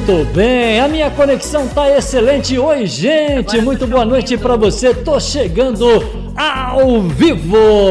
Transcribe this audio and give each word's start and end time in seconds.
Muito 0.00 0.24
bem, 0.32 0.80
a 0.80 0.88
minha 0.88 1.10
conexão 1.10 1.68
tá 1.68 1.94
excelente. 1.94 2.58
Oi, 2.58 2.86
gente, 2.86 3.60
muito 3.60 3.86
boa 3.86 4.02
noite 4.02 4.34
para 4.38 4.56
você. 4.56 4.94
Tô 4.94 5.20
chegando 5.20 5.86
ao 6.34 7.02
vivo. 7.02 7.90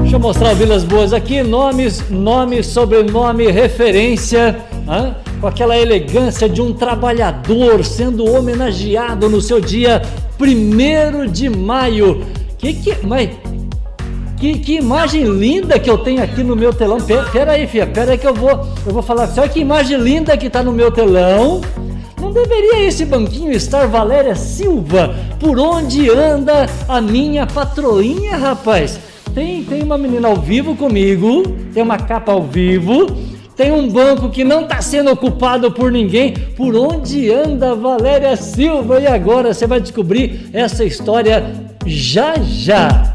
Deixa 0.00 0.16
eu 0.16 0.18
mostrar 0.18 0.52
o 0.52 0.56
Vilas 0.56 0.82
Boas 0.82 1.12
aqui. 1.12 1.42
Nomes, 1.42 2.08
nome, 2.08 2.62
sobrenome, 2.62 3.50
referência. 3.50 4.56
Hein? 4.88 5.14
Com 5.38 5.46
aquela 5.46 5.76
elegância 5.76 6.48
de 6.48 6.62
um 6.62 6.72
trabalhador 6.72 7.84
sendo 7.84 8.24
homenageado 8.24 9.28
no 9.28 9.42
seu 9.42 9.60
dia 9.60 10.00
1 10.40 11.30
de 11.30 11.50
maio. 11.50 12.24
Que 12.56 12.72
que. 12.72 13.06
Mas 13.06 13.28
que, 14.36 14.58
que, 14.58 14.76
imagem 14.76 15.24
linda 15.24 15.78
que 15.78 15.88
eu 15.88 15.98
tenho 15.98 16.22
aqui 16.22 16.42
no 16.42 16.56
meu 16.56 16.72
telão. 16.72 16.98
Pera, 17.32 17.52
aí, 17.52 17.66
filha, 17.66 17.86
pera 17.86 18.12
aí 18.12 18.18
que 18.18 18.26
eu 18.26 18.34
vou, 18.34 18.50
eu 18.86 18.92
vou 18.92 19.02
falar. 19.02 19.32
Olha 19.36 19.48
que 19.48 19.60
imagem 19.60 19.98
linda 19.98 20.36
que 20.36 20.46
está 20.46 20.62
no 20.62 20.72
meu 20.72 20.90
telão. 20.90 21.60
Não 22.20 22.32
deveria 22.32 22.86
esse 22.86 23.04
banquinho 23.04 23.52
estar 23.52 23.86
Valéria 23.86 24.34
Silva? 24.34 25.14
Por 25.38 25.58
onde 25.58 26.08
anda 26.10 26.66
a 26.88 27.00
minha 27.00 27.46
patroinha, 27.46 28.36
rapaz? 28.36 28.98
Tem, 29.34 29.62
tem 29.64 29.82
uma 29.82 29.98
menina 29.98 30.28
ao 30.28 30.36
vivo 30.36 30.76
comigo, 30.76 31.42
tem 31.74 31.82
uma 31.82 31.98
capa 31.98 32.32
ao 32.32 32.42
vivo, 32.42 33.06
tem 33.56 33.72
um 33.72 33.88
banco 33.88 34.30
que 34.30 34.42
não 34.42 34.62
está 34.62 34.80
sendo 34.80 35.10
ocupado 35.10 35.70
por 35.70 35.92
ninguém. 35.92 36.32
Por 36.56 36.74
onde 36.74 37.32
anda 37.32 37.74
Valéria 37.74 38.36
Silva? 38.36 39.00
E 39.00 39.06
agora 39.06 39.52
você 39.52 39.66
vai 39.66 39.80
descobrir 39.80 40.48
essa 40.52 40.84
história 40.84 41.44
já 41.86 42.34
já. 42.36 43.14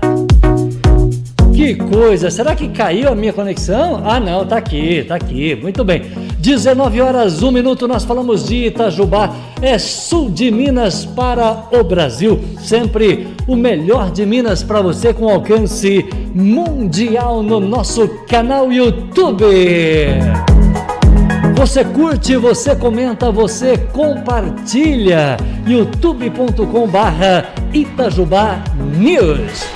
Que 1.59 1.75
coisa! 1.75 2.31
Será 2.31 2.55
que 2.55 2.69
caiu 2.69 3.09
a 3.09 3.15
minha 3.15 3.33
conexão? 3.33 4.01
Ah, 4.05 4.17
não, 4.17 4.45
tá 4.45 4.55
aqui, 4.55 5.03
tá 5.03 5.15
aqui. 5.15 5.57
Muito 5.61 5.83
bem. 5.83 6.03
19 6.39 7.01
horas, 7.01 7.43
1 7.43 7.51
minuto, 7.51 7.85
nós 7.85 8.05
falamos 8.05 8.47
de 8.47 8.67
Itajubá. 8.67 9.35
É 9.61 9.77
sul 9.77 10.29
de 10.29 10.49
Minas 10.51 11.03
para 11.03 11.65
o 11.73 11.83
Brasil. 11.83 12.39
Sempre 12.61 13.27
o 13.45 13.57
melhor 13.57 14.09
de 14.09 14.25
Minas 14.25 14.63
para 14.63 14.81
você 14.81 15.13
com 15.13 15.27
alcance 15.27 16.05
mundial 16.33 17.43
no 17.43 17.59
nosso 17.59 18.07
canal 18.29 18.71
YouTube. 18.71 19.43
Você 21.55 21.83
curte, 21.83 22.37
você 22.37 22.73
comenta, 22.73 23.33
você 23.33 23.77
compartilha. 23.77 25.35
youtube.com/barra 25.67 27.49
Itajubá 27.73 28.63
News. 28.97 29.67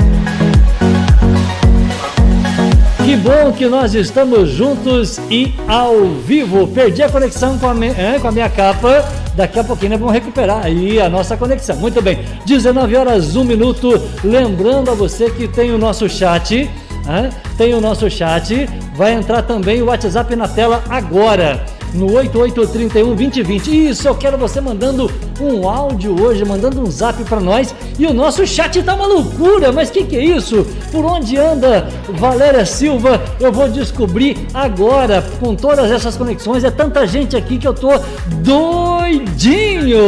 Que 3.04 3.18
bom 3.18 3.52
que 3.52 3.66
nós 3.68 3.94
estamos 3.94 4.50
juntos 4.50 5.20
e 5.30 5.54
ao 5.68 6.06
vivo. 6.26 6.66
Perdi 6.68 7.04
a 7.04 7.10
conexão 7.10 7.60
com 7.60 7.68
a, 7.68 7.86
é, 7.86 8.18
com 8.18 8.30
a 8.30 8.32
minha 8.32 8.50
capa. 8.50 9.04
Daqui 9.36 9.60
a 9.60 9.64
pouquinho 9.64 9.92
nós 9.92 10.00
vamos 10.00 10.14
recuperar 10.14 10.66
aí 10.66 11.02
a 11.02 11.10
nossa 11.10 11.36
conexão. 11.36 11.76
Muito 11.76 12.02
bem. 12.02 12.20
19 12.46 12.96
horas, 12.96 13.36
1 13.36 13.44
minuto. 13.44 14.02
Lembrando 14.24 14.90
a 14.90 14.94
você 14.94 15.30
que 15.30 15.50
tem 15.50 15.72
o 15.72 15.78
nosso 15.78 16.08
chat. 16.08 16.70
É, 17.06 17.30
tem 17.58 17.74
o 17.74 17.82
nosso 17.82 18.10
chat. 18.10 18.70
Vai 18.96 19.12
entrar 19.12 19.42
também 19.42 19.82
o 19.82 19.88
WhatsApp 19.88 20.34
na 20.38 20.48
tela 20.48 20.82
agora 20.90 21.66
no 21.94 22.12
8831 22.12 23.16
2020. 23.16 23.90
Isso, 23.90 24.08
eu 24.08 24.16
quero 24.16 24.38
você 24.38 24.60
mandando 24.60 25.12
um 25.40 25.68
áudio 25.68 26.20
hoje, 26.22 26.46
mandando 26.46 26.82
um 26.82 26.90
zap 26.90 27.24
para 27.24 27.40
nós. 27.40 27.74
E 27.98 28.06
o 28.06 28.14
nosso 28.14 28.46
chat 28.46 28.82
tá 28.84 28.94
uma 28.96 29.08
loucura, 29.08 29.72
mas 29.72 29.90
que 29.90 30.04
que 30.04 30.16
é 30.16 30.24
isso? 30.24 30.66
Por 30.92 31.06
onde 31.06 31.38
anda 31.38 31.88
Valéria 32.10 32.66
Silva? 32.66 33.22
Eu 33.40 33.52
vou 33.52 33.70
descobrir 33.70 34.48
agora 34.54 35.24
com 35.40 35.56
todas 35.56 35.92
essas 35.92 36.16
conexões. 36.16 36.64
É 36.64 36.72
tanta 36.72 37.06
gente 37.06 37.36
aqui 37.36 37.58
que 37.58 37.68
eu 37.68 37.74
tô 37.74 37.90
doidinho. 38.42 40.00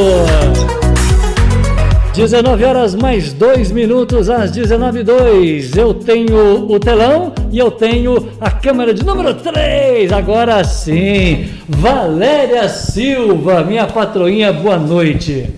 19 2.16 2.64
horas 2.64 2.96
mais 2.96 3.34
2 3.34 3.72
minutos 3.72 4.30
às 4.30 4.50
19 4.50 5.04
2 5.04 5.76
Eu 5.76 5.94
tenho 5.94 6.72
o 6.72 6.80
telão 6.80 7.34
e 7.52 7.60
eu 7.60 7.70
tenho 7.70 8.30
a 8.40 8.50
câmera 8.50 8.94
de 8.94 9.04
número 9.04 9.34
3. 9.34 10.14
Agora 10.14 10.64
sim, 10.64 11.50
Valéria 11.68 12.70
Silva, 12.70 13.66
minha 13.66 13.86
patroinha, 13.86 14.54
boa 14.54 14.78
noite. 14.78 15.50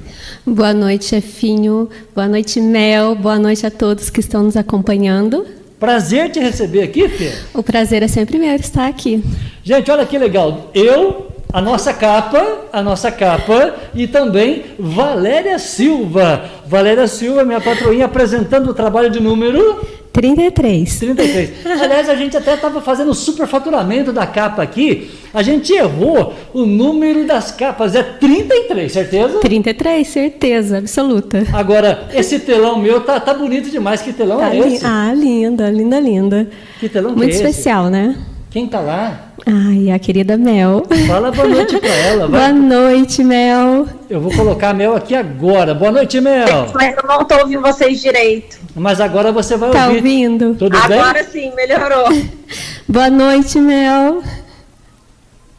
Boa 0.43 0.73
noite, 0.73 1.05
chefinho. 1.05 1.89
Boa 2.15 2.27
noite, 2.27 2.59
Mel. 2.59 3.13
Boa 3.13 3.37
noite 3.37 3.63
a 3.65 3.69
todos 3.69 4.09
que 4.09 4.19
estão 4.19 4.41
nos 4.41 4.57
acompanhando. 4.57 5.45
Prazer 5.79 6.31
te 6.31 6.39
receber 6.39 6.81
aqui, 6.81 7.07
Fê. 7.07 7.33
O 7.53 7.61
prazer 7.61 8.01
é 8.01 8.07
sempre 8.07 8.39
meu 8.39 8.55
estar 8.55 8.87
aqui. 8.87 9.23
Gente, 9.63 9.91
olha 9.91 10.07
que 10.07 10.17
legal. 10.17 10.71
Eu 10.73 11.26
a 11.51 11.61
nossa 11.61 11.93
capa, 11.93 12.65
a 12.71 12.81
nossa 12.81 13.11
capa 13.11 13.73
e 13.93 14.07
também 14.07 14.63
Valéria 14.77 15.57
Silva. 15.57 16.43
Valéria 16.65 17.07
Silva, 17.07 17.43
minha 17.43 17.61
patroinha, 17.61 18.05
apresentando 18.05 18.69
o 18.69 18.73
trabalho 18.73 19.09
de 19.09 19.19
número 19.19 19.79
33. 20.11 20.99
33. 20.99 21.51
Aliás, 21.81 22.09
a 22.09 22.15
gente 22.15 22.35
até 22.35 22.55
estava 22.55 22.81
fazendo 22.81 23.11
o 23.11 23.13
superfaturamento 23.13 24.11
da 24.11 24.25
capa 24.25 24.63
aqui. 24.63 25.11
A 25.31 25.43
gente 25.43 25.71
errou 25.73 26.33
o 26.53 26.65
número 26.65 27.25
das 27.25 27.51
capas. 27.51 27.93
É 27.93 28.01
33, 28.01 28.91
certeza? 28.91 29.39
33, 29.39 30.07
certeza, 30.07 30.79
absoluta. 30.79 31.45
Agora, 31.53 32.07
esse 32.13 32.39
telão 32.39 32.79
meu 32.79 33.01
tá, 33.01 33.19
tá 33.19 33.33
bonito 33.33 33.69
demais. 33.69 34.01
Que 34.01 34.11
telão 34.11 34.39
tá 34.39 34.55
é 34.55 34.57
esse? 34.57 34.85
Ah, 34.85 35.13
linda, 35.15 35.69
linda, 35.69 35.99
linda. 35.99 36.49
Que 36.79 36.89
telão 36.89 37.11
Muito 37.11 37.29
que 37.29 37.35
é 37.35 37.49
especial, 37.49 37.83
esse? 37.83 37.91
né? 37.91 38.17
Quem 38.49 38.65
tá 38.65 38.79
lá? 38.79 39.33
Ai, 39.45 39.91
a 39.91 39.99
querida 39.99 40.37
Mel. 40.37 40.83
Fala 41.05 41.31
boa 41.31 41.47
noite 41.47 41.77
pra 41.77 41.93
ela. 41.93 42.27
Vai. 42.27 42.39
Boa 42.39 42.53
noite, 42.53 43.23
Mel. 43.23 43.87
Eu 44.09 44.21
vou 44.21 44.31
colocar 44.33 44.69
a 44.69 44.73
Mel 44.73 44.95
aqui 44.95 45.13
agora. 45.13 45.73
Boa 45.73 45.91
noite, 45.91 46.19
Mel. 46.21 46.71
Mas 46.73 46.95
eu 46.95 47.03
não 47.07 47.25
tô 47.25 47.37
ouvindo 47.39 47.61
vocês 47.61 48.01
direito. 48.01 48.57
Mas 48.73 49.01
agora 49.01 49.31
você 49.31 49.57
vai 49.57 49.71
tá 49.71 49.87
ouvir. 49.87 49.95
Tá 49.95 50.07
ouvindo? 50.07 50.55
Tudo 50.55 50.77
agora 50.77 51.23
bem? 51.23 51.31
sim, 51.31 51.55
melhorou. 51.55 52.07
boa 52.87 53.09
noite, 53.09 53.59
Mel. 53.59 54.23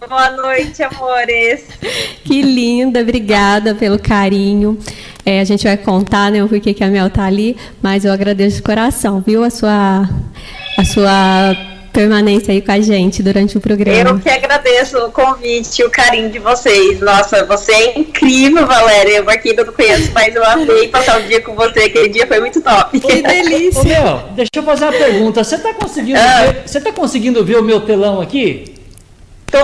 Boa 0.08 0.30
noite, 0.30 0.82
amores. 0.82 1.66
Que 2.24 2.40
linda, 2.40 3.00
obrigada 3.00 3.74
pelo 3.74 3.98
carinho. 3.98 4.78
É, 5.26 5.40
a 5.40 5.44
gente 5.44 5.64
vai 5.64 5.76
contar 5.76 6.30
né, 6.30 6.42
o 6.42 6.48
porquê 6.48 6.72
que 6.72 6.82
a 6.82 6.88
Mel 6.88 7.10
tá 7.10 7.24
ali, 7.24 7.54
mas 7.82 8.06
eu 8.06 8.12
agradeço 8.12 8.56
de 8.56 8.62
coração, 8.62 9.20
viu? 9.20 9.44
A 9.44 9.50
sua, 9.50 10.08
a 10.78 10.84
sua 10.84 11.54
permanência 11.98 12.52
aí 12.52 12.62
com 12.62 12.70
a 12.70 12.80
gente 12.80 13.24
durante 13.24 13.58
o 13.58 13.60
programa. 13.60 14.10
Eu 14.10 14.20
que 14.20 14.28
agradeço 14.28 14.96
o 14.98 15.10
convite 15.10 15.82
e 15.82 15.84
o 15.84 15.90
carinho 15.90 16.30
de 16.30 16.38
vocês. 16.38 17.00
Nossa, 17.00 17.44
você 17.44 17.72
é 17.72 17.98
incrível, 17.98 18.64
Valéria. 18.68 19.16
Eu 19.16 19.28
aqui 19.28 19.50
ainda 19.50 19.64
não 19.64 19.72
conheço, 19.72 20.12
mas 20.14 20.32
eu 20.32 20.44
amei 20.44 20.86
passar 20.86 21.18
o 21.18 21.24
dia 21.24 21.40
com 21.40 21.56
você. 21.56 21.80
Aquele 21.80 22.08
dia 22.08 22.24
foi 22.24 22.38
muito 22.38 22.60
top. 22.60 23.00
Que 23.00 23.20
delícia. 23.20 23.80
Ô, 23.80 23.84
Mel, 23.84 24.28
deixa 24.36 24.50
eu 24.54 24.62
fazer 24.62 24.84
uma 24.84 24.92
pergunta. 24.92 25.42
Você 25.42 25.58
tá 25.58 25.74
conseguindo, 25.74 26.20
Ah. 26.20 26.46
ver, 26.46 26.62
você 26.68 26.80
tá 26.80 26.92
conseguindo 26.92 27.44
ver 27.44 27.56
o 27.56 27.64
meu 27.64 27.80
telão 27.80 28.20
aqui? 28.20 28.76
Tô. 29.50 29.58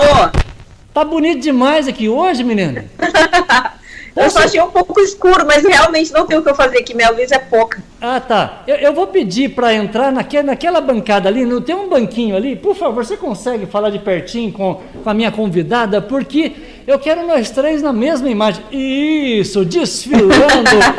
Tá 0.93 1.05
bonito 1.05 1.41
demais 1.41 1.87
aqui 1.87 2.09
hoje, 2.09 2.43
menina. 2.43 2.83
Eu 4.15 4.29
só 4.29 4.39
achei 4.39 4.61
um 4.61 4.71
pouco 4.71 4.99
escuro, 5.01 5.45
mas 5.45 5.63
realmente 5.63 6.13
não 6.13 6.25
tem 6.25 6.37
o 6.37 6.41
que 6.41 6.49
eu 6.49 6.55
fazer 6.55 6.77
aqui. 6.77 6.95
Minha 6.95 7.09
luz 7.09 7.31
é 7.31 7.39
pouca. 7.39 7.83
Ah, 7.99 8.19
tá. 8.19 8.63
Eu, 8.65 8.75
eu 8.75 8.93
vou 8.93 9.07
pedir 9.07 9.49
para 9.49 9.73
entrar 9.73 10.11
naque, 10.11 10.41
naquela 10.41 10.79
bancada 10.79 11.27
ali, 11.27 11.43
não 11.45 11.61
tem 11.61 11.75
um 11.75 11.89
banquinho 11.89 12.35
ali? 12.35 12.55
Por 12.55 12.75
favor, 12.75 13.03
você 13.03 13.17
consegue 13.17 13.65
falar 13.65 13.89
de 13.89 13.99
pertinho 13.99 14.53
com, 14.53 14.81
com 15.03 15.09
a 15.09 15.13
minha 15.13 15.31
convidada? 15.31 16.01
Porque 16.01 16.53
eu 16.87 16.97
quero 16.97 17.27
nós 17.27 17.49
três 17.49 17.81
na 17.81 17.91
mesma 17.91 18.29
imagem. 18.29 18.63
Isso, 18.71 19.65
desfilando, 19.65 20.29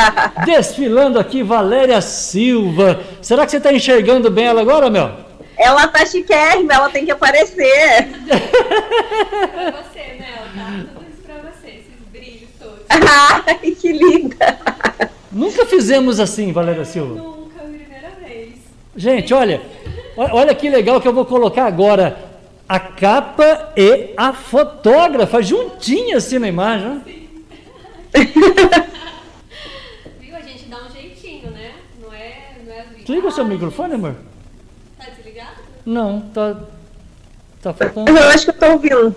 desfilando 0.44 1.18
aqui, 1.18 1.42
Valéria 1.42 2.00
Silva. 2.00 3.00
Será 3.22 3.44
que 3.44 3.50
você 3.50 3.56
está 3.56 3.72
enxergando 3.72 4.30
bem 4.30 4.46
ela 4.46 4.60
agora, 4.60 4.90
Mel? 4.90 5.26
Ela 5.56 5.88
tá 5.88 6.04
chiquérrima, 6.04 6.74
ela 6.74 6.90
tem 6.90 7.04
que 7.04 7.10
aparecer. 7.10 8.08
Você, 8.28 10.02
Mel, 10.18 10.44
tá? 10.54 10.84
Tudo 10.92 11.06
isso 11.08 11.22
pra 11.24 11.36
você, 11.36 11.68
esses 11.68 11.98
brilhos 12.12 12.50
todos. 12.60 12.75
Ai, 13.46 13.70
que 13.72 13.92
linda. 13.92 14.58
Nunca 15.30 15.66
fizemos 15.66 16.18
assim, 16.20 16.52
Valéria 16.52 16.84
Silva. 16.84 17.14
Nunca, 17.14 17.60
primeira 17.60 18.10
vez. 18.22 18.54
Gente, 18.96 19.34
olha, 19.34 19.60
olha 20.16 20.54
que 20.54 20.70
legal 20.70 21.00
que 21.00 21.08
eu 21.08 21.12
vou 21.12 21.24
colocar 21.24 21.66
agora 21.66 22.16
a 22.68 22.80
capa 22.80 23.72
e 23.76 24.12
a 24.16 24.32
fotógrafa 24.32 25.42
juntinha 25.42 26.16
assim 26.16 26.38
na 26.38 26.48
imagem. 26.48 26.88
ó. 26.88 27.00
Viu? 30.20 30.36
A 30.36 30.40
gente 30.40 30.64
dá 30.68 30.78
um 30.84 30.90
jeitinho, 30.90 31.50
né? 31.50 31.72
Não 32.02 32.12
é, 32.12 32.56
não 32.64 32.72
é 32.72 32.86
Liga 33.06 33.28
o 33.28 33.32
seu 33.32 33.44
microfone, 33.44 33.94
amor. 33.94 34.16
Tá 34.98 35.06
desligado? 35.10 35.56
Não, 35.84 36.20
tá, 36.32 36.56
tá 37.62 37.72
faltando. 37.74 38.10
Eu 38.10 38.28
acho 38.28 38.44
que 38.46 38.50
eu 38.50 38.58
tô 38.58 38.66
ouvindo. 38.72 39.14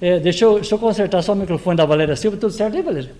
É, 0.00 0.18
deixa, 0.20 0.44
eu, 0.44 0.54
deixa 0.54 0.74
eu 0.74 0.78
consertar 0.78 1.22
só 1.22 1.32
o 1.32 1.36
microfone 1.36 1.76
da 1.76 1.84
Valéria 1.84 2.14
Silva. 2.16 2.36
Tudo 2.36 2.52
certo 2.52 2.76
aí, 2.76 2.82
Valéria? 2.82 3.10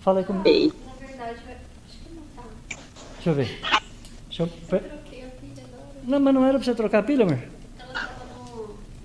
Fala 0.00 0.20
aí 0.20 0.24
comigo. 0.24 0.48
Ei. 0.48 0.72
Na 1.00 1.06
verdade, 1.06 1.30
acho 1.32 1.98
que 1.98 2.14
não 2.14 2.22
tá. 2.34 2.42
Deixa 3.16 3.30
eu 3.30 3.34
ver. 3.34 3.60
Deixa 4.28 4.42
eu, 4.42 4.46
pe- 4.46 4.78
Troquei 4.78 5.22
a 5.24 5.26
pilha 5.40 5.62
agora. 5.72 5.88
não, 6.06 6.20
mas 6.20 6.34
não 6.34 6.44
era 6.44 6.58
pra 6.58 6.64
você 6.64 6.74
trocar 6.74 6.98
a 7.00 7.02
pilha, 7.02 7.24
amor? 7.24 7.38
Ela 7.78 7.92
tava 7.92 8.12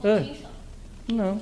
no 0.02 0.10
É. 0.10 0.26
Não. 1.14 1.40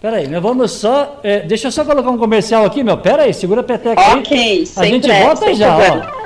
Peraí, 0.00 0.28
nós 0.28 0.42
vamos 0.42 0.70
só. 0.72 1.20
É, 1.22 1.40
deixa 1.40 1.68
eu 1.68 1.72
só 1.72 1.84
colocar 1.84 2.10
um 2.10 2.18
comercial 2.18 2.64
aqui, 2.64 2.84
meu. 2.84 2.98
Peraí, 2.98 3.32
segura 3.34 3.62
a 3.62 3.64
peteca 3.64 4.00
aí. 4.00 4.20
Ok, 4.20 4.64
A 4.76 4.84
gente 4.84 5.10
é, 5.10 5.24
volta 5.24 5.54
já, 5.54 5.74
problema. 5.76 6.12
ó. 6.22 6.25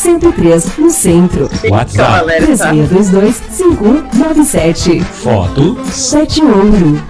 103, 0.01 0.77
no 0.79 0.89
centro. 0.89 1.47
WhatsApp. 1.69 1.95
Galera, 2.19 2.47
tá? 2.57 2.69
3622 2.69 3.35
5197. 3.51 4.99
Foto 5.03 5.77
7 5.85 6.41
Ouro. 6.41 7.03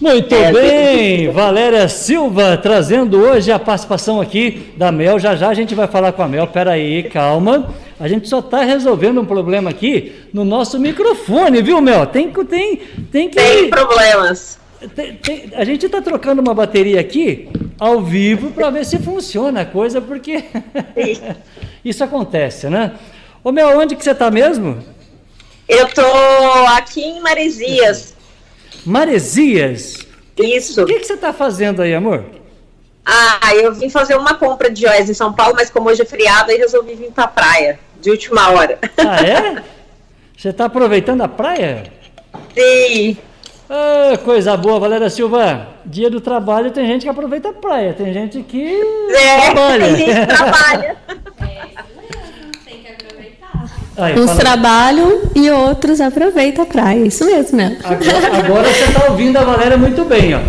Muito 0.00 0.34
É, 0.34 0.52
bem, 0.52 1.30
Valéria 1.30 1.88
Silva 1.88 2.56
trazendo 2.56 3.18
hoje 3.20 3.52
a 3.52 3.58
participação 3.60 4.20
aqui 4.20 4.72
da 4.76 4.90
Mel. 4.90 5.20
Já 5.20 5.36
já 5.36 5.48
a 5.48 5.54
gente 5.54 5.76
vai 5.76 5.86
falar 5.86 6.10
com 6.10 6.22
a 6.24 6.28
Mel. 6.28 6.48
Peraí, 6.48 7.04
calma. 7.04 7.68
A 8.00 8.08
gente 8.08 8.28
só 8.28 8.40
está 8.40 8.64
resolvendo 8.64 9.20
um 9.20 9.24
problema 9.24 9.70
aqui 9.70 10.12
no 10.34 10.44
nosso 10.44 10.76
microfone, 10.80 11.62
viu, 11.62 11.80
Mel? 11.80 12.04
Tem, 12.06 12.32
que- 12.32 12.44
tem, 12.44 12.80
tem 13.12 13.28
que. 13.28 13.36
Tem 13.36 13.70
problemas. 13.70 14.58
Tem- 14.94 15.14
tem- 15.16 15.50
a 15.54 15.64
gente 15.64 15.86
está 15.86 16.00
trocando 16.02 16.40
uma 16.42 16.54
bateria 16.54 17.00
aqui 17.00 17.48
ao 17.78 18.00
vivo 18.02 18.50
para 18.50 18.70
ver 18.70 18.84
se 18.84 18.98
funciona 18.98 19.62
a 19.62 19.64
coisa, 19.64 20.00
porque 20.00 20.44
isso 21.84 22.02
acontece, 22.04 22.68
né? 22.68 22.92
Ô 23.44 23.50
Mel, 23.52 23.78
onde 23.78 23.96
que 23.96 24.02
você 24.04 24.10
está 24.12 24.30
mesmo? 24.30 24.82
Eu 25.68 25.88
tô 25.88 26.02
aqui 26.76 27.00
em 27.02 27.20
Maresias. 27.20 28.14
Maresias. 28.84 30.06
Isso. 30.38 30.82
O 30.82 30.86
que, 30.86 30.98
que 31.00 31.06
você 31.06 31.14
está 31.14 31.32
fazendo 31.32 31.82
aí, 31.82 31.94
amor? 31.94 32.24
Ah, 33.04 33.54
eu 33.54 33.72
vim 33.74 33.88
fazer 33.88 34.16
uma 34.16 34.34
compra 34.34 34.70
de 34.70 34.82
joias 34.82 35.10
em 35.10 35.14
São 35.14 35.32
Paulo, 35.32 35.54
mas 35.56 35.70
como 35.70 35.88
hoje 35.88 36.02
é 36.02 36.04
feriado, 36.04 36.50
aí 36.50 36.56
resolvi 36.56 36.94
vir 36.94 37.10
pra 37.10 37.26
praia, 37.26 37.78
de 38.00 38.10
última 38.10 38.50
hora. 38.50 38.78
Ah, 38.96 39.20
é? 39.26 39.62
Você 40.36 40.48
está 40.48 40.64
aproveitando 40.66 41.20
a 41.22 41.28
praia? 41.28 41.84
Sim. 42.56 43.16
Ah, 43.74 44.18
coisa 44.22 44.54
boa, 44.54 44.78
Valéria 44.78 45.08
Silva. 45.08 45.66
Dia 45.86 46.10
do 46.10 46.20
trabalho 46.20 46.70
tem 46.72 46.86
gente 46.86 47.02
que 47.04 47.08
aproveita 47.08 47.48
a 47.48 47.52
praia, 47.54 47.94
tem 47.94 48.12
gente 48.12 48.42
que 48.42 48.66
É, 49.14 49.50
trabalha. 49.50 49.86
tem 49.86 49.96
gente 49.96 50.20
que 50.20 50.26
trabalha. 50.26 50.96
Aí, 53.96 54.18
Uns 54.18 54.26
fala- 54.26 54.38
trabalham 54.40 55.20
e 55.34 55.50
outros 55.50 56.00
aproveitam 56.02 56.64
a 56.64 56.66
praia. 56.66 56.98
Isso 57.06 57.24
mesmo, 57.24 57.56
né? 57.56 57.78
agora, 57.84 58.36
agora 58.38 58.68
você 58.72 58.84
está 58.84 59.10
ouvindo 59.10 59.36
a 59.38 59.44
Valéria 59.44 59.76
muito 59.78 60.04
bem, 60.04 60.34
ó. 60.34 60.40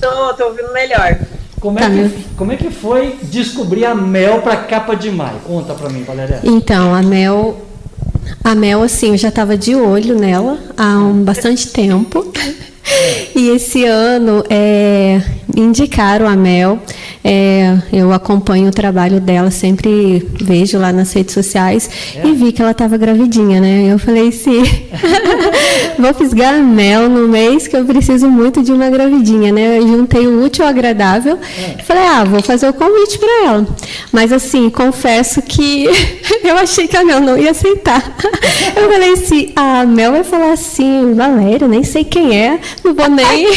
Tô, 0.00 0.34
tô 0.34 0.44
ouvindo 0.48 0.72
melhor. 0.72 1.18
Como 1.60 1.78
é, 1.78 1.82
Tá, 1.82 1.88
que, 1.90 2.10
como 2.36 2.52
é 2.52 2.56
que 2.56 2.70
foi 2.70 3.16
descobrir 3.24 3.86
a 3.86 3.94
mel 3.94 4.40
para 4.42 4.56
capa 4.56 4.94
de 4.94 5.10
maio? 5.10 5.38
Conta 5.46 5.74
para 5.74 5.88
mim, 5.88 6.04
Valéria. 6.04 6.40
Então, 6.44 6.94
a 6.94 7.02
Mel, 7.02 7.58
a 8.44 8.54
Mel, 8.54 8.82
assim, 8.82 9.10
eu 9.12 9.16
já 9.16 9.28
estava 9.28 9.56
de 9.56 9.74
olho 9.74 10.18
nela 10.18 10.58
há 10.76 10.98
um 10.98 11.22
bastante 11.24 11.68
tempo. 11.68 12.30
E 13.34 13.50
esse 13.50 13.84
ano 13.84 14.44
é, 14.48 15.20
indicaram 15.54 16.26
a 16.26 16.36
Mel. 16.36 16.78
É, 17.28 17.76
eu 17.92 18.12
acompanho 18.12 18.68
o 18.68 18.70
trabalho 18.70 19.20
dela, 19.20 19.50
sempre 19.50 20.24
vejo 20.40 20.78
lá 20.78 20.92
nas 20.92 21.12
redes 21.12 21.34
sociais 21.34 21.90
e 22.24 22.30
vi 22.30 22.52
que 22.52 22.62
ela 22.62 22.70
estava 22.70 22.96
gravidinha, 22.96 23.60
né? 23.60 23.92
Eu 23.92 23.98
falei, 23.98 24.30
sim, 24.30 24.62
vou 25.98 26.14
fisgar 26.14 26.54
a 26.54 26.58
Mel 26.58 27.08
no 27.08 27.26
mês 27.26 27.66
que 27.66 27.76
eu 27.76 27.84
preciso 27.84 28.28
muito 28.30 28.62
de 28.62 28.70
uma 28.70 28.88
gravidinha, 28.88 29.50
né? 29.50 29.78
Eu 29.78 29.88
juntei 29.88 30.24
o 30.24 30.44
útil 30.44 30.64
ao 30.64 30.70
agradável 30.70 31.36
e 31.76 31.82
falei, 31.82 32.04
ah, 32.04 32.22
vou 32.22 32.40
fazer 32.42 32.68
o 32.68 32.72
convite 32.72 33.18
para 33.18 33.44
ela. 33.44 33.66
Mas 34.12 34.32
assim, 34.32 34.70
confesso 34.70 35.42
que 35.42 35.88
eu 36.44 36.56
achei 36.56 36.86
que 36.86 36.96
a 36.96 37.04
Mel 37.04 37.20
não 37.20 37.36
ia 37.36 37.50
aceitar. 37.50 38.04
Eu 38.76 38.90
falei 38.90 39.12
assim, 39.14 39.52
a 39.56 39.84
Mel 39.84 40.12
vai 40.12 40.22
falar 40.22 40.52
assim, 40.52 41.14
Valéria, 41.14 41.66
nem 41.66 41.82
sei 41.82 42.04
quem 42.04 42.38
é, 42.38 42.60
não 42.84 42.94
vou 42.94 43.08
nem. 43.08 43.48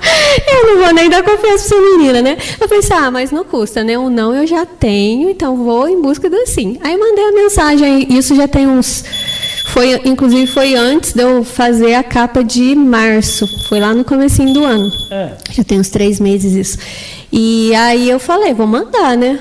Eu 0.46 0.66
não 0.66 0.84
vou 0.84 0.94
nem 0.94 1.08
dar 1.08 1.22
confiança 1.22 1.68
pra 1.68 1.76
essa 1.76 1.96
menina, 1.96 2.22
né? 2.22 2.36
Eu 2.60 2.68
pensei, 2.68 2.96
ah, 2.96 3.10
mas 3.10 3.30
não 3.30 3.44
custa, 3.44 3.84
né? 3.84 3.98
Um 3.98 4.08
não 4.08 4.34
eu 4.34 4.46
já 4.46 4.64
tenho, 4.64 5.30
então 5.30 5.56
vou 5.56 5.88
em 5.88 6.00
busca 6.00 6.28
do 6.28 6.46
sim. 6.46 6.78
Aí 6.82 6.96
mandei 6.96 7.24
a 7.24 7.32
mensagem, 7.32 8.06
isso 8.16 8.34
já 8.34 8.48
tem 8.48 8.66
uns. 8.66 9.04
Foi, 9.66 10.00
inclusive 10.04 10.46
foi 10.48 10.74
antes 10.74 11.12
de 11.12 11.22
eu 11.22 11.44
fazer 11.44 11.94
a 11.94 12.02
capa 12.02 12.42
de 12.42 12.74
março. 12.74 13.46
Foi 13.68 13.78
lá 13.78 13.94
no 13.94 14.04
comecinho 14.04 14.52
do 14.52 14.64
ano. 14.64 14.90
É. 15.10 15.32
Já 15.52 15.62
tem 15.62 15.78
uns 15.78 15.88
três 15.88 16.18
meses 16.18 16.54
isso. 16.54 16.78
E 17.32 17.72
aí 17.74 18.10
eu 18.10 18.18
falei, 18.18 18.52
vou 18.52 18.66
mandar, 18.66 19.16
né? 19.16 19.38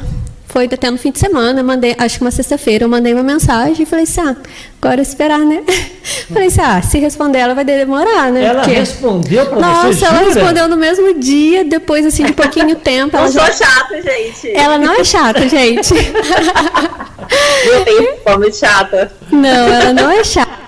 Foi 0.51 0.65
até 0.65 0.89
no 0.89 0.97
fim 0.97 1.11
de 1.11 1.19
semana, 1.19 1.61
mandei, 1.61 1.95
acho 1.97 2.17
que 2.17 2.23
uma 2.23 2.31
sexta-feira, 2.31 2.83
eu 2.85 2.89
mandei 2.89 3.13
uma 3.13 3.21
mensagem 3.21 3.83
e 3.83 3.85
falei 3.85 4.03
assim, 4.03 4.19
ah, 4.21 4.35
agora 4.81 4.99
é 4.99 5.03
esperar, 5.03 5.39
né? 5.39 5.63
Falei 6.33 6.47
assim, 6.47 6.61
ah, 6.61 6.81
se 6.81 6.97
responder 6.97 7.37
ela 7.37 7.53
vai 7.53 7.63
demorar, 7.63 8.31
né? 8.31 8.45
Ela 8.45 8.61
Porque- 8.63 8.73
respondeu 8.79 9.45
para 9.45 9.55
você? 9.57 9.61
nossa, 9.61 10.05
ela 10.07 10.17
jura? 10.23 10.33
respondeu 10.33 10.67
no 10.67 10.75
mesmo 10.75 11.19
dia, 11.19 11.63
depois 11.63 12.03
assim 12.03 12.25
de 12.25 12.33
pouquinho 12.33 12.75
tempo. 12.81 13.15
Não 13.15 13.23
Ela, 13.25 13.31
sou 13.31 13.41
já... 13.45 13.51
chata, 13.53 14.01
gente. 14.01 14.51
ela 14.55 14.77
não 14.79 14.93
é 14.93 15.03
chata, 15.03 15.47
gente. 15.47 15.93
Eu 17.65 17.85
tenho 17.85 18.17
fome 18.23 18.51
chata. 18.51 19.11
Não, 19.31 19.47
ela 19.73 19.93
não 19.93 20.09
é 20.09 20.23
chata. 20.23 20.59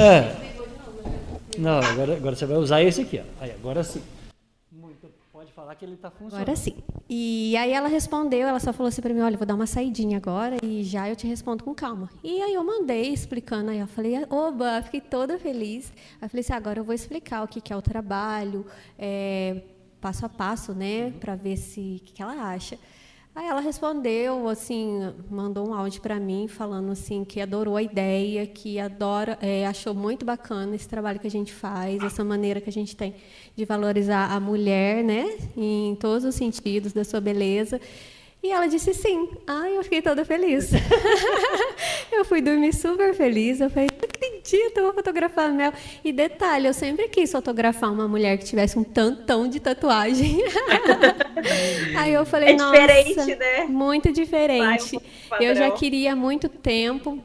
É. 0.00 0.32
Não, 1.56 1.78
agora, 1.78 2.14
agora 2.14 2.34
você 2.34 2.46
vai 2.46 2.56
usar 2.56 2.82
esse 2.82 3.00
aqui, 3.02 3.20
ó. 3.22 3.44
Aí, 3.44 3.52
agora 3.52 3.84
sim. 3.84 4.02
Falar 5.74 5.76
que 5.76 5.84
ele 5.84 5.94
está 5.94 6.10
funcionando. 6.10 6.42
Agora 6.42 6.56
sim. 6.56 6.76
E 7.08 7.56
aí 7.56 7.72
ela 7.72 7.88
respondeu, 7.88 8.46
ela 8.48 8.60
só 8.60 8.72
falou 8.72 8.88
assim 8.88 9.02
pra 9.02 9.12
mim, 9.12 9.20
olha, 9.20 9.36
vou 9.36 9.46
dar 9.46 9.54
uma 9.54 9.66
saidinha 9.66 10.16
agora 10.16 10.56
e 10.62 10.82
já 10.82 11.08
eu 11.08 11.16
te 11.16 11.26
respondo 11.26 11.64
com 11.64 11.74
calma. 11.74 12.08
E 12.22 12.40
aí 12.40 12.54
eu 12.54 12.64
mandei 12.64 13.12
explicando, 13.12 13.70
aí 13.70 13.78
eu 13.78 13.86
falei, 13.86 14.14
oba, 14.30 14.80
fiquei 14.82 15.00
toda 15.00 15.38
feliz. 15.38 15.92
Aí 16.20 16.26
eu 16.26 16.28
falei 16.28 16.40
assim, 16.40 16.52
agora 16.52 16.80
eu 16.80 16.84
vou 16.84 16.94
explicar 16.94 17.42
o 17.42 17.48
que, 17.48 17.60
que 17.60 17.72
é 17.72 17.76
o 17.76 17.82
trabalho, 17.82 18.64
é, 18.98 19.62
passo 20.00 20.24
a 20.24 20.28
passo, 20.28 20.72
né, 20.72 21.10
pra 21.20 21.34
ver 21.34 21.56
se 21.56 22.00
o 22.00 22.04
que 22.04 22.22
ela 22.22 22.34
acha. 22.50 22.78
Aí 23.36 23.48
ela 23.48 23.60
respondeu, 23.60 24.48
assim, 24.48 25.12
mandou 25.28 25.68
um 25.68 25.74
áudio 25.74 26.00
para 26.00 26.20
mim 26.20 26.46
falando 26.46 26.92
assim 26.92 27.24
que 27.24 27.40
adorou 27.40 27.76
a 27.76 27.82
ideia, 27.82 28.46
que 28.46 28.78
adora, 28.78 29.36
é, 29.42 29.66
achou 29.66 29.92
muito 29.92 30.24
bacana 30.24 30.76
esse 30.76 30.88
trabalho 30.88 31.18
que 31.18 31.26
a 31.26 31.30
gente 31.30 31.52
faz, 31.52 32.00
essa 32.04 32.22
maneira 32.22 32.60
que 32.60 32.70
a 32.70 32.72
gente 32.72 32.94
tem 32.94 33.16
de 33.56 33.64
valorizar 33.64 34.30
a 34.30 34.38
mulher, 34.38 35.02
né, 35.02 35.36
em 35.56 35.96
todos 35.96 36.24
os 36.24 36.36
sentidos 36.36 36.92
da 36.92 37.02
sua 37.02 37.20
beleza. 37.20 37.80
E 38.44 38.50
ela 38.50 38.66
disse 38.66 38.92
sim. 38.92 39.26
Ai, 39.46 39.74
eu 39.74 39.82
fiquei 39.82 40.02
toda 40.02 40.22
feliz. 40.22 40.70
eu 42.12 42.26
fui 42.26 42.42
dormir 42.42 42.74
super 42.74 43.14
feliz. 43.14 43.58
Eu 43.58 43.70
falei, 43.70 43.88
não 43.90 44.06
acredito, 44.06 44.76
eu 44.76 44.84
vou 44.84 44.92
fotografar 44.92 45.48
a 45.48 45.48
Mel. 45.48 45.72
E 46.04 46.12
detalhe, 46.12 46.66
eu 46.66 46.74
sempre 46.74 47.08
quis 47.08 47.32
fotografar 47.32 47.90
uma 47.90 48.06
mulher 48.06 48.36
que 48.36 48.44
tivesse 48.44 48.78
um 48.78 48.84
tantão 48.84 49.48
de 49.48 49.60
tatuagem. 49.60 50.44
Aí 51.98 52.12
eu 52.12 52.26
falei, 52.26 52.50
É 52.50 52.56
nossa, 52.56 52.78
diferente, 52.78 53.34
né? 53.34 53.64
muito 53.64 54.12
diferente. 54.12 55.00
Vai 55.30 55.40
um 55.40 55.42
Eu 55.42 55.54
já 55.54 55.70
queria 55.70 56.12
há 56.12 56.16
muito 56.16 56.46
tempo. 56.46 57.18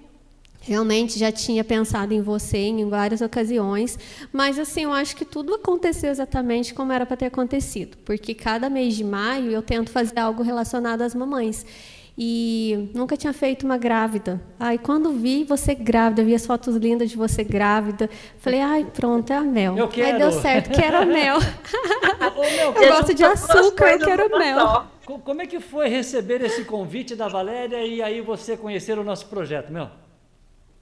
Realmente 0.70 1.18
já 1.18 1.32
tinha 1.32 1.64
pensado 1.64 2.14
em 2.14 2.22
você 2.22 2.60
em 2.60 2.88
várias 2.88 3.22
ocasiões, 3.22 3.98
mas 4.32 4.60
assim, 4.60 4.84
eu 4.84 4.94
acho 4.94 5.16
que 5.16 5.26
tudo 5.26 5.56
aconteceu 5.56 6.12
exatamente 6.12 6.76
como 6.76 6.92
era 6.94 7.08
para 7.08 7.18
ter 7.18 7.26
acontecido, 7.26 7.98
porque 8.06 8.36
cada 8.36 8.70
mês 8.70 8.94
de 8.96 9.04
maio 9.04 9.50
eu 9.50 9.64
tento 9.64 9.90
fazer 9.90 10.20
algo 10.20 10.44
relacionado 10.44 11.02
às 11.02 11.16
mamães. 11.16 11.66
E 12.16 12.92
nunca 12.94 13.18
tinha 13.18 13.34
feito 13.34 13.66
uma 13.66 13.80
grávida. 13.80 14.40
Aí 14.60 14.78
quando 14.78 15.12
vi 15.12 15.44
você 15.44 15.74
grávida, 15.74 16.24
vi 16.24 16.36
as 16.36 16.46
fotos 16.46 16.76
lindas 16.76 17.10
de 17.10 17.18
você 17.18 17.44
grávida, 17.44 18.08
falei, 18.38 18.62
ai, 18.62 18.86
pronto, 18.94 19.34
é 19.34 19.38
a 19.38 19.42
mel. 19.42 19.76
Eu 19.76 19.86
Aí 19.86 19.92
quero. 19.92 20.18
deu 20.20 20.32
certo, 20.34 20.70
quero 20.70 20.98
a 20.98 21.06
mel. 21.06 21.38
Ô, 22.38 22.42
Mel, 22.42 22.74
Eu 22.76 22.92
gosto 22.92 23.16
de 23.16 23.24
açúcar, 23.24 23.94
eu 23.94 24.06
quero 24.06 24.38
mel. 24.38 24.60
só. 24.60 24.92
como 25.26 25.42
é 25.42 25.48
que 25.48 25.60
foi 25.60 25.90
receber 25.90 26.44
esse 26.44 26.64
convite 26.64 27.16
da 27.16 27.28
Valéria 27.28 27.84
e 27.84 28.04
aí 28.04 28.22
você 28.22 28.56
conhecer 28.56 29.00
o 29.00 29.04
nosso 29.04 29.26
projeto, 29.26 29.74
Mel? 29.74 29.90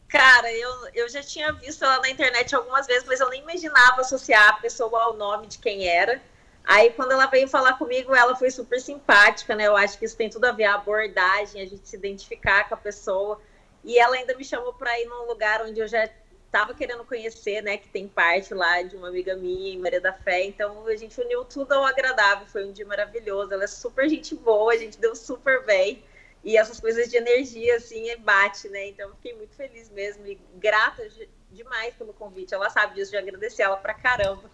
Cara, 0.08 0.52
eu, 0.54 0.72
eu 0.94 1.10
já 1.10 1.22
tinha 1.22 1.52
visto 1.52 1.84
ela 1.84 2.00
na 2.00 2.10
internet 2.10 2.56
algumas 2.56 2.88
vezes, 2.88 3.04
mas 3.06 3.20
eu 3.20 3.30
nem 3.30 3.42
imaginava 3.42 4.02
associar 4.02 4.50
a 4.50 4.54
pessoa 4.54 5.04
ao 5.04 5.14
nome 5.18 5.48
de 5.48 5.58
quem 5.60 5.88
era. 5.88 6.22
Aí, 6.64 6.92
quando 6.92 7.12
ela 7.12 7.26
veio 7.28 7.48
falar 7.48 7.78
comigo, 7.78 8.14
ela 8.14 8.36
foi 8.36 8.52
super 8.52 8.80
simpática, 8.80 9.56
né? 9.56 9.68
Eu 9.68 9.76
acho 9.78 9.98
que 9.98 10.06
isso 10.06 10.18
tem 10.18 10.30
tudo 10.30 10.46
a 10.46 10.52
ver 10.52 10.66
a 10.66 10.76
abordagem, 10.76 11.62
a 11.62 11.66
gente 11.66 11.88
se 11.88 11.96
identificar 11.96 12.68
com 12.68 12.76
a 12.76 12.78
pessoa. 12.78 13.40
E 13.84 13.98
ela 13.98 14.16
ainda 14.16 14.36
me 14.36 14.44
chamou 14.44 14.74
para 14.74 15.00
ir 15.00 15.06
num 15.06 15.28
lugar 15.28 15.62
onde 15.62 15.80
eu 15.80 15.88
já 15.88 16.10
tava 16.52 16.74
querendo 16.74 17.06
conhecer, 17.06 17.62
né? 17.62 17.78
Que 17.78 17.88
tem 17.88 18.08
parte 18.08 18.54
lá 18.54 18.82
de 18.82 18.96
uma 18.96 19.08
amiga 19.08 19.36
minha 19.36 19.74
em 19.74 19.80
Maria 19.80 20.02
da 20.02 20.14
Fé. 20.14 20.44
Então 20.44 20.86
a 20.88 20.96
gente 20.96 21.20
uniu 21.22 21.46
tudo 21.46 21.74
ao 21.74 21.86
agradável. 21.86 22.48
Foi 22.48 22.66
um 22.66 22.72
dia 22.72 22.86
maravilhoso. 22.86 23.54
Ela 23.54 23.64
é 23.64 23.68
super 23.68 24.10
gente 24.10 24.36
boa, 24.36 24.74
a 24.74 24.78
gente 24.78 24.98
deu 24.98 25.16
super 25.16 25.66
bem. 25.66 26.04
E 26.48 26.56
essas 26.56 26.80
coisas 26.80 27.10
de 27.10 27.18
energia, 27.18 27.76
assim, 27.76 28.06
bate, 28.20 28.70
né? 28.70 28.88
Então 28.88 29.10
fiquei 29.16 29.36
muito 29.36 29.54
feliz 29.54 29.90
mesmo 29.90 30.26
e 30.26 30.40
grata 30.56 31.06
demais 31.52 31.94
pelo 31.96 32.14
convite. 32.14 32.54
Ela 32.54 32.70
sabe 32.70 32.96
disso, 32.96 33.12
de 33.12 33.18
agradecer 33.18 33.64
ela 33.64 33.76
pra 33.76 33.94
caramba. 33.94 34.50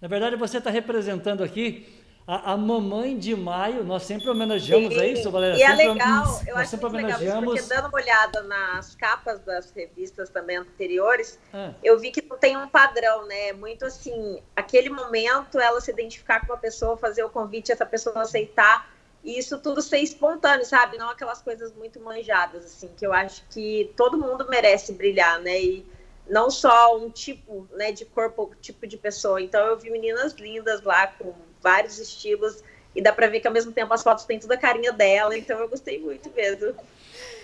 Na 0.00 0.08
verdade, 0.08 0.34
você 0.34 0.58
está 0.58 0.70
representando 0.70 1.44
aqui 1.44 1.86
a, 2.26 2.54
a, 2.54 2.56
mamãe 2.56 3.16
de 3.16 3.36
maio, 3.36 3.84
nós 3.84 4.02
sempre 4.02 4.28
homenageamos, 4.28 4.92
Sim. 4.92 5.00
é 5.00 5.06
isso, 5.06 5.30
Valéria? 5.30 5.56
E 5.56 5.62
é 5.62 5.68
sempre, 5.68 5.84
é 5.84 5.88
legal, 5.92 6.42
eu 6.48 6.56
acho 6.56 6.70
sempre 6.72 6.86
homenageamos... 6.86 7.54
isso, 7.54 7.68
porque 7.68 7.80
dando 7.80 7.88
uma 7.88 8.00
olhada 8.00 8.42
nas 8.42 8.96
capas 8.96 9.38
das 9.40 9.70
revistas 9.70 10.30
também 10.30 10.56
anteriores, 10.56 11.38
ah. 11.54 11.72
eu 11.80 11.96
vi 11.96 12.10
que 12.10 12.22
não 12.28 12.38
tem 12.38 12.56
um 12.56 12.68
padrão, 12.68 13.24
né? 13.28 13.52
Muito 13.52 13.84
assim, 13.84 14.42
aquele 14.56 14.90
momento, 14.90 15.60
ela 15.60 15.80
se 15.80 15.92
identificar 15.92 16.40
com 16.40 16.52
uma 16.52 16.58
pessoa, 16.58 16.96
fazer 16.96 17.22
o 17.22 17.30
convite, 17.30 17.70
essa 17.70 17.86
pessoa 17.86 18.20
aceitar, 18.20 18.90
e 19.22 19.38
isso 19.38 19.58
tudo 19.58 19.82
ser 19.82 19.98
espontâneo, 19.98 20.64
sabe? 20.64 20.96
Não 20.96 21.10
aquelas 21.10 21.42
coisas 21.42 21.72
muito 21.74 22.00
manjadas, 22.00 22.64
assim, 22.64 22.88
que 22.96 23.06
eu 23.06 23.12
acho 23.12 23.44
que 23.50 23.92
todo 23.96 24.16
mundo 24.16 24.46
merece 24.48 24.92
brilhar, 24.92 25.40
né? 25.40 25.60
E 25.60 25.86
não 26.28 26.50
só 26.50 26.96
um 26.96 27.10
tipo 27.10 27.68
né, 27.72 27.92
de 27.92 28.04
corpo, 28.04 28.54
tipo 28.60 28.86
de 28.86 28.96
pessoa. 28.96 29.40
Então 29.42 29.66
eu 29.66 29.76
vi 29.76 29.90
meninas 29.90 30.32
lindas 30.34 30.82
lá 30.82 31.06
com 31.06 31.34
vários 31.60 31.98
estilos 31.98 32.62
e 32.94 33.02
dá 33.02 33.12
para 33.12 33.26
ver 33.26 33.40
que 33.40 33.46
ao 33.46 33.52
mesmo 33.52 33.72
tempo 33.72 33.92
as 33.92 34.02
fotos 34.02 34.24
têm 34.24 34.38
toda 34.38 34.54
a 34.54 34.58
carinha 34.58 34.92
dela, 34.92 35.36
então 35.36 35.58
eu 35.58 35.68
gostei 35.68 35.98
muito 35.98 36.30
mesmo. 36.30 36.74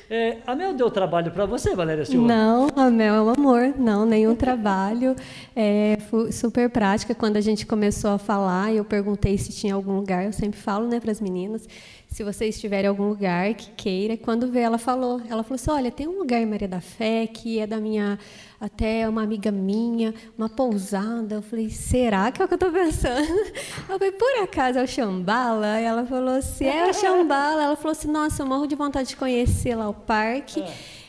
É, 0.09 0.39
a 0.47 0.55
Mel 0.55 0.73
deu 0.73 0.89
trabalho 0.89 1.33
para 1.33 1.47
você, 1.47 1.75
Valéria 1.75 2.05
Silva? 2.05 2.29
Não, 2.29 2.69
a 2.77 2.89
Mel 2.91 3.15
é 3.15 3.23
um 3.23 3.31
amor, 3.31 3.75
não, 3.77 4.07
nenhum 4.07 4.37
trabalho. 4.37 5.17
É, 5.55 5.99
super 6.31 6.71
prática. 6.71 7.15
Quando 7.15 7.37
a 7.37 7.41
gente 7.41 7.67
começou 7.67 8.11
a 8.11 8.19
falar, 8.19 8.73
eu 8.73 8.85
perguntei 8.85 9.37
se 9.37 9.53
tinha 9.53 9.75
algum 9.75 9.97
lugar, 9.97 10.25
eu 10.25 10.33
sempre 10.33 10.61
falo 10.61 10.87
né, 10.87 11.01
para 11.01 11.11
as 11.11 11.21
meninas, 11.21 11.69
se 12.17 12.25
vocês 12.25 12.59
tiverem 12.59 12.89
algum 12.89 13.11
lugar 13.11 13.53
que 13.53 13.71
queira. 13.73 14.17
Quando 14.17 14.51
vê, 14.51 14.61
ela 14.61 14.79
falou, 14.79 15.21
ela 15.29 15.43
falou 15.43 15.57
assim, 15.57 15.71
olha, 15.71 15.91
tem 15.91 16.09
um 16.09 16.17
lugar 16.17 16.41
em 16.41 16.47
Maria 16.47 16.67
da 16.67 16.81
Fé 16.81 17.27
que 17.27 17.59
é 17.59 17.67
da 17.67 17.77
minha 17.77 18.19
até 18.59 19.07
uma 19.07 19.23
amiga 19.23 19.53
minha, 19.53 20.15
uma 20.39 20.49
pousada. 20.49 21.35
Eu 21.35 21.43
falei, 21.43 21.69
será 21.69 22.33
que 22.33 22.41
é 22.41 22.45
o 22.47 22.49
que 22.49 22.55
eu 22.55 22.57
estou 22.57 22.73
pensando? 22.73 23.21
Eu 23.87 23.99
falei, 23.99 24.13
por 24.13 24.43
acaso 24.43 24.79
é 24.79 24.83
o 24.83 24.89
Xambala? 24.89 25.79
Ela 25.79 26.07
falou 26.07 26.37
assim, 26.37 26.65
é 26.65 26.89
o 26.89 26.95
Xambala. 26.95 27.63
Ela 27.63 27.77
falou 27.77 27.93
assim, 27.93 28.09
nossa, 28.09 28.43
eu 28.43 28.47
morro 28.47 28.67
de 28.67 28.75
vontade 28.75 29.11
de 29.11 29.17
conhecer 29.17 29.75
lá 29.75 29.87
o 29.87 29.93
parque. 29.93 30.65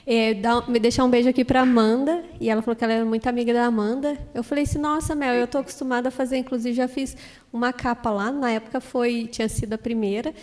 É, 0.05 0.33
dá, 0.33 0.61
me 0.67 0.77
deixar 0.77 1.05
um 1.05 1.09
beijo 1.09 1.29
aqui 1.29 1.45
para 1.45 1.61
Amanda. 1.61 2.21
E 2.37 2.49
ela 2.49 2.61
falou 2.61 2.75
que 2.75 2.83
ela 2.83 2.91
era 2.91 3.05
muito 3.05 3.25
amiga 3.27 3.53
da 3.53 3.63
Amanda. 3.63 4.17
Eu 4.35 4.43
falei 4.43 4.65
assim, 4.65 4.77
nossa, 4.77 5.15
Mel, 5.15 5.35
eu 5.35 5.45
estou 5.45 5.61
acostumada 5.61 6.09
a 6.09 6.11
fazer, 6.11 6.35
inclusive 6.35 6.75
já 6.75 6.89
fiz 6.89 7.15
uma 7.53 7.71
capa 7.71 8.09
lá. 8.09 8.29
Na 8.29 8.51
época 8.51 8.81
foi 8.81 9.25
tinha 9.27 9.47
sido 9.47 9.71
a 9.71 9.77
primeira. 9.77 10.33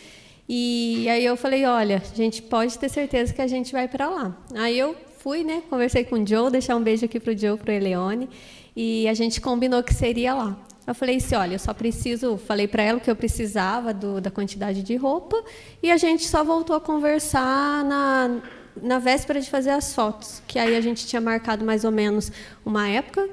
E 0.48 1.08
aí 1.08 1.24
eu 1.24 1.36
falei, 1.36 1.64
olha, 1.64 2.02
a 2.12 2.16
gente 2.16 2.42
pode 2.42 2.78
ter 2.78 2.88
certeza 2.88 3.32
que 3.32 3.40
a 3.40 3.46
gente 3.46 3.72
vai 3.72 3.88
para 3.88 4.08
lá. 4.08 4.36
Aí 4.54 4.78
eu 4.78 4.94
fui, 5.18 5.42
né? 5.42 5.62
Conversei 5.70 6.04
com 6.04 6.16
o 6.16 6.26
Joe, 6.26 6.50
deixar 6.50 6.76
um 6.76 6.82
beijo 6.82 7.04
aqui 7.04 7.18
para 7.18 7.32
o 7.32 7.38
Joe, 7.38 7.56
para 7.56 7.72
o 7.72 7.74
Eleone, 7.74 8.28
e 8.76 9.08
a 9.08 9.14
gente 9.14 9.40
combinou 9.40 9.82
que 9.82 9.94
seria 9.94 10.34
lá. 10.34 10.56
Eu 10.86 10.94
falei 10.94 11.16
assim, 11.16 11.34
olha, 11.34 11.54
eu 11.54 11.58
só 11.58 11.72
preciso, 11.72 12.36
falei 12.36 12.68
para 12.68 12.82
ela 12.82 13.00
que 13.00 13.10
eu 13.10 13.16
precisava 13.16 13.94
do, 13.94 14.20
da 14.20 14.30
quantidade 14.30 14.82
de 14.82 14.96
roupa 14.96 15.42
e 15.82 15.90
a 15.90 15.96
gente 15.96 16.28
só 16.28 16.44
voltou 16.44 16.76
a 16.76 16.80
conversar 16.80 17.82
na, 17.84 18.42
na 18.82 18.98
véspera 18.98 19.40
de 19.40 19.48
fazer 19.48 19.70
as 19.70 19.94
fotos, 19.94 20.42
que 20.46 20.58
aí 20.58 20.76
a 20.76 20.80
gente 20.82 21.06
tinha 21.06 21.22
marcado 21.22 21.64
mais 21.64 21.84
ou 21.84 21.90
menos 21.90 22.30
uma 22.66 22.86
época 22.86 23.26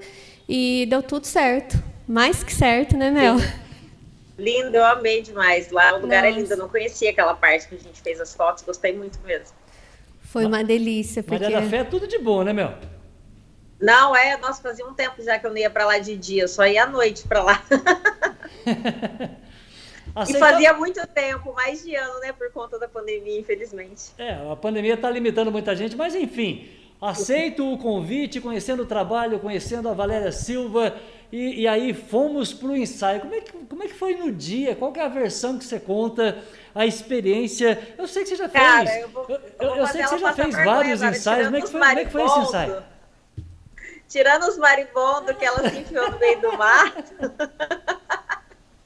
e 0.48 0.88
deu 0.90 1.04
tudo 1.04 1.26
certo, 1.26 1.78
mais 2.08 2.42
que 2.42 2.54
certo, 2.54 2.96
né, 2.96 3.12
Mel? 3.12 3.36
Lindo, 4.42 4.76
eu 4.76 4.84
amei 4.84 5.22
demais. 5.22 5.70
Lá 5.70 5.94
o 5.94 6.02
lugar 6.02 6.24
Nossa. 6.24 6.36
é 6.36 6.40
lindo, 6.40 6.52
eu 6.52 6.58
não 6.58 6.68
conhecia 6.68 7.12
aquela 7.12 7.36
parte 7.36 7.68
que 7.68 7.76
a 7.76 7.78
gente 7.78 8.02
fez 8.02 8.20
as 8.20 8.34
fotos, 8.34 8.64
gostei 8.64 8.92
muito 8.92 9.20
mesmo. 9.24 9.56
Foi 10.20 10.46
uma 10.46 10.64
delícia. 10.64 11.22
Porque... 11.22 11.44
Maria 11.44 11.62
da 11.62 11.68
Fé 11.68 11.78
é 11.78 11.84
tudo 11.84 12.08
de 12.08 12.18
bom, 12.18 12.42
né, 12.44 12.52
Mel? 12.52 12.74
Não, 13.80 14.16
é, 14.16 14.38
nossa, 14.38 14.62
fazia 14.62 14.86
um 14.86 14.94
tempo 14.94 15.22
já 15.24 15.38
que 15.38 15.46
eu 15.46 15.52
não 15.52 15.58
ia 15.58 15.70
para 15.70 15.86
lá 15.86 16.00
de 16.00 16.16
dia, 16.16 16.44
eu 16.44 16.48
só 16.48 16.66
ia 16.66 16.84
à 16.84 16.88
noite 16.88 17.28
para 17.28 17.44
lá. 17.44 17.64
E 20.28 20.34
fazia 20.38 20.74
muito 20.74 21.06
tempo, 21.08 21.54
mais 21.54 21.86
de 21.86 21.96
ano, 21.96 22.20
né, 22.20 22.34
por 22.34 22.52
conta 22.52 22.78
da 22.78 22.86
pandemia, 22.86 23.40
infelizmente. 23.40 24.12
É, 24.18 24.34
a 24.52 24.56
pandemia 24.58 24.96
está 24.96 25.10
limitando 25.10 25.50
muita 25.50 25.74
gente, 25.74 25.96
mas 25.96 26.14
enfim, 26.14 26.68
aceito 27.00 27.66
o 27.72 27.78
convite, 27.78 28.42
conhecendo 28.42 28.84
o 28.84 28.86
trabalho, 28.86 29.40
conhecendo 29.40 29.88
a 29.88 29.94
Valéria 29.94 30.32
Silva, 30.34 30.98
e, 31.32 31.62
e 31.62 31.68
aí 31.68 31.94
fomos 31.94 32.54
para 32.54 32.68
o 32.68 32.76
ensaio. 32.76 33.22
Como 33.22 33.34
é, 33.34 33.42
que, 33.42 33.52
como 33.52 33.84
é 33.84 33.88
que 33.88 33.94
foi 33.94 34.16
no 34.16 34.32
dia? 34.32 34.76
Qual 34.76 34.94
é 34.96 35.02
a 35.02 35.08
versão 35.08 35.58
que 35.58 35.64
você 35.64 35.80
conta? 35.80 36.38
A 36.76 36.86
experiência? 36.86 37.96
Eu 37.98 38.08
sei 38.08 38.24
que 38.24 38.30
você 38.30 38.36
já 38.36 38.50
fez. 38.50 38.64
Cara, 38.64 39.00
eu, 39.00 39.10
vou, 39.10 39.26
eu, 39.30 39.40
eu, 39.60 39.76
eu 39.76 39.88
sei 39.88 40.02
que 40.04 40.10
você 40.10 40.18
já 40.20 40.34
fez 40.34 40.56
vários 40.56 41.02
ensaios. 41.02 41.48
Como 41.48 41.58
é, 41.58 41.62
que 41.62 41.68
foi, 41.68 41.80
como 41.80 42.00
é 42.00 42.06
que 42.06 42.12
foi 42.12 42.26
esse 42.26 42.40
ensaio? 42.40 42.84
Tirando 44.08 44.44
os 44.44 44.58
marimbondos 44.58 45.36
que 45.38 45.46
ela 45.46 45.70
se 45.70 45.78
enfiou 45.78 46.12
no 46.12 46.20
meio 46.20 46.42
do 46.42 46.58
mato. 46.58 47.14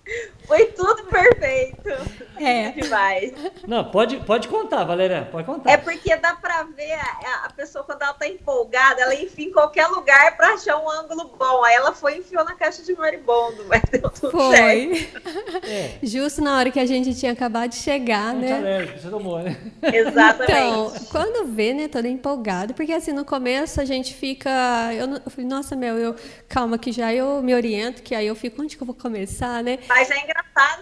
Foi 0.47 0.65
tudo 0.67 1.03
perfeito. 1.05 1.89
É. 2.37 2.71
Demais. 2.71 3.33
Não, 3.67 3.83
pode, 3.85 4.17
pode 4.17 4.47
contar, 4.47 4.83
Valéria, 4.83 5.27
pode 5.31 5.45
contar. 5.45 5.71
É 5.71 5.77
porque 5.77 6.15
dá 6.17 6.35
pra 6.35 6.63
ver 6.63 6.93
a, 6.93 7.45
a 7.45 7.53
pessoa 7.53 7.83
quando 7.83 8.01
ela 8.01 8.13
tá 8.13 8.27
empolgada, 8.27 9.01
ela 9.01 9.15
enfia 9.15 9.47
em 9.47 9.51
qualquer 9.51 9.87
lugar 9.87 10.35
pra 10.35 10.53
achar 10.53 10.77
um 10.77 10.89
ângulo 10.89 11.35
bom. 11.37 11.63
Aí 11.63 11.75
ela 11.75 11.93
foi 11.93 12.15
e 12.15 12.19
enfiou 12.19 12.43
na 12.43 12.53
caixa 12.53 12.83
de 12.83 12.93
maribondo, 12.93 13.65
mas 13.69 13.81
deu 13.89 14.09
tudo 14.09 14.31
foi. 14.31 14.55
certo. 14.55 15.65
É. 15.65 15.97
Justo 16.03 16.41
na 16.41 16.57
hora 16.57 16.71
que 16.71 16.79
a 16.79 16.85
gente 16.85 17.15
tinha 17.15 17.31
acabado 17.31 17.71
de 17.71 17.77
chegar, 17.77 18.33
né? 18.33 18.57
Alérgico, 18.57 18.99
você 18.99 19.09
tomou, 19.09 19.39
né? 19.39 19.57
Exatamente. 19.81 20.51
Então, 20.51 20.93
quando 21.11 21.47
vê, 21.47 21.73
né, 21.73 21.87
toda 21.87 22.07
empolgada, 22.07 22.73
porque 22.73 22.91
assim, 22.91 23.11
no 23.11 23.25
começo 23.25 23.79
a 23.79 23.85
gente 23.85 24.13
fica. 24.13 24.49
Eu, 24.93 25.07
eu 25.13 25.31
falei, 25.31 25.45
nossa, 25.49 25.75
meu, 25.75 25.97
eu, 25.97 26.15
calma, 26.47 26.77
que 26.77 26.91
já 26.91 27.13
eu 27.13 27.41
me 27.41 27.53
oriento, 27.55 28.03
que 28.03 28.13
aí 28.13 28.27
eu 28.27 28.35
fico, 28.35 28.61
onde 28.61 28.75
que 28.75 28.83
eu 28.83 28.87
vou 28.87 28.95
começar, 28.95 29.63
né? 29.63 29.79
Mas 29.87 30.11
é 30.11 30.19
engraçado, 30.19 30.34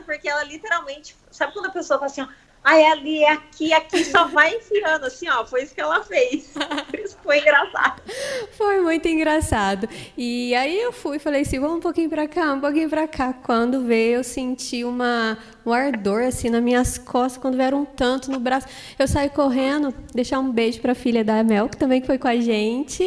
porque 0.06 0.28
ela 0.28 0.44
literalmente. 0.44 1.16
Sabe 1.32 1.54
quando 1.54 1.68
a 1.68 1.72
pessoa 1.72 2.00
fala 2.00 2.12
assim, 2.12 2.22
ó, 2.22 2.28
ah, 2.64 2.78
é 2.78 2.92
ali, 2.92 3.24
é 3.24 3.32
aqui, 3.32 3.74
aqui, 3.74 4.06
só 4.06 4.26
vai 4.28 4.56
enfiando, 4.56 5.06
assim, 5.06 5.28
ó, 5.28 5.46
foi 5.46 5.64
isso 5.64 5.76
que 5.76 5.82
ela 5.82 6.02
fez. 6.02 6.54
isso 7.04 7.18
foi 7.22 7.40
engraçado. 7.40 8.02
Foi 8.58 8.80
muito 8.80 9.06
engraçado. 9.06 9.90
E 10.18 10.56
aí 10.56 10.80
eu 10.80 10.94
fui, 10.94 11.20
falei 11.20 11.42
assim, 11.42 11.60
vamos 11.60 11.78
um 11.78 11.82
pouquinho 11.82 12.10
pra 12.10 12.26
cá, 12.26 12.54
um 12.54 12.62
pouquinho 12.62 12.90
pra 12.90 13.06
cá. 13.06 13.34
Quando 13.34 13.84
veio, 13.84 14.18
eu 14.18 14.24
senti 14.24 14.86
uma, 14.86 15.38
um 15.66 15.74
ardor, 15.74 16.24
assim, 16.24 16.50
nas 16.50 16.64
minhas 16.64 16.98
costas, 16.98 17.42
quando 17.42 17.58
vieram 17.58 17.82
um 17.82 17.86
tanto 17.86 18.32
no 18.32 18.40
braço. 18.40 18.68
Eu 18.98 19.10
saí 19.10 19.30
correndo, 19.30 19.94
deixar 20.14 20.40
um 20.40 20.50
beijo 20.50 20.80
pra 20.80 20.96
filha 20.96 21.24
da 21.24 21.44
Mel, 21.44 21.68
que 21.68 21.76
também 21.76 22.02
foi 22.02 22.18
com 22.18 22.30
a 22.30 22.38
gente. 22.38 23.04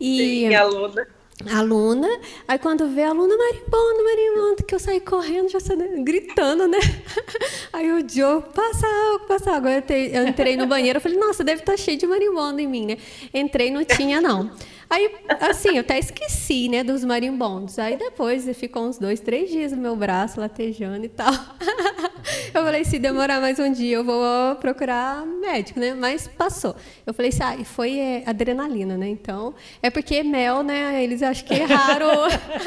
E... 0.00 0.46
Sim, 0.48 0.54
aluna 0.54 1.15
aluna, 1.44 2.08
aí 2.48 2.58
quando 2.58 2.88
vê 2.88 3.02
a 3.02 3.10
aluna 3.10 3.36
marimbondo, 3.36 4.04
marimbondo, 4.04 4.64
que 4.64 4.74
eu 4.74 4.78
saí 4.78 5.00
correndo, 5.00 5.50
já 5.50 5.60
saí 5.60 5.76
gritando, 6.02 6.66
né? 6.66 6.78
Aí 7.72 7.92
o 7.92 8.08
Joe, 8.08 8.42
passa 8.54 8.86
água, 8.86 9.26
passa. 9.28 9.50
Eu, 9.50 10.22
eu 10.22 10.28
entrei 10.28 10.56
no 10.56 10.66
banheiro, 10.66 10.96
eu 10.96 11.00
falei, 11.00 11.18
nossa, 11.18 11.44
deve 11.44 11.60
estar 11.60 11.72
tá 11.72 11.76
cheio 11.76 11.98
de 11.98 12.06
marimbondo 12.06 12.58
em 12.58 12.66
mim, 12.66 12.86
né? 12.86 12.98
Entrei, 13.34 13.70
não 13.70 13.84
tinha, 13.84 14.18
não. 14.18 14.50
Aí, 14.88 15.16
assim, 15.40 15.70
eu 15.76 15.80
até 15.80 15.98
esqueci, 15.98 16.68
né, 16.68 16.84
dos 16.84 17.04
marimbondos. 17.04 17.78
Aí 17.78 17.96
depois 17.96 18.48
ficou 18.56 18.84
uns 18.84 18.98
dois, 18.98 19.18
três 19.18 19.50
dias 19.50 19.72
no 19.72 19.78
meu 19.78 19.96
braço, 19.96 20.40
latejando 20.40 21.04
e 21.04 21.08
tal. 21.08 21.32
Eu 22.52 22.64
falei, 22.64 22.84
se 22.84 22.98
demorar 22.98 23.40
mais 23.40 23.58
um 23.58 23.70
dia, 23.70 23.96
eu 23.96 24.04
vou 24.04 24.56
procurar 24.56 25.24
médico, 25.26 25.78
né? 25.78 25.94
Mas 25.94 26.26
passou. 26.26 26.74
Eu 27.06 27.14
falei 27.14 27.28
assim, 27.28 27.42
ah, 27.42 27.64
foi 27.64 27.98
é, 27.98 28.22
adrenalina, 28.26 28.96
né? 28.96 29.08
Então, 29.08 29.54
é 29.82 29.90
porque 29.90 30.22
mel, 30.22 30.62
né? 30.62 31.04
Eles 31.04 31.22
acham 31.22 31.46
que 31.46 31.54
erraram, 31.54 32.08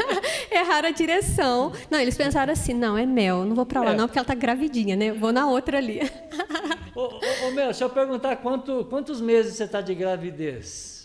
erraram 0.52 0.90
a 0.90 0.92
direção. 0.92 1.74
Não, 1.90 2.00
eles 2.00 2.16
pensaram 2.16 2.54
assim, 2.54 2.74
não, 2.74 2.98
é 2.98 3.06
mel, 3.06 3.44
não 3.44 3.56
vou 3.56 3.66
para 3.66 3.82
lá 3.82 3.92
é. 3.92 3.96
não, 3.96 4.08
porque 4.08 4.20
ela 4.20 4.26
tá 4.26 4.36
gravidinha, 4.36 4.96
né? 4.96 5.12
Vou 5.12 5.34
na 5.34 5.48
outra 5.48 5.78
ali. 5.78 6.02
ô, 6.96 7.02
ô, 7.02 7.48
ô, 7.48 7.52
Mel, 7.52 7.74
se 7.74 7.84
eu 7.84 7.90
perguntar 7.90 8.38
quanto, 8.38 8.86
quantos 8.86 9.20
meses 9.20 9.56
você 9.56 9.64
está 9.64 9.82
de 9.82 9.94
gravidez? 9.96 10.99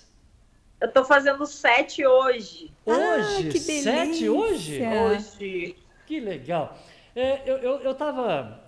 Eu 0.84 0.92
tô 0.92 1.02
fazendo 1.02 1.46
sete 1.46 2.06
hoje. 2.06 2.70
Hoje? 2.84 3.48
Ah, 3.48 3.50
que 3.50 3.58
Sete 3.58 4.28
hoje? 4.28 4.82
Hoje. 4.82 5.76
Que 6.06 6.20
legal. 6.20 6.76
É, 7.16 7.40
eu 7.46 7.90
estava 7.90 8.60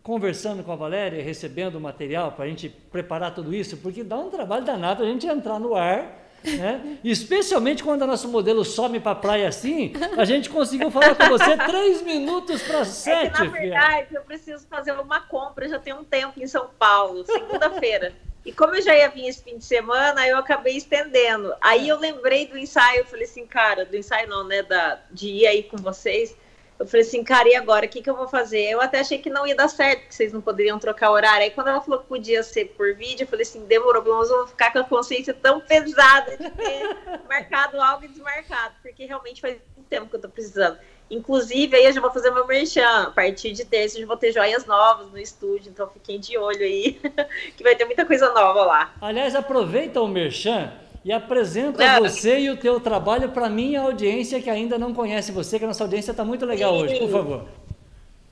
conversando 0.00 0.62
com 0.62 0.70
a 0.70 0.76
Valéria, 0.76 1.20
recebendo 1.20 1.74
o 1.74 1.80
material 1.80 2.30
para 2.30 2.44
a 2.44 2.48
gente 2.48 2.68
preparar 2.68 3.34
tudo 3.34 3.52
isso, 3.52 3.76
porque 3.78 4.04
dá 4.04 4.16
um 4.16 4.30
trabalho 4.30 4.64
danado 4.64 5.02
a 5.02 5.06
gente 5.06 5.26
entrar 5.26 5.58
no 5.58 5.74
ar. 5.74 6.22
Né? 6.44 6.98
Especialmente 7.02 7.82
quando 7.82 8.02
o 8.02 8.06
nosso 8.06 8.28
modelo 8.28 8.64
some 8.64 9.00
para 9.00 9.12
a 9.12 9.16
praia 9.16 9.48
assim, 9.48 9.94
a 10.16 10.24
gente 10.24 10.48
conseguiu 10.50 10.92
falar 10.92 11.16
com 11.16 11.26
você 11.26 11.56
três 11.66 12.02
minutos 12.02 12.62
para 12.62 12.84
sete. 12.84 13.26
É 13.26 13.30
que, 13.30 13.44
na 13.46 13.50
verdade, 13.50 14.06
filha. 14.06 14.18
eu 14.20 14.22
preciso 14.22 14.64
fazer 14.68 14.92
uma 14.92 15.22
compra, 15.22 15.68
já 15.68 15.80
tem 15.80 15.92
um 15.92 16.04
tempo 16.04 16.40
em 16.40 16.46
São 16.46 16.68
Paulo, 16.78 17.24
segunda-feira. 17.24 18.12
E 18.44 18.52
como 18.52 18.74
eu 18.74 18.82
já 18.82 18.94
ia 18.94 19.08
vir 19.08 19.26
esse 19.26 19.42
fim 19.42 19.56
de 19.56 19.64
semana, 19.64 20.26
eu 20.28 20.36
acabei 20.36 20.76
estendendo. 20.76 21.54
Aí 21.60 21.88
eu 21.88 21.98
lembrei 21.98 22.46
do 22.46 22.58
ensaio, 22.58 23.00
eu 23.00 23.06
falei 23.06 23.24
assim, 23.24 23.46
cara, 23.46 23.86
do 23.86 23.96
ensaio 23.96 24.28
não, 24.28 24.44
né? 24.44 24.62
Da, 24.62 25.00
de 25.10 25.28
ir 25.28 25.46
aí 25.46 25.62
com 25.62 25.78
vocês. 25.78 26.36
Eu 26.78 26.86
falei 26.86 27.06
assim, 27.06 27.22
cara, 27.22 27.48
e 27.48 27.54
agora? 27.54 27.86
O 27.86 27.88
que, 27.88 28.02
que 28.02 28.10
eu 28.10 28.16
vou 28.16 28.28
fazer? 28.28 28.68
Eu 28.68 28.80
até 28.80 29.00
achei 29.00 29.18
que 29.18 29.30
não 29.30 29.46
ia 29.46 29.54
dar 29.54 29.68
certo, 29.68 30.08
que 30.08 30.14
vocês 30.14 30.32
não 30.32 30.40
poderiam 30.40 30.78
trocar 30.78 31.10
horário. 31.10 31.44
Aí 31.44 31.50
quando 31.50 31.68
ela 31.68 31.80
falou 31.80 32.00
que 32.00 32.06
podia 32.06 32.42
ser 32.42 32.66
por 32.76 32.94
vídeo, 32.94 33.24
eu 33.24 33.28
falei 33.28 33.44
assim, 33.44 33.64
demorou, 33.64 34.02
pelo 34.02 34.16
menos 34.16 34.30
eu 34.30 34.38
vou 34.38 34.46
ficar 34.48 34.72
com 34.72 34.80
a 34.80 34.84
consciência 34.84 35.32
tão 35.32 35.60
pesada 35.60 36.36
de 36.36 36.50
ter 36.50 36.96
marcado 37.28 37.80
algo 37.80 38.04
e 38.04 38.08
desmarcado, 38.08 38.74
porque 38.82 39.06
realmente 39.06 39.40
faz 39.40 39.56
muito 39.76 39.88
tempo 39.88 40.08
que 40.08 40.16
eu 40.16 40.20
tô 40.20 40.28
precisando. 40.28 40.78
Inclusive, 41.10 41.76
aí 41.76 41.84
eu 41.84 41.92
já 41.92 42.00
vou 42.00 42.10
fazer 42.10 42.30
meu 42.30 42.46
merchan. 42.46 43.04
A 43.04 43.10
partir 43.10 43.52
de 43.52 43.64
terça, 43.64 43.98
eu 43.98 44.06
vou 44.06 44.16
ter 44.16 44.32
joias 44.32 44.64
novas 44.66 45.10
no 45.10 45.18
estúdio, 45.18 45.70
então 45.70 45.88
fiquem 45.88 46.18
de 46.18 46.36
olho 46.38 46.62
aí, 46.62 47.00
que 47.56 47.62
vai 47.62 47.76
ter 47.76 47.84
muita 47.84 48.04
coisa 48.06 48.32
nova 48.32 48.64
lá. 48.64 48.94
Aliás, 49.00 49.34
aproveita 49.34 50.00
o 50.00 50.08
merchan 50.08 50.72
e 51.04 51.12
apresenta 51.12 51.84
é. 51.84 52.00
você 52.00 52.40
e 52.40 52.50
o 52.50 52.56
teu 52.56 52.80
trabalho 52.80 53.30
para 53.30 53.48
minha 53.48 53.82
audiência 53.82 54.40
que 54.40 54.48
ainda 54.48 54.78
não 54.78 54.94
conhece 54.94 55.30
você, 55.30 55.58
que 55.58 55.64
a 55.64 55.68
nossa 55.68 55.84
audiência 55.84 56.12
está 56.12 56.24
muito 56.24 56.46
legal 56.46 56.74
Sim. 56.74 56.82
hoje, 56.82 56.98
por 56.98 57.10
favor. 57.10 57.48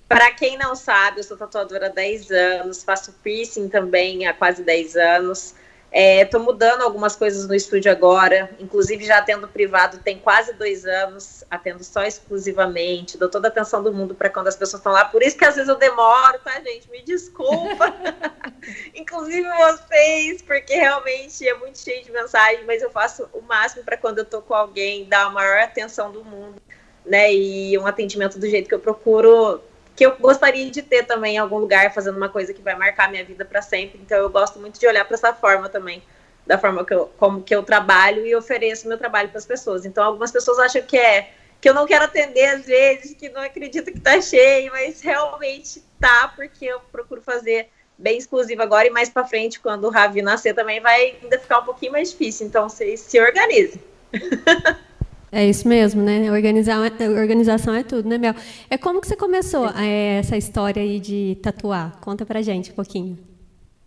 Para 0.09 0.31
quem 0.33 0.59
não 0.59 0.75
sabe, 0.75 1.21
eu 1.21 1.25
sou 1.25 1.37
tatuadora 1.37 1.87
há 1.87 1.91
10 1.91 2.31
anos, 2.31 2.83
faço 2.83 3.12
piercing 3.23 3.69
também 3.69 4.26
há 4.26 4.35
quase 4.35 4.62
10 4.62 4.97
anos. 4.97 5.55
Estou 5.94 6.40
é, 6.40 6.42
mudando 6.42 6.80
algumas 6.80 7.14
coisas 7.14 7.46
no 7.46 7.54
estúdio 7.54 7.92
agora, 7.92 8.49
inclusive 8.58 9.04
já 9.04 9.18
atendo 9.18 9.46
privado 9.46 9.99
tem 9.99 10.18
quase 10.18 10.54
dois 10.54 10.87
anos, 10.87 11.44
atendo 11.50 11.84
só 11.84 12.02
exclusivamente, 12.02 13.18
dou 13.18 13.28
toda 13.28 13.49
a 13.49 13.50
atenção 13.50 13.82
do 13.82 13.92
mundo 13.92 14.14
para 14.14 14.30
quando 14.30 14.49
as 14.49 14.56
pessoas 14.56 14.80
estão 14.80 14.90
lá, 14.90 15.04
por 15.04 15.22
isso 15.22 15.37
que 15.37 15.44
às 15.44 15.54
vezes 15.54 15.68
eu 15.68 15.76
demoro, 15.76 16.38
tá, 16.38 16.58
gente? 16.61 16.90
Me 16.90 17.02
desculpa. 17.02 17.94
inclusive 18.94 19.46
vocês, 19.46 20.40
porque 20.40 20.75
realmente 20.75 21.46
é 21.46 21.54
muito 21.58 21.78
cheio 21.78 22.02
de 22.02 22.11
mensagem, 22.11 22.64
mas 22.64 22.80
eu 22.80 22.90
faço 22.90 23.28
o 23.30 23.42
máximo 23.42 23.84
para 23.84 23.99
quando 23.99 24.18
eu 24.18 24.25
tô 24.25 24.40
com 24.40 24.54
alguém, 24.54 25.04
dar 25.04 25.26
a 25.26 25.30
maior 25.30 25.58
atenção 25.58 26.11
do 26.11 26.25
mundo, 26.25 26.56
né? 27.04 27.34
E 27.34 27.76
um 27.78 27.87
atendimento 27.87 28.38
do 28.38 28.49
jeito 28.49 28.66
que 28.66 28.75
eu 28.75 28.80
procuro 28.80 29.61
que 29.94 30.04
eu 30.04 30.16
gostaria 30.16 30.70
de 30.70 30.82
ter 30.82 31.04
também 31.04 31.37
em 31.37 31.38
algum 31.38 31.58
lugar 31.58 31.92
fazendo 31.92 32.16
uma 32.16 32.28
coisa 32.28 32.52
que 32.52 32.62
vai 32.62 32.75
marcar 32.75 33.11
minha 33.11 33.25
vida 33.25 33.44
para 33.44 33.61
sempre. 33.61 34.00
Então 34.02 34.18
eu 34.18 34.30
gosto 34.30 34.58
muito 34.58 34.78
de 34.80 34.87
olhar 34.87 35.04
para 35.04 35.16
essa 35.16 35.32
forma 35.32 35.68
também, 35.68 36.02
da 36.46 36.58
forma 36.58 36.84
que 36.84 36.94
eu, 36.94 37.11
como 37.18 37.42
que 37.42 37.54
eu 37.54 37.62
trabalho 37.62 38.26
e 38.26 38.34
ofereço 38.34 38.88
meu 38.88 38.99
trabalho 38.99 39.28
para 39.28 39.38
as 39.38 39.46
pessoas. 39.46 39.84
Então 39.84 40.02
algumas 40.02 40.30
pessoas 40.30 40.58
acham 40.58 40.82
que 40.82 40.96
é 40.96 41.30
que 41.61 41.68
eu 41.68 41.75
não 41.75 41.87
quero 41.87 42.04
atender 42.04 42.46
às 42.46 42.66
vezes, 42.66 43.14
que 43.14 43.28
não 43.28 43.40
acredito 43.40 43.92
que 43.92 44.00
tá 44.00 44.20
cheio, 44.20 44.72
mas 44.72 45.00
realmente 45.00 45.82
tá, 46.00 46.32
porque 46.34 46.64
eu 46.64 46.80
procuro 46.90 47.22
fazer 47.22 47.68
bem 47.96 48.18
exclusivo 48.18 48.62
agora 48.62 48.88
e 48.88 48.90
mais 48.90 49.08
para 49.08 49.25
frente, 49.25 49.61
quando 49.61 49.84
o 49.84 49.90
Ravi 49.90 50.22
nascer 50.22 50.54
também 50.54 50.80
vai 50.80 51.16
ainda 51.22 51.38
ficar 51.38 51.61
um 51.61 51.64
pouquinho 51.64 51.92
mais 51.92 52.11
difícil. 52.11 52.46
Então 52.46 52.68
vocês 52.68 53.00
se 53.00 53.20
organizem. 53.20 53.80
É 55.34 55.46
isso 55.46 55.66
mesmo, 55.66 56.02
né? 56.02 56.30
Organizar, 56.30 56.78
organização 57.18 57.74
é 57.74 57.82
tudo, 57.82 58.06
né, 58.06 58.18
Mel? 58.18 58.34
É 58.68 58.76
como 58.76 59.00
que 59.00 59.08
você 59.08 59.16
começou 59.16 59.66
é, 59.70 60.18
essa 60.18 60.36
história 60.36 60.82
aí 60.82 61.00
de 61.00 61.38
tatuar? 61.42 61.98
Conta 62.02 62.26
pra 62.26 62.42
gente 62.42 62.70
um 62.70 62.74
pouquinho. 62.74 63.18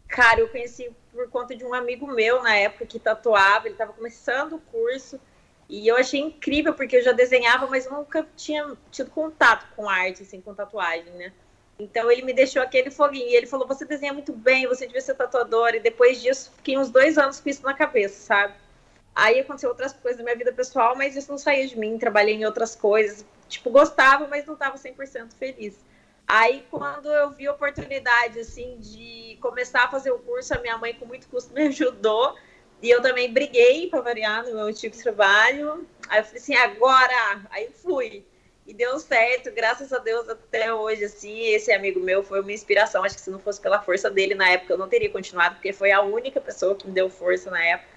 Cara, 0.08 0.40
eu 0.40 0.50
conheci 0.50 0.90
por 1.14 1.30
conta 1.30 1.56
de 1.56 1.64
um 1.64 1.72
amigo 1.72 2.08
meu 2.08 2.42
na 2.42 2.56
época 2.56 2.88
que 2.88 2.98
tatuava, 2.98 3.68
ele 3.68 3.76
estava 3.76 3.94
começando 3.94 4.54
o 4.54 4.60
curso 4.60 5.20
e 5.70 5.88
eu 5.88 5.96
achei 5.96 6.20
incrível 6.20 6.74
porque 6.74 6.98
eu 6.98 7.04
já 7.04 7.12
desenhava, 7.12 7.68
mas 7.68 7.88
nunca 7.88 8.28
tinha 8.36 8.76
tido 8.90 9.12
contato 9.12 9.68
com 9.76 9.88
arte, 9.88 10.24
assim, 10.24 10.42
com 10.42 10.52
tatuagem, 10.52 11.14
né? 11.14 11.32
Então 11.78 12.10
ele 12.10 12.24
me 12.24 12.34
deixou 12.34 12.62
aquele 12.62 12.90
foguinho 12.90 13.30
e 13.30 13.36
ele 13.36 13.46
falou: 13.46 13.68
Você 13.68 13.86
desenha 13.86 14.14
muito 14.14 14.34
bem, 14.34 14.66
você 14.66 14.88
devia 14.88 15.02
ser 15.02 15.14
tatuador. 15.14 15.76
E 15.76 15.80
depois 15.80 16.22
disso, 16.22 16.52
fiquei 16.56 16.76
uns 16.78 16.90
dois 16.90 17.18
anos 17.18 17.40
com 17.40 17.50
isso 17.50 17.64
na 17.64 17.74
cabeça, 17.74 18.16
sabe? 18.26 18.54
Aí 19.16 19.40
aconteceu 19.40 19.70
outras 19.70 19.94
coisas 19.94 20.18
na 20.18 20.26
minha 20.26 20.36
vida 20.36 20.52
pessoal, 20.52 20.94
mas 20.96 21.16
isso 21.16 21.32
não 21.32 21.38
saía 21.38 21.66
de 21.66 21.80
mim. 21.80 21.98
Trabalhei 21.98 22.36
em 22.36 22.46
outras 22.46 22.76
coisas. 22.76 23.26
Tipo, 23.48 23.70
gostava, 23.70 24.28
mas 24.28 24.46
não 24.46 24.56
estava 24.56 24.78
100% 24.78 25.34
feliz. 25.40 25.76
Aí, 26.28 26.66
quando 26.70 27.10
eu 27.10 27.30
vi 27.32 27.48
a 27.48 27.54
oportunidade, 27.54 28.40
assim, 28.40 28.78
de 28.80 29.38
começar 29.40 29.86
a 29.86 29.88
fazer 29.88 30.12
o 30.12 30.20
curso, 30.20 30.54
a 30.54 30.60
minha 30.60 30.78
mãe, 30.78 30.94
com 30.94 31.06
muito 31.06 31.28
custo, 31.30 31.54
me 31.56 31.68
ajudou. 31.68 32.36
E 32.82 32.90
eu 32.90 33.02
também 33.02 33.32
briguei 33.32 33.90
para 33.90 34.02
variar 34.02 34.44
no 34.44 34.54
meu 34.54 34.74
tipo 34.74 34.98
de 34.98 35.04
trabalho. 35.04 35.88
Aí 36.10 36.20
eu 36.20 36.26
falei 36.26 36.42
assim, 36.42 36.56
agora! 36.56 37.48
Aí 37.52 37.70
fui. 37.70 38.26
E 38.68 38.74
deu 38.74 39.00
certo, 39.00 39.52
graças 39.52 39.94
a 39.94 40.00
Deus, 40.00 40.28
até 40.28 40.74
hoje, 40.74 41.06
assim. 41.06 41.40
Esse 41.46 41.72
amigo 41.72 42.00
meu 42.00 42.24
foi 42.24 42.42
uma 42.42 42.52
inspiração. 42.52 43.04
Acho 43.04 43.16
que 43.16 43.22
se 43.22 43.30
não 43.30 43.40
fosse 43.40 43.62
pela 43.62 43.82
força 43.82 44.10
dele 44.10 44.36
na 44.36 44.50
época, 44.50 44.74
eu 44.74 44.78
não 44.78 44.90
teria 44.90 45.10
continuado, 45.10 45.56
porque 45.56 45.72
foi 45.72 45.92
a 45.92 46.02
única 46.02 46.42
pessoa 46.42 46.76
que 46.76 46.88
me 46.88 46.94
deu 46.94 47.10
força 47.10 47.50
na 47.50 47.64
época. 47.64 47.95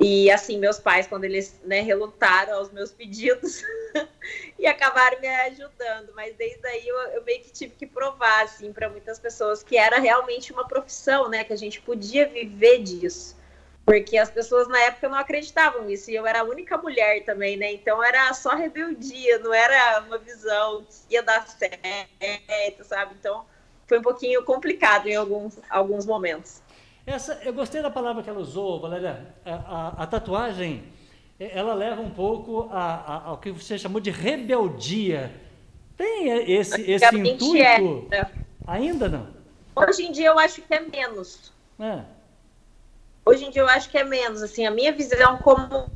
E 0.00 0.30
assim, 0.30 0.58
meus 0.58 0.78
pais, 0.78 1.06
quando 1.06 1.24
eles 1.24 1.60
né, 1.64 1.80
relutaram 1.80 2.54
aos 2.54 2.72
meus 2.72 2.90
pedidos 2.90 3.62
e 4.58 4.66
acabaram 4.66 5.20
me 5.20 5.28
ajudando, 5.28 6.12
mas 6.14 6.34
desde 6.36 6.66
aí 6.66 6.86
eu, 6.88 6.96
eu 7.10 7.24
meio 7.24 7.40
que 7.42 7.52
tive 7.52 7.74
que 7.74 7.86
provar, 7.86 8.42
assim, 8.42 8.72
para 8.72 8.88
muitas 8.88 9.18
pessoas 9.18 9.62
que 9.62 9.76
era 9.76 10.00
realmente 10.00 10.52
uma 10.52 10.66
profissão, 10.66 11.28
né, 11.28 11.44
que 11.44 11.52
a 11.52 11.56
gente 11.56 11.80
podia 11.80 12.26
viver 12.26 12.82
disso. 12.82 13.40
Porque 13.84 14.16
as 14.16 14.30
pessoas 14.30 14.68
na 14.68 14.78
época 14.80 15.08
não 15.08 15.18
acreditavam 15.18 15.84
nisso, 15.84 16.10
e 16.10 16.14
eu 16.14 16.24
era 16.24 16.40
a 16.40 16.44
única 16.44 16.78
mulher 16.78 17.24
também, 17.24 17.56
né? 17.56 17.72
Então 17.72 18.02
era 18.02 18.32
só 18.32 18.54
rebeldia, 18.54 19.40
não 19.40 19.52
era 19.52 20.00
uma 20.06 20.18
visão 20.18 20.84
que 20.84 21.14
ia 21.14 21.22
dar 21.22 21.44
certo, 21.48 22.84
sabe? 22.84 23.16
Então 23.18 23.44
foi 23.88 23.98
um 23.98 24.02
pouquinho 24.02 24.44
complicado 24.44 25.08
em 25.08 25.16
alguns, 25.16 25.58
alguns 25.68 26.06
momentos. 26.06 26.62
Essa, 27.06 27.40
eu 27.44 27.52
gostei 27.52 27.82
da 27.82 27.90
palavra 27.90 28.22
que 28.22 28.30
ela 28.30 28.38
usou, 28.38 28.80
Valéria. 28.80 29.34
A, 29.44 29.54
a, 29.54 29.88
a 30.04 30.06
tatuagem, 30.06 30.84
ela 31.38 31.74
leva 31.74 32.00
um 32.00 32.10
pouco 32.10 32.68
a, 32.70 33.22
ao 33.26 33.38
que 33.38 33.50
você 33.50 33.76
chamou 33.76 34.00
de 34.00 34.10
rebeldia. 34.10 35.32
Tem 35.96 36.52
esse, 36.52 36.90
esse 36.90 37.16
intuito? 37.16 38.08
É. 38.12 38.30
Ainda 38.66 39.08
não? 39.08 39.26
Hoje 39.74 40.04
em 40.04 40.12
dia 40.12 40.28
eu 40.28 40.38
acho 40.38 40.62
que 40.62 40.74
é 40.74 40.80
menos. 40.80 41.52
É. 41.78 42.00
Hoje 43.24 43.44
em 43.44 43.50
dia 43.50 43.62
eu 43.62 43.68
acho 43.68 43.90
que 43.90 43.98
é 43.98 44.04
menos. 44.04 44.42
Assim, 44.42 44.66
a 44.66 44.70
minha 44.70 44.92
visão 44.92 45.38
como 45.38 45.88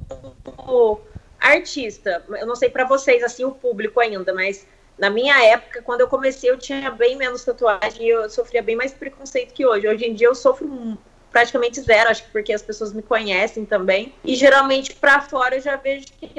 artista, 1.39 2.25
eu 2.29 2.47
não 2.47 2.57
sei 2.57 2.69
para 2.69 2.85
vocês, 2.85 3.23
assim, 3.23 3.45
o 3.45 3.53
público 3.53 4.01
ainda, 4.01 4.35
mas 4.35 4.67
na 4.99 5.11
minha 5.11 5.43
época, 5.45 5.83
quando 5.83 6.01
eu 6.01 6.09
comecei, 6.09 6.51
eu 6.51 6.59
tinha 6.59 6.91
bem 6.91 7.17
menos 7.17 7.45
tatuagem 7.45 8.07
e 8.07 8.09
eu 8.09 8.31
sofria 8.31 8.63
bem 8.63 8.77
mais 8.77 8.93
preconceito 8.93 9.53
que 9.53 9.67
hoje. 9.67 9.87
Hoje 9.87 10.07
em 10.07 10.15
dia 10.15 10.27
eu 10.27 10.35
sofro 10.35 10.97
praticamente 11.31 11.83
zero, 11.83 12.09
acho 12.09 12.25
que 12.25 12.31
porque 12.31 12.51
as 12.51 12.63
pessoas 12.63 12.95
me 12.95 13.03
conhecem 13.03 13.67
também. 13.67 14.15
E 14.25 14.35
geralmente 14.35 14.95
para 14.95 15.21
fora 15.21 15.57
eu 15.57 15.61
já 15.61 15.77
vejo 15.77 16.07
que 16.19 16.31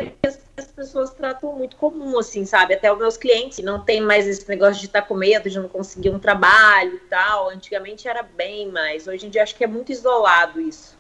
as 0.58 0.72
pessoas 0.72 1.12
tratam 1.12 1.54
muito 1.54 1.76
comum, 1.76 2.17
assim, 2.17 2.46
sabe? 2.46 2.74
Até 2.74 2.91
os 2.91 2.98
meus 2.98 3.15
clientes 3.15 3.60
não 3.60 3.80
tem 3.80 4.02
mais 4.02 4.28
esse 4.28 4.48
negócio 4.50 4.80
de 4.80 4.88
estar 4.88 5.04
tá 5.04 5.08
com 5.08 5.13
medo, 5.13 5.50
de 5.50 5.60
não 5.60 5.70
conseguir 5.70 6.10
um 6.10 6.17
trabalho 6.17 6.96
e 6.96 7.10
tal. 7.10 7.52
Antigamente 7.52 8.08
era 8.08 8.24
bem 8.24 8.72
mais. 8.72 9.08
Hoje 9.08 9.28
em 9.28 9.30
dia 9.30 9.43
acho 9.43 9.56
que 9.56 9.63
é 9.63 9.67
muito 9.67 9.91
isolado 9.91 10.60
isso. 10.60 10.98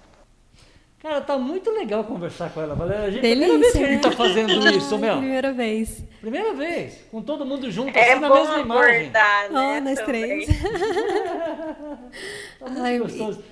Cara, 0.99 1.21
tá 1.21 1.37
muito 1.37 1.69
legal 1.69 2.03
conversar 2.03 2.51
com 2.51 2.59
ela, 2.59 2.73
Valéria. 2.73 3.11
Gente, 3.11 3.21
Delícia, 3.21 3.47
primeira 3.47 3.59
vez 3.59 3.73
que 3.73 3.83
a 3.83 3.87
gente 3.87 4.01
tá 4.01 4.11
fazendo 4.11 4.67
isso, 4.75 4.97
Mel. 4.97 5.17
Primeira 5.17 5.53
vez. 5.53 6.03
Primeira 6.19 6.53
vez, 6.53 7.05
com 7.11 7.21
todo 7.21 7.45
mundo 7.45 7.69
junto, 7.69 7.95
é 7.95 8.13
assim, 8.13 8.21
na 8.21 8.29
mesma 8.29 8.59
imagem. 8.59 9.11
Né, 9.11 9.49
oh, 9.51 9.81
nós 9.81 10.01
três. 10.01 10.47
tá 12.59 12.65
muito 12.65 12.81
Ai, 12.81 12.97
gostoso. 12.97 13.43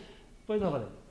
Pois 0.47 0.59
não, 0.59 0.71
Valéria. 0.71 1.05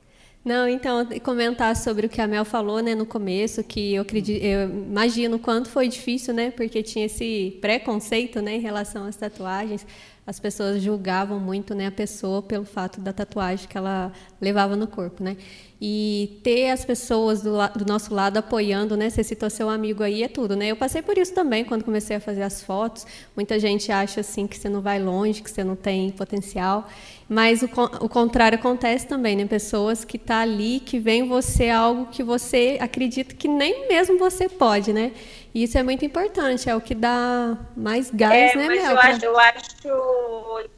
Não, 0.44 0.68
então, 0.68 1.09
comentar 1.23 1.75
sobre 1.75 2.07
o 2.07 2.09
que 2.09 2.20
a 2.20 2.27
Mel 2.27 2.44
falou 2.44 2.81
né, 2.81 2.94
no 2.94 3.07
começo, 3.07 3.64
que 3.64 3.94
eu, 3.94 4.03
acredito, 4.03 4.44
eu 4.44 4.68
imagino 4.68 5.38
quanto 5.38 5.70
foi 5.70 5.88
difícil, 5.88 6.35
né? 6.35 6.51
Porque 6.51 6.83
tinha 6.83 7.07
esse 7.07 7.57
preconceito 7.62 8.42
né, 8.42 8.57
em 8.57 8.61
relação 8.61 9.07
às 9.07 9.16
tatuagens 9.16 9.87
as 10.26 10.40
pessoas 10.40 10.82
julgavam 10.82 11.38
muito 11.38 11.74
né, 11.74 11.87
a 11.87 11.92
pessoa 11.92 12.42
pelo 12.42 12.64
fato 12.64 12.98
da 12.98 13.12
tatuagem 13.12 13.68
que 13.68 13.76
ela 13.76 14.10
levava 14.40 14.74
no 14.74 14.87
corpo, 14.87 15.22
né? 15.22 15.37
E 15.80 16.40
ter 16.42 16.70
as 16.70 16.82
pessoas 16.82 17.42
do, 17.42 17.52
do, 17.76 17.84
nosso 17.84 18.14
lado 18.14 18.38
apoiando, 18.38 18.96
né? 18.96 19.10
Você 19.10 19.22
citou 19.22 19.50
seu 19.50 19.68
amigo 19.68 20.02
aí, 20.02 20.22
é 20.22 20.28
tudo, 20.28 20.56
né? 20.56 20.68
Eu 20.68 20.76
passei 20.76 21.02
por 21.02 21.18
isso 21.18 21.34
também 21.34 21.62
quando 21.62 21.84
comecei 21.84 22.16
a 22.16 22.20
fazer 22.20 22.42
as 22.42 22.62
fotos. 22.62 23.06
Muita 23.37 23.58
gente 23.58 23.92
acha 23.92 24.20
assim 24.20 24.46
que 24.46 24.56
você 24.56 24.70
não 24.70 24.80
vai 24.80 25.02
longe, 25.02 25.42
que 25.42 25.50
você 25.50 25.62
não 25.62 25.76
tem 25.76 26.10
potencial. 26.10 26.88
Mas 27.28 27.62
o, 27.62 27.66
o 28.00 28.08
contrário 28.08 28.58
acontece 28.58 29.06
também, 29.06 29.37
né? 29.37 29.44
Pessoas 29.44 30.06
que 30.06 30.16
estão 30.16 30.37
tá 30.37 30.42
ali, 30.42 30.80
que 30.80 30.98
veem 30.98 31.28
você 31.28 31.68
algo 31.68 32.06
que 32.06 32.22
você 32.22 32.78
acredita 32.80 33.34
que 33.34 33.48
nem 33.48 33.87
mesmo 33.87 34.18
você 34.18 34.48
pode, 34.48 34.90
né? 34.90 35.12
E 35.55 35.62
isso 35.62 35.79
é 35.79 35.83
muito 35.83 36.05
importante, 36.05 36.69
é 36.69 36.75
o 36.75 36.81
que 36.81 36.95
dá 36.95 37.57
mais 37.77 38.11
gás, 38.11 38.53
é, 38.53 38.57
né, 38.57 38.67
mas 38.67 38.83
Mel? 38.83 38.93
Eu 38.93 38.99
acho, 38.99 39.25
eu 39.25 39.38
acho, 39.38 40.71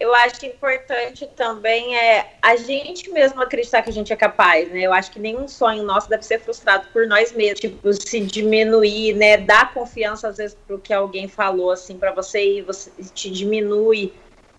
eu 0.00 0.14
acho 0.16 0.46
importante 0.46 1.26
também 1.36 1.96
é 1.96 2.34
a 2.42 2.56
gente 2.56 3.08
mesmo 3.10 3.40
acreditar 3.40 3.82
que 3.82 3.90
a 3.90 3.92
gente 3.92 4.12
é 4.12 4.16
capaz, 4.16 4.68
né? 4.68 4.80
Eu 4.80 4.92
acho 4.92 5.12
que 5.12 5.20
nenhum 5.20 5.46
sonho 5.46 5.84
nosso 5.84 6.10
deve 6.10 6.24
ser 6.24 6.40
frustrado 6.40 6.88
por 6.92 7.06
nós 7.06 7.30
mesmos, 7.30 7.60
tipo, 7.60 7.92
se 7.92 8.18
diminuir, 8.18 9.14
né? 9.14 9.36
Dar 9.36 9.72
confiança 9.72 10.26
às 10.26 10.38
vezes 10.38 10.56
pro 10.66 10.80
que 10.80 10.92
alguém 10.92 11.28
falou 11.28 11.70
assim 11.70 11.96
para 11.96 12.10
você 12.10 12.58
e 12.58 12.62
você 12.62 12.90
te 13.14 13.30
diminui 13.30 14.12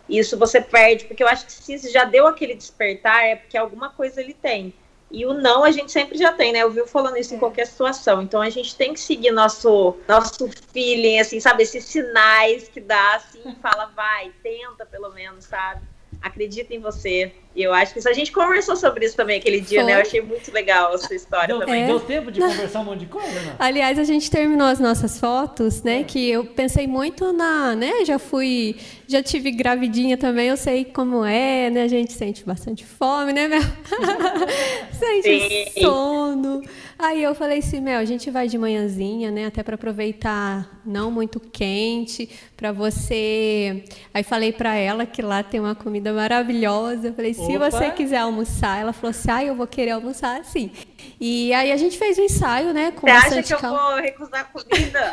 isso 0.07 0.37
você 0.37 0.61
perde, 0.61 1.05
porque 1.05 1.23
eu 1.23 1.27
acho 1.27 1.45
que 1.45 1.51
se 1.51 1.91
já 1.91 2.03
deu 2.03 2.27
aquele 2.27 2.55
despertar, 2.55 3.23
é 3.23 3.35
porque 3.35 3.57
alguma 3.57 3.89
coisa 3.89 4.21
ele 4.21 4.33
tem. 4.33 4.73
E 5.13 5.27
o 5.27 5.33
não 5.33 5.63
a 5.63 5.69
gente 5.69 5.91
sempre 5.91 6.17
já 6.17 6.33
tem, 6.33 6.51
né? 6.51 6.63
Eu 6.63 6.71
vi 6.71 6.87
falando 6.87 7.17
isso 7.17 7.35
em 7.35 7.37
qualquer 7.37 7.67
situação. 7.67 8.23
Então 8.23 8.41
a 8.41 8.49
gente 8.49 8.75
tem 8.75 8.93
que 8.93 8.99
seguir 8.99 9.31
nosso, 9.31 9.95
nosso 10.07 10.49
feeling, 10.73 11.19
assim, 11.19 11.39
sabe? 11.39 11.61
Esses 11.61 11.85
sinais 11.85 12.67
que 12.67 12.81
dá, 12.81 13.17
assim, 13.17 13.55
fala, 13.61 13.91
vai, 13.95 14.31
tenta 14.41 14.87
pelo 14.87 15.11
menos, 15.13 15.45
sabe? 15.45 15.81
acredita 16.23 16.73
em 16.73 16.79
você. 16.79 17.33
E 17.55 17.61
eu 17.61 17.71
acho 17.71 17.93
que 17.93 17.99
isso, 17.99 18.09
a 18.09 18.13
gente 18.13 18.31
conversou 18.31 18.75
sobre 18.75 19.05
isso 19.05 19.15
também 19.15 19.37
aquele 19.37 19.61
dia, 19.61 19.81
Foi. 19.81 19.91
né? 19.91 19.97
Eu 19.99 20.01
achei 20.01 20.21
muito 20.21 20.51
legal 20.51 20.91
a 20.91 20.97
sua 20.97 21.15
história 21.15 21.49
deu, 21.49 21.59
também. 21.59 21.83
É. 21.83 21.87
Deu 21.87 21.99
tempo 21.99 22.31
de 22.31 22.39
conversar 22.39 22.79
um 22.79 22.85
monte 22.85 23.01
de 23.01 23.05
coisa, 23.05 23.41
né? 23.41 23.55
Aliás, 23.59 23.99
a 23.99 24.03
gente 24.03 24.31
terminou 24.31 24.65
as 24.65 24.79
nossas 24.79 25.19
fotos, 25.19 25.83
né? 25.83 25.99
É. 25.99 26.03
Que 26.03 26.31
eu 26.31 26.45
pensei 26.45 26.87
muito 26.87 27.31
na, 27.31 27.75
né? 27.75 28.05
Já 28.05 28.17
fui, 28.17 28.77
já 29.07 29.21
tive 29.21 29.51
gravidinha 29.51 30.17
também, 30.17 30.49
eu 30.49 30.57
sei 30.57 30.85
como 30.85 31.23
é, 31.25 31.69
né? 31.69 31.83
A 31.83 31.87
gente 31.87 32.13
sente 32.13 32.43
bastante 32.45 32.85
fome, 32.85 33.33
né, 33.33 33.47
Mel? 33.47 33.61
sente 34.91 35.71
Sim. 35.71 35.81
sono. 35.81 36.61
Aí 36.97 37.21
eu 37.21 37.35
falei 37.35 37.59
assim, 37.59 37.81
Mel, 37.81 37.99
a 37.99 38.05
gente 38.05 38.31
vai 38.31 38.47
de 38.47 38.57
manhãzinha, 38.57 39.29
né? 39.31 39.45
Até 39.45 39.61
para 39.61 39.75
aproveitar 39.75 40.81
não 40.85 41.11
muito 41.11 41.39
quente, 41.39 42.29
para 42.55 42.71
você. 42.71 43.83
Aí 44.13 44.23
falei 44.23 44.51
para 44.51 44.75
ela 44.75 45.05
que 45.05 45.21
lá 45.21 45.43
tem 45.43 45.59
uma 45.59 45.75
comida 45.75 46.13
maravilhosa. 46.13 47.07
Eu 47.07 47.13
falei, 47.13 47.33
se 47.33 47.57
Opa. 47.57 47.71
você 47.71 47.91
quiser 47.91 48.19
almoçar, 48.19 48.79
ela 48.79 48.93
falou 48.93 49.09
assim, 49.09 49.31
ah, 49.31 49.43
eu 49.43 49.55
vou 49.55 49.67
querer 49.67 49.91
almoçar 49.91 50.39
assim. 50.39 50.71
E 51.19 51.53
aí 51.53 51.71
a 51.71 51.77
gente 51.77 51.97
fez 51.97 52.17
um 52.17 52.23
ensaio, 52.23 52.73
né? 52.73 52.91
Com 52.91 53.07
Você 53.07 53.11
acha 53.11 53.43
que 53.43 53.53
eu 53.65 53.69
vou 53.69 53.95
recusar 53.95 54.51
comida? 54.51 55.11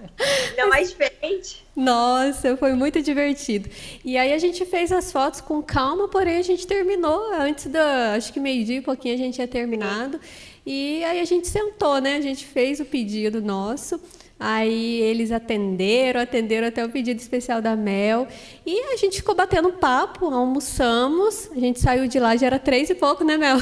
Ainda 0.49 0.67
mais 0.67 0.89
diferente. 0.89 1.63
Nossa, 1.75 2.57
foi 2.57 2.73
muito 2.73 3.01
divertido. 3.01 3.69
E 4.03 4.17
aí 4.17 4.33
a 4.33 4.37
gente 4.37 4.65
fez 4.65 4.91
as 4.91 5.11
fotos 5.11 5.41
com 5.41 5.61
calma, 5.61 6.07
porém 6.07 6.37
a 6.37 6.41
gente 6.41 6.67
terminou 6.67 7.33
antes 7.33 7.67
da, 7.67 8.13
acho 8.15 8.31
que 8.33 8.39
meio-dia 8.39 8.77
e 8.77 8.81
pouquinho 8.81 9.15
a 9.15 9.17
gente 9.17 9.35
tinha 9.35 9.47
terminado. 9.47 10.19
E 10.65 11.03
aí 11.05 11.19
a 11.19 11.25
gente 11.25 11.47
sentou, 11.47 11.99
né? 11.99 12.17
A 12.17 12.21
gente 12.21 12.45
fez 12.45 12.79
o 12.79 12.85
pedido 12.85 13.41
nosso. 13.41 13.99
Aí 14.43 15.01
eles 15.01 15.31
atenderam, 15.31 16.19
atenderam 16.19 16.67
até 16.67 16.83
o 16.83 16.89
pedido 16.89 17.19
especial 17.19 17.61
da 17.61 17.75
Mel. 17.75 18.27
E 18.65 18.93
a 18.93 18.97
gente 18.97 19.17
ficou 19.17 19.35
batendo 19.35 19.71
papo, 19.73 20.25
almoçamos. 20.33 21.49
A 21.51 21.59
gente 21.59 21.79
saiu 21.79 22.07
de 22.07 22.19
lá, 22.19 22.35
já 22.35 22.47
era 22.47 22.57
três 22.57 22.89
e 22.89 22.95
pouco, 22.95 23.23
né, 23.23 23.37
Mel? 23.37 23.59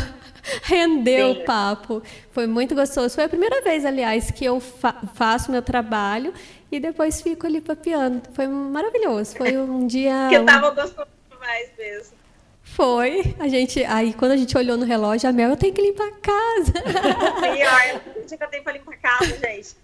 Rendeu 0.63 1.34
Sim. 1.34 1.41
o 1.41 1.45
papo. 1.45 2.02
Foi 2.32 2.47
muito 2.47 2.75
gostoso. 2.75 3.15
Foi 3.15 3.25
a 3.25 3.30
primeira 3.30 3.62
vez, 3.62 3.86
aliás, 3.86 4.32
que 4.32 4.45
eu 4.45 4.60
fa 4.60 4.93
faço 5.13 5.52
meu 5.52 5.62
trabalho 5.62 6.34
e 6.71 6.80
depois 6.80 7.21
fico 7.21 7.47
ali 7.47 7.62
papiando. 7.62 8.21
Foi 8.34 8.47
maravilhoso. 8.47 9.36
Foi 9.36 9.58
um 9.58 9.86
dia. 9.88 10.28
que 10.30 10.36
eu 10.36 10.45
tava 10.45 10.69
gostando 10.71 11.08
demais 11.30 11.69
mesmo. 11.78 12.19
Foi. 12.62 13.36
A 13.39 13.47
gente, 13.47 13.84
aí 13.84 14.13
quando 14.13 14.32
a 14.32 14.38
gente 14.38 14.56
olhou 14.58 14.78
no 14.78 14.86
relógio, 14.86 15.28
a 15.28 15.34
Mel, 15.34 15.49
eu 15.49 15.58
tenho 15.58 15.73
que 15.73 15.82
limpar 15.82 16.08
a 16.08 16.12
casa. 16.12 16.73
Pior, 17.41 18.04
eu 18.15 18.38
que 18.38 18.43
eu 18.43 18.47
tenho 18.47 18.63
para 18.63 18.73
limpar 18.73 18.93
a 18.93 18.97
casa, 18.97 19.38
gente. 19.38 19.75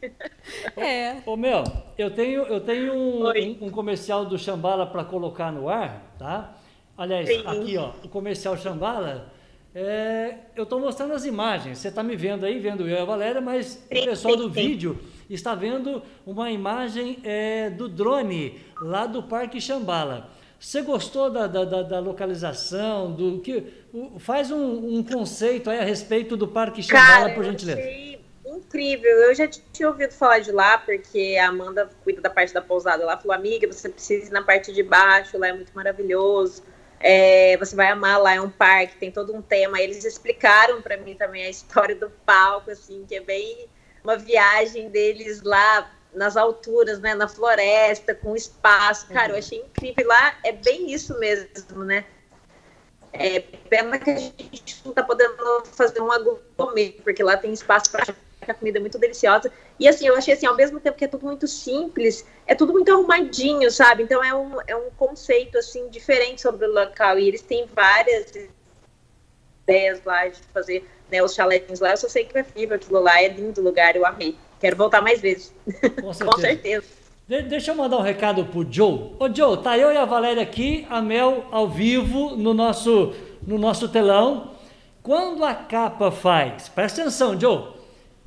É. 0.78 1.16
Ô, 1.26 1.36
Mel, 1.36 1.64
eu 1.98 2.12
tenho, 2.12 2.44
eu 2.44 2.62
tenho 2.62 2.94
um, 2.94 3.28
um, 3.28 3.58
um 3.62 3.70
comercial 3.70 4.26
do 4.26 4.38
Xambala 4.38 4.86
para 4.86 5.04
colocar 5.04 5.52
no 5.52 5.68
ar, 5.68 6.14
tá? 6.20 6.54
Aliás, 6.98 7.28
Sim. 7.28 7.44
aqui, 7.46 7.78
ó, 7.78 7.92
o 8.04 8.08
comercial 8.08 8.56
Xambala 8.56 9.34
é, 9.76 10.36
eu 10.56 10.64
estou 10.64 10.80
mostrando 10.80 11.14
as 11.14 11.26
imagens. 11.26 11.80
Você 11.80 11.90
está 11.90 12.02
me 12.02 12.16
vendo 12.16 12.46
aí, 12.46 12.58
vendo 12.60 12.88
eu 12.88 12.96
e 12.96 12.98
a 12.98 13.04
Valéria, 13.04 13.42
mas 13.42 13.86
o 13.92 14.06
pessoal 14.06 14.38
do 14.38 14.50
vídeo 14.50 14.98
está 15.30 15.54
vendo 15.54 16.02
uma 16.26 16.50
imagem 16.50 17.20
é, 17.26 17.70
do 17.70 17.90
drone 17.90 18.62
lá 18.82 19.06
do 19.06 19.22
Parque 19.22 19.60
Xambala. 19.60 20.30
Você 20.58 20.82
gostou 20.82 21.30
da, 21.30 21.46
da, 21.46 21.84
da 21.84 22.00
localização? 22.00 23.12
Do 23.12 23.40
que 23.42 23.66
faz 24.18 24.50
um, 24.50 24.98
um, 24.98 25.04
conceito 25.04 25.70
aí 25.70 25.80
a 25.80 25.84
respeito 25.84 26.38
do 26.38 26.48
Parque 26.48 26.82
Xambala, 26.82 27.32
por 27.32 27.44
gentileza. 27.44 27.78
Achei 27.78 28.20
incrível. 28.46 29.12
Eu 29.12 29.36
já 29.36 29.46
tinha 29.48 29.90
ouvido 29.90 30.14
falar 30.14 30.40
de 30.40 30.54
lá, 30.54 30.78
porque 30.78 31.38
a 31.38 31.50
Amanda 31.50 31.90
cuida 32.02 32.22
da 32.22 32.30
parte 32.30 32.54
da 32.54 32.62
pousada 32.62 33.06
lá. 33.06 33.18
Falou, 33.18 33.36
amiga, 33.36 33.68
você 33.72 33.90
precisa 33.90 34.30
ir 34.30 34.32
na 34.32 34.42
parte 34.42 34.72
de 34.72 34.82
baixo, 34.82 35.38
lá 35.38 35.50
é 35.50 35.54
muito 35.54 35.74
maravilhoso. 35.76 36.64
É, 37.00 37.58
você 37.58 37.76
vai 37.76 37.90
amar 37.90 38.20
lá, 38.22 38.36
é 38.36 38.42
um 38.42 38.50
parque, 38.50 38.98
tem 38.98 39.12
todo 39.12 39.34
um 39.36 39.42
tema. 39.42 39.80
Eles 39.80 40.04
explicaram 40.06 40.82
para 40.82 40.98
mim 40.98 41.16
também 41.16 41.46
a 41.46 41.50
história 41.50 41.96
do 41.96 42.10
palco, 42.26 42.72
assim, 42.72 43.06
que 43.08 43.16
é 43.16 43.22
bem 43.22 43.68
uma 44.04 44.18
viagem 44.18 44.90
deles 44.90 45.42
lá 45.42 45.92
nas 46.14 46.38
alturas, 46.38 47.00
né, 47.00 47.14
na 47.14 47.28
floresta, 47.28 48.16
com 48.16 48.36
espaço. 48.36 49.08
Cara, 49.08 49.34
eu 49.34 49.38
achei 49.38 49.60
incrível. 49.60 50.08
Lá 50.08 50.36
é 50.44 50.52
bem 50.52 50.92
isso 50.92 51.18
mesmo, 51.20 51.84
né? 51.84 52.06
É 53.12 53.40
pena 53.40 53.98
que 53.98 54.10
a 54.10 54.18
gente 54.18 54.82
não 54.86 54.94
tá 54.94 55.04
podendo 55.04 55.64
fazer 55.66 56.02
um 56.02 56.08
gourmet, 56.58 56.92
porque 57.04 57.24
lá 57.24 57.38
tem 57.38 57.54
espaço 57.54 57.92
para 57.92 58.14
a 58.48 58.54
comida 58.54 58.78
é 58.78 58.82
muito 58.82 58.98
deliciosa. 59.00 59.52
E 59.80 59.88
assim, 59.88 60.08
eu 60.08 60.16
achei 60.16 60.34
assim, 60.34 60.46
ao 60.46 60.56
mesmo 60.56 60.80
tempo 60.80 60.98
que 60.98 61.06
é 61.06 61.08
tudo 61.08 61.26
muito 61.26 61.48
simples, 61.48 62.26
é 62.48 62.56
tudo 62.56 62.72
muito 62.72 62.92
arrumadinho, 62.92 63.70
sabe? 63.70 64.04
Então 64.04 64.24
é 64.24 64.34
um, 64.34 64.58
é 64.68 64.76
um 64.76 64.90
conceito 64.98 65.58
assim 65.58 65.90
diferente 65.90 66.42
sobre 66.42 66.66
o 66.66 66.74
local. 66.74 67.20
E 67.20 67.28
eles 67.28 67.42
têm 67.42 67.66
várias 67.76 68.32
ideias 69.64 70.02
lá 70.06 70.28
de 70.28 70.40
fazer 70.54 70.88
né, 71.12 71.22
os 71.22 71.34
chaletinhos 71.34 71.80
lá. 71.82 71.92
Eu 71.92 71.98
só 71.98 72.08
sei 72.08 72.24
que 72.26 72.38
é 72.38 72.44
fibra 72.44 72.78
aquilo 72.78 73.02
lá, 73.02 73.22
é 73.22 73.28
lindo 73.28 73.62
lugar, 73.62 73.96
eu 73.96 74.06
amei. 74.06 74.36
Quero 74.60 74.78
voltar 74.78 75.02
mais 75.02 75.20
vezes. 75.20 75.54
Com 76.02 76.14
certeza. 76.14 76.26
Com 76.26 76.40
certeza. 76.40 76.86
De 77.28 77.42
deixa 77.42 77.72
eu 77.72 77.76
mandar 77.76 77.98
um 77.98 78.02
recado 78.02 78.46
pro 78.46 78.66
Joe. 78.72 79.16
Ô 79.20 79.28
Joe, 79.34 79.58
tá 79.58 79.76
eu 79.78 79.92
e 79.92 79.98
a 79.98 80.06
Valéria 80.06 80.44
aqui, 80.44 80.86
a 80.90 81.02
Mel 81.02 81.46
ao 81.52 81.68
vivo 81.68 82.36
no 82.38 82.54
nosso, 82.54 83.14
no 83.46 83.58
nosso 83.58 83.90
telão. 83.90 84.52
Quando 85.02 85.44
a 85.44 85.54
capa 85.54 86.12
faz, 86.12 86.70
presta 86.70 87.02
atenção, 87.02 87.40
Joe. 87.40 87.75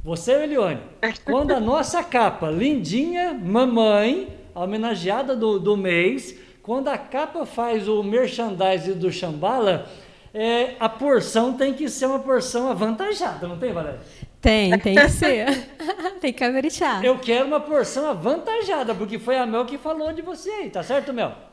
Você, 0.02 0.32
Elione, 0.32 0.80
quando 1.24 1.52
a 1.52 1.61
nossa 1.61 2.02
capa, 2.04 2.48
lindinha, 2.48 3.34
mamãe, 3.34 4.28
homenageada 4.54 5.34
do, 5.34 5.58
do 5.58 5.76
mês, 5.76 6.38
quando 6.62 6.88
a 6.88 6.96
capa 6.96 7.44
faz 7.44 7.88
o 7.88 8.02
merchandise 8.02 8.94
do 8.94 9.11
Chambala, 9.11 9.88
é, 10.32 10.74
a 10.78 10.88
porção 10.88 11.54
tem 11.54 11.74
que 11.74 11.88
ser 11.88 12.06
uma 12.06 12.20
porção 12.20 12.70
avantajada, 12.70 13.48
não 13.48 13.58
tem, 13.58 13.72
Valéria? 13.72 14.00
Tem, 14.40 14.78
tem 14.78 14.94
que 14.94 15.08
ser. 15.08 15.46
tem 16.20 16.32
que 16.32 16.38
caprichar. 16.38 17.04
Eu 17.04 17.18
quero 17.18 17.46
uma 17.46 17.61
porção 17.61 18.06
avantajada, 18.06 18.94
porque 18.94 19.18
foi 19.18 19.37
a 19.37 19.44
Mel 19.46 19.66
que 19.66 19.76
falou 19.76 20.12
de 20.12 20.22
você 20.22 20.48
aí, 20.50 20.70
tá 20.70 20.82
certo, 20.82 21.12
Mel? 21.12 21.47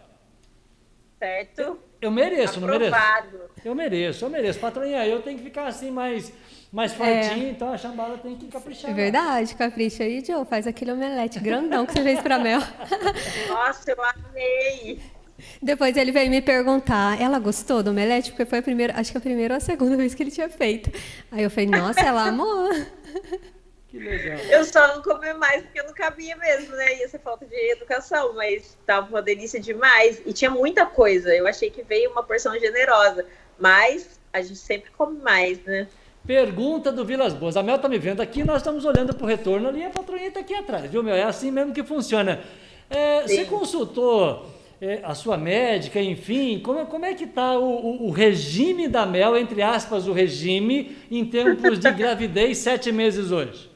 Certo. 1.19 1.80
Eu 2.01 2.12
mereço, 2.12 2.60
Aprovado. 2.60 3.32
não 3.32 3.39
mereço? 3.39 3.60
Eu 3.63 3.75
mereço, 3.75 4.25
eu 4.25 4.30
mereço. 4.30 4.60
Patroinha, 4.60 5.08
eu 5.08 5.21
tenho 5.21 5.38
que 5.38 5.43
ficar 5.43 5.67
assim 5.67 5.89
mais 5.89 6.32
mais 6.71 6.91
é. 6.91 6.95
fortinho, 6.95 7.47
é. 7.47 7.51
então 7.51 7.71
a 7.71 7.78
chambala 7.78 8.17
tem 8.17 8.36
que 8.36 8.47
caprichar. 8.47 8.91
É 8.91 8.93
verdade, 8.93 9.56
capricha 9.56 10.04
aí, 10.04 10.23
Joe. 10.25 10.45
Faz 10.45 10.67
aquele 10.67 10.91
omelete 10.91 11.39
grandão 11.39 11.86
que 11.86 11.93
você 11.93 12.04
fez 12.04 12.19
pra 12.19 12.38
Mel. 12.38 12.60
Nossa, 13.47 13.91
eu 13.91 13.97
amei! 14.04 14.99
Depois 15.62 15.95
ele 15.95 16.12
veio 16.12 16.30
me 16.30 16.41
perguntar, 16.41 17.19
ela 17.21 17.39
gostou 17.39 17.82
do 17.82 17.91
omelete? 17.91 18.32
Porque 18.32 18.45
foi 18.45 18.60
a 18.60 18.62
primeira, 18.62 18.99
acho 18.99 19.12
que 19.12 19.17
a 19.17 19.21
primeira 19.21 19.54
ou 19.54 19.58
a 19.58 19.62
segunda 19.62 19.95
vez 19.95 20.13
que 20.13 20.23
ele 20.23 20.32
tinha 20.32 20.49
feito. 20.49 20.91
Aí 21.32 21.43
eu 21.43 21.49
falei, 21.49 21.69
nossa, 21.69 22.01
ela 22.01 22.28
amou. 22.28 22.69
Que 23.95 23.99
legal. 23.99 24.38
Eu 24.49 24.65
só 24.65 24.93
não 24.93 25.01
comi 25.01 25.34
mais 25.36 25.63
porque 25.63 25.79
eu 25.79 25.86
não 25.86 25.93
cabia 25.93 26.36
mesmo, 26.36 26.75
né? 26.75 26.99
Ia 26.99 27.08
ser 27.08 27.19
falta 27.19 27.45
de 27.45 27.55
educação, 27.71 28.34
mas 28.34 28.77
tava 28.86 29.08
uma 29.08 29.21
delícia 29.21 29.58
demais. 29.58 30.21
E 30.25 30.34
tinha 30.34 30.51
muita 30.51 30.86
coisa. 30.86 31.34
Eu 31.34 31.47
achei 31.47 31.69
que 31.69 31.81
veio 31.81 32.12
uma 32.12 32.21
porção 32.21 32.60
generosa. 32.60 33.25
Mas 33.58 34.19
a 34.34 34.41
gente 34.41 34.58
sempre 34.58 34.91
come 34.91 35.17
mais, 35.19 35.63
né? 35.63 35.88
Pergunta 36.27 36.91
do 36.91 37.05
Vilas 37.05 37.34
Boas. 37.34 37.55
A 37.55 37.63
Mel 37.63 37.77
está 37.77 37.88
me 37.88 37.97
vendo 37.97 38.19
aqui, 38.19 38.43
nós 38.43 38.58
estamos 38.58 38.84
olhando 38.84 39.13
para 39.13 39.23
o 39.23 39.27
retorno 39.27 39.69
ali, 39.69 39.86
a 39.86 39.89
patroinha 39.89 40.27
está 40.27 40.41
aqui 40.41 40.53
atrás, 40.53 40.91
viu, 40.91 41.01
Mel? 41.01 41.15
É 41.15 41.23
assim 41.23 41.49
mesmo 41.49 41.71
que 41.71 41.84
funciona. 41.84 42.41
É, 42.89 43.21
você 43.21 43.45
consultou 43.45 44.45
é, 44.81 44.99
a 45.03 45.15
sua 45.15 45.38
médica, 45.38 46.01
enfim, 46.01 46.60
como, 46.60 46.86
como 46.88 47.05
é 47.05 47.13
que 47.13 47.23
está 47.23 47.58
o, 47.58 47.63
o, 47.63 48.08
o, 48.08 48.12
regime 48.12 48.89
da 48.89 49.05
Mel, 49.05 49.38
entre 49.38 49.62
aspas, 49.62 50.05
o 50.05 50.12
regime, 50.12 50.97
em 51.10 51.23
tempos 51.23 51.79
de 51.79 51.91
gravidez, 51.93 52.58
sete 52.58 52.91
meses 52.91 53.31
hoje? 53.31 53.75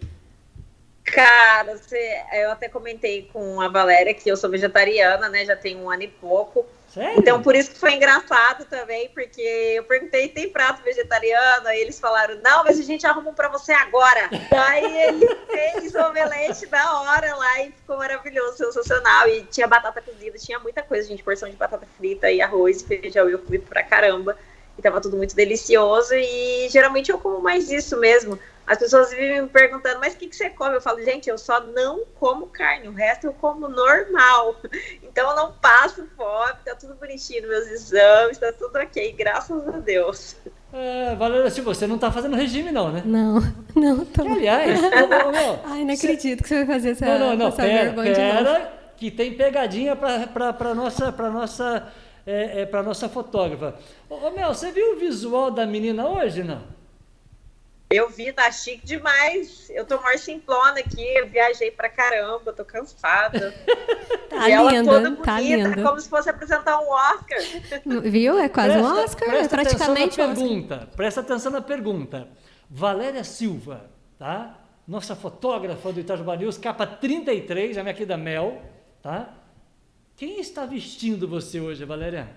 Cara, 1.13 1.75
você, 1.75 2.21
eu 2.33 2.51
até 2.51 2.69
comentei 2.69 3.29
com 3.31 3.59
a 3.61 3.67
Valéria 3.67 4.13
que 4.13 4.29
eu 4.29 4.37
sou 4.37 4.49
vegetariana, 4.49 5.29
né? 5.29 5.45
Já 5.45 5.55
tem 5.55 5.75
um 5.77 5.89
ano 5.89 6.03
e 6.03 6.07
pouco. 6.07 6.65
Sério? 6.93 7.19
Então, 7.19 7.41
por 7.41 7.55
isso 7.55 7.71
que 7.71 7.77
foi 7.77 7.93
engraçado 7.93 8.65
também, 8.65 9.09
porque 9.09 9.41
eu 9.41 9.83
perguntei, 9.83 10.27
tem 10.27 10.49
prato 10.49 10.81
vegetariano? 10.81 11.67
Aí 11.67 11.79
eles 11.79 11.99
falaram, 11.99 12.39
não, 12.43 12.63
mas 12.63 12.79
a 12.79 12.83
gente 12.83 13.05
arruma 13.05 13.29
um 13.29 13.33
pra 13.33 13.47
você 13.47 13.71
agora. 13.71 14.29
Aí 14.51 15.03
ele 15.03 15.27
fez 15.45 15.93
o 15.93 15.99
omelete 15.99 16.65
da 16.65 16.99
hora 17.01 17.35
lá 17.35 17.61
e 17.61 17.71
ficou 17.71 17.97
maravilhoso, 17.97 18.57
sensacional. 18.57 19.27
E 19.27 19.43
tinha 19.43 19.67
batata 19.67 20.01
cozida, 20.01 20.37
tinha 20.39 20.57
muita 20.59 20.81
coisa, 20.81 21.07
gente, 21.07 21.23
porção 21.23 21.49
de 21.49 21.55
batata 21.55 21.87
frita 21.97 22.31
e 22.31 22.41
arroz 22.41 22.81
e 22.81 22.85
feijão. 22.85 23.29
Eu 23.29 23.39
comi 23.39 23.59
pra 23.59 23.83
caramba. 23.83 24.35
E 24.77 24.81
tava 24.81 25.01
tudo 25.01 25.17
muito 25.17 25.35
delicioso 25.35 26.13
e 26.15 26.69
geralmente 26.69 27.11
eu 27.11 27.19
como 27.19 27.41
mais 27.41 27.69
isso 27.69 27.99
mesmo. 27.99 28.39
As 28.69 28.77
pessoas 28.77 29.09
vivem 29.09 29.41
me 29.41 29.49
perguntando, 29.49 29.99
mas 29.99 30.13
o 30.13 30.17
que, 30.17 30.27
que 30.27 30.35
você 30.35 30.47
come? 30.51 30.75
Eu 30.75 30.81
falo, 30.81 31.03
gente, 31.03 31.27
eu 31.27 31.39
só 31.39 31.59
não 31.59 32.05
como 32.19 32.45
carne, 32.45 32.87
o 32.87 32.93
resto 32.93 33.25
eu 33.25 33.33
como 33.33 33.67
normal. 33.67 34.55
Então 35.01 35.31
eu 35.31 35.35
não 35.35 35.51
passo 35.53 36.07
fome, 36.15 36.53
tá 36.63 36.75
tudo 36.75 36.93
bonitinho 36.93 37.41
nos 37.41 37.49
meus 37.49 37.67
exames, 37.67 38.37
tá 38.37 38.53
tudo 38.53 38.77
ok, 38.77 39.11
graças 39.17 39.67
a 39.67 39.79
Deus. 39.79 40.35
É, 40.71 41.15
Valéria 41.15 41.49
Silva, 41.49 41.73
você 41.73 41.87
não 41.87 41.95
está 41.95 42.11
fazendo 42.11 42.35
regime, 42.35 42.71
não, 42.71 42.91
né? 42.91 43.01
Não, 43.03 43.39
não, 43.75 44.05
tô. 44.05 44.21
Que, 44.21 44.29
aliás, 44.29 44.79
ô, 44.79 44.85
ô, 44.85 45.31
meu, 45.31 45.59
Ai, 45.65 45.83
não 45.83 45.93
acredito 45.95 46.43
que 46.43 46.47
você 46.47 46.63
vai 46.63 46.75
fazer 46.75 46.91
essa, 46.91 47.05
Não, 47.05 47.19
não, 47.19 47.35
não, 47.35 47.47
essa 47.47 47.57
pera, 47.57 47.83
vergonha 47.85 48.13
de 48.13 48.21
novo. 48.21 48.43
pera, 48.43 48.73
que 48.95 49.09
tem 49.09 49.33
pegadinha 49.33 49.95
para 49.95 50.75
nossa, 50.75 51.11
pra 51.11 51.29
nossa, 51.31 51.91
é, 52.25 52.61
é, 52.61 52.65
pra 52.67 52.83
nossa 52.83 53.09
fotógrafa. 53.09 53.75
Ô, 54.07 54.15
ô, 54.15 54.31
Mel, 54.31 54.53
você 54.53 54.71
viu 54.71 54.93
o 54.93 54.99
visual 54.99 55.49
da 55.49 55.65
menina 55.65 56.07
hoje, 56.07 56.43
não? 56.43 56.78
Eu 57.91 58.07
vi, 58.07 58.31
tá 58.31 58.51
chique 58.51 58.85
demais. 58.85 59.67
Eu 59.71 59.83
tô 59.83 59.99
mais 60.01 60.21
simplona 60.21 60.79
aqui, 60.79 61.01
eu 61.17 61.27
viajei 61.27 61.71
pra 61.71 61.89
caramba, 61.89 62.53
tô 62.53 62.63
cansada. 62.63 63.51
Tá 64.29 64.47
e 64.47 64.51
ela 64.51 64.71
linda, 64.71 64.91
toda 64.91 65.15
tá 65.23 65.37
bonita, 65.37 65.69
linda. 65.69 65.81
como 65.81 65.99
se 65.99 66.07
fosse 66.07 66.29
apresentar 66.29 66.79
um 66.79 66.87
Oscar. 66.91 67.39
Viu? 68.03 68.37
É 68.37 68.47
quase 68.47 68.77
um 68.77 68.83
Presta- 68.93 69.03
Oscar, 69.05 69.29
é 69.35 69.47
praticamente 69.47 69.81
um 69.81 69.83
atenção 69.87 69.95
na 69.95 70.05
Oscar. 70.05 70.35
pergunta. 70.35 70.89
Presta 70.95 71.21
atenção 71.21 71.51
na 71.51 71.61
pergunta. 71.61 72.27
Valéria 72.69 73.23
Silva, 73.23 73.89
tá? 74.19 74.55
Nossa 74.87 75.15
fotógrafa 75.15 75.91
do 75.91 75.99
Itajubá 75.99 76.35
News, 76.35 76.59
capa 76.59 76.85
33, 76.85 77.75
a 77.75 77.81
minha 77.81 77.93
querida 77.95 78.17
Mel, 78.17 78.61
tá? 79.01 79.33
Quem 80.15 80.39
está 80.39 80.63
vestindo 80.63 81.27
você 81.27 81.59
hoje, 81.59 81.83
Valéria? 81.85 82.29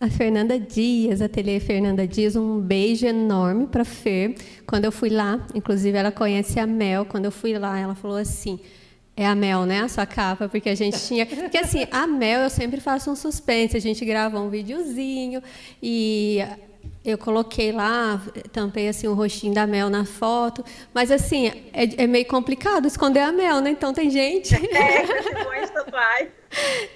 A 0.00 0.08
Fernanda 0.08 0.60
Dias, 0.60 1.20
ateliê 1.20 1.58
Fernanda 1.58 2.06
Dias, 2.06 2.36
um 2.36 2.60
beijo 2.60 3.04
enorme 3.04 3.66
para 3.66 3.84
Fer. 3.84 4.36
Quando 4.64 4.84
eu 4.84 4.92
fui 4.92 5.08
lá, 5.08 5.44
inclusive 5.52 5.98
ela 5.98 6.12
conhece 6.12 6.60
a 6.60 6.66
Mel. 6.68 7.04
Quando 7.04 7.24
eu 7.24 7.32
fui 7.32 7.58
lá, 7.58 7.76
ela 7.76 7.96
falou 7.96 8.16
assim: 8.16 8.60
é 9.16 9.26
a 9.26 9.34
Mel, 9.34 9.66
né? 9.66 9.80
A 9.80 9.88
sua 9.88 10.06
capa, 10.06 10.48
porque 10.48 10.68
a 10.68 10.74
gente 10.76 10.96
tinha. 11.00 11.26
Porque 11.26 11.58
assim, 11.58 11.84
a 11.90 12.06
Mel 12.06 12.42
eu 12.42 12.50
sempre 12.50 12.80
faço 12.80 13.10
um 13.10 13.16
suspense. 13.16 13.76
A 13.76 13.80
gente 13.80 14.04
grava 14.04 14.38
um 14.38 14.48
videozinho 14.48 15.42
e 15.82 16.38
eu 17.04 17.16
coloquei 17.16 17.72
lá, 17.72 18.20
tampei 18.52 18.88
assim 18.88 19.06
o 19.06 19.14
rostinho 19.14 19.54
da 19.54 19.66
Mel 19.66 19.88
na 19.88 20.04
foto. 20.04 20.64
Mas 20.92 21.10
assim, 21.10 21.48
é, 21.72 22.04
é 22.04 22.06
meio 22.06 22.26
complicado 22.26 22.86
esconder 22.86 23.20
a 23.20 23.32
Mel, 23.32 23.60
né? 23.60 23.70
Então 23.70 23.92
tem 23.92 24.10
gente. 24.10 24.54
É, 24.78 25.06
com 25.06 25.12
esse 25.12 25.34
monte 25.34 25.66
de 25.66 25.72
tatuagem. 25.72 26.28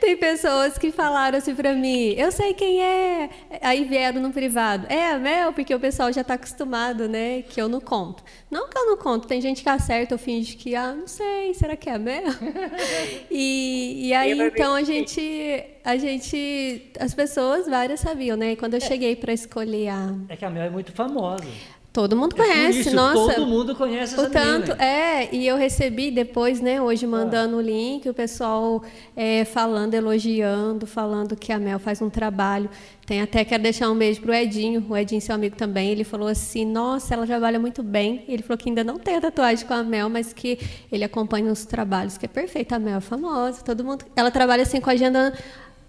Tem 0.01 0.17
pessoas 0.17 0.79
que 0.79 0.91
falaram 0.91 1.39
assim 1.39 1.55
pra 1.55 1.75
mim, 1.75 2.15
eu 2.17 2.33
sei 2.33 2.55
quem 2.55 2.83
é. 2.83 3.31
Aí 3.61 3.85
vieram 3.85 4.21
no 4.21 4.31
privado. 4.31 4.87
É 4.89 5.11
a 5.11 5.19
Mel, 5.19 5.53
porque 5.53 5.75
o 5.75 5.81
pessoal 5.81 6.13
já 6.13 6.25
tá 6.25 6.35
acostumado, 6.35 7.09
né? 7.09 7.43
Que 7.43 7.61
eu 7.61 7.69
não 7.69 7.81
conto. 7.81 8.25
Não 8.51 8.69
que 8.69 8.79
eu 8.79 8.87
não 8.87 8.97
conto, 8.97 9.29
tem 9.29 9.41
gente 9.41 9.63
que 9.63 9.69
acerta, 9.69 10.15
eu 10.15 10.19
finge 10.19 10.57
que, 10.57 10.75
ah, 10.75 10.95
não 10.95 11.07
sei, 11.07 11.53
será 11.55 11.77
que 11.77 11.89
é 11.89 11.95
a 11.95 11.99
Mel? 11.99 12.23
E, 13.31 14.09
e 14.09 14.15
aí, 14.15 14.39
então, 14.39 14.75
a 14.75 14.83
gente, 14.83 15.65
a 15.85 15.97
gente. 15.97 16.91
As 16.99 17.15
pessoas, 17.15 17.67
várias 17.67 18.01
sabiam, 18.01 18.37
né? 18.37 18.53
E 18.53 18.57
quando 18.57 18.75
eu 18.75 18.81
cheguei 18.81 19.17
pra 19.17 19.33
escolher 19.33 19.89
a. 19.89 20.02
É 20.29 20.37
que 20.37 20.45
a 20.45 20.51
Mel 20.51 20.65
é 20.65 20.71
muito 20.71 20.93
famosa. 20.93 21.45
Todo 21.93 22.17
mundo 22.17 22.35
É 22.39 22.43
conhece, 22.43 22.81
isso, 22.81 22.97
nossa. 22.97 23.35
Todo 23.35 23.47
mundo 23.47 23.77
conhece 23.77 24.15
essa 24.15 24.27
O 24.27 24.31
tanto, 24.31 24.69
menina. 24.69 24.83
é, 24.83 25.29
e 25.31 25.47
eu 25.47 25.59
recebi 25.59 26.11
depois, 26.11 26.59
né, 26.59 26.81
hoje 26.81 27.07
mandando 27.07 27.59
o 27.59 27.61
link, 27.61 28.09
o 28.09 28.15
pessoal 28.15 28.83
é, 29.15 29.45
falando, 29.45 29.93
elogiando, 29.93 30.87
falando 30.87 31.37
que 31.37 31.53
a 31.53 31.59
Mel 31.59 31.79
faz 31.79 32.01
um 32.01 32.09
trabalho. 32.09 32.71
Tem 33.05 33.21
até, 33.21 33.45
quero 33.45 33.63
deixar 33.63 33.91
um 33.91 33.95
beijo 33.95 34.23
pro 34.23 34.33
Edinho, 34.33 34.87
o 34.89 34.97
Edinho, 34.97 35.21
seu 35.21 35.35
amigo 35.35 35.55
também, 35.55 35.91
ele 35.91 36.03
falou 36.03 36.29
assim, 36.29 36.65
nossa, 36.65 37.13
ela 37.13 37.27
trabalha 37.27 37.59
muito 37.59 37.83
bem. 37.83 38.25
Ele 38.27 38.43
falou 38.43 38.57
que 38.57 38.71
ainda 38.71 38.83
não 38.83 38.99
tem 38.99 39.17
a 39.17 39.21
tatuagem 39.21 39.67
com 39.67 39.75
a 39.75 39.83
Mel, 39.83 40.09
mas 40.09 40.33
que 40.33 40.59
ele 40.91 41.05
acompanha 41.05 41.53
os 41.53 41.67
trabalhos, 41.67 42.17
que 42.17 42.25
é 42.25 42.29
perfeita. 42.29 42.77
A 42.77 42.79
Mel 42.79 42.97
é 42.97 43.01
famosa, 43.03 43.63
todo 43.63 43.85
mundo... 43.85 44.07
Ela 44.17 44.31
trabalha 44.31 44.63
assim 44.63 44.81
com 44.81 44.89
a 44.89 44.95
agenda 44.95 45.35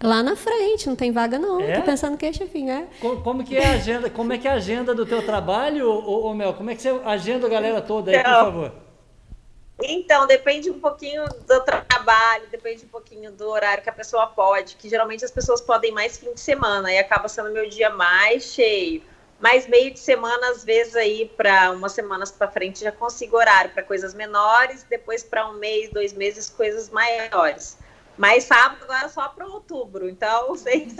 lá 0.04 0.22
na 0.22 0.36
frente, 0.36 0.86
não 0.88 0.96
tem 0.96 1.12
vaga 1.12 1.38
não. 1.38 1.60
É? 1.60 1.72
Tô 1.72 1.82
pensando 1.82 2.16
que 2.16 2.26
é, 2.26 2.32
chefinho, 2.32 2.70
é? 2.70 2.86
Co- 3.00 3.20
Como 3.22 3.44
que 3.44 3.56
é 3.56 3.66
a 3.66 3.72
agenda? 3.72 4.10
Como 4.10 4.32
é 4.32 4.38
que 4.38 4.46
é 4.48 4.50
a 4.50 4.54
agenda 4.54 4.94
do 4.94 5.06
teu 5.06 5.22
trabalho, 5.24 5.88
ô, 5.90 6.26
ô 6.26 6.34
Mel? 6.34 6.54
Como 6.54 6.70
é 6.70 6.74
que 6.74 6.82
você 6.82 6.90
agenda 7.04 7.46
a 7.46 7.50
galera 7.50 7.80
toda 7.82 8.10
aí, 8.10 8.18
por 8.20 8.28
Então, 8.30 8.40
favor? 8.40 8.72
Então, 9.82 10.26
depende 10.26 10.70
um 10.70 10.78
pouquinho 10.80 11.24
do 11.46 11.60
trabalho, 11.64 12.46
depende 12.50 12.84
um 12.84 12.88
pouquinho 12.88 13.32
do 13.32 13.48
horário 13.50 13.82
que 13.82 13.90
a 13.90 13.92
pessoa 13.92 14.26
pode, 14.26 14.76
que 14.76 14.88
geralmente 14.88 15.24
as 15.24 15.30
pessoas 15.32 15.60
podem 15.60 15.90
mais 15.92 16.16
fim 16.16 16.32
de 16.32 16.40
semana, 16.40 16.92
e 16.92 16.98
acaba 16.98 17.28
sendo 17.28 17.50
meu 17.50 17.68
dia 17.68 17.90
mais 17.90 18.44
cheio. 18.54 19.02
Mas 19.40 19.66
meio 19.66 19.92
de 19.92 19.98
semana, 19.98 20.50
às 20.50 20.64
vezes, 20.64 20.94
aí, 20.94 21.26
para 21.36 21.72
umas 21.72 21.92
semanas 21.92 22.30
para 22.30 22.48
frente, 22.48 22.80
já 22.84 22.92
consigo 22.92 23.36
horário 23.36 23.72
para 23.72 23.82
coisas 23.82 24.14
menores, 24.14 24.86
depois 24.88 25.24
para 25.24 25.48
um 25.50 25.54
mês, 25.54 25.90
dois 25.90 26.12
meses, 26.12 26.48
coisas 26.48 26.88
maiores. 26.88 27.76
Mas 28.16 28.44
sábado 28.44 28.84
agora 28.84 29.06
é 29.06 29.08
só 29.08 29.28
para 29.28 29.46
outubro, 29.46 30.08
então 30.08 30.48
vocês 30.54 30.94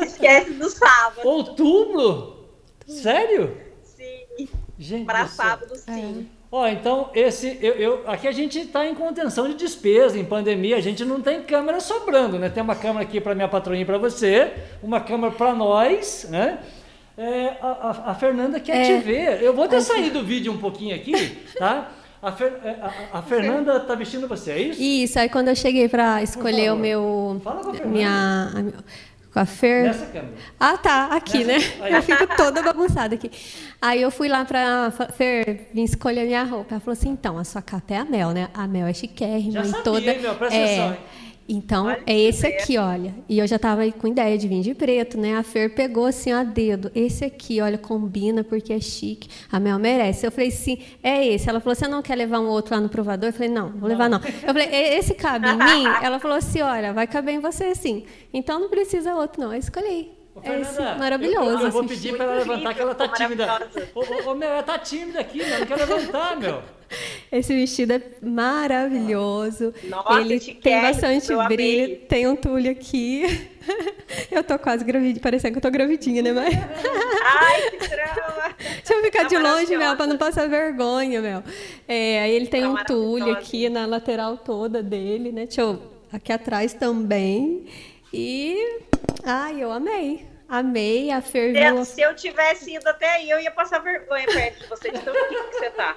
esquece 0.00 0.52
do 0.52 0.68
sábado. 0.70 1.26
Outubro? 1.26 2.46
Sério? 2.86 3.56
Sim, 3.82 4.48
Gente, 4.78 5.06
para 5.06 5.26
sábado, 5.26 5.74
sim. 5.76 6.28
Ó, 6.52 6.66
então 6.68 7.10
esse 7.14 7.58
eu, 7.60 7.74
eu- 7.74 8.04
aqui 8.06 8.28
a 8.28 8.32
gente 8.32 8.58
está 8.60 8.86
em 8.86 8.94
contenção 8.94 9.48
de 9.48 9.54
despesa, 9.54 10.16
em 10.18 10.24
pandemia, 10.24 10.76
a 10.76 10.80
gente 10.80 11.04
não 11.04 11.20
tem 11.20 11.42
câmera 11.42 11.80
sobrando, 11.80 12.38
né? 12.38 12.48
Tem 12.48 12.62
uma 12.62 12.76
câmera 12.76 13.02
aqui 13.04 13.20
para 13.20 13.34
minha 13.34 13.48
patroinha 13.48 13.82
e 13.82 13.86
para 13.86 13.98
você, 13.98 14.52
uma 14.82 15.00
câmera 15.00 15.32
para 15.34 15.52
nós, 15.54 16.26
né? 16.30 16.60
É, 17.18 17.56
a, 17.60 17.66
a- 17.68 18.10
a 18.10 18.14
Fernanda 18.14 18.60
quer 18.60 18.76
É. 18.76 18.82
te 18.84 19.04
ver. 19.04 19.42
Eu 19.42 19.54
vou 19.54 19.64
até 19.64 19.80
sair 19.80 20.10
do 20.10 20.22
vídeo 20.22 20.52
um 20.52 20.58
pouquinho 20.58 20.94
aqui, 20.94 21.12
tá? 21.58 21.90
A, 22.22 22.32
Fer- 22.32 22.58
é, 22.64 22.70
a- 22.80 23.18
a 23.18 23.22
Fernanda 23.22 23.78
tá 23.80 23.94
vestindo 23.94 24.26
você, 24.26 24.50
é 24.50 24.58
isso? 24.60 24.80
Isso, 24.82 25.18
aí 25.18 25.28
quando 25.28 25.48
eu 25.48 25.56
cheguei 25.56 25.88
para 25.88 26.22
escolher 26.22 26.72
o 26.72 26.76
meu. 26.76 27.40
Fala 27.44 27.62
com 27.62 27.70
a 27.70 27.72
Fernanda. 27.74 27.88
minha, 27.96 28.50
a 28.54 28.62
minha- 28.62 28.84
com 29.32 29.38
a 29.40 29.44
Fer. 29.46 29.84
Nessa 29.84 30.06
câmera. 30.06 30.32
Ah, 30.58 30.78
tá, 30.78 31.06
aqui, 31.12 31.44
né? 31.44 31.54
Nessa- 31.58 31.84
aí. 31.84 31.92
Eu 31.92 32.02
fico 32.02 32.26
toda 32.36 32.62
bagunçada 32.62 33.14
aqui. 33.14 33.30
Aí 33.82 34.00
eu 34.00 34.10
fui 34.10 34.28
lá 34.28 34.44
pra 34.46 34.90
fa- 34.90 35.08
Fer, 35.08 35.68
vim 35.74 35.84
escolher 35.84 36.24
minha 36.24 36.42
roupa. 36.42 36.74
Ela 36.74 36.80
falou 36.80 36.94
assim: 36.94 37.10
então, 37.10 37.36
a 37.38 37.44
sua 37.44 37.60
capa 37.60 37.92
é 37.94 37.98
a 37.98 38.04
Mel, 38.04 38.30
né? 38.30 38.48
A 38.54 38.66
Mel 38.66 38.86
é 38.86 38.94
chiquérrima 38.94 39.52
Já 39.52 39.60
e 39.62 39.66
sabia, 39.66 39.82
toda. 39.84 40.10
hein, 40.12 40.20
Mel? 40.22 40.34
Presta 40.36 40.56
é, 40.56 40.64
atenção, 40.64 40.90
hein? 40.92 40.98
Então, 41.48 41.86
Olha 41.86 42.02
é 42.06 42.18
esse 42.18 42.44
aqui, 42.46 42.76
olha. 42.76 43.14
E 43.28 43.38
eu 43.38 43.46
já 43.46 43.58
tava 43.58 43.82
aí 43.82 43.92
com 43.92 44.08
ideia 44.08 44.36
de 44.36 44.48
vir 44.48 44.62
de 44.62 44.74
preto, 44.74 45.16
né? 45.16 45.36
A 45.36 45.42
Fer 45.44 45.74
pegou 45.74 46.04
assim, 46.06 46.32
ó, 46.32 46.38
a 46.38 46.42
dedo. 46.42 46.90
Esse 46.94 47.24
aqui, 47.24 47.60
olha, 47.60 47.78
combina 47.78 48.42
porque 48.42 48.72
é 48.72 48.80
chique. 48.80 49.28
A 49.50 49.60
Mel 49.60 49.78
merece. 49.78 50.26
Eu 50.26 50.32
falei, 50.32 50.50
sim, 50.50 50.78
é 51.02 51.24
esse. 51.26 51.48
Ela 51.48 51.60
falou, 51.60 51.74
você 51.76 51.86
não 51.86 52.02
quer 52.02 52.16
levar 52.16 52.40
um 52.40 52.48
outro 52.48 52.74
lá 52.74 52.80
no 52.80 52.88
provador? 52.88 53.28
Eu 53.28 53.32
falei, 53.32 53.48
não, 53.48 53.70
não 53.70 53.78
vou 53.78 53.88
levar 53.88 54.08
não. 54.10 54.18
Eu 54.18 54.52
falei, 54.52 54.68
"E- 54.72 54.98
esse 54.98 55.14
cabe 55.14 55.48
em 55.48 55.56
mim? 55.56 55.84
Ela 56.02 56.18
falou 56.18 56.36
assim, 56.36 56.60
olha, 56.62 56.92
vai 56.92 57.06
caber 57.06 57.34
em 57.36 57.38
você 57.38 57.74
sim. 57.76 58.04
Então 58.34 58.58
não 58.58 58.68
precisa 58.68 59.14
outro, 59.14 59.40
não. 59.40 59.52
Eu 59.52 59.58
escolhi. 59.60 60.10
Ô, 60.36 60.40
É 60.42 60.60
esse 60.60 60.74
Fernanda, 60.74 60.98
maravilhoso. 60.98 61.50
Eu, 61.62 61.66
eu 61.66 61.70
vou 61.70 61.80
assim. 61.80 61.88
pedir 61.88 62.16
para 62.16 62.24
ela 62.26 62.34
levantar, 62.36 62.74
que 62.74 62.80
ela 62.82 62.94
tá 62.94 63.08
tímida. 63.08 63.68
Ô, 63.94 64.00
ô, 64.00 64.30
ô, 64.30 64.34
meu, 64.34 64.48
ela 64.48 64.62
tá 64.62 64.78
tímida 64.78 65.20
aqui, 65.20 65.38
meu. 65.38 65.58
Não 65.60 65.66
quer 65.66 65.76
levantar, 65.76 66.36
meu. 66.36 66.62
Esse 67.32 67.52
vestido 67.54 67.94
é 67.94 68.02
maravilhoso. 68.22 69.74
Nossa, 69.84 70.20
Ele 70.20 70.38
chiquérrimo, 70.38 70.62
tem 70.62 70.80
bastante 70.82 71.32
eu 71.32 71.40
amei. 71.40 71.56
brilho, 71.56 71.96
tem 72.08 72.28
um 72.28 72.36
tulho 72.36 72.70
aqui. 72.70 73.48
Eu 74.30 74.44
tô 74.44 74.56
quase 74.60 74.84
gravidinha, 74.84 75.20
parecendo 75.20 75.52
que 75.54 75.58
eu 75.58 75.62
tô 75.62 75.70
gravidinha, 75.72 76.22
né, 76.22 76.30
mas 76.32 76.54
Ai, 77.24 77.70
que 77.72 77.88
drama! 77.88 78.54
Deixa 78.58 78.94
eu 78.94 79.02
ficar 79.02 79.22
Tá 79.22 79.28
de 79.28 79.36
longe, 79.38 79.76
Mel, 79.76 79.96
pra 79.96 80.06
não 80.06 80.16
passar 80.16 80.48
vergonha, 80.48 81.20
Mel. 81.20 81.42
É, 81.88 82.20
aí 82.22 82.30
ele 82.36 82.46
tem 82.46 82.62
Tá 82.62 82.68
um 82.70 82.76
tulho 82.84 83.26
maravilhosa. 83.26 83.38
aqui 83.40 83.68
na 83.68 83.84
lateral 83.86 84.36
toda 84.36 84.80
dele, 84.84 85.32
né? 85.32 85.46
Deixa 85.46 85.62
eu... 85.62 85.82
Aqui 86.12 86.32
atrás 86.32 86.72
também. 86.74 87.64
E... 88.16 88.80
Ai, 89.24 89.62
eu 89.62 89.70
amei. 89.70 90.26
Amei, 90.48 91.10
a 91.10 91.20
Fer 91.20 91.52
viu... 91.52 91.84
Se, 91.84 91.96
se 91.96 92.00
eu 92.00 92.14
tivesse 92.14 92.74
ido 92.74 92.88
até 92.88 93.16
aí, 93.16 93.28
eu 93.28 93.40
ia 93.40 93.50
passar 93.50 93.80
vergonha 93.80 94.26
perto 94.26 94.62
de 94.62 94.68
você, 94.68 94.92
de 94.92 95.00
tão 95.00 95.12
que 95.12 95.58
você 95.58 95.70
tá. 95.70 95.96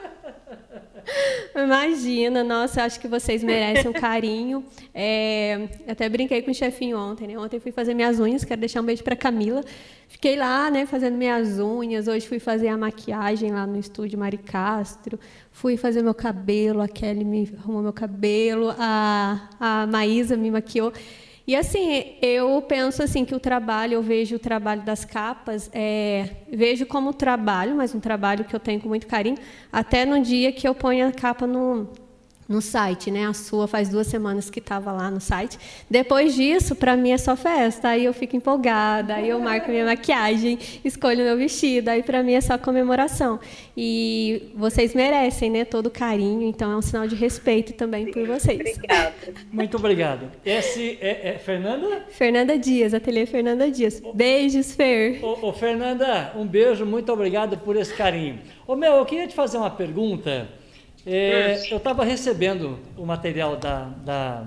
Imagina, 1.55 2.43
nossa, 2.43 2.83
acho 2.83 2.99
que 2.99 3.07
vocês 3.07 3.43
merecem 3.43 3.89
um 3.89 3.93
carinho. 3.93 4.65
É, 4.93 5.67
até 5.87 6.09
brinquei 6.09 6.41
com 6.41 6.49
o 6.49 6.53
chefinho 6.53 6.97
ontem, 6.97 7.27
né? 7.27 7.37
Ontem 7.37 7.59
fui 7.59 7.71
fazer 7.71 7.93
minhas 7.93 8.19
unhas, 8.19 8.43
quero 8.43 8.59
deixar 8.59 8.81
um 8.81 8.85
beijo 8.85 9.03
para 9.03 9.15
Camila. 9.15 9.63
Fiquei 10.07 10.35
lá, 10.35 10.71
né, 10.71 10.87
fazendo 10.87 11.15
minhas 11.15 11.59
unhas. 11.59 12.07
Hoje 12.07 12.27
fui 12.27 12.39
fazer 12.39 12.69
a 12.69 12.77
maquiagem 12.77 13.51
lá 13.51 13.67
no 13.67 13.77
estúdio 13.77 14.17
Mari 14.17 14.39
Castro. 14.39 15.19
Fui 15.51 15.77
fazer 15.77 16.01
meu 16.01 16.15
cabelo, 16.15 16.81
a 16.81 16.87
Kelly 16.87 17.23
me 17.23 17.53
arrumou 17.57 17.83
meu 17.83 17.93
cabelo, 17.93 18.73
a, 18.79 19.47
a 19.59 19.87
Maísa 19.87 20.35
me 20.35 20.49
maquiou. 20.49 20.91
E 21.49 21.55
assim, 21.55 22.15
eu 22.21 22.61
penso 22.61 23.01
assim 23.01 23.25
que 23.25 23.33
o 23.33 23.39
trabalho, 23.39 23.95
eu 23.95 24.03
vejo 24.03 24.35
o 24.35 24.39
trabalho 24.39 24.83
das 24.83 25.03
capas, 25.03 25.67
é, 25.73 26.29
vejo 26.53 26.85
como 26.85 27.11
trabalho, 27.11 27.75
mas 27.75 27.95
um 27.95 27.99
trabalho 27.99 28.45
que 28.45 28.55
eu 28.55 28.59
tenho 28.59 28.79
com 28.79 28.87
muito 28.87 29.07
carinho, 29.07 29.35
até 29.71 30.05
no 30.05 30.21
dia 30.21 30.51
que 30.51 30.67
eu 30.67 30.75
ponho 30.75 31.07
a 31.07 31.11
capa 31.11 31.47
no, 31.47 31.89
no 32.49 32.63
site, 32.63 33.11
né? 33.11 33.27
A 33.27 33.33
sua 33.33 33.67
faz 33.67 33.89
duas 33.89 34.07
semanas 34.07 34.49
que 34.49 34.57
estava 34.57 34.91
lá 34.91 35.11
no 35.11 35.21
site. 35.21 35.59
Depois 35.87 36.33
disso, 36.33 36.75
para 36.75 36.97
mim 36.97 37.11
é 37.11 37.17
só 37.17 37.35
festa. 37.35 37.89
Aí 37.89 38.05
eu 38.05 38.13
fico 38.13 38.35
empolgada, 38.35 39.13
aí 39.13 39.29
eu 39.29 39.39
marco 39.39 39.69
minha 39.69 39.85
maquiagem, 39.85 40.57
escolho 40.83 41.23
meu 41.23 41.37
vestido. 41.37 41.89
Aí 41.89 42.01
para 42.01 42.23
mim 42.23 42.33
é 42.33 42.41
só 42.41 42.57
comemoração. 42.57 43.39
E 43.77 44.51
vocês 44.55 44.95
merecem, 44.95 45.51
né? 45.51 45.63
Todo 45.63 45.91
carinho. 45.91 46.41
Então 46.41 46.71
é 46.71 46.75
um 46.75 46.81
sinal 46.81 47.07
de 47.07 47.15
respeito 47.15 47.73
também 47.73 48.11
por 48.11 48.25
vocês. 48.25 48.59
Obrigada. 48.59 49.13
Muito 49.51 49.77
obrigado. 49.77 50.31
Esse 50.43 50.97
é, 50.99 51.35
é 51.35 51.37
Fernanda? 51.37 52.07
Fernanda 52.09 52.57
Dias, 52.57 52.95
ateliê 52.95 53.27
Fernanda 53.27 53.69
Dias. 53.69 54.01
Beijos, 54.15 54.73
Fer. 54.73 55.23
Ô, 55.23 55.49
ô, 55.49 55.53
Fernanda, 55.53 56.33
um 56.35 56.47
beijo, 56.47 56.83
muito 56.83 57.13
obrigado 57.13 57.59
por 57.59 57.75
esse 57.75 57.93
carinho. 57.93 58.39
Ô 58.65 58.75
Mel, 58.75 58.95
eu 58.95 59.05
queria 59.05 59.27
te 59.27 59.35
fazer 59.35 59.57
uma 59.57 59.69
pergunta. 59.69 60.58
É, 61.11 61.59
eu 61.71 61.77
estava 61.77 62.03
recebendo 62.03 62.77
o 62.95 63.03
material 63.03 63.55
da, 63.55 63.89
da, 64.05 64.43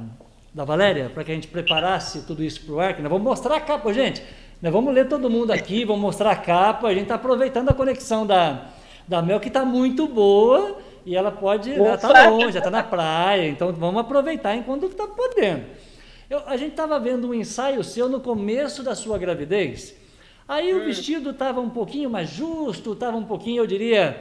da 0.54 0.64
Valéria 0.64 1.10
para 1.12 1.24
que 1.24 1.32
a 1.32 1.34
gente 1.34 1.48
preparasse 1.48 2.22
tudo 2.22 2.44
isso 2.44 2.64
para 2.64 2.74
o 2.74 2.78
ar. 2.78 3.00
Nós 3.00 3.10
vamos 3.10 3.24
mostrar 3.24 3.56
a 3.56 3.60
capa, 3.60 3.92
gente. 3.92 4.22
Nós 4.60 4.72
vamos 4.72 4.94
ler 4.94 5.08
todo 5.08 5.28
mundo 5.28 5.50
aqui, 5.50 5.84
vamos 5.84 6.00
mostrar 6.00 6.30
a 6.30 6.36
capa. 6.36 6.86
A 6.86 6.92
gente 6.92 7.02
está 7.02 7.16
aproveitando 7.16 7.70
a 7.70 7.74
conexão 7.74 8.24
da, 8.24 8.68
da 9.08 9.20
Mel, 9.20 9.40
que 9.40 9.48
está 9.48 9.64
muito 9.64 10.06
boa. 10.06 10.78
E 11.04 11.16
ela 11.16 11.32
pode 11.32 11.70
estar 11.70 11.96
tá 11.98 12.30
longe, 12.30 12.56
está 12.56 12.70
na 12.70 12.84
praia. 12.84 13.48
Então 13.48 13.72
vamos 13.72 14.00
aproveitar 14.00 14.54
enquanto 14.54 14.86
está 14.86 15.08
podendo. 15.08 15.64
Eu, 16.30 16.42
a 16.46 16.56
gente 16.56 16.70
estava 16.70 17.00
vendo 17.00 17.28
um 17.28 17.34
ensaio 17.34 17.82
seu 17.82 18.08
no 18.08 18.20
começo 18.20 18.84
da 18.84 18.94
sua 18.94 19.18
gravidez. 19.18 19.96
Aí 20.46 20.72
o 20.72 20.84
vestido 20.84 21.30
estava 21.30 21.60
um 21.60 21.70
pouquinho 21.70 22.08
mais 22.08 22.30
justo, 22.30 22.92
estava 22.92 23.16
um 23.16 23.24
pouquinho, 23.24 23.62
eu 23.62 23.66
diria, 23.66 24.20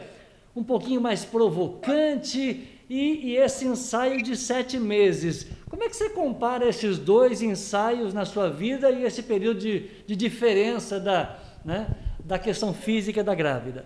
um 0.56 0.64
pouquinho 0.64 1.02
mais 1.02 1.24
provocante 1.24 2.68
e, 2.90 3.32
e, 3.32 3.38
esse 3.38 3.66
ensaio 3.66 4.22
de 4.22 4.36
sete 4.36 4.78
meses. 4.78 5.48
Como 5.70 5.84
é 5.84 5.90
que 5.90 5.96
você 5.96 6.10
compara 6.10 6.68
esses 6.68 6.98
dois 6.98 7.42
ensaios 7.42 8.14
na 8.14 8.26
sua 8.26 8.50
vida 8.50 8.92
e 8.92 9.06
esse 9.06 9.24
período 9.24 9.62
de, 9.62 9.88
de 10.06 10.16
diferença 10.16 11.00
da, 11.00 11.40
né, 11.64 11.88
da 12.20 12.38
questão 12.38 12.74
física 12.74 13.24
da 13.24 13.34
grávida? 13.34 13.86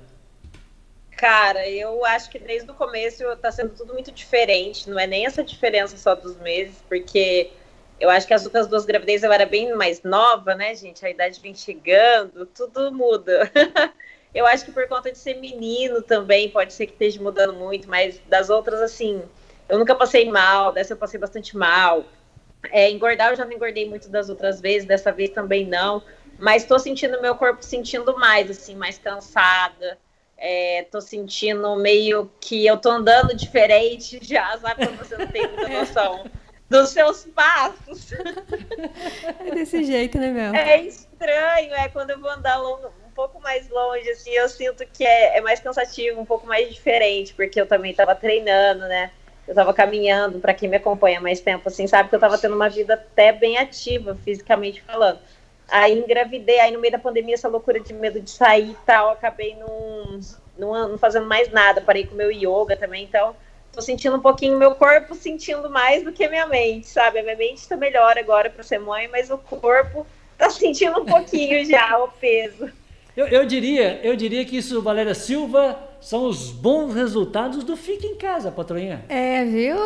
Cara, 1.15 1.69
eu 1.69 2.03
acho 2.03 2.29
que 2.29 2.39
desde 2.39 2.69
o 2.69 2.73
começo 2.73 3.23
está 3.23 3.51
sendo 3.51 3.69
tudo 3.75 3.93
muito 3.93 4.11
diferente. 4.11 4.89
Não 4.89 4.99
é 4.99 5.07
nem 5.07 5.25
essa 5.25 5.43
diferença 5.43 5.95
só 5.97 6.13
dos 6.13 6.37
meses, 6.39 6.83
porque 6.89 7.51
eu 7.99 8.09
acho 8.09 8.27
que 8.27 8.33
as 8.33 8.43
outras 8.43 8.67
duas 8.67 8.85
gravidezes 8.85 9.23
eu 9.23 9.31
era 9.31 9.45
bem 9.45 9.73
mais 9.75 10.03
nova, 10.03 10.55
né, 10.55 10.75
gente? 10.75 11.05
A 11.05 11.09
idade 11.09 11.39
vem 11.39 11.55
chegando, 11.55 12.45
tudo 12.47 12.91
muda. 12.91 13.49
Eu 14.35 14.45
acho 14.45 14.65
que 14.65 14.71
por 14.73 14.85
conta 14.89 15.09
de 15.09 15.17
ser 15.17 15.35
menino 15.35 16.01
também, 16.01 16.49
pode 16.49 16.73
ser 16.73 16.87
que 16.87 16.91
esteja 16.91 17.23
mudando 17.23 17.53
muito, 17.53 17.89
mas 17.89 18.19
das 18.27 18.49
outras, 18.49 18.81
assim, 18.81 19.23
eu 19.69 19.79
nunca 19.79 19.95
passei 19.95 20.29
mal, 20.29 20.73
dessa 20.73 20.91
eu 20.91 20.97
passei 20.97 21.17
bastante 21.17 21.55
mal. 21.55 22.03
É, 22.69 22.91
engordar 22.91 23.29
eu 23.29 23.37
já 23.37 23.45
não 23.45 23.53
engordei 23.53 23.87
muito 23.87 24.09
das 24.09 24.27
outras 24.27 24.59
vezes, 24.59 24.85
dessa 24.85 25.09
vez 25.09 25.29
também 25.29 25.65
não. 25.65 26.03
Mas 26.37 26.63
estou 26.63 26.77
sentindo 26.77 27.21
meu 27.21 27.35
corpo 27.35 27.63
sentindo 27.63 28.17
mais, 28.17 28.51
assim, 28.51 28.75
mais 28.75 28.97
cansada. 28.97 29.97
É, 30.37 30.85
tô 30.91 30.99
sentindo 30.99 31.73
meio 31.77 32.29
que 32.41 32.67
eu 32.67 32.75
tô 32.75 32.91
andando 32.91 33.33
diferente 33.33 34.19
já, 34.21 34.57
sabe? 34.57 34.85
Quando 34.85 34.97
você 34.97 35.17
não 35.17 35.27
tem 35.27 35.47
muita 35.47 35.69
noção 35.69 36.25
dos 36.69 36.89
seus 36.89 37.25
passos. 37.25 38.11
É 39.47 39.51
desse 39.51 39.83
jeito, 39.83 40.17
né, 40.17 40.31
Mel? 40.31 40.53
É 40.53 40.81
estranho, 40.81 41.73
é 41.73 41.87
quando 41.89 42.09
eu 42.09 42.19
vou 42.19 42.29
andar 42.29 42.57
longo, 42.57 42.91
pouco 43.15 43.41
mais 43.41 43.69
longe, 43.69 44.09
assim, 44.09 44.31
eu 44.31 44.49
sinto 44.49 44.85
que 44.85 45.03
é, 45.05 45.37
é 45.37 45.41
mais 45.41 45.59
cansativo, 45.61 46.19
um 46.19 46.25
pouco 46.25 46.45
mais 46.45 46.71
diferente, 46.71 47.33
porque 47.33 47.59
eu 47.59 47.65
também 47.65 47.91
estava 47.91 48.13
treinando, 48.13 48.81
né? 48.81 49.09
Eu 49.47 49.51
estava 49.51 49.73
caminhando, 49.73 50.39
para 50.39 50.53
quem 50.53 50.67
me 50.67 50.75
acompanha 50.75 51.21
mais 51.21 51.39
tempo, 51.39 51.69
assim, 51.69 51.87
sabe 51.87 52.09
que 52.09 52.15
eu 52.15 52.17
estava 52.17 52.37
tendo 52.37 52.55
uma 52.55 52.67
vida 52.67 52.95
até 52.95 53.31
bem 53.31 53.57
ativa, 53.57 54.15
fisicamente 54.23 54.81
falando. 54.81 55.19
Aí 55.69 55.97
engravidei, 55.97 56.59
aí 56.59 56.71
no 56.71 56.79
meio 56.79 56.91
da 56.91 56.99
pandemia, 56.99 57.35
essa 57.35 57.47
loucura 57.47 57.79
de 57.79 57.93
medo 57.93 58.19
de 58.19 58.29
sair 58.29 58.71
e 58.71 58.77
tal, 58.85 59.11
acabei 59.11 59.55
não, 59.55 60.19
não, 60.57 60.89
não 60.89 60.97
fazendo 60.97 61.25
mais 61.25 61.49
nada, 61.51 61.81
parei 61.81 62.05
com 62.05 62.15
meu 62.15 62.31
yoga 62.31 62.75
também, 62.75 63.05
então 63.05 63.35
tô 63.71 63.81
sentindo 63.81 64.17
um 64.17 64.21
pouquinho 64.21 64.57
meu 64.57 64.75
corpo 64.75 65.15
sentindo 65.15 65.69
mais 65.69 66.03
do 66.03 66.11
que 66.11 66.27
minha 66.27 66.47
mente, 66.47 66.87
sabe? 66.87 67.19
A 67.19 67.23
minha 67.23 67.35
mente 67.35 67.57
está 67.57 67.77
melhor 67.77 68.17
agora 68.17 68.49
para 68.49 68.63
ser 68.63 68.79
mãe, 68.79 69.07
mas 69.07 69.29
o 69.29 69.37
corpo 69.37 70.05
tá 70.37 70.49
sentindo 70.51 71.01
um 71.01 71.05
pouquinho 71.05 71.65
já 71.65 71.97
o 71.97 72.07
peso. 72.09 72.71
Eu, 73.15 73.27
eu, 73.27 73.45
diria, 73.45 74.01
eu 74.03 74.13
diria 74.15 74.43
que 74.43 74.57
isso, 74.57 74.81
Valéria 74.81 75.13
Silva, 75.13 75.79
são 76.01 76.27
os 76.27 76.51
bons 76.51 76.93
resultados 76.93 77.63
do 77.63 77.77
Fica 77.77 78.05
em 78.05 78.15
Casa, 78.15 78.51
patroinha. 78.51 79.05
É, 79.07 79.45
viu? 79.45 79.77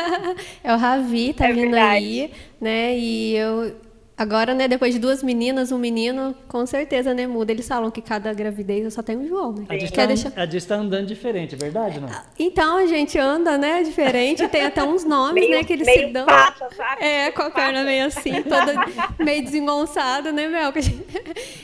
é 0.64 0.72
o 0.72 0.78
Ravi, 0.78 1.34
tá 1.34 1.46
é 1.46 1.52
vindo 1.52 1.72
verdade. 1.72 1.94
aí, 1.94 2.30
né? 2.58 2.96
E 2.96 3.36
eu, 3.36 3.76
Agora, 4.16 4.54
né, 4.54 4.68
depois 4.68 4.94
de 4.94 5.00
duas 5.00 5.24
meninas, 5.24 5.72
um 5.72 5.78
menino, 5.78 6.36
com 6.46 6.64
certeza, 6.64 7.12
né, 7.12 7.26
muda. 7.26 7.50
Eles 7.50 7.66
falam 7.66 7.90
que 7.90 8.00
cada 8.00 8.32
gravidez 8.32 8.94
só 8.94 9.02
tem 9.02 9.16
um 9.16 9.26
João, 9.26 9.52
né? 9.52 9.66
A 9.68 9.72
gente 9.72 9.86
está 9.86 10.06
deixar... 10.06 10.30
tá 10.30 10.74
andando 10.76 11.06
diferente, 11.06 11.56
é 11.56 11.58
verdade, 11.58 11.98
não? 11.98 12.08
Então, 12.38 12.76
a 12.76 12.86
gente 12.86 13.18
anda, 13.18 13.58
né, 13.58 13.82
diferente. 13.82 14.46
Tem 14.46 14.62
até 14.62 14.84
uns 14.84 15.04
nomes, 15.04 15.42
meio, 15.42 15.56
né, 15.56 15.64
que 15.64 15.72
eles 15.72 15.86
meio 15.86 16.06
se 16.06 16.12
dão. 16.12 16.26
Pata, 16.26 16.68
sabe? 16.76 17.04
É, 17.04 17.32
com 17.32 17.42
a 17.42 17.50
perna 17.50 17.82
meio 17.82 18.06
assim, 18.06 18.40
toda 18.44 18.86
meio 19.18 19.42
desengonçada, 19.42 20.30
né, 20.30 20.48
Mel? 20.48 20.72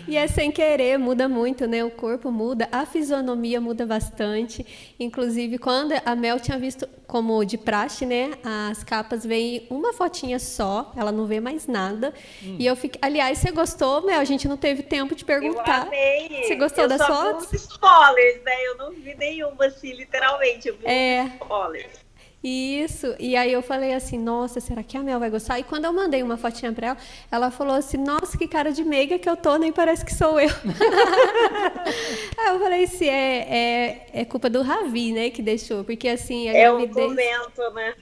E 0.09 0.17
é 0.17 0.27
sem 0.27 0.51
querer, 0.51 0.99
muda 0.99 1.29
muito, 1.29 1.69
né? 1.69 1.85
O 1.85 1.91
corpo 1.91 2.33
muda, 2.33 2.69
a 2.73 2.85
fisionomia 2.85 3.61
muda 3.61 3.87
bastante. 3.87 4.67
Inclusive, 4.99 5.57
quando 5.57 5.93
a 6.05 6.17
Mel 6.17 6.41
tinha 6.41 6.59
visto, 6.59 6.89
como 7.07 7.45
de 7.45 7.57
praxe, 7.57 8.05
né, 8.05 8.33
as 8.43 8.83
capas 8.83 9.25
vêm 9.25 9.67
uma 9.71 9.93
fotinha 9.93 10.39
só, 10.41 10.93
ela 10.97 11.13
não 11.13 11.27
vê 11.27 11.39
mais 11.39 11.69
nada. 11.69 12.13
Hum. 12.43 12.57
E 12.59 12.67
eu 12.67 12.77
fiquei. 12.77 12.99
Aliás, 13.03 13.39
você 13.39 13.51
gostou, 13.51 14.03
Mel? 14.03 14.21
A 14.21 14.25
gente 14.25 14.49
não 14.49 14.57
teve 14.57 14.83
tempo 14.83 15.15
de 15.15 15.25
perguntar. 15.25 15.83
Eu 15.83 15.89
amei. 15.89 16.45
Você 16.45 16.55
gostou 16.57 16.85
eu 16.85 16.89
das 16.89 17.07
fotos? 17.07 17.51
Vi 17.51 17.57
spoilers, 17.57 18.43
né? 18.43 18.67
Eu 18.67 18.77
não 18.77 18.93
vi 18.93 19.15
nenhuma, 19.15 19.67
assim, 19.67 19.93
literalmente. 19.93 20.69
Eu 20.69 20.77
vi 20.77 20.87
é. 20.87 21.25
spoilers. 21.41 22.11
Isso, 22.43 23.15
e 23.19 23.37
aí 23.37 23.53
eu 23.53 23.61
falei 23.61 23.93
assim, 23.93 24.19
nossa, 24.19 24.61
será 24.61 24.83
que 24.83 24.97
a 24.97 25.03
Mel 25.03 25.21
vai 25.21 25.29
gostar? 25.29 25.59
E 25.59 25.63
quando 25.63 25.85
eu 25.85 25.93
mandei 25.93 26.23
uma 26.23 26.39
fotinha 26.39 26.73
pra 26.73 26.87
ela, 26.89 26.97
ela 27.31 27.51
falou 27.51 27.75
assim, 27.75 27.99
nossa, 27.99 28.39
que 28.39 28.49
cara 28.49 28.73
de 28.73 28.83
meiga 28.83 29.19
que 29.19 29.29
eu 29.29 29.37
tô, 29.37 29.59
nem 29.59 29.71
parece 29.71 30.07
que 30.07 30.15
sou 30.15 30.41
eu. 30.41 30.49
aí 32.39 32.55
eu 32.55 32.59
falei 32.59 32.85
assim, 32.85 33.09
é, 33.09 34.07
é, 34.15 34.21
é 34.23 34.25
culpa 34.25 34.49
do 34.49 34.63
Ravi, 34.63 35.13
né, 35.13 35.29
que 35.29 35.43
deixou, 35.43 35.85
porque 35.85 36.09
assim... 36.09 36.49
A 36.49 36.55
é 36.55 36.63
gravidez... 36.63 36.97
o 36.97 37.09
momento, 37.11 37.75
né? 37.75 37.95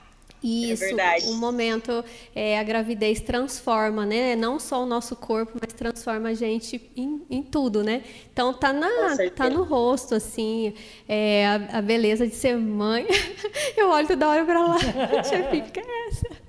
Isso, 0.42 0.84
é 0.84 1.18
um 1.24 1.34
momento, 1.34 2.04
é, 2.34 2.58
a 2.58 2.62
gravidez 2.62 3.20
transforma, 3.20 4.06
né? 4.06 4.36
Não 4.36 4.58
só 4.58 4.82
o 4.82 4.86
nosso 4.86 5.16
corpo, 5.16 5.58
mas 5.60 5.72
transforma 5.72 6.28
a 6.28 6.34
gente 6.34 6.90
em, 6.96 7.22
em 7.28 7.42
tudo, 7.42 7.82
né? 7.82 8.04
Então 8.32 8.54
tá, 8.54 8.72
na, 8.72 9.16
tá 9.34 9.50
no 9.50 9.64
rosto, 9.64 10.14
assim, 10.14 10.74
é, 11.08 11.46
a, 11.46 11.78
a, 11.78 11.82
beleza 11.82 12.26
de 12.26 12.34
ser 12.34 12.56
mãe. 12.56 13.06
Eu 13.76 13.90
olho 13.90 14.06
toda 14.06 14.28
hora 14.28 14.44
para 14.44 14.60
lá, 14.60 14.78
fica 15.50 15.82
essa. 16.08 16.48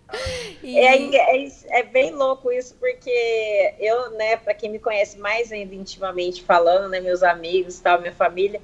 E... 0.63 0.77
É, 0.77 1.15
é, 1.15 1.51
é, 1.69 1.83
bem 1.83 2.11
louco 2.13 2.51
isso, 2.51 2.75
porque 2.79 3.75
eu, 3.79 4.11
né, 4.11 4.37
para 4.37 4.53
quem 4.53 4.69
me 4.69 4.79
conhece 4.79 5.19
mais 5.19 5.51
ainda 5.51 5.75
intimamente 5.75 6.43
falando, 6.43 6.89
né, 6.89 6.99
meus 6.99 7.21
amigos 7.21 7.79
tal, 7.79 8.01
minha 8.01 8.13
família, 8.13 8.59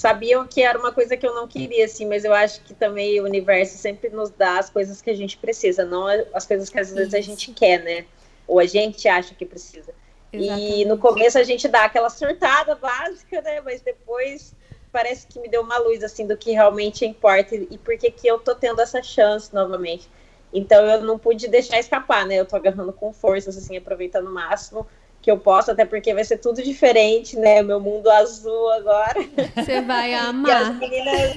sabiam 0.00 0.46
que 0.46 0.62
era 0.62 0.78
uma 0.78 0.92
coisa 0.92 1.14
que 1.14 1.26
eu 1.26 1.34
não 1.34 1.46
queria, 1.46 1.84
assim, 1.84 2.06
mas 2.06 2.24
eu 2.24 2.32
acho 2.32 2.62
que 2.62 2.72
também 2.72 3.20
o 3.20 3.24
universo 3.24 3.76
sempre 3.76 4.08
nos 4.08 4.30
dá 4.30 4.58
as 4.58 4.70
coisas 4.70 5.02
que 5.02 5.10
a 5.10 5.14
gente 5.14 5.36
precisa, 5.36 5.84
não 5.84 6.06
as 6.32 6.46
coisas 6.46 6.70
que 6.70 6.80
às 6.80 6.90
vezes 6.90 7.12
a 7.12 7.20
gente 7.20 7.52
quer, 7.52 7.84
né? 7.84 8.06
Ou 8.48 8.58
a 8.58 8.64
gente 8.64 9.06
acha 9.06 9.34
que 9.34 9.44
precisa. 9.44 9.92
Exatamente. 10.32 10.80
E 10.80 10.84
no 10.86 10.96
começo 10.96 11.36
a 11.36 11.42
gente 11.42 11.68
dá 11.68 11.84
aquela 11.84 12.08
surtada 12.08 12.74
básica, 12.76 13.42
né? 13.42 13.60
Mas 13.60 13.82
depois 13.82 14.54
parece 14.90 15.26
que 15.26 15.38
me 15.38 15.50
deu 15.50 15.60
uma 15.60 15.76
luz, 15.76 16.02
assim, 16.02 16.26
do 16.26 16.34
que 16.34 16.52
realmente 16.52 17.04
importa 17.04 17.54
e 17.54 17.76
por 17.76 17.98
que 17.98 18.10
que 18.10 18.26
eu 18.26 18.38
tô 18.38 18.54
tendo 18.54 18.80
essa 18.80 19.02
chance 19.02 19.54
novamente. 19.54 20.08
Então 20.50 20.82
eu 20.86 21.02
não 21.02 21.18
pude 21.18 21.46
deixar 21.46 21.78
escapar, 21.78 22.24
né? 22.24 22.36
Eu 22.36 22.46
tô 22.46 22.56
agarrando 22.56 22.94
com 22.94 23.12
forças, 23.12 23.54
assim, 23.54 23.76
aproveitando 23.76 24.28
o 24.28 24.32
máximo 24.32 24.86
que 25.22 25.30
eu 25.30 25.38
posso, 25.38 25.70
até 25.70 25.84
porque 25.84 26.14
vai 26.14 26.24
ser 26.24 26.38
tudo 26.38 26.62
diferente, 26.62 27.36
né? 27.36 27.62
Meu 27.62 27.78
mundo 27.78 28.10
azul 28.10 28.70
agora. 28.72 29.20
Você 29.54 29.80
vai 29.82 30.14
amar. 30.14 30.70
as 30.70 30.76
meninas, 30.76 31.36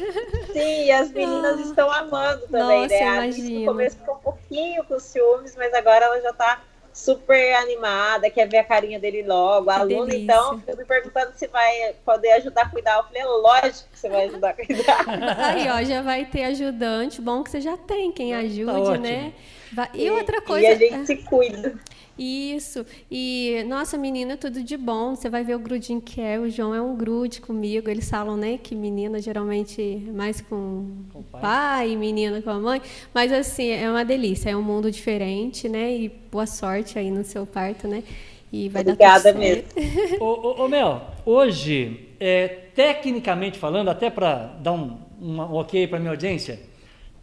sim, 0.53 0.91
as 0.91 1.11
meninas 1.11 1.59
ah. 1.59 1.61
estão 1.61 1.91
amando 1.91 2.47
também, 2.47 2.81
Nossa, 2.83 2.87
né? 2.95 3.01
Imagino. 3.01 3.59
No 3.59 3.65
começo 3.65 3.97
ficou 3.97 4.15
um 4.15 4.19
pouquinho 4.19 4.83
com 4.85 4.99
ciúmes, 4.99 5.55
mas 5.57 5.73
agora 5.73 6.05
ela 6.05 6.21
já 6.21 6.31
tá 6.31 6.61
super 6.93 7.55
animada, 7.55 8.29
quer 8.29 8.47
ver 8.47 8.59
a 8.59 8.63
carinha 8.63 8.99
dele 8.99 9.23
logo. 9.23 9.69
A 9.69 9.75
que 9.75 9.81
aluna, 9.81 10.11
delícia. 10.11 10.23
então, 10.23 10.63
eu 10.67 10.77
me 10.77 10.85
perguntando 10.85 11.31
se 11.35 11.47
vai 11.47 11.93
poder 12.05 12.31
ajudar 12.33 12.61
a 12.61 12.69
cuidar. 12.69 12.97
Eu 12.97 13.03
falei, 13.03 13.23
lógico 13.25 13.89
que 13.91 13.99
você 13.99 14.07
vai 14.09 14.25
ajudar 14.25 14.49
a 14.51 14.53
cuidar. 14.53 15.05
Aí, 15.49 15.69
ó, 15.69 15.83
já 15.83 16.01
vai 16.01 16.23
ter 16.25 16.43
ajudante. 16.45 17.19
Bom 17.19 17.43
que 17.43 17.49
você 17.49 17.59
já 17.59 17.75
tem 17.75 18.11
quem 18.11 18.33
ajude, 18.33 18.65
ótimo. 18.65 18.97
né? 18.97 19.33
Vai- 19.73 19.89
E 19.95 20.09
outra 20.11 20.39
coisa. 20.41 20.67
E 20.67 20.71
a 20.71 20.75
gente 20.75 21.07
se 21.07 21.17
cuida. 21.17 21.73
Isso. 22.17 22.85
E, 23.09 23.63
nossa, 23.67 23.97
menina, 23.97 24.37
tudo 24.37 24.63
de 24.63 24.77
bom. 24.77 25.15
Você 25.15 25.29
vai 25.29 25.43
ver 25.43 25.55
o 25.55 25.59
grudinho 25.59 25.99
que 25.99 26.21
é. 26.21 26.39
O 26.39 26.49
João 26.49 26.73
é 26.73 26.81
um 26.81 26.95
grude 26.95 27.41
comigo. 27.41 27.89
Eles 27.89 28.09
falam, 28.09 28.37
né, 28.37 28.57
que 28.61 28.75
menina 28.75 29.19
geralmente 29.19 29.81
é 30.07 30.11
mais 30.11 30.39
com, 30.39 30.87
Com 31.11 31.19
o 31.19 31.23
pai. 31.23 31.41
pai. 31.41 31.95
menina 31.95 32.41
com 32.41 32.51
a 32.51 32.59
mãe. 32.59 32.81
Mas, 33.13 33.31
assim, 33.31 33.69
é 33.69 33.89
uma 33.89 34.05
delícia. 34.05 34.51
É 34.51 34.55
um 34.55 34.61
mundo 34.61 34.91
diferente, 34.91 35.67
né? 35.67 35.95
E 35.95 36.09
boa 36.31 36.45
sorte 36.45 36.99
aí 36.99 37.09
no 37.09 37.23
seu 37.23 37.45
parto, 37.45 37.87
né? 37.87 38.03
E 38.51 38.69
vai 38.69 38.83
Obrigada 38.83 39.33
dar 39.33 39.33
tudo 39.33 39.43
certo. 39.43 40.21
Ô, 40.21 40.25
ô, 40.25 40.65
ô, 40.65 40.67
Mel, 40.67 41.01
hoje, 41.25 42.09
é, 42.19 42.47
tecnicamente 42.75 43.57
falando, 43.57 43.89
até 43.89 44.11
para 44.11 44.55
dar 44.61 44.73
um, 44.73 44.99
um 45.19 45.39
ok 45.39 45.87
para 45.87 45.97
minha 45.97 46.11
audiência, 46.11 46.59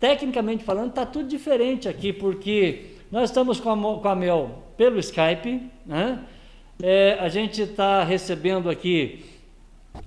tecnicamente 0.00 0.64
falando, 0.64 0.88
está 0.88 1.06
tudo 1.06 1.28
diferente 1.28 1.88
aqui, 1.88 2.12
porque 2.12 2.96
nós 3.10 3.30
estamos 3.30 3.58
com 3.58 3.70
a, 3.70 4.00
com 4.00 4.08
a 4.08 4.14
Mel 4.14 4.62
pelo 4.76 4.98
Skype, 4.98 5.60
né? 5.84 6.20
É, 6.82 7.18
a 7.20 7.28
gente 7.28 7.60
está 7.60 8.02
recebendo 8.04 8.70
aqui 8.70 9.24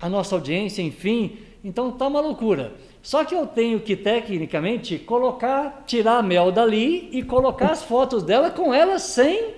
a 0.02 0.10
nossa 0.10 0.34
audiência, 0.34 0.82
enfim, 0.82 1.38
então 1.64 1.92
tá 1.92 2.08
uma 2.08 2.20
loucura. 2.20 2.74
Só 3.02 3.26
que 3.26 3.36
eu 3.36 3.46
tenho 3.46 3.82
que, 3.82 3.96
tecnicamente, 3.96 4.98
colocar, 4.98 5.84
tirar 5.86 6.18
a 6.18 6.24
Mel 6.24 6.52
dali 6.52 7.10
e 7.12 7.22
colocar 7.22 7.72
as 7.72 7.84
fotos 7.84 8.24
dela 8.24 8.50
com 8.50 8.74
ela 8.74 8.98
sem 8.98 9.54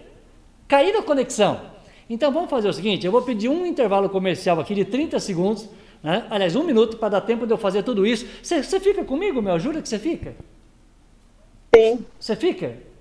cair 0.67 0.95
a 0.95 1.03
conexão. 1.03 1.61
Então 2.09 2.31
vamos 2.31 2.49
fazer 2.49 2.67
o 2.67 2.73
seguinte: 2.73 3.05
eu 3.05 3.11
vou 3.11 3.21
pedir 3.21 3.47
um 3.47 3.65
intervalo 3.65 4.09
comercial 4.09 4.59
aqui 4.59 4.73
de 4.73 4.83
30 4.83 5.19
segundos, 5.19 5.69
né? 6.03 6.25
aliás, 6.29 6.55
um 6.55 6.63
minuto 6.63 6.97
para 6.97 7.09
dar 7.09 7.21
tempo 7.21 7.45
de 7.45 7.53
eu 7.53 7.57
fazer 7.57 7.83
tudo 7.83 8.05
isso. 8.05 8.25
Você 8.41 8.63
você 8.63 8.79
fica 8.79 9.05
comigo, 9.05 9.41
Mel? 9.41 9.59
Jura 9.59 9.81
que 9.81 9.87
você 9.87 9.99
fica? 9.99 10.35
Sim. 11.73 12.03
Você 12.19 12.35
fica? 12.35 12.94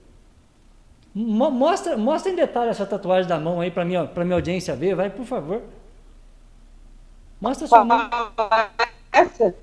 Mo- 1.15 1.51
Mostra, 1.51 1.97
mostra 1.97 2.33
em 2.33 2.35
detalhe 2.35 2.71
essa 2.71 2.85
tatuagem 2.85 3.29
da 3.29 3.39
mão 3.39 3.61
aí 3.61 3.71
para 3.71 3.85
minha, 3.85 4.05
pra 4.07 4.25
minha 4.25 4.37
audiência 4.37 4.75
ver, 4.75 4.95
vai, 4.97 5.11
por 5.11 5.25
favor. 5.25 5.63
Mostra 7.41 7.67
sua 7.67 7.85
mão. 7.85 8.11
Essa? 9.13 9.55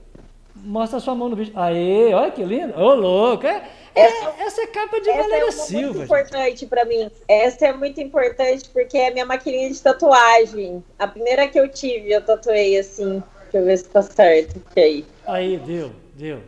Mostra 0.55 0.99
sua 0.99 1.15
mão 1.15 1.29
no 1.29 1.35
vídeo. 1.35 1.53
Aê, 1.57 2.13
olha 2.13 2.31
que 2.31 2.43
lindo. 2.43 2.77
Ô, 2.79 2.93
louco. 2.93 3.45
É, 3.47 3.63
é- 3.95 4.43
essa 4.45 4.61
é 4.61 4.67
capa 4.67 5.01
de 5.01 5.09
Essa 5.09 5.19
é 5.19 5.23
Valéria 5.23 5.45
uma 5.45 5.51
Silva. 5.51 5.81
muito 5.81 5.93
gente. 5.97 6.03
importante 6.05 6.65
pra 6.67 6.85
mim. 6.85 7.11
Essa 7.27 7.67
é 7.67 7.73
muito 7.73 7.99
importante 7.99 8.69
porque 8.69 8.97
é 8.97 9.11
minha 9.11 9.25
maquininha 9.25 9.69
de 9.71 9.81
tatuagem. 9.81 10.83
A 10.99 11.07
primeira 11.07 11.47
que 11.47 11.59
eu 11.59 11.67
tive, 11.67 12.11
eu 12.11 12.21
tatuei 12.23 12.77
assim. 12.77 13.21
Deixa 13.43 13.57
eu 13.57 13.65
ver 13.65 13.77
se 13.77 13.89
tá 13.89 14.01
certo. 14.01 14.61
aí. 14.77 15.05
Aí, 15.25 15.57
deu, 15.57 15.91
deu. 16.15 16.41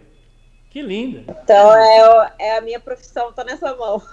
Que 0.74 0.82
linda. 0.82 1.24
Então 1.43 1.71
é, 1.71 2.34
é 2.39 2.57
a 2.57 2.61
minha 2.61 2.80
profissão, 2.80 3.32
tá 3.32 3.43
nessa 3.43 3.76
mão. 3.76 4.01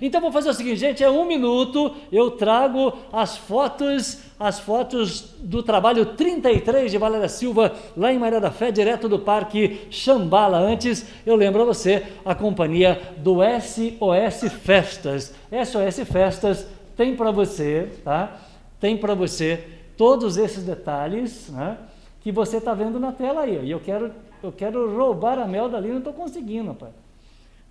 Então 0.00 0.20
vou 0.20 0.30
fazer 0.30 0.50
o 0.50 0.54
seguinte, 0.54 0.76
gente, 0.76 1.02
é 1.02 1.10
um 1.10 1.24
minuto, 1.24 1.96
eu 2.12 2.32
trago 2.32 2.92
as 3.12 3.36
fotos, 3.36 4.20
as 4.38 4.60
fotos 4.60 5.34
do 5.38 5.62
trabalho 5.62 6.04
33 6.14 6.92
de 6.92 6.98
Valéria 6.98 7.28
Silva, 7.28 7.74
lá 7.96 8.12
em 8.12 8.18
Maria 8.18 8.38
da 8.38 8.50
Fé, 8.50 8.70
direto 8.70 9.08
do 9.08 9.18
Parque 9.18 9.88
Xambala. 9.90 10.58
Antes, 10.58 11.06
eu 11.24 11.34
lembro 11.34 11.62
a 11.62 11.64
você, 11.64 12.04
a 12.24 12.34
companhia 12.34 13.14
do 13.16 13.38
SOS 13.42 14.52
Festas. 14.62 15.34
SOS 15.50 16.08
Festas 16.08 16.68
tem 16.96 17.16
para 17.16 17.30
você, 17.30 17.90
tá? 18.04 18.36
Tem 18.78 18.96
para 18.96 19.14
você 19.14 19.64
todos 19.96 20.36
esses 20.36 20.62
detalhes, 20.62 21.48
né? 21.48 21.78
Que 22.20 22.30
você 22.30 22.58
está 22.58 22.74
vendo 22.74 23.00
na 23.00 23.12
tela 23.12 23.42
aí. 23.42 23.64
E 23.64 23.70
eu 23.70 23.80
quero, 23.80 24.12
eu 24.46 24.52
quero 24.52 24.96
roubar 24.96 25.38
a 25.38 25.46
mel 25.46 25.68
dali, 25.68 25.88
não 25.88 25.98
estou 25.98 26.12
conseguindo, 26.12 26.74
pai. 26.74 26.90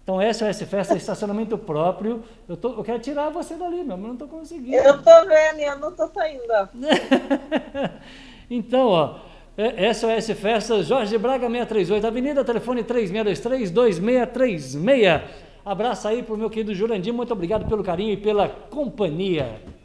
Então, 0.04 0.20
SOS 0.22 0.62
Festa 0.70 0.94
é 0.94 0.98
estacionamento 0.98 1.58
próprio. 1.58 2.24
Eu, 2.48 2.56
tô, 2.56 2.74
eu 2.74 2.84
quero 2.84 3.00
tirar 3.00 3.30
você 3.30 3.56
dali, 3.56 3.84
meu, 3.84 3.98
mas 3.98 4.06
não 4.06 4.14
estou 4.14 4.28
conseguindo. 4.28 4.76
Eu 4.76 5.02
tô 5.02 5.26
vendo 5.26 5.60
eu 5.60 5.80
não 5.80 5.92
tô 5.92 6.08
saindo, 6.10 6.44
então, 8.50 8.90
ó, 8.90 9.16
é 9.58 9.92
SOS 9.92 10.28
Festas, 10.40 10.86
Jorge 10.86 11.18
Braga 11.18 11.50
638, 11.50 12.06
Avenida, 12.06 12.46
telefone 12.46 12.84
3623-2636. 12.84 15.24
Abraço 15.66 16.08
aí 16.08 16.22
pro 16.22 16.38
meu 16.38 16.52
querido 16.52 16.76
Jurandir, 16.76 17.12
muito 17.12 17.34
obrigado 17.34 17.68
pelo 17.68 17.84
carinho 17.84 18.14
e 18.14 18.18
pela 18.18 18.48
companhia. 18.48 19.60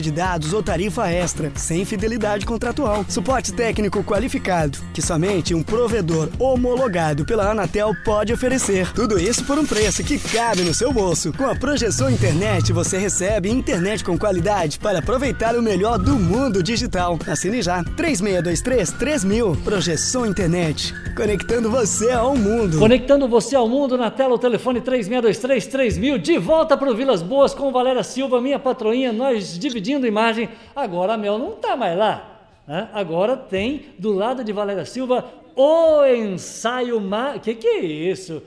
de 0.00 0.10
dados 0.10 0.52
ou 0.52 0.62
tarifa 0.62 1.10
extra, 1.10 1.52
sem 1.54 1.84
fidelidade 1.84 2.46
contratual, 2.46 3.04
suporte 3.08 3.52
técnico 3.52 4.02
qualificado, 4.02 4.78
que 4.92 5.02
somente 5.02 5.54
um 5.54 5.62
provedor 5.62 6.28
homologado 6.38 7.24
pela 7.24 7.50
Anatel 7.50 7.92
pode 8.04 8.32
oferecer. 8.32 8.92
Tudo 8.92 9.18
isso 9.18 9.44
por 9.44 9.58
um 9.58 9.66
preço 9.66 10.02
que 10.02 10.18
cabe 10.18 10.62
no 10.62 10.74
seu 10.74 10.92
bolso. 10.92 11.32
Com 11.32 11.44
a 11.44 11.54
Projeção 11.54 12.10
Internet, 12.10 12.72
você 12.72 12.98
recebe 12.98 13.50
internet 13.50 14.04
com 14.04 14.18
qualidade 14.18 14.78
para 14.78 14.98
aproveitar 14.98 15.56
o 15.56 15.62
melhor 15.62 15.98
do 15.98 16.18
mundo 16.18 16.62
digital. 16.62 17.18
Assine 17.26 17.62
já 17.62 17.82
3623 17.84 18.90
3000 18.92 19.56
Projeção 19.64 20.26
Internet, 20.26 20.94
conectando 21.16 21.70
você 21.70 22.10
ao 22.10 22.36
mundo. 22.36 22.78
Conectando 22.78 23.28
você 23.28 23.54
ao 23.54 23.68
mundo 23.68 23.96
na 23.96 24.10
tela, 24.10 24.34
o 24.34 24.38
telefone 24.38 24.80
3623-3000, 24.80 26.18
de 26.18 26.38
volta 26.38 26.76
para 26.76 26.90
o 26.90 26.94
Vilas 26.94 27.22
Boas 27.22 27.54
com 27.54 27.70
Valéria 27.70 28.02
Silva, 28.02 28.40
minha 28.40 28.58
patroinha, 28.58 29.12
nós 29.12 29.58
dividindo 29.90 30.06
imagem. 30.06 30.48
Agora 30.74 31.14
a 31.14 31.18
Mel 31.18 31.38
não 31.38 31.52
está 31.54 31.76
mais 31.76 31.96
lá. 31.98 32.40
né? 32.66 32.88
Agora 32.92 33.36
tem 33.36 33.86
do 33.98 34.12
lado 34.12 34.44
de 34.44 34.52
Valéria 34.52 34.84
Silva 34.84 35.24
o 35.56 36.04
ensaio. 36.06 37.00
Ma... 37.00 37.38
Que 37.38 37.54
que 37.54 37.66
é 37.66 37.80
isso? 37.80 38.42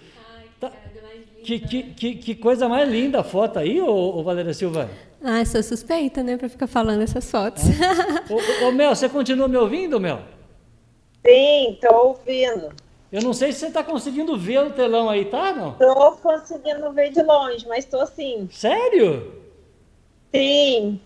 Tá- 0.60 0.72
Que, 1.44 1.60
que, 1.60 1.84
que, 1.84 2.16
que 2.16 2.36
coisa 2.36 2.70
mais 2.70 2.88
linda 2.89 3.20
a 3.20 3.24
foto 3.24 3.60
aí, 3.60 3.82
ô, 3.82 3.88
ô 4.18 4.24
Valéria 4.24 4.54
Silva. 4.54 4.89
Ah, 5.22 5.44
sou 5.46 5.62
suspeita, 5.64 6.22
né, 6.24 6.38
pra 6.38 6.50
ficar 6.50 6.68
falando 6.68 7.02
essas 7.02 7.30
fotos. 7.30 7.64
Ô, 8.30 8.66
ô, 8.66 8.70
ô, 8.70 8.72
Mel, 8.72 8.94
você 8.96 9.08
continua 9.10 9.48
me 9.48 9.58
ouvindo, 9.58 10.00
Mel? 10.00 10.20
Sim, 11.26 11.78
tô 11.82 11.96
ouvindo. 12.08 12.70
Eu 13.12 13.22
não 13.22 13.32
sei 13.32 13.52
se 13.54 13.60
você 13.60 13.68
está 13.68 13.84
conseguindo 13.84 14.36
ver 14.38 14.60
o 14.66 14.72
telão 14.72 15.08
aí, 15.10 15.26
tá? 15.26 15.54
Não? 15.54 15.74
Tô 15.74 16.12
conseguindo 16.14 16.91
ver 16.91 17.12
de 17.12 17.22
longe, 17.22 17.66
mas 17.68 17.86
tô 17.86 18.00
assim. 18.02 18.50
Sério? 18.52 19.32
Sim, 20.36 21.00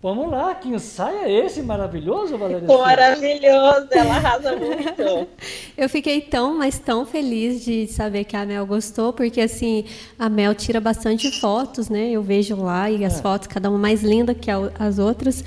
Vamos 0.00 0.30
lá, 0.30 0.54
que 0.54 0.68
ensaio 0.68 1.18
é 1.24 1.32
esse 1.44 1.60
maravilhoso, 1.60 2.38
Valéria 2.38 2.68
maravilhoso. 2.68 3.88
Ela 3.90 4.14
arrasa 4.14 4.54
muito. 4.56 5.28
Eu 5.76 5.88
fiquei 5.88 6.20
tão, 6.20 6.56
mas 6.56 6.78
tão 6.78 7.04
feliz 7.04 7.64
de 7.64 7.88
saber 7.88 8.22
que 8.22 8.36
a 8.36 8.46
Mel 8.46 8.64
gostou, 8.64 9.12
porque 9.12 9.40
assim, 9.40 9.84
a 10.16 10.28
Mel 10.28 10.54
tira 10.54 10.80
bastante 10.80 11.40
fotos, 11.40 11.88
né? 11.88 12.10
Eu 12.10 12.22
vejo 12.22 12.54
lá 12.62 12.88
e 12.88 13.04
as 13.04 13.18
É. 13.18 13.22
fotos, 13.22 13.48
cada 13.48 13.68
uma 13.68 13.78
mais 13.78 14.02
linda 14.04 14.34
que 14.34 14.48
as 14.78 15.00
outras. 15.00 15.42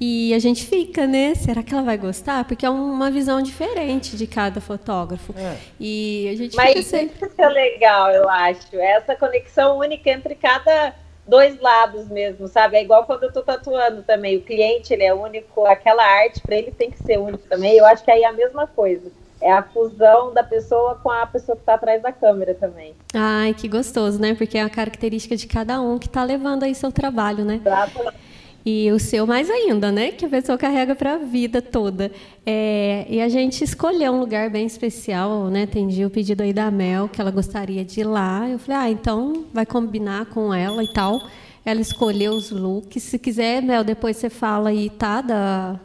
E 0.00 0.32
a 0.32 0.38
gente 0.38 0.64
fica, 0.64 1.06
né? 1.06 1.34
Será 1.34 1.62
que 1.62 1.74
ela 1.74 1.82
vai 1.82 1.98
gostar? 1.98 2.46
Porque 2.46 2.64
é 2.64 2.70
uma 2.70 3.10
visão 3.10 3.42
diferente 3.42 4.16
de 4.16 4.26
cada 4.26 4.58
fotógrafo. 4.62 5.34
É. 5.36 5.56
E 5.78 6.26
a 6.32 6.36
gente 6.38 6.56
Mas 6.56 6.68
fica 6.68 6.80
isso 6.80 6.88
sempre. 6.88 7.28
que 7.28 7.42
é 7.42 7.48
legal, 7.50 8.10
eu 8.12 8.26
acho. 8.30 8.74
Essa 8.80 9.14
conexão 9.14 9.76
única 9.76 10.08
entre 10.08 10.34
cada 10.36 10.94
dois 11.30 11.58
lados 11.60 12.08
mesmo, 12.08 12.48
sabe? 12.48 12.76
É 12.76 12.82
igual 12.82 13.06
quando 13.06 13.22
eu 13.22 13.32
tô 13.32 13.40
tatuando 13.40 14.02
também. 14.02 14.36
O 14.36 14.42
cliente, 14.42 14.92
ele 14.92 15.04
é 15.04 15.14
único, 15.14 15.64
aquela 15.64 16.04
arte 16.04 16.42
para 16.42 16.56
ele 16.56 16.72
tem 16.72 16.90
que 16.90 17.02
ser 17.02 17.18
único 17.18 17.44
também. 17.48 17.76
Eu 17.76 17.86
acho 17.86 18.04
que 18.04 18.10
aí 18.10 18.22
é 18.22 18.26
a 18.26 18.32
mesma 18.32 18.66
coisa. 18.66 19.10
É 19.40 19.50
a 19.50 19.62
fusão 19.62 20.34
da 20.34 20.42
pessoa 20.42 20.96
com 20.96 21.10
a 21.10 21.24
pessoa 21.24 21.56
que 21.56 21.62
tá 21.62 21.74
atrás 21.74 22.02
da 22.02 22.12
câmera 22.12 22.52
também. 22.52 22.94
Ai, 23.14 23.54
que 23.54 23.68
gostoso, 23.68 24.20
né? 24.20 24.34
Porque 24.34 24.58
é 24.58 24.62
a 24.62 24.68
característica 24.68 25.34
de 25.34 25.46
cada 25.46 25.80
um 25.80 25.98
que 25.98 26.08
está 26.08 26.22
levando 26.22 26.64
aí 26.64 26.74
seu 26.74 26.92
trabalho, 26.92 27.44
né? 27.44 27.54
Exato. 27.64 28.12
E 28.64 28.92
o 28.92 28.98
seu 28.98 29.26
mais 29.26 29.48
ainda, 29.48 29.90
né? 29.90 30.12
Que 30.12 30.26
a 30.26 30.28
pessoa 30.28 30.58
carrega 30.58 30.94
para 30.94 31.14
a 31.14 31.18
vida 31.18 31.62
toda. 31.62 32.12
É, 32.44 33.06
e 33.08 33.20
a 33.20 33.28
gente 33.28 33.64
escolheu 33.64 34.12
um 34.12 34.20
lugar 34.20 34.50
bem 34.50 34.66
especial, 34.66 35.46
né? 35.46 35.62
Atendi 35.62 36.04
o 36.04 36.10
pedido 36.10 36.42
aí 36.42 36.52
da 36.52 36.70
Mel, 36.70 37.08
que 37.08 37.20
ela 37.20 37.30
gostaria 37.30 37.84
de 37.84 38.00
ir 38.00 38.04
lá. 38.04 38.48
Eu 38.48 38.58
falei, 38.58 38.80
ah, 38.80 38.90
então 38.90 39.46
vai 39.52 39.64
combinar 39.64 40.26
com 40.26 40.52
ela 40.52 40.84
e 40.84 40.92
tal. 40.92 41.20
Ela 41.64 41.80
escolheu 41.80 42.32
os 42.32 42.50
looks. 42.50 43.02
Se 43.02 43.18
quiser, 43.18 43.62
Mel, 43.62 43.82
depois 43.82 44.18
você 44.18 44.28
fala 44.28 44.68
aí, 44.68 44.90
tá? 44.90 45.22
Da... 45.22 45.80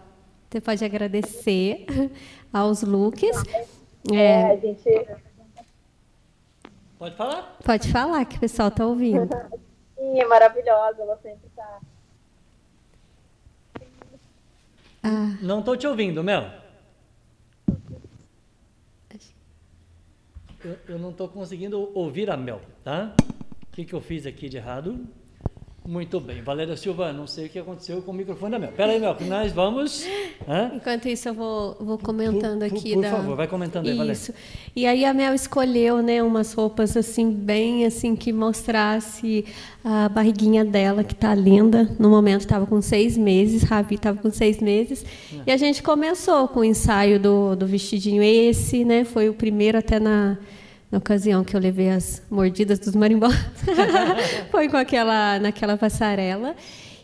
Você 0.50 0.60
pode 0.60 0.84
agradecer 0.84 1.86
aos 2.52 2.82
looks. 2.82 3.38
É, 3.48 3.66
É, 4.14 4.52
a 4.52 4.56
gente. 4.58 5.08
Pode 6.98 7.16
falar? 7.16 7.58
pode 7.64 7.92
falar 7.92 8.26
que 8.26 8.38
o 8.38 8.40
pessoal 8.40 8.72
tá 8.72 8.86
ouvindo. 8.86 9.30
Sim, 9.96 10.20
é 10.20 10.26
maravilhosa, 10.26 11.02
ela 11.02 11.18
sempre 11.22 11.50
tá. 11.56 11.80
Ah, 15.08 15.38
Não 15.40 15.60
estou 15.60 15.78
te 15.78 15.86
ouvindo, 15.86 16.24
Mel. 16.24 16.50
Eu, 20.64 20.80
eu 20.88 20.98
não 20.98 21.12
estou 21.12 21.30
conseguindo 21.30 21.92
ouvir 21.96 22.32
a 22.32 22.36
Mel, 22.36 22.60
tá? 22.84 23.16
O 23.70 23.72
que, 23.72 23.86
que 23.86 23.94
eu 23.94 24.02
fiz 24.02 24.26
aqui 24.26 24.50
de 24.50 24.58
errado? 24.58 25.06
Muito 25.88 26.20
bem. 26.20 26.42
Valéria 26.42 26.76
Silva, 26.76 27.14
não 27.14 27.28
sei 27.28 27.46
o 27.46 27.50
que 27.50 27.60
aconteceu 27.60 28.02
com 28.02 28.12
o 28.12 28.14
microfone 28.14 28.54
da 28.54 28.58
Mel. 28.60 28.72
Pera 28.72 28.92
aí, 28.92 29.00
Mel, 29.00 29.14
que 29.14 29.24
nós 29.26 29.52
vamos... 29.52 30.04
Hã? 30.48 30.72
enquanto 30.76 31.08
isso, 31.08 31.30
eu 31.30 31.34
vou, 31.36 31.78
vou 31.80 31.98
comentando 32.00 32.62
Por- 32.62 32.70
por- 32.70 32.78
aqui. 32.80 32.94
por 32.96 33.04
da... 33.04 33.12
favor, 33.12 33.36
vai 33.36 33.48
comentando 33.48 33.86
aí, 33.88 33.94
Valéria. 33.94 34.14
Isso. 34.14 34.34
E 34.76 34.88
aí 34.88 35.06
a 35.06 35.14
Mel 35.14 35.36
escolheu, 35.36 36.02
né, 36.02 36.24
umas 36.24 36.54
roupas 36.54 36.98
assim, 36.98 37.32
bem 37.32 37.86
assim, 37.86 38.16
que 38.16 38.34
mostrasse 38.34 39.46
a 39.84 40.10
barriguinha 40.10 40.66
dela, 40.66 41.04
que 41.04 41.14
tá 41.14 41.36
linda. 41.36 41.96
No 42.00 42.10
momento 42.10 42.42
estava 42.42 42.66
com 42.66 42.82
seis 42.82 43.16
meses, 43.16 43.62
Ravi 43.62 43.94
estava 43.96 44.20
com 44.20 44.32
seis 44.32 44.60
meses. 44.60 45.06
E 45.46 45.52
a 45.52 45.58
gente 45.58 45.84
começou 45.84 46.48
com 46.48 46.62
o 46.62 46.66
ensaio 46.66 47.20
do, 47.20 47.56
do 47.56 47.68
vestidinho 47.68 48.24
esse, 48.24 48.84
né? 48.84 49.04
Foi 49.04 49.30
o 49.30 49.36
primeiro 49.36 49.78
até 49.78 50.00
na, 50.00 50.36
na 50.92 50.98
ocasião 50.98 51.44
que 51.44 51.56
eu 51.56 51.60
levei 51.60 51.90
as 51.90 52.22
mordidas 52.30 52.80
dos 52.80 52.96
marimbós. 52.96 53.36
Foi 54.52 54.70
com 54.70 54.78
aquela, 54.78 55.40
naquela 55.40 55.78
passarela. 55.78 56.56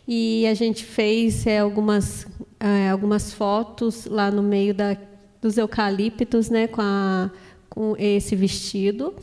E 0.06 0.46
a 0.46 0.54
gente 0.54 0.84
fez 0.84 1.46
é, 1.46 1.58
algumas, 1.58 2.26
é, 2.58 2.90
algumas 2.90 3.32
fotos 3.32 4.06
lá 4.06 4.30
no 4.30 4.42
meio 4.42 4.74
da, 4.74 4.96
dos 5.40 5.56
eucaliptos, 5.56 6.50
né, 6.50 6.66
com, 6.66 6.82
a, 6.82 7.30
com 7.68 7.94
esse 7.98 8.34
vestido. 8.34 9.14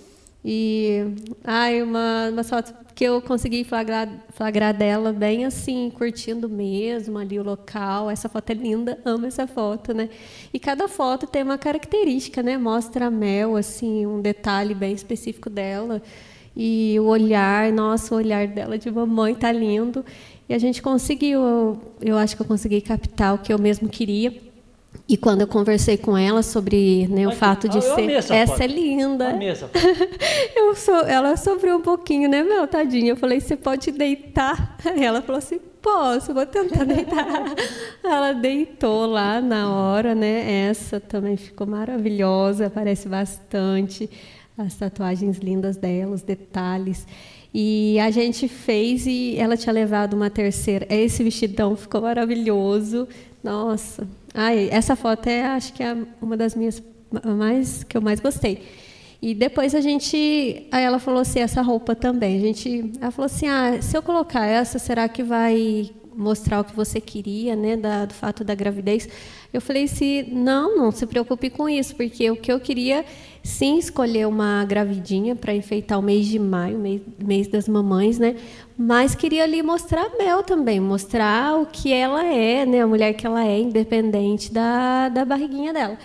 E 0.43 1.05
ai, 1.43 1.81
uma, 1.81 2.29
uma 2.31 2.43
foto 2.43 2.73
que 2.99 3.05
eu 3.05 3.21
consegui 3.21 3.63
flagrar, 3.63 4.09
flagrar 4.27 4.73
dela 4.73 5.13
bem 5.13 5.45
assim, 5.45 5.89
curtindo 5.89 6.49
mesmo 6.49 7.17
ali 7.17 7.39
o 7.39 7.43
local. 7.43 8.09
Essa 8.09 8.27
foto 8.27 8.49
é 8.49 8.53
linda, 8.53 8.99
amo 9.05 9.25
essa 9.25 9.47
foto, 9.47 9.93
né? 9.93 10.09
E 10.53 10.59
cada 10.59 10.85
foto 10.89 11.25
tem 11.25 11.41
uma 11.41 11.57
característica, 11.57 12.43
né? 12.43 12.57
Mostra 12.57 13.05
a 13.05 13.09
Mel, 13.09 13.55
assim, 13.55 14.05
um 14.05 14.19
detalhe 14.19 14.73
bem 14.73 14.91
específico 14.91 15.49
dela. 15.49 16.01
E 16.53 16.99
o 16.99 17.05
olhar, 17.05 17.71
nossa, 17.71 18.13
o 18.13 18.17
olhar 18.17 18.45
dela 18.45 18.77
de 18.77 18.91
mamãe 18.91 19.33
tá 19.33 19.49
lindo. 19.49 20.03
E 20.49 20.53
a 20.53 20.57
gente 20.57 20.81
conseguiu, 20.81 21.39
eu, 22.01 22.17
acho 22.17 22.35
que 22.35 22.41
eu 22.41 22.45
consegui 22.45 22.81
captar 22.81 23.33
o 23.33 23.37
que 23.37 23.53
eu 23.53 23.57
mesmo 23.57 23.87
queria. 23.87 24.35
E 25.07 25.17
quando 25.17 25.41
eu 25.41 25.47
conversei 25.47 25.97
com 25.97 26.15
ela 26.15 26.43
sobre 26.43 27.07
né, 27.07 27.25
o 27.25 27.31
Ai, 27.31 27.35
fato 27.35 27.67
de 27.67 27.77
eu 27.77 27.81
ser. 27.81 28.11
essa 28.11 28.35
Essa 28.35 28.63
é 28.63 28.67
linda. 28.67 29.29
Amei 29.29 29.49
essa. 29.49 29.69
Eu 30.55 30.75
sou, 30.75 30.99
ela 30.99 31.35
sofreu 31.35 31.77
um 31.77 31.81
pouquinho, 31.81 32.29
né, 32.29 32.43
meu, 32.43 32.67
tadinha? 32.67 33.13
Eu 33.13 33.17
falei, 33.17 33.39
você 33.39 33.55
pode 33.55 33.91
deitar? 33.91 34.77
Ela 34.85 35.19
falou 35.23 35.39
assim, 35.39 35.59
posso, 35.81 36.31
vou 36.31 36.45
tentar 36.45 36.83
deitar. 36.83 37.25
ela 38.03 38.33
deitou 38.33 39.07
lá 39.07 39.41
na 39.41 39.71
hora, 39.71 40.13
né? 40.13 40.67
Essa 40.69 40.99
também 40.99 41.37
ficou 41.37 41.65
maravilhosa, 41.65 42.67
aparece 42.67 43.07
bastante. 43.07 44.07
As 44.55 44.75
tatuagens 44.75 45.37
lindas 45.37 45.77
dela, 45.77 46.13
os 46.13 46.21
detalhes. 46.21 47.07
E 47.53 47.97
a 47.99 48.11
gente 48.11 48.47
fez 48.47 49.07
e 49.07 49.35
ela 49.37 49.57
tinha 49.57 49.73
levado 49.73 50.13
uma 50.13 50.29
terceira. 50.29 50.85
Esse 50.89 51.23
vestidão 51.23 51.75
ficou 51.75 52.01
maravilhoso. 52.01 53.07
Nossa. 53.43 54.07
Ai, 54.33 54.69
essa 54.71 54.95
foto 54.95 55.27
é, 55.27 55.45
acho 55.45 55.73
que 55.73 55.83
é 55.83 55.95
uma 56.21 56.37
das 56.37 56.55
minhas 56.55 56.81
mais 57.23 57.83
que 57.83 57.97
eu 57.97 58.01
mais 58.01 58.19
gostei. 58.19 58.63
E 59.21 59.33
depois 59.33 59.75
a 59.75 59.81
gente, 59.81 60.67
aí 60.71 60.83
ela 60.83 60.97
falou 60.97 61.21
assim, 61.21 61.39
essa 61.39 61.61
roupa 61.61 61.95
também. 61.95 62.37
A 62.37 62.39
gente, 62.39 62.91
ela 63.01 63.11
falou 63.11 63.25
assim, 63.25 63.47
ah, 63.47 63.81
se 63.81 63.97
eu 63.97 64.01
colocar 64.01 64.45
essa, 64.45 64.79
será 64.79 65.09
que 65.09 65.23
vai 65.23 65.89
mostrar 66.15 66.61
o 66.61 66.63
que 66.63 66.75
você 66.75 67.01
queria, 67.01 67.55
né, 67.55 67.75
da, 67.75 68.05
do 68.05 68.13
fato 68.13 68.43
da 68.43 68.55
gravidez? 68.55 69.09
Eu 69.51 69.59
falei 69.59 69.87
se 69.87 70.25
não, 70.31 70.77
não 70.77 70.91
se 70.91 71.05
preocupe 71.05 71.49
com 71.49 71.67
isso, 71.67 71.95
porque 71.95 72.29
o 72.31 72.35
que 72.37 72.51
eu 72.51 72.59
queria 72.59 73.03
sim 73.43 73.77
escolher 73.77 74.27
uma 74.27 74.63
gravidinha 74.65 75.35
para 75.35 75.53
enfeitar 75.53 75.99
o 75.99 76.01
mês 76.01 76.27
de 76.27 76.39
maio, 76.39 76.77
mês, 76.77 77.01
mês 77.23 77.47
das 77.47 77.67
mamães, 77.67 78.19
né? 78.19 78.35
Mas 78.77 79.15
queria 79.15 79.43
ali 79.43 79.61
mostrar 79.61 80.05
a 80.05 80.17
Mel 80.17 80.43
também, 80.43 80.79
mostrar 80.79 81.59
o 81.59 81.65
que 81.65 81.91
ela 81.91 82.25
é, 82.25 82.65
né, 82.65 82.81
a 82.81 82.87
mulher 82.87 83.13
que 83.13 83.25
ela 83.25 83.45
é, 83.45 83.59
independente 83.59 84.53
da, 84.53 85.09
da 85.09 85.25
barriguinha 85.25 85.73
dela. 85.73 85.97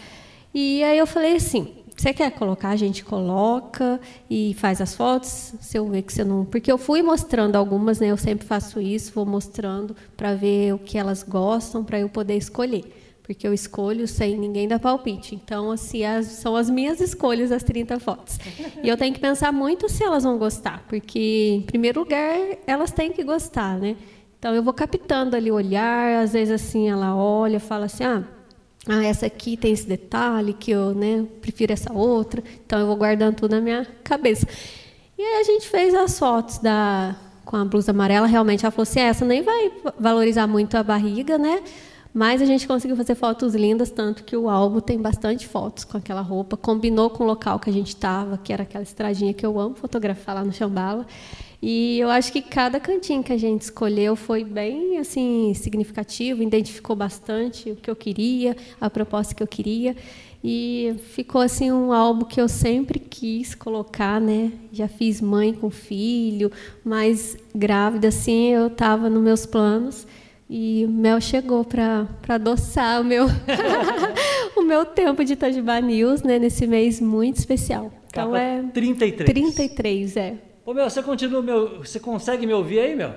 E 0.53 0.83
aí 0.85 0.99
eu 0.99 1.07
falei 1.07 1.37
assim, 1.37 1.75
você 1.97 2.13
quer 2.13 2.31
colocar, 2.33 2.71
a 2.71 2.77
gente 2.77 3.05
coloca 3.05 4.01
e 4.29 4.55
faz 4.59 4.81
as 4.81 4.95
fotos. 4.95 5.55
Se 5.61 5.79
eu 5.79 5.89
ver 5.89 6.03
que 6.03 6.13
você 6.13 6.25
não, 6.25 6.45
porque 6.45 6.71
eu 6.71 6.77
fui 6.77 7.03
mostrando 7.03 7.57
algumas, 7.57 8.01
né? 8.01 8.09
Eu 8.09 8.17
sempre 8.17 8.47
faço 8.47 8.81
isso, 8.81 9.13
vou 9.15 9.25
mostrando 9.25 9.97
para 10.17 10.35
ver 10.35 10.75
o 10.75 10.79
que 10.79 10.99
elas 10.99 11.23
gostam, 11.23 11.85
para 11.85 11.99
eu 12.01 12.09
poder 12.09 12.37
escolher. 12.37 12.85
Porque 13.25 13.49
eu 13.49 13.55
escolho 13.55 14.07
sem 14.07 14.37
ninguém 14.37 14.69
dar 14.69 14.79
palpite. 14.79 15.35
Então, 15.35 15.71
assim, 15.71 16.05
as- 16.05 16.27
são 16.27 16.55
as 16.55 16.69
minhas 16.69 17.01
escolhas, 17.01 17.51
as 17.51 17.63
30 17.63 17.99
fotos. 17.99 18.39
E 18.83 18.89
eu 18.89 18.97
tenho 18.99 19.15
que 19.15 19.19
pensar 19.21 19.51
muito 19.51 19.89
se 19.89 20.05
elas 20.05 20.25
vão 20.25 20.37
gostar, 20.37 20.85
porque, 20.89 21.55
em 21.57 21.63
primeiro 21.63 22.01
lugar, 22.01 22.37
elas 22.67 22.91
têm 22.93 23.11
que 23.13 23.25
gostar, 23.25 23.79
né? 23.79 23.97
Então, 24.39 24.55
eu 24.55 24.63
vou 24.63 24.75
captando 24.75 25.35
ali 25.35 25.51
o 25.51 25.55
olhar, 25.55 26.23
às 26.23 26.35
vezes, 26.35 26.53
assim, 26.63 26.91
ela 26.91 27.17
olha, 27.17 27.59
fala 27.59 27.87
assim, 27.87 28.05
ah, 28.05 28.23
ah, 28.87 29.03
essa 29.03 29.25
aqui 29.25 29.57
tem 29.57 29.73
esse 29.73 29.87
detalhe 29.89 30.53
que 30.53 30.71
eu 30.71 30.95
né, 30.95 31.25
prefiro 31.41 31.73
essa 31.73 31.91
outra. 31.95 32.45
Então 32.67 32.79
eu 32.79 32.87
vou 32.87 32.97
guardando 32.97 33.37
tudo 33.37 33.53
na 33.53 33.61
minha 33.63 33.87
cabeça. 34.05 34.47
E 35.17 35.23
aí 35.23 35.41
a 35.41 35.43
gente 35.45 35.67
fez 35.67 35.95
as 35.95 36.19
fotos 36.19 36.59
da 36.59 37.17
com 37.47 37.57
a 37.57 37.65
blusa 37.65 37.93
amarela. 37.93 38.27
Realmente 38.27 38.63
ela 38.67 38.71
falou 38.71 38.83
assim: 38.83 39.01
"É, 39.01 39.05
essa 39.05 39.25
nem 39.25 39.41
vai 39.41 39.73
valorizar 39.99 40.47
muito 40.47 40.77
a 40.77 40.83
barriga, 40.83 41.39
né? 41.39 41.63
Mas 42.15 42.41
a 42.41 42.45
gente 42.45 42.65
conseguiu 42.69 42.97
fazer 42.97 43.17
fotos 43.17 43.57
lindas, 43.57 43.91
tanto 43.91 44.23
que 44.23 44.37
o 44.37 44.49
álbum 44.49 44.79
tem 44.79 44.97
bastante 44.97 45.49
fotos 45.49 45.83
com 45.83 45.97
aquela 45.97 46.21
roupa. 46.21 46.57
Combinou 46.57 47.11
com 47.11 47.25
o 47.25 47.27
local 47.27 47.59
que 47.59 47.69
a 47.69 47.73
gente 47.73 47.89
estava, 47.89 48.39
que 48.39 48.53
era 48.53 48.63
aquela 48.63 48.85
estradinha 48.85 49.35
que 49.35 49.45
eu 49.45 49.59
amo 49.59 49.75
fotografar 49.75 50.37
lá 50.37 50.45
no 50.45 50.53
Chambala. 50.53 51.09
E 51.61 51.99
eu 51.99 52.09
acho 52.09 52.31
que 52.31 52.41
cada 52.41 52.79
cantinho 52.79 53.21
que 53.21 53.33
a 53.33 53.37
gente 53.37 53.63
escolheu 53.63 54.15
foi 54.15 54.45
bem 54.45 54.99
assim 54.99 55.53
significativo, 55.55 56.41
identificou 56.41 56.95
bastante 56.95 57.73
o 57.73 57.75
que 57.77 57.91
eu 57.91 57.97
queria, 57.97 58.57
a 58.81 58.89
proposta 58.89 59.35
que 59.35 59.43
eu 59.43 59.47
queria. 59.49 59.97
E 60.45 60.95
ficou 61.15 61.41
assim 61.41 61.73
um 61.73 61.93
álbum 61.93 62.27
que 62.27 62.41
eu 62.41 62.49
sempre 62.49 63.01
quis 63.01 63.57
colocar, 63.57 64.21
né? 64.21 64.53
Já 64.71 64.87
fiz 64.87 65.21
mãe 65.21 65.53
com 65.53 65.69
filho, 65.69 66.53
mas 66.85 67.37
grávida 67.53 68.07
assim, 68.07 68.51
eu 68.51 68.69
estava 68.69 69.11
nos 69.11 69.23
meus 69.23 69.47
planos. 69.47 70.07
E 70.49 70.85
o 70.87 70.91
Mel 70.91 71.21
chegou 71.21 71.65
para 71.65 72.07
adoçar 72.29 73.01
o 73.01 73.05
meu, 73.05 73.27
o 74.57 74.63
meu 74.63 74.85
tempo 74.85 75.25
de 75.25 75.33
Itajubá 75.33 75.81
News, 75.81 76.23
né? 76.23 76.39
Nesse 76.39 76.67
mês 76.67 77.01
muito 77.01 77.39
especial. 77.39 77.93
Então 78.07 78.27
Capa 78.27 78.41
é 78.41 78.63
33. 78.63 79.29
33, 79.29 80.17
é. 80.17 80.35
Ô, 80.65 80.73
meu, 80.73 80.89
você 80.89 81.03
continua, 81.03 81.43
meu, 81.43 81.79
você 81.79 81.99
consegue 81.99 82.47
me 82.47 82.53
ouvir 82.53 82.81
aí, 82.81 82.95
meu? 82.95 83.15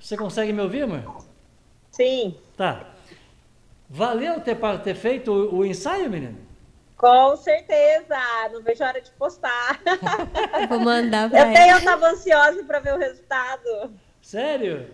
Você 0.00 0.16
consegue 0.16 0.52
me 0.52 0.60
ouvir, 0.60 0.86
meu? 0.86 1.16
Sim, 1.90 2.34
Tá. 2.56 2.92
Valeu 3.88 4.40
ter, 4.40 4.56
ter 4.82 4.94
feito 4.94 5.30
o, 5.32 5.58
o 5.58 5.64
ensaio, 5.64 6.10
menino? 6.10 6.45
Com 6.96 7.36
certeza. 7.36 8.16
Não 8.52 8.62
vejo 8.62 8.82
a 8.84 8.88
hora 8.88 9.00
de 9.00 9.10
postar. 9.12 9.80
Eu 10.60 10.68
vou 10.68 10.80
mandar 10.80 11.24
Eu 11.24 11.30
para 11.30 11.42
até 11.50 11.62
ela. 11.68 11.72
eu 11.72 11.78
estava 11.78 12.06
ansiosa 12.08 12.64
para 12.64 12.78
ver 12.80 12.94
o 12.94 12.98
resultado. 12.98 13.92
Sério? 14.22 14.88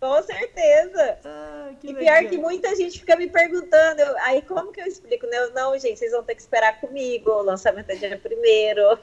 Com 0.00 0.22
certeza. 0.22 1.18
Ah, 1.24 1.70
que 1.80 1.88
E 1.88 1.92
legal. 1.92 2.18
pior 2.20 2.30
que 2.30 2.38
muita 2.38 2.74
gente 2.76 3.00
fica 3.00 3.16
me 3.16 3.28
perguntando, 3.28 4.00
eu- 4.00 4.16
aí 4.20 4.42
como 4.42 4.70
que 4.72 4.80
eu 4.80 4.86
explico? 4.86 5.26
Né? 5.26 5.36
Eu, 5.38 5.52
não, 5.54 5.76
gente, 5.78 5.98
vocês 5.98 6.12
vão 6.12 6.22
ter 6.22 6.36
que 6.36 6.40
esperar 6.40 6.80
comigo, 6.80 7.30
o 7.30 7.42
lançamento 7.42 7.90
é 7.90 7.96
dia 7.96 8.16
primeiro. 8.16 8.96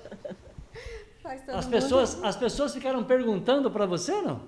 As 1.25 1.65
mundo. 1.65 1.69
pessoas, 1.71 2.23
as 2.23 2.35
pessoas 2.35 2.73
ficaram 2.73 3.03
perguntando 3.03 3.69
para 3.71 3.85
você, 3.85 4.13
não? 4.21 4.41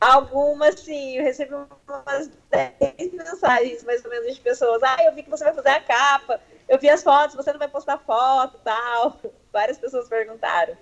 Algumas, 0.00 0.80
sim, 0.80 1.18
eu 1.18 1.24
recebi 1.24 1.52
umas 1.52 2.30
10 2.50 3.12
mensagens, 3.12 3.84
mais 3.84 4.02
ou 4.04 4.10
menos, 4.10 4.34
de 4.34 4.40
pessoas. 4.40 4.82
Ah, 4.82 4.96
eu 5.04 5.14
vi 5.14 5.22
que 5.22 5.28
você 5.28 5.44
vai 5.44 5.52
fazer 5.52 5.68
a 5.68 5.80
capa, 5.80 6.40
eu 6.70 6.78
vi 6.78 6.88
as 6.88 7.02
fotos, 7.02 7.36
você 7.36 7.52
não 7.52 7.58
vai 7.58 7.68
postar 7.68 7.98
foto 7.98 8.56
tal. 8.64 9.20
Várias 9.52 9.76
pessoas 9.78 10.08
perguntaram. 10.08 10.74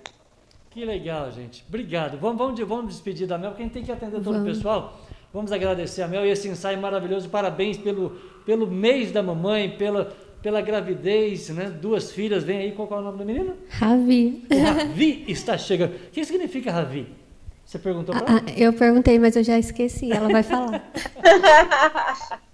Que 0.71 0.85
legal, 0.85 1.33
gente. 1.33 1.65
Obrigado. 1.67 2.19
Vamos, 2.19 2.39
vamos, 2.39 2.61
vamos 2.61 2.87
despedir 2.95 3.27
da 3.27 3.37
Mel, 3.39 3.51
porque 3.51 3.63
a 3.63 3.67
gente 3.67 3.73
tem 3.75 3.83
que 3.83 3.91
atender 3.91 4.19
todo 4.23 4.29
o 4.29 4.33
Vamos. 4.39 4.57
pessoal. 4.57 5.01
Vamos 5.33 5.51
agradecer 5.51 6.03
a 6.03 6.09
Mel 6.09 6.25
e 6.25 6.31
esse 6.31 6.47
ensaio 6.49 6.79
maravilhoso. 6.79 7.29
Parabéns 7.29 7.77
pelo, 7.79 8.11
pelo 8.47 8.67
mês 8.67 9.11
da 9.11 9.23
mamãe, 9.23 9.71
pela, 9.77 10.13
pela 10.43 10.61
gravidez, 10.61 11.49
né? 11.51 11.65
Duas 11.71 12.13
filhas. 12.13 12.45
Vem 12.45 12.59
aí, 12.59 12.73
qual 12.73 12.87
que 12.87 12.95
é 12.95 12.97
o 12.99 13.01
nome 13.01 13.19
da 13.19 13.25
menina? 13.25 13.57
Ravi. 13.71 14.47
Ravi 14.51 15.25
está 15.27 15.57
chegando. 15.59 15.95
O 15.97 16.11
que 16.11 16.25
significa 16.25 16.71
Ravi? 16.71 17.15
Você 17.65 17.79
perguntou 17.79 18.15
para 18.15 18.25
Ah, 18.27 18.31
ela? 18.39 18.43
ah, 18.47 18.53
eu 18.57 18.73
perguntei, 18.73 19.19
mas 19.19 19.37
eu 19.37 19.43
já 19.45 19.59
esqueci. 19.59 20.11
Ela 20.13 20.29
vai 20.29 20.43
falar. 20.43 20.91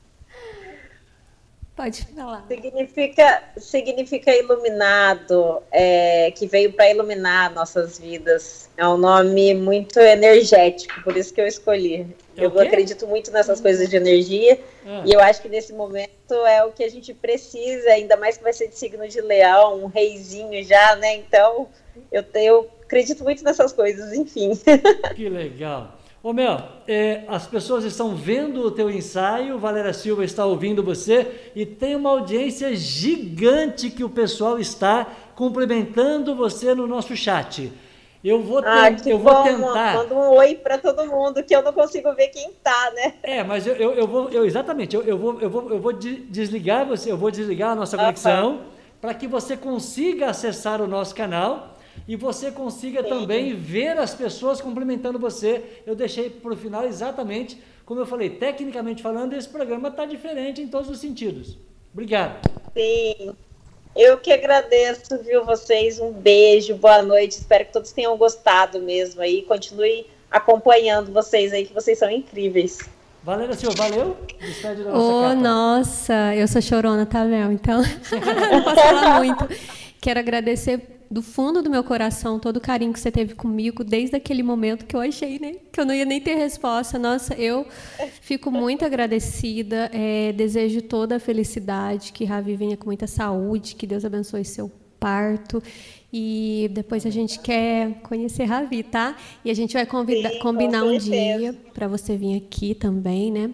Pode 1.77 2.05
falar. 2.07 2.45
Significa, 2.47 3.43
significa 3.57 4.33
iluminado, 4.33 5.61
é, 5.73 6.31
que 6.31 6.47
veio 6.47 6.73
para 6.73 6.89
iluminar 6.89 7.53
nossas 7.53 7.99
vidas. 7.99 8.69
É 8.77 8.87
um 8.87 8.97
nome 8.97 9.55
muito 9.55 9.99
energético, 9.99 11.03
por 11.03 11.17
isso 11.17 11.35
que 11.35 11.41
eu 11.41 11.47
escolhi. 11.49 12.07
É 12.37 12.45
eu 12.45 12.61
acredito 12.61 13.09
muito 13.09 13.33
nessas 13.33 13.61
coisas 13.61 13.89
de 13.91 13.97
energia, 13.97 14.61
Ah. 14.87 15.03
e 15.05 15.13
eu 15.13 15.21
acho 15.21 15.43
que 15.43 15.49
nesse 15.49 15.73
momento 15.73 16.33
é 16.47 16.65
o 16.65 16.71
que 16.71 16.85
a 16.85 16.89
gente 16.89 17.13
precisa, 17.13 17.91
ainda 17.91 18.17
mais 18.17 18.37
que 18.37 18.45
vai 18.45 18.53
ser 18.53 18.69
de 18.69 18.77
signo 18.77 19.07
de 19.09 19.21
leão, 19.21 19.83
um 19.83 19.87
reizinho 19.87 20.63
já, 20.63 20.95
né? 20.97 21.17
Então, 21.17 21.69
eu, 22.13 22.25
eu 22.35 22.71
acredito 22.83 23.25
muito 23.25 23.43
nessas 23.43 23.73
coisas, 23.73 24.13
enfim. 24.13 24.53
Que 25.17 25.29
legal. 25.29 25.99
Ô 26.25 26.33
Mel, 26.33 26.59
é, 26.89 27.23
as 27.29 27.47
pessoas 27.47 27.85
estão 27.85 28.17
vendo 28.17 28.63
o 28.63 28.71
teu 28.71 28.91
ensaio, 28.91 29.59
Valéria 29.59 29.93
Silva 29.93 30.25
está 30.25 30.47
ouvindo 30.47 30.83
você 30.83 31.51
e 31.55 31.67
tem 31.67 31.95
uma 31.95 32.09
audiência 32.09 32.75
gigante 32.75 33.91
que 33.91 34.03
o 34.03 34.09
pessoal 34.09 34.59
está 34.59 35.07
cumprimentando 35.37 36.35
você 36.35 36.75
no 36.75 36.87
nosso 36.87 37.15
chat. 37.15 37.71
Eu 38.25 38.41
vou, 38.43 38.63
ten- 38.63 38.71
Ah, 38.71 38.91
eu 39.05 39.19
vou 39.19 39.35
tentar. 39.43 39.97
manda 39.97 40.15
um 40.15 40.31
oi 40.31 40.55
para 40.55 40.79
todo 40.79 41.05
mundo, 41.07 41.43
que 41.45 41.55
eu 41.55 41.63
não 41.63 41.75
consigo 41.75 42.11
ver 42.15 42.29
quem 42.29 42.53
tá, 42.63 42.91
né? 42.95 43.13
É, 43.23 43.45
mas 43.45 43.67
eu, 43.67 43.75
eu, 43.75 43.93
eu 43.93 44.07
vou, 44.07 44.31
eu, 44.31 44.47
exatamente, 44.47 44.97
eu, 44.97 45.03
eu 45.03 45.19
vou, 45.19 45.39
eu 45.43 45.51
vou, 45.51 45.71
eu 45.73 45.79
vou 45.79 45.93
de- 45.93 46.21
desligar 46.23 46.87
você, 46.87 47.13
eu 47.13 47.19
vou 47.19 47.31
desligar 47.31 47.73
a 47.73 47.75
nossa 47.75 47.99
conexão 47.99 48.61
para 48.99 49.13
que 49.13 49.27
você 49.27 49.59
consiga 49.59 50.31
acessar 50.31 50.81
o 50.81 50.87
nosso 50.89 51.15
canal 51.15 51.74
e 52.07 52.17
você 52.17 52.51
consiga 52.51 53.03
Sim. 53.03 53.09
também 53.09 53.55
ver 53.55 53.99
as 53.99 54.15
pessoas 54.15 54.61
cumprimentando 54.61 55.19
você. 55.19 55.83
Eu 55.87 55.95
deixei 55.95 56.29
para 56.31 56.53
o 56.53 56.57
final 56.57 56.85
exatamente 56.85 57.59
como 57.85 58.01
eu 58.01 58.07
falei, 58.07 58.31
tecnicamente 58.31 59.03
falando, 59.03 59.35
esse 59.35 59.49
programa 59.49 59.89
está 59.89 60.07
diferente 60.07 60.63
em 60.63 60.67
todos 60.67 60.89
os 60.89 60.99
sentidos. 60.99 61.59
Obrigado. 61.93 62.49
Sim. 62.73 63.35
Eu 63.95 64.17
que 64.19 64.33
agradeço, 64.33 65.23
viu, 65.23 65.45
vocês. 65.45 66.01
Um 66.01 66.11
beijo, 66.11 66.75
boa 66.75 67.03
noite. 67.03 67.33
Espero 67.33 67.67
que 67.67 67.73
todos 67.73 67.93
tenham 67.93 68.17
gostado 68.17 68.81
mesmo 68.81 69.21
aí. 69.21 69.43
Continue 69.43 70.07
acompanhando 70.31 71.13
vocês 71.13 71.53
aí, 71.53 71.67
que 71.67 71.75
vocês 71.75 71.99
são 71.99 72.11
incríveis. 72.11 72.79
Valéria 73.23 73.55
Silva, 73.55 73.77
valeu? 73.77 74.17
Despede 74.41 74.83
da 74.83 74.91
nossa 74.91 75.03
Ô, 75.03 75.23
capa. 75.23 75.35
nossa, 75.35 76.35
eu 76.35 76.49
sou 76.49 76.61
chorona, 76.61 77.07
tá, 77.07 77.25
Mel? 77.25 77.53
Então, 77.53 77.81
não 78.51 78.63
posso 78.63 78.81
falar 78.81 79.19
muito. 79.19 79.49
Quero 80.01 80.19
agradecer 80.19 81.04
do 81.15 81.23
fundo 81.23 81.63
do 81.63 81.71
meu 81.71 81.85
coração 81.85 82.41
todo 82.41 82.57
o 82.57 82.61
carinho 82.61 82.93
que 82.93 82.99
você 82.99 83.09
teve 83.09 83.37
comigo 83.37 83.85
desde 83.85 84.17
aquele 84.17 84.43
momento 84.43 84.85
que 84.85 84.97
eu 84.97 85.01
achei, 85.01 85.39
né? 85.39 85.55
Que 85.71 85.81
eu 85.81 85.87
não 85.87 85.95
ia 85.95 86.05
nem 86.05 86.21
ter 86.21 86.35
resposta. 86.35 86.99
Nossa, 86.99 87.35
eu 87.35 87.65
fico 88.21 88.51
muito 88.51 88.85
agradecida. 88.85 89.89
é, 89.93 90.33
desejo 90.33 90.83
toda 90.83 91.15
a 91.17 91.21
felicidade, 91.21 92.13
que 92.13 92.25
Ravi 92.25 92.57
venha 92.57 92.77
com 92.77 92.87
muita 92.87 93.07
saúde, 93.07 93.77
que 93.77 93.87
Deus 93.87 94.05
abençoe 94.05 94.45
seu 94.45 94.69
parto. 94.99 95.63
E 96.13 96.69
depois 96.73 97.07
a 97.07 97.11
gente 97.11 97.39
quer 97.39 98.01
conhecer 98.03 98.45
Ravi, 98.47 98.83
tá? 98.83 99.17
E 99.45 99.53
a 99.53 99.55
gente 99.55 99.75
vai 99.75 99.87
convidar, 99.87 100.31
Sim, 100.31 100.39
com 100.39 100.43
combinar 100.43 100.83
um 100.83 100.99
dia 100.99 101.55
para 101.73 101.87
você 101.87 102.17
vir 102.17 102.37
aqui 102.37 102.75
também, 102.75 103.31
né? 103.31 103.53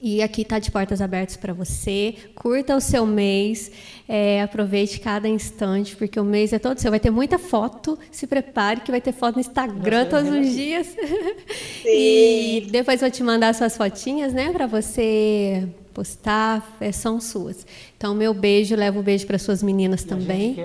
E 0.00 0.22
aqui 0.22 0.42
está 0.42 0.58
de 0.58 0.70
portas 0.70 1.00
abertas 1.00 1.36
para 1.36 1.52
você. 1.52 2.14
Curta 2.34 2.76
o 2.76 2.80
seu 2.80 3.04
mês, 3.04 3.70
é, 4.08 4.42
aproveite 4.42 5.00
cada 5.00 5.28
instante, 5.28 5.96
porque 5.96 6.18
o 6.20 6.24
mês 6.24 6.52
é 6.52 6.58
todo 6.58 6.78
seu. 6.78 6.90
Vai 6.90 7.00
ter 7.00 7.10
muita 7.10 7.38
foto. 7.38 7.98
Se 8.10 8.26
prepare 8.26 8.80
que 8.80 8.90
vai 8.90 9.00
ter 9.00 9.12
foto 9.12 9.34
no 9.36 9.40
Instagram 9.40 10.06
todos 10.06 10.28
é 10.32 10.40
os 10.40 10.52
dias. 10.54 10.86
e 11.84 12.68
depois 12.70 13.00
vou 13.00 13.10
te 13.10 13.22
mandar 13.22 13.54
suas 13.54 13.76
fotinhas, 13.76 14.32
né, 14.32 14.52
para 14.52 14.66
você 14.66 15.68
postar. 15.92 16.76
É, 16.80 16.92
são 16.92 17.20
suas. 17.20 17.66
Então, 17.96 18.14
meu 18.14 18.32
beijo, 18.32 18.76
levo 18.76 19.00
um 19.00 19.02
beijo 19.02 19.26
para 19.26 19.38
suas 19.38 19.62
meninas 19.62 20.02
E 20.02 20.06
também. 20.06 20.56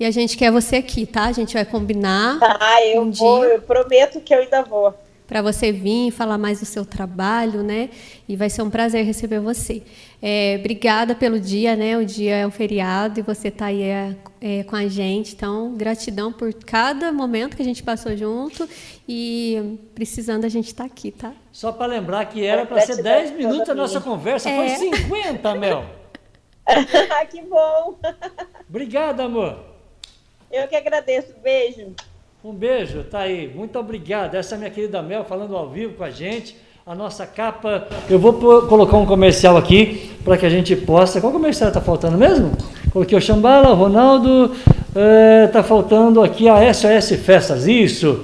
E 0.00 0.04
a 0.04 0.10
gente 0.10 0.36
quer 0.36 0.50
você 0.50 0.76
aqui, 0.76 1.04
tá? 1.04 1.24
A 1.24 1.32
gente 1.32 1.52
vai 1.54 1.64
combinar 1.64 2.38
Ah, 2.42 2.82
eu 2.86 3.02
Um 3.02 3.10
vou, 3.12 3.40
dia. 3.40 3.54
eu 3.54 3.62
prometo 3.62 4.20
que 4.20 4.34
eu 4.34 4.38
ainda 4.40 4.62
vou. 4.62 4.94
Para 5.26 5.42
você 5.42 5.72
vir 5.72 6.08
e 6.08 6.10
falar 6.10 6.38
mais 6.38 6.60
do 6.60 6.66
seu 6.66 6.84
trabalho, 6.84 7.62
né? 7.62 7.90
E 8.28 8.36
vai 8.36 8.48
ser 8.48 8.62
um 8.62 8.70
prazer 8.70 9.04
receber 9.04 9.40
você. 9.40 9.82
É, 10.22 10.56
obrigada 10.58 11.14
pelo 11.14 11.38
dia, 11.40 11.74
né? 11.76 11.96
O 11.98 12.04
dia 12.04 12.36
é 12.36 12.46
um 12.46 12.50
feriado 12.50 13.20
e 13.20 13.22
você 13.22 13.48
está 13.48 13.66
aí 13.66 13.82
é, 13.82 14.16
é, 14.40 14.62
com 14.64 14.76
a 14.76 14.86
gente. 14.86 15.34
Então, 15.34 15.74
gratidão 15.74 16.32
por 16.32 16.52
cada 16.54 17.12
momento 17.12 17.56
que 17.56 17.62
a 17.62 17.64
gente 17.64 17.82
passou 17.82 18.16
junto 18.16 18.68
e 19.08 19.78
precisando 19.94 20.44
a 20.44 20.48
gente 20.48 20.66
estar 20.66 20.84
aqui, 20.84 21.10
tá? 21.10 21.32
Só 21.52 21.72
para 21.72 21.86
lembrar 21.86 22.24
que 22.26 22.44
era 22.44 22.64
para 22.64 22.80
ser 22.80 23.02
Gratidão 23.02 23.12
10 23.12 23.30
toda 23.30 23.42
minutos 23.42 23.68
a 23.70 23.74
nossa 23.74 24.00
conversa, 24.00 24.48
É. 24.48 24.76
foi 24.76 24.90
50, 24.96 25.54
Mel. 25.56 25.84
Ah, 27.10 27.24
que 27.24 27.42
bom. 27.42 27.96
Obrigado, 28.68 29.20
amor. 29.20 29.56
Eu 30.50 30.66
que 30.66 30.74
agradeço. 30.74 31.32
Beijo. 31.42 31.94
Um 32.48 32.52
beijo, 32.52 33.02
tá 33.02 33.22
aí. 33.22 33.50
Muito 33.52 33.76
obrigado. 33.76 34.36
Essa 34.36 34.54
é 34.54 34.58
minha 34.58 34.70
querida 34.70 35.02
Mel 35.02 35.24
falando 35.24 35.56
ao 35.56 35.68
vivo 35.68 35.94
com 35.94 36.04
a 36.04 36.10
gente. 36.10 36.56
A 36.86 36.94
nossa 36.94 37.26
capa. 37.26 37.88
Eu 38.08 38.20
vou 38.20 38.34
colocar 38.68 38.96
um 38.98 39.04
comercial 39.04 39.56
aqui 39.56 40.12
para 40.24 40.36
que 40.36 40.46
a 40.46 40.48
gente 40.48 40.76
possa. 40.76 41.20
Qual 41.20 41.32
comercial 41.32 41.70
está 41.70 41.80
faltando 41.80 42.16
mesmo? 42.16 42.52
Coloquei 42.92 43.18
o 43.18 43.20
Chambala, 43.20 43.70
o 43.70 43.74
Ronaldo. 43.74 44.52
Está 45.44 45.64
faltando 45.64 46.22
aqui 46.22 46.48
a 46.48 46.72
SOS 46.72 47.16
Festas. 47.16 47.66
Isso. 47.66 48.20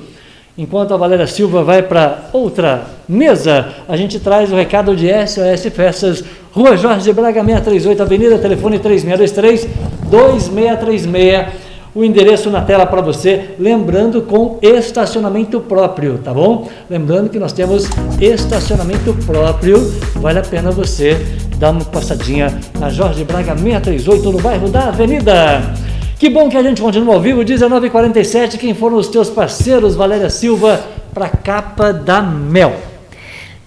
Enquanto 0.57 0.95
a 0.95 0.97
Valéria 0.97 1.27
Silva 1.27 1.65
vai 1.65 1.83
para 1.83 2.29
outra 2.33 2.87
mesa, 3.09 3.75
a 3.89 3.97
gente 3.97 4.21
traz 4.21 4.53
o 4.53 4.55
recado 4.55 4.95
de 4.95 5.09
SOS 5.09 5.75
Festas, 5.75 6.25
Rua 6.53 6.77
Jorge 6.77 7.13
Braga 7.13 7.43
638, 7.43 8.01
Avenida, 8.01 8.39
telefone 8.39 8.79
3623 8.79 9.67
2636. 10.09 11.62
O 11.95 12.03
endereço 12.03 12.49
na 12.49 12.63
tela 12.63 12.87
para 12.87 13.03
você, 13.03 13.51
lembrando 13.59 14.23
com 14.23 14.59
estacionamento 14.63 15.61
próprio, 15.61 16.17
tá 16.17 16.33
bom? 16.33 16.67
Lembrando 16.89 17.29
que 17.29 17.39
nós 17.39 17.53
temos 17.53 17.87
estacionamento 18.19 19.13
próprio, 19.27 19.79
vale 20.15 20.39
a 20.39 20.43
pena 20.43 20.71
você 20.71 21.21
dar 21.59 21.71
uma 21.71 21.85
passadinha 21.85 22.59
na 22.81 22.89
Jorge 22.89 23.25
Braga 23.25 23.55
638, 23.55 24.33
no 24.33 24.41
bairro 24.41 24.71
da 24.71 24.89
Avenida. 24.89 25.75
Que 26.19 26.31
bom 26.31 26.49
que 26.49 26.57
a 26.57 26.63
gente 26.63 26.81
continua 26.81 27.17
ao 27.17 27.21
vivo, 27.21 27.43
19h47. 27.43 28.57
Quem 28.57 28.73
foram 28.73 28.97
os 28.97 29.09
teus 29.09 29.29
parceiros, 29.29 29.95
Valéria 29.95 30.31
Silva, 30.31 30.81
para 31.13 31.29
capa 31.29 31.93
da 31.93 32.23
Mel? 32.23 32.92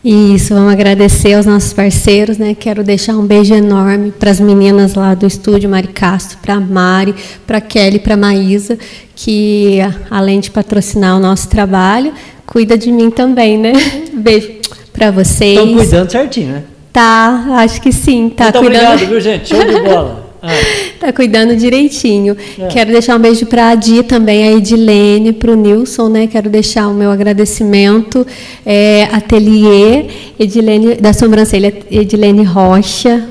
Isso, 0.07 0.53
vamos 0.53 0.71
agradecer 0.71 1.33
aos 1.33 1.47
nossos 1.47 1.73
parceiros, 1.73 2.37
né? 2.37 2.53
Quero 2.53 2.83
deixar 2.83 3.13
um 3.13 3.25
beijo 3.25 3.55
enorme 3.55 4.11
para 4.11 4.29
as 4.29 4.39
meninas 4.39 4.93
lá 4.93 5.15
do 5.15 5.25
estúdio 5.25 5.67
Mari 5.67 5.87
Castro, 5.87 6.37
para 6.43 6.59
Mari, 6.59 7.15
para 7.47 7.59
Kelly, 7.59 7.97
para 7.97 8.15
Maísa, 8.15 8.77
que 9.15 9.79
além 10.11 10.39
de 10.39 10.51
patrocinar 10.51 11.17
o 11.17 11.19
nosso 11.19 11.49
trabalho, 11.49 12.13
cuida 12.45 12.77
de 12.77 12.91
mim 12.91 13.09
também, 13.09 13.57
né? 13.57 13.73
Beijo 14.13 14.51
para 14.93 15.09
vocês. 15.09 15.57
Estão 15.57 15.73
cuidando 15.73 16.11
certinho, 16.11 16.51
né? 16.51 16.63
Tá, 16.93 17.43
acho 17.57 17.81
que 17.81 17.91
sim, 17.91 18.29
tá 18.29 18.43
Muito 18.45 18.59
cuidando. 18.59 18.85
obrigado, 18.85 19.09
viu, 19.09 19.19
gente? 19.19 19.49
Show 19.49 19.63
de 19.63 19.81
bola. 19.89 20.24
Ah, 20.47 20.95
Tá 20.99 21.13
cuidando 21.13 21.55
direitinho. 21.55 22.35
É. 22.59 22.67
Quero 22.67 22.91
deixar 22.91 23.15
um 23.17 23.19
beijo 23.19 23.45
para 23.45 23.69
a 23.69 23.75
Di 23.75 24.03
também, 24.03 24.43
a 24.47 24.51
Edilene, 24.53 25.33
para 25.33 25.51
o 25.51 25.55
Nilson, 25.55 26.09
né? 26.09 26.27
Quero 26.27 26.49
deixar 26.49 26.87
o 26.87 26.93
meu 26.93 27.11
agradecimento. 27.11 28.25
É, 28.65 29.07
Ateliê, 29.11 30.05
Edilene, 30.39 30.95
da 30.95 31.13
sobrancelha, 31.13 31.73
Edilene 31.91 32.43
Rocha. 32.43 33.23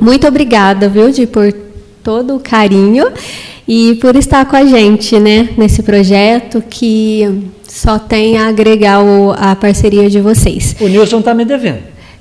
Muito 0.00 0.26
obrigada, 0.26 0.88
viu, 0.88 1.10
Di, 1.10 1.26
por 1.26 1.52
todo 2.02 2.36
o 2.36 2.40
carinho 2.40 3.06
e 3.66 3.94
por 4.00 4.14
estar 4.16 4.44
com 4.46 4.56
a 4.56 4.64
gente, 4.66 5.18
né? 5.18 5.48
Nesse 5.56 5.82
projeto 5.82 6.62
que 6.68 7.42
só 7.66 7.98
tem 7.98 8.36
a 8.38 8.48
agregar 8.48 9.02
o- 9.02 9.32
a 9.36 9.56
parceria 9.56 10.08
de 10.10 10.20
vocês. 10.20 10.76
o 10.80 10.86
Nilson 10.86 11.20
está 11.20 11.34
me 11.34 11.44
devendo. 11.44 11.78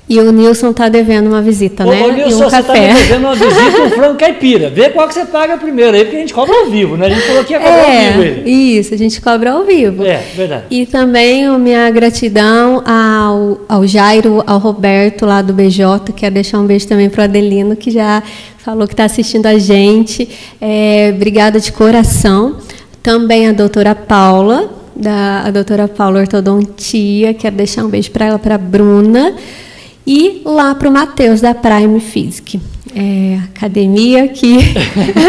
E 0.07 0.19
o 0.19 0.31
Nilson 0.33 0.71
está 0.71 0.89
devendo 0.89 1.27
uma 1.27 1.41
visita, 1.41 1.85
né? 1.85 2.09
e 2.09 2.11
Nilson, 2.11 2.45
um 2.45 2.49
você 2.49 2.57
está 2.57 2.73
devendo 2.73 3.19
uma 3.21 3.35
visita 3.35 3.81
um 3.85 3.89
frango 3.95 4.15
caipira. 4.17 4.69
Vê 4.69 4.89
qual 4.89 5.07
que 5.07 5.13
você 5.13 5.25
paga 5.25 5.57
primeiro 5.57 5.95
aí, 5.95 6.03
porque 6.03 6.17
a 6.17 6.19
gente 6.19 6.33
cobra 6.33 6.53
ao 6.53 6.69
vivo, 6.69 6.97
né? 6.97 7.05
A 7.05 7.09
gente 7.09 7.21
falou 7.25 7.43
que 7.45 7.53
ia 7.53 7.59
cobrar 7.59 7.85
ao 7.85 7.91
vivo 7.91 8.21
É, 8.21 8.27
ele. 8.27 8.51
isso, 8.51 8.93
a 8.93 8.97
gente 8.97 9.21
cobra 9.21 9.51
ao 9.53 9.63
vivo. 9.63 10.05
É, 10.05 10.21
verdade. 10.35 10.63
E 10.69 10.85
também 10.85 11.45
a 11.45 11.57
minha 11.57 11.89
gratidão 11.89 12.83
ao, 12.85 13.61
ao 13.69 13.87
Jairo, 13.87 14.43
ao 14.45 14.59
Roberto 14.59 15.25
lá 15.25 15.41
do 15.41 15.53
BJ. 15.53 16.11
Quero 16.13 16.35
deixar 16.35 16.59
um 16.59 16.65
beijo 16.65 16.85
também 16.85 17.09
para 17.09 17.21
o 17.21 17.23
Adelino, 17.23 17.75
que 17.75 17.89
já 17.89 18.21
falou 18.57 18.85
que 18.87 18.93
está 18.93 19.05
assistindo 19.05 19.45
a 19.45 19.57
gente. 19.57 20.27
É, 20.59 21.13
obrigada 21.15 21.61
de 21.61 21.71
coração. 21.71 22.57
Também 23.01 23.47
a 23.47 23.53
doutora 23.53 23.95
Paula, 23.95 24.69
da, 24.93 25.43
a 25.45 25.51
doutora 25.51 25.87
Paula 25.87 26.19
Ortodontia. 26.19 27.33
Quero 27.33 27.55
deixar 27.55 27.85
um 27.85 27.89
beijo 27.89 28.11
para 28.11 28.25
ela, 28.25 28.39
para 28.39 28.55
a 28.55 28.57
Bruna. 28.57 29.33
E 30.05 30.41
lá 30.45 30.75
para 30.75 30.89
o 30.89 30.91
Matheus, 30.91 31.41
da 31.41 31.53
Prime 31.53 31.99
Physic. 31.99 32.59
É, 32.95 33.39
academia 33.55 34.27
que 34.27 34.55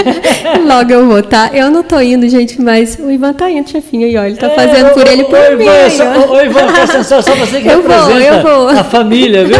logo 0.69 0.93
eu 0.93 1.07
vou, 1.07 1.23
tá? 1.23 1.51
Eu 1.55 1.71
não 1.71 1.83
tô 1.83 1.99
indo, 1.99 2.29
gente, 2.29 2.61
mas 2.61 2.99
o 3.01 3.11
Ivan 3.11 3.33
tá 3.33 3.51
indo, 3.51 3.71
chefinho, 3.71 4.07
aí, 4.07 4.17
ó. 4.19 4.25
Ele 4.25 4.37
tá 4.37 4.49
É, 4.49 4.51
fazendo 4.51 4.91
por 4.91 5.07
ele 5.07 5.25
por 5.25 5.39
ô, 5.39 5.57
mim. 5.57 5.65
Ivan, 5.65 5.91
só, 5.91 6.33
ô, 6.35 6.41
Ivan, 6.43 6.67
presta 6.73 6.83
atenção, 6.97 7.23
só 7.23 7.35
você 7.37 7.63
que 7.63 7.69
Eu 7.71 7.83
vou, 7.83 8.21
eu 8.21 8.43
vou. 8.43 8.69
a 8.69 8.85
família, 8.85 9.47
viu? 9.47 9.57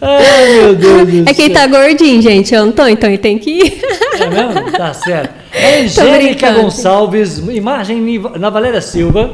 Ai, 0.00 0.52
meu 0.62 0.74
Deus 0.74 1.08
do 1.08 1.22
É 1.30 1.34
quem 1.34 1.50
tá 1.50 1.66
gordinho, 1.66 2.22
gente. 2.22 2.54
Eu 2.54 2.64
não 2.66 2.72
tô, 2.72 2.86
então 2.86 3.08
ele 3.10 3.18
tem 3.18 3.38
que 3.38 3.50
ir. 3.50 3.80
É 4.18 4.26
mesmo? 4.26 4.72
Tá 4.72 4.94
certo. 4.94 5.34
Angélica. 5.82 6.52
Gonçalves, 6.52 7.38
imagem 7.50 8.20
na 8.38 8.48
Valéria 8.48 8.80
Silva. 8.80 9.30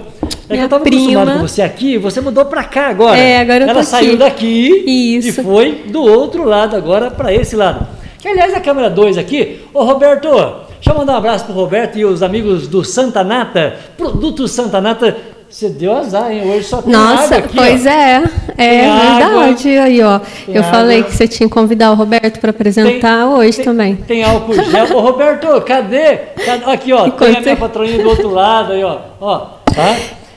É 0.48 0.48
que 0.48 0.52
Minha 0.54 0.64
eu 0.64 0.68
tava 0.68 0.84
prima. 0.84 1.02
acostumado 1.02 1.32
com 1.40 1.48
você 1.48 1.62
aqui, 1.62 1.98
você 1.98 2.20
mudou 2.20 2.44
pra 2.44 2.62
cá 2.64 2.88
agora. 2.88 3.18
É, 3.18 3.40
agora 3.40 3.60
eu 3.64 3.66
tô 3.66 3.70
Ela 3.72 3.82
saiu 3.82 4.10
aqui. 4.10 4.16
daqui 4.18 4.84
Isso. 5.18 5.28
e 5.28 5.32
foi 5.44 5.72
do 5.88 6.02
outro 6.02 6.44
lado 6.44 6.76
agora 6.76 7.10
pra 7.10 7.32
esse 7.34 7.56
lado. 7.56 7.86
Que 8.18 8.28
aliás 8.28 8.54
a 8.54 8.60
câmera 8.60 8.88
2 8.88 9.18
aqui, 9.18 9.60
ô 9.74 9.82
Roberto, 9.84 10.28
deixa 10.28 10.90
eu 10.90 10.94
mandar 10.96 11.14
um 11.14 11.16
abraço 11.16 11.44
pro 11.46 11.54
Roberto 11.54 11.98
e 11.98 12.04
os 12.04 12.22
amigos 12.22 12.68
do 12.68 12.84
Santa 12.84 13.22
Nata, 13.24 13.74
Produtos 13.96 14.52
Santa 14.52 14.80
Nata. 14.80 15.16
Você 15.48 15.68
deu 15.68 15.96
azar, 15.96 16.32
hein? 16.32 16.42
Hoje 16.50 16.64
só 16.64 16.82
tem 16.82 16.92
Nossa, 16.92 17.36
água 17.36 17.38
aqui, 17.38 17.56
pois 17.56 17.86
ó. 17.86 17.88
é. 17.88 18.24
É 18.58 18.80
Tem 18.80 18.90
água. 18.90 19.16
verdade. 19.44 19.68
Aí, 19.78 20.02
ó. 20.02 20.18
Tem 20.18 20.56
eu 20.56 20.64
falei 20.64 20.98
água. 20.98 21.10
que 21.10 21.16
você 21.16 21.28
tinha 21.28 21.48
que 21.48 21.54
convidar 21.54 21.92
o 21.92 21.94
Roberto 21.94 22.40
para 22.40 22.50
apresentar 22.50 23.26
hoje 23.26 23.56
tem- 23.58 23.64
também. 23.64 23.94
Tem 23.94 24.24
álcool 24.24 24.54
gel. 24.54 24.96
Ô, 24.96 25.00
Roberto, 25.00 25.46
cadê? 25.62 26.16
Cadê? 26.44 26.64
Aqui, 26.64 26.92
ó. 26.92 27.02
Tem 27.02 27.04
a 27.04 27.08
Enquanto- 27.14 27.42
minha 27.44 27.56
patroinha 27.56 28.02
do 28.02 28.08
outro 28.08 28.28
lado 28.28 28.72
aí, 28.72 28.82
ó. 28.82 28.98
Ó, 29.20 29.38
tá? 29.72 29.96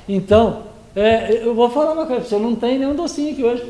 Então, 0.09 0.57
é, 0.95 1.41
eu 1.45 1.53
vou 1.53 1.69
falar 1.69 1.93
uma 1.93 2.05
coisa 2.05 2.23
você. 2.25 2.37
Não 2.37 2.55
tem 2.55 2.79
nenhum 2.79 2.95
docinho 2.95 3.31
aqui 3.31 3.43
hoje. 3.43 3.63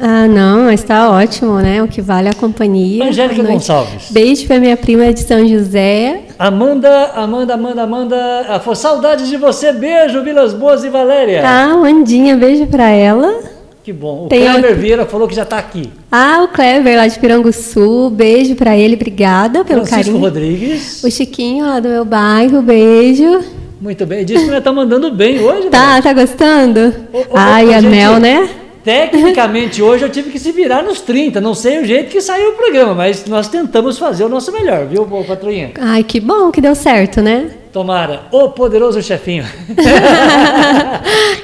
Ah, 0.00 0.26
não, 0.26 0.64
mas 0.64 0.82
tá 0.82 1.10
ótimo, 1.10 1.56
né? 1.58 1.80
O 1.82 1.86
que 1.86 2.00
vale 2.00 2.26
é 2.26 2.30
a 2.30 2.34
companhia. 2.34 3.04
Angélica. 3.04 3.42
Gonçalves. 3.42 4.10
Beijo 4.10 4.46
pra 4.46 4.58
minha 4.58 4.76
prima 4.76 5.12
de 5.12 5.20
São 5.20 5.46
José. 5.46 6.22
Amanda, 6.38 7.10
Amanda, 7.14 7.54
Amanda, 7.54 7.82
Amanda. 7.82 8.16
Ah, 8.48 8.58
foi 8.58 8.74
saudades 8.74 9.28
de 9.28 9.36
você. 9.36 9.70
Beijo, 9.72 10.22
Vilas 10.22 10.54
Boas 10.54 10.82
e 10.82 10.88
Valéria. 10.88 11.42
Ah, 11.46 11.76
Mandinha, 11.76 12.36
beijo 12.36 12.66
pra 12.66 12.88
ela. 12.88 13.40
Que 13.84 13.92
bom. 13.92 14.24
O 14.24 14.28
Tem 14.28 14.40
Kleber 14.44 14.64
outro- 14.70 14.80
Vieira 14.80 15.06
falou 15.06 15.28
que 15.28 15.34
já 15.34 15.44
tá 15.44 15.58
aqui. 15.58 15.90
Ah, 16.10 16.42
o 16.44 16.48
Kleber 16.48 16.96
lá 16.96 17.06
de 17.06 17.18
Piranguçu, 17.18 18.10
beijo 18.10 18.54
pra 18.54 18.76
ele, 18.76 18.94
obrigada 18.94 19.64
pelo 19.64 19.84
Francisco 19.84 20.04
carinho. 20.12 20.18
Rodrigues. 20.24 21.04
O 21.04 21.10
Chiquinho 21.10 21.66
lá 21.66 21.78
do 21.80 21.88
meu 21.88 22.04
bairro, 22.04 22.62
beijo. 22.62 23.40
Muito 23.82 24.06
bem. 24.06 24.24
Disse 24.24 24.44
que 24.44 24.50
nós 24.52 24.62
tá 24.62 24.72
mandando 24.72 25.10
bem 25.10 25.40
hoje, 25.40 25.64
né? 25.64 25.70
Tá, 25.70 26.00
tá 26.00 26.12
gostando? 26.12 26.94
Ô, 27.12 27.18
ô, 27.18 27.24
Ai, 27.34 27.74
a 27.74 27.80
gente, 27.80 27.90
Mel, 27.90 28.20
né? 28.20 28.48
Tecnicamente, 28.84 29.82
hoje 29.82 30.04
eu 30.04 30.08
tive 30.08 30.30
que 30.30 30.38
se 30.38 30.52
virar 30.52 30.84
nos 30.84 31.00
30. 31.00 31.40
Não 31.40 31.52
sei 31.52 31.80
o 31.80 31.84
jeito 31.84 32.08
que 32.08 32.20
saiu 32.20 32.50
o 32.50 32.52
programa, 32.52 32.94
mas 32.94 33.26
nós 33.26 33.48
tentamos 33.48 33.98
fazer 33.98 34.22
o 34.22 34.28
nosso 34.28 34.52
melhor, 34.52 34.86
viu, 34.86 35.04
patroinha? 35.26 35.72
Ai, 35.80 36.04
que 36.04 36.20
bom 36.20 36.52
que 36.52 36.60
deu 36.60 36.76
certo, 36.76 37.20
né? 37.20 37.50
Tomara. 37.72 38.22
O 38.30 38.50
poderoso 38.50 39.02
chefinho. 39.02 39.44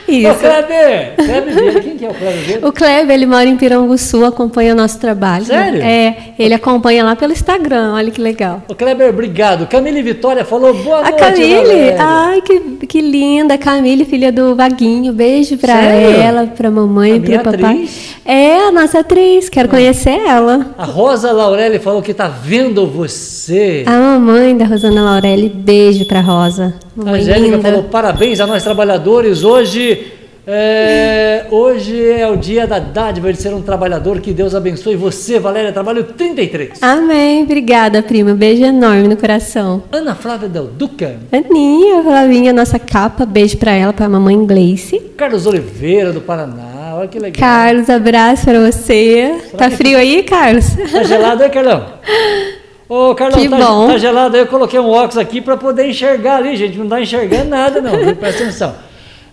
Isso. 0.06 0.34
Kleber! 0.38 1.14
Kleber 1.16 1.54
Vieira. 1.54 1.80
Quem 1.80 1.96
que 1.96 2.04
é 2.04 2.08
o 2.08 2.14
Kleber? 2.14 2.66
O 2.66 2.72
Kleber, 2.72 3.14
ele 3.14 3.26
mora 3.26 3.44
em 3.46 3.56
Piranguçu, 3.56 4.24
acompanha 4.24 4.72
o 4.72 4.76
nosso 4.76 4.98
trabalho. 4.98 5.44
Sério? 5.44 5.82
É, 5.82 6.16
ele 6.38 6.54
acompanha 6.54 7.04
lá 7.04 7.14
pelo 7.16 7.32
Instagram, 7.32 7.92
olha 7.94 8.10
que 8.10 8.20
legal. 8.20 8.62
Ô, 8.68 8.74
Kleber, 8.74 9.08
obrigado. 9.10 9.66
Camille 9.66 10.02
Vitória 10.02 10.44
falou 10.44 10.74
boa 10.74 10.98
A 10.98 11.02
noite, 11.10 11.18
Camille, 11.18 11.54
Valéria. 11.56 11.96
ai, 11.98 12.40
que, 12.42 12.60
que 12.86 13.00
linda. 13.00 13.56
Camille, 13.58 14.04
filha 14.04 14.32
do 14.32 14.54
Vaguinho. 14.54 15.12
Beijo 15.12 15.56
pra 15.58 15.74
Sério? 15.74 16.20
ela, 16.20 16.46
pra 16.46 16.70
mamãe 16.70 17.12
A 17.12 17.16
e 17.16 17.20
pro 17.20 17.38
papai. 17.40 17.54
atriz? 17.74 18.16
É, 18.24 18.68
a 18.68 18.72
nossa 18.72 19.00
atriz, 19.00 19.48
quero 19.48 19.68
conhecer 19.68 20.10
ela. 20.26 20.74
A 20.78 20.84
Rosa 20.84 21.32
Laurelli 21.32 21.78
falou 21.78 22.00
que 22.02 22.14
tá 22.14 22.28
vendo 22.28 22.86
você. 22.86 23.84
A 23.86 23.92
mamãe 23.92 24.56
da 24.56 24.64
Rosana 24.64 25.02
Laurelli, 25.02 25.48
beijo 25.48 26.04
pra 26.06 26.17
Rosa. 26.20 26.74
A 26.96 27.04
Mamãe 27.04 27.20
Angélica 27.22 27.58
falou 27.60 27.82
parabéns 27.84 28.40
a 28.40 28.46
nós 28.46 28.62
trabalhadores. 28.62 29.44
Hoje 29.44 30.12
é, 30.50 31.44
hoje 31.50 32.10
é 32.10 32.26
o 32.26 32.34
dia 32.34 32.66
da 32.66 32.78
dádiva 32.78 33.30
de 33.30 33.38
ser 33.38 33.52
um 33.52 33.60
trabalhador. 33.60 34.18
Que 34.20 34.32
Deus 34.32 34.54
abençoe 34.54 34.96
você, 34.96 35.38
Valéria. 35.38 35.72
Trabalho 35.72 36.04
33. 36.04 36.82
Amém, 36.82 37.42
obrigada, 37.42 38.02
prima. 38.02 38.32
Beijo 38.34 38.64
enorme 38.64 39.08
no 39.08 39.16
coração. 39.16 39.82
Ana 39.92 40.14
Flávia 40.14 40.48
Del 40.48 40.64
Duca. 40.68 41.16
Aninha, 41.30 42.02
Flavinha, 42.02 42.52
nossa 42.54 42.78
capa, 42.78 43.26
beijo 43.26 43.58
pra 43.58 43.72
ela, 43.72 43.92
pra 43.92 44.08
mamãe 44.08 44.42
Gleice. 44.46 44.98
Carlos 45.18 45.44
Oliveira, 45.46 46.12
do 46.12 46.20
Paraná. 46.22 46.94
Olha 46.94 47.08
que 47.08 47.18
legal. 47.18 47.38
Carlos, 47.38 47.90
abraço 47.90 48.44
pra 48.46 48.58
você. 48.70 49.34
Tá 49.56 49.68
que- 49.68 49.76
frio 49.76 49.98
aí, 49.98 50.22
Carlos? 50.22 50.64
Tá 50.90 51.02
gelado 51.02 51.42
aí, 51.44 51.50
Carlão? 51.50 51.84
Ô, 52.88 53.14
Carlão, 53.14 53.38
Que 53.38 53.48
tá, 53.48 53.56
bom. 53.58 53.86
tá 53.88 53.98
gelado 53.98 54.34
aí. 54.34 54.42
Eu 54.42 54.46
coloquei 54.46 54.80
um 54.80 54.88
óculos 54.88 55.18
aqui 55.18 55.40
para 55.40 55.56
poder 55.56 55.86
enxergar 55.88 56.36
ali, 56.36 56.56
gente. 56.56 56.78
Não 56.78 56.86
dá 56.86 57.00
enxergando 57.00 57.50
nada, 57.50 57.80
não. 57.82 58.14
Presta 58.16 58.44
atenção. 58.44 58.74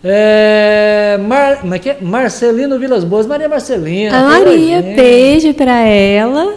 É, 0.03 1.17
Mar, 1.25 1.61
como 1.61 1.73
é 1.73 1.79
que 1.79 1.89
é? 1.89 1.97
Marcelino 2.01 2.77
Vilas 2.77 3.03
Boas. 3.03 3.25
Maria 3.25 3.47
Marcelina. 3.47 4.09
A 4.15 4.21
tá 4.21 4.27
Maria, 4.27 4.81
beijo 4.81 5.53
pra 5.53 5.79
ela. 5.79 6.53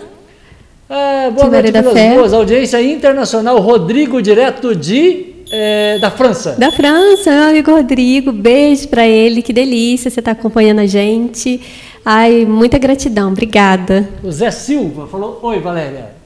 Ah, 0.91 1.31
boa 1.33 1.49
noite, 1.49 1.71
Vilas 1.71 1.93
Fé. 1.93 2.15
Boas. 2.15 2.33
Audiência 2.33 2.83
internacional. 2.83 3.59
Rodrigo, 3.61 4.21
direto 4.21 4.75
de, 4.75 5.35
é, 5.53 5.99
da 6.01 6.11
França. 6.11 6.57
Da 6.59 6.73
França, 6.73 7.31
meu 7.31 7.43
amigo 7.45 7.71
Rodrigo, 7.71 8.33
beijo 8.33 8.89
pra 8.89 9.07
ele, 9.07 9.41
que 9.41 9.53
delícia 9.53 10.11
você 10.11 10.21
tá 10.21 10.33
acompanhando 10.33 10.81
a 10.81 10.87
gente. 10.87 11.61
Ai, 12.05 12.45
muita 12.45 12.77
gratidão, 12.77 13.31
obrigada. 13.31 14.09
O 14.23 14.33
Zé 14.33 14.51
Silva 14.51 15.07
falou: 15.07 15.39
Oi, 15.43 15.61
Valéria. 15.61 16.18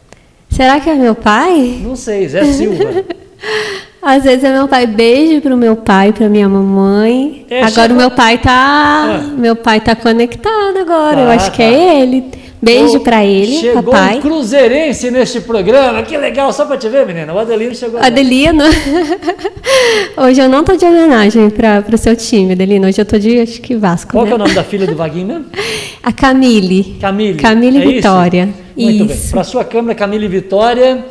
Será 0.53 0.79
que 0.81 0.91
é 0.91 0.95
meu 0.95 1.15
pai? 1.15 1.81
Não 1.83 1.97
sei, 1.97 2.29
Zé 2.29 2.45
Silva. 2.45 3.05
Às 4.03 4.25
vezes 4.25 4.43
é 4.45 4.53
meu 4.53 4.67
pai. 4.69 4.87
Beijo 4.87 5.41
pro 5.41 5.57
meu 5.57 5.77
pai, 5.77 6.13
pra 6.13 6.29
minha 6.29 6.49
mamãe. 6.49 7.47
É, 7.49 7.63
agora 7.63 7.93
o 7.93 7.97
meu 7.97 8.11
pai 8.11 8.39
tá, 8.39 8.53
Ah. 8.53 9.19
meu 9.37 9.55
pai 9.57 9.81
tá 9.81 9.95
conectado 9.95 10.77
agora. 10.81 11.21
Eu 11.21 11.27
Tá, 11.29 11.35
acho 11.35 11.51
que 11.53 11.59
tá. 11.59 11.63
é 11.65 12.01
ele. 12.03 12.25
Beijo 12.63 12.99
Ô, 12.99 13.01
pra 13.01 13.25
ele, 13.25 13.59
Chegou 13.59 13.83
papai. 13.83 14.19
um 14.19 14.21
cruzeirense 14.21 15.11
neste 15.11 15.41
programa. 15.41 16.01
Que 16.05 16.17
legal, 16.17 16.53
só 16.53 16.65
para 16.65 16.77
te 16.77 16.89
ver, 16.89 17.05
menina. 17.05 17.35
O 17.35 17.39
Adelino 17.41 17.75
chegou. 17.75 17.99
Adelino, 18.01 18.63
hoje 20.17 20.41
eu 20.41 20.49
não 20.49 20.63
tô 20.63 20.77
de 20.77 20.85
homenagem 20.85 21.51
para 21.51 21.85
o 21.93 21.99
seu 21.99 22.15
time, 22.15 22.53
Adelino. 22.53 22.87
Hoje 22.87 23.01
eu 23.01 23.05
tô 23.05 23.19
de, 23.19 23.41
acho 23.41 23.61
que 23.61 23.75
Vasco, 23.75 24.13
Qual 24.13 24.25
né? 24.25 24.29
que 24.29 24.33
é 24.33 24.37
o 24.37 24.39
nome 24.39 24.55
da 24.55 24.63
filha 24.63 24.87
do 24.87 24.95
Vaguinho 24.97 25.27
mesmo? 25.27 25.47
A 26.03 26.13
Camille. 26.13 26.97
Camille. 27.01 27.39
Camille 27.39 27.79
é 27.79 27.85
isso? 27.85 27.91
Vitória. 27.95 28.45
Muito 28.77 29.05
bem. 29.07 29.17
Isso. 29.17 29.31
Para 29.33 29.45
sua 29.45 29.65
câmera, 29.65 29.95
Camille 29.97 30.29
Vitória. 30.29 31.05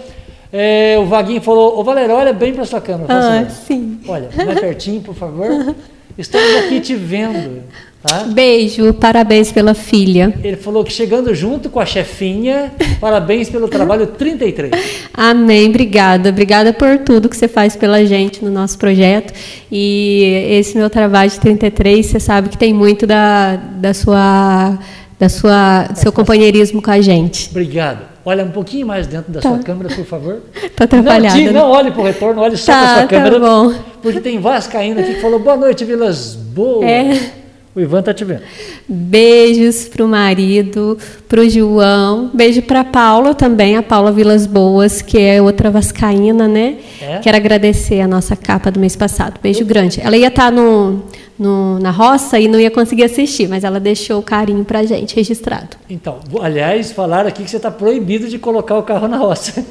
É, 0.54 0.97
o 0.99 1.06
Vaguinho 1.06 1.41
falou: 1.41 1.78
Ô 1.80 1.84
Valéria, 1.84 2.16
olha 2.16 2.34
bem 2.34 2.54
para 2.54 2.66
sua 2.66 2.80
câmera. 2.82 3.08
Ah, 3.14 3.22
favor. 3.45 3.52
sim. 3.68 3.99
Olha, 4.08 4.30
mais 4.45 4.60
pertinho, 4.60 5.02
por 5.02 5.16
favor. 5.16 5.76
Estamos 6.18 6.56
aqui 6.58 6.80
te 6.82 6.95
vendo. 6.95 7.64
Tá? 8.04 8.24
Beijo, 8.24 8.93
parabéns 8.95 9.52
pela 9.52 9.76
filha. 9.76 10.34
Ele 10.43 10.58
falou 10.58 10.84
que 10.84 10.91
chegando 10.91 11.36
junto 11.36 11.70
com 11.70 11.80
a 11.80 11.86
chefinha, 11.86 12.72
parabéns 12.99 13.47
pelo 13.47 13.68
trabalho 13.68 14.08
33. 14.08 14.72
Amém, 15.14 15.70
obrigada. 15.70 16.30
Obrigada 16.30 16.74
por 16.74 16.97
tudo 16.99 17.30
que 17.30 17.38
você 17.38 17.47
faz 17.47 17.76
pela 17.76 18.04
gente 18.04 18.43
no 18.43 18.49
nosso 18.49 18.78
projeto. 18.80 19.32
E 19.72 20.47
esse 20.49 20.76
meu 20.76 20.89
trabalho 20.89 21.30
de 21.30 21.39
33, 21.39 22.04
você 22.08 22.20
sabe 22.20 22.49
que 22.49 22.58
tem 22.58 22.74
muito 22.74 23.06
da, 23.06 23.56
da 23.56 23.93
sua, 23.93 24.80
da 25.20 25.30
sua, 25.30 25.84
do 25.84 25.99
seu 25.99 26.12
companheirismo 26.12 26.82
com 26.82 26.89
a 26.89 27.02
gente. 27.02 27.49
Obrigado. 27.52 28.10
Olha 28.26 28.43
um 28.43 28.52
pouquinho 28.52 28.86
mais 28.88 29.06
dentro 29.06 29.32
da 29.32 29.41
Tá. 29.41 29.49
sua 29.49 29.60
câmera, 29.60 29.89
por 29.93 30.06
favor. 30.06 30.41
Tô 30.76 30.84
atrapalhada. 30.86 31.38
Não, 31.38 31.43
né? 31.45 31.52
não 31.52 31.70
olhe 31.70 31.91
para 31.91 32.02
o 32.02 32.06
retorno, 32.06 32.41
olhe 32.41 32.58
só 32.58 32.72
Tá, 32.72 32.80
para 32.80 32.88
sua 32.93 33.02
tá 33.02 33.08
câmera. 33.08 33.39
bom. 33.39 33.74
Porque 34.02 34.20
tem 34.20 34.39
Vascaína 34.39 35.02
aqui 35.02 35.14
que 35.16 35.22
falou: 35.22 35.39
boa 35.39 35.56
noite, 35.58 35.86
Vilas 35.86 36.34
Boas. 36.36 36.84
É. 36.88 37.41
O 37.74 37.80
Ivan 37.80 38.02
tá 38.02 38.14
te 38.14 38.26
vendo. 38.26 38.42
Beijos 38.88 39.88
pro 39.88 40.06
marido, 40.08 40.98
pro 41.30 41.50
João. 41.50 42.30
Beijo 42.34 42.62
pra 42.64 42.84
Paula 42.84 43.34
também, 43.34 43.78
a 43.78 43.82
Paula 43.84 44.12
Vilas 44.12 44.46
Boas, 44.46 45.02
que 45.02 45.18
é 45.18 45.42
outra 45.42 45.72
vascaína, 45.72 46.50
né? 46.50 46.76
É? 47.02 47.20
Quero 47.20 47.38
agradecer 47.38 48.02
a 48.02 48.08
nossa 48.08 48.36
capa 48.36 48.70
do 48.70 48.78
mês 48.80 48.98
passado. 48.98 49.40
Beijo 49.42 49.64
grande. 49.64 50.02
Ela 50.02 50.18
ia 50.18 50.28
estar 50.28 50.52
no, 50.52 51.02
no- 51.40 51.80
na 51.80 51.92
roça 51.92 52.38
e 52.38 52.50
não 52.50 52.60
ia 52.60 52.70
conseguir 52.70 53.06
assistir, 53.06 53.48
mas 53.48 53.64
ela 53.64 53.80
deixou 53.80 54.20
o 54.20 54.24
carinho 54.24 54.66
pra 54.66 54.84
gente 54.84 55.16
registrado. 55.16 55.78
Então, 55.90 56.20
aliás, 56.42 56.92
falaram 56.92 57.30
aqui 57.30 57.42
que 57.44 57.50
você 57.50 57.56
está 57.56 57.72
proibido 57.72 58.28
de 58.28 58.38
colocar 58.38 58.78
o 58.78 58.84
carro 58.84 59.08
na 59.08 59.16
roça. 59.16 59.66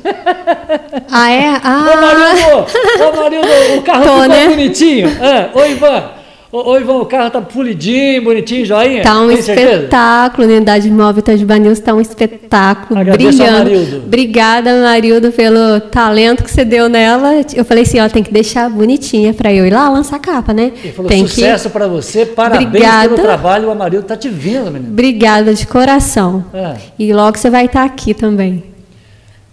Ah, 1.10 1.30
é? 1.30 1.50
Ô, 1.50 1.60
Ah, 1.62 1.96
Marildo! 2.00 2.66
Ô, 3.12 3.16
Marildo, 3.22 3.48
o 3.78 3.82
carro 3.82 4.04
Tô, 4.04 4.10
ficou 4.22 4.28
né? 4.28 4.48
bonitinho. 4.48 5.08
Ah, 5.20 5.50
ô, 5.54 5.64
Ivan! 5.66 6.19
Ô, 6.52 6.72
ô, 6.72 6.76
Ivan, 6.80 6.94
o 6.94 7.06
carro 7.06 7.30
tá 7.30 7.40
polidinho, 7.40 8.24
bonitinho, 8.24 8.66
joinha? 8.66 9.04
Tá 9.04 9.20
um 9.20 9.28
Tem 9.28 9.40
certeza? 9.40 9.70
espetáculo, 9.72 10.48
a 10.48 10.50
unidade 10.50 10.90
móvel 10.90 11.20
Itajubá 11.20 11.56
News 11.58 11.78
tá 11.78 11.94
um 11.94 12.00
espetáculo, 12.00 12.98
Agradeço 12.98 13.38
brilhando. 13.38 13.58
Marildo. 13.70 13.96
Obrigada, 14.04 14.82
Marildo, 14.82 15.30
pelo 15.30 15.78
talento 15.80 16.42
que 16.42 16.50
você 16.50 16.64
deu 16.64 16.88
nela. 16.88 17.34
Eu 17.54 17.64
falei 17.64 17.84
assim, 17.84 18.00
ó, 18.00 18.08
tem 18.08 18.24
que 18.24 18.32
deixar 18.32 18.68
bonitinha 18.68 19.32
pra 19.32 19.52
eu 19.52 19.64
ir 19.64 19.72
lá 19.72 19.88
lançar 19.88 20.16
a 20.16 20.18
capa, 20.18 20.52
né? 20.52 20.72
Ele 20.82 20.92
falou 20.92 21.08
tem 21.08 21.24
sucesso 21.24 21.70
pra 21.70 21.86
você, 21.86 22.26
parabéns 22.26 22.66
Obrigada. 22.66 23.08
pelo 23.10 23.20
trabalho. 23.22 23.68
O 23.68 23.70
Amarildo 23.70 24.08
tá 24.08 24.16
te 24.16 24.28
vendo, 24.28 24.72
menino. 24.72 24.90
Obrigada 24.90 25.54
de 25.54 25.64
coração. 25.68 26.44
Ah. 26.52 26.74
E 26.98 27.12
logo 27.12 27.38
você 27.38 27.48
vai 27.48 27.66
estar 27.66 27.84
aqui 27.84 28.12
também. 28.12 28.64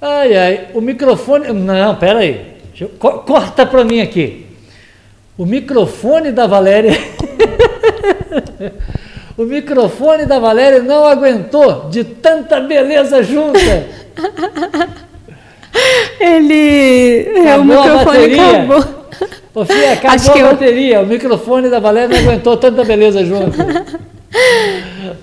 Ai, 0.02 0.36
ai, 0.36 0.60
o 0.74 0.82
microfone. 0.82 1.54
Não, 1.54 1.93
pera 1.93 2.20
aí. 2.20 2.41
Deixa 2.70 2.86
eu- 2.86 2.91
co- 2.98 3.20
Corta 3.20 3.68
para 3.68 3.84
mim 3.84 4.02
aqui. 4.02 4.47
O 5.38 5.45
microfone 5.45 6.31
da 6.31 6.47
Valéria. 6.47 6.97
o 9.38 9.43
microfone 9.43 10.25
da 10.25 10.39
Valéria 10.39 10.81
não 10.81 11.05
aguentou 11.05 11.89
de 11.89 12.03
tanta 12.03 12.59
beleza 12.59 13.21
junta. 13.23 13.59
Ele. 16.19 17.31
o 17.35 17.41
Acabou 17.41 17.79
a 17.79 17.83
microfone 17.83 18.05
bateria. 18.05 18.51
acabou. 18.51 18.97
Ô, 19.55 19.65
filha, 19.65 19.93
acabou 19.93 20.15
Acho 20.15 20.33
que 20.33 20.39
a 20.39 20.41
eu- 20.41 20.47
bateria. 20.49 21.01
O 21.01 21.05
microfone 21.07 21.69
da 21.69 21.79
Valéria 21.79 22.09
não 22.19 22.29
aguentou 22.29 22.57
tanta 22.57 22.83
beleza 22.83 23.23
junto. 23.23 23.57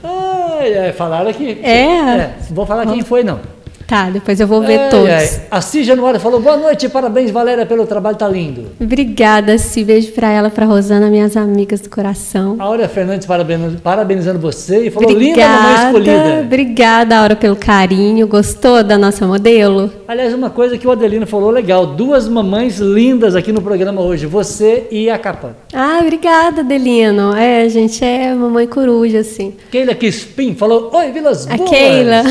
Ai, 0.03 0.79
ai, 0.79 0.93
falaram 0.93 1.29
aqui. 1.29 1.61
É? 1.63 2.31
Vou 2.51 2.65
falar 2.65 2.87
quem 2.87 3.03
foi, 3.03 3.23
não. 3.23 3.39
Tá, 3.87 4.09
depois 4.11 4.41
eu 4.41 4.47
vou 4.47 4.63
ver 4.63 4.89
todos. 4.89 5.09
ai. 5.11 5.29
A 5.51 5.61
Cis 5.61 5.87
Januário 5.87 6.19
falou: 6.19 6.41
boa 6.41 6.57
noite, 6.57 6.89
parabéns, 6.89 7.31
Valéria, 7.31 7.67
pelo 7.67 7.87
trabalho, 7.87 8.17
tá 8.17 8.27
lindo. 8.27 8.67
Obrigada, 8.81 9.59
Si. 9.59 9.85
Beijo 9.85 10.13
pra 10.13 10.31
ela, 10.31 10.49
pra 10.49 10.65
Rosana, 10.65 11.09
minhas 11.11 11.37
amigas 11.37 11.81
do 11.81 11.91
coração. 11.91 12.57
A 12.59 12.65
Áurea 12.65 12.89
Fernandes 12.89 13.27
parabenizando, 13.27 13.81
parabenizando 13.83 14.39
você 14.39 14.87
e 14.87 14.91
falou: 14.91 15.11
linda 15.11 15.47
mamãe 15.47 15.75
Obrigada, 15.75 15.85
escolhida. 16.23 16.41
obrigada, 16.45 17.19
Aura, 17.19 17.37
pelo 17.37 17.57
carinho. 17.57 18.27
Gostou 18.27 18.83
da 18.83 18.97
nossa 18.97 19.27
modelo? 19.27 19.91
Aliás, 20.09 20.33
uma 20.33 20.49
coisa 20.51 20.79
que 20.79 20.87
o 20.87 20.91
Adelino 20.91 21.27
falou 21.27 21.51
legal: 21.51 21.87
duas 21.89 22.27
mamães 22.27 22.79
lindas 22.79 23.37
aqui 23.37 23.53
no 23.53 23.61
programa 23.61 24.01
hoje, 24.01 24.25
você 24.27 24.87
e 24.91 25.11
a 25.11 25.19
capa. 25.19 25.57
Ah, 25.75 25.99
obrigada, 26.01 26.65
Delino. 26.65 27.35
É, 27.37 27.63
a 27.63 27.69
gente 27.69 28.03
é 28.03 28.33
mamãe 28.33 28.67
coruja, 28.67 29.19
assim. 29.19 29.53
Keila 29.71 29.95
Crispim 29.95 30.55
falou: 30.55 30.91
Oi, 30.95 31.11
Vilas 31.13 31.47
A 31.49 31.57
Boas. 31.57 31.69
Keila. 31.69 32.23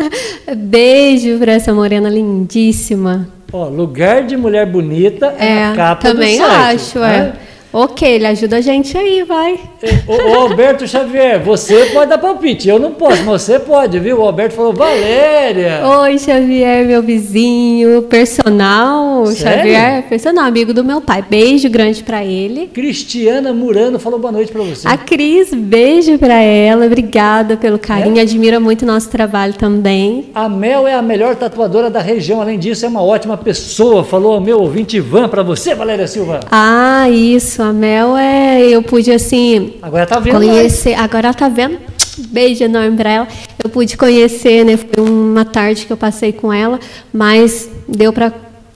Beijo 0.56 1.01
pra 1.38 1.52
essa 1.52 1.72
morena 1.74 2.08
lindíssima. 2.08 3.28
Ó, 3.52 3.68
lugar 3.68 4.22
de 4.24 4.36
mulher 4.36 4.64
bonita 4.66 5.34
é, 5.38 5.46
É, 5.46 5.64
a 5.66 5.72
capa 5.74 6.02
também 6.02 6.38
do 6.38 6.44
site. 6.46 6.74
acho, 6.74 6.98
né? 7.00 7.32
é. 7.48 7.51
Ok, 7.72 8.06
ele 8.06 8.26
ajuda 8.26 8.56
a 8.56 8.60
gente 8.60 8.96
aí, 8.98 9.22
vai. 9.22 9.58
O, 10.06 10.12
o 10.12 10.34
Alberto 10.40 10.86
Xavier, 10.86 11.42
você 11.42 11.86
pode 11.86 12.10
dar 12.10 12.18
palpite, 12.18 12.68
eu 12.68 12.78
não 12.78 12.92
posso, 12.92 13.24
mas 13.24 13.42
você 13.42 13.58
pode, 13.58 13.98
viu? 13.98 14.18
O 14.18 14.22
Alberto 14.22 14.54
falou: 14.54 14.74
Valéria. 14.74 15.80
Oi, 16.02 16.18
Xavier, 16.18 16.86
meu 16.86 17.02
vizinho, 17.02 18.02
personal. 18.02 19.24
Sério? 19.26 19.58
Xavier, 19.58 20.02
personal, 20.06 20.44
amigo 20.44 20.74
do 20.74 20.84
meu 20.84 21.00
pai. 21.00 21.24
Beijo 21.26 21.70
grande 21.70 22.02
pra 22.02 22.22
ele. 22.22 22.66
Cristiana 22.66 23.54
Murano 23.54 23.98
falou 23.98 24.18
boa 24.18 24.32
noite 24.32 24.52
pra 24.52 24.62
você. 24.62 24.86
A 24.86 24.98
Cris, 24.98 25.54
beijo 25.54 26.18
pra 26.18 26.42
ela. 26.42 26.84
Obrigada 26.84 27.56
pelo 27.56 27.78
carinho. 27.78 28.18
É? 28.18 28.20
Admira 28.22 28.60
muito 28.60 28.84
nosso 28.84 29.08
trabalho 29.08 29.54
também. 29.54 30.26
A 30.34 30.46
Mel 30.46 30.86
é 30.86 30.94
a 30.94 31.00
melhor 31.00 31.36
tatuadora 31.36 31.88
da 31.88 32.00
região, 32.00 32.42
além 32.42 32.58
disso, 32.58 32.84
é 32.84 32.88
uma 32.88 33.02
ótima 33.02 33.36
pessoa, 33.38 34.04
falou 34.04 34.36
o 34.36 34.40
meu 34.40 34.60
ouvinte 34.60 34.98
Ivan 34.98 35.28
pra 35.28 35.42
você, 35.42 35.74
Valéria 35.74 36.06
Silva. 36.06 36.40
Ah, 36.50 37.08
isso. 37.08 37.61
A 37.62 37.72
Mel 37.72 38.16
é. 38.16 38.60
Eu 38.68 38.82
pude, 38.82 39.10
assim, 39.12 39.74
Agora 39.82 40.06
tá 40.06 40.18
vendo? 40.18 40.34
conhecer. 40.34 40.94
Agora 40.94 41.28
ela 41.28 41.34
tá 41.34 41.48
vendo. 41.48 41.78
Beijo 42.18 42.62
enorme 42.64 42.96
pra 42.96 43.10
ela. 43.10 43.28
Eu 43.62 43.70
pude 43.70 43.96
conhecer, 43.96 44.64
né? 44.64 44.76
Foi 44.76 45.02
uma 45.04 45.44
tarde 45.44 45.86
que 45.86 45.92
eu 45.92 45.96
passei 45.96 46.32
com 46.32 46.52
ela, 46.52 46.78
mas 47.12 47.70
deu 47.88 48.12
pra 48.12 48.32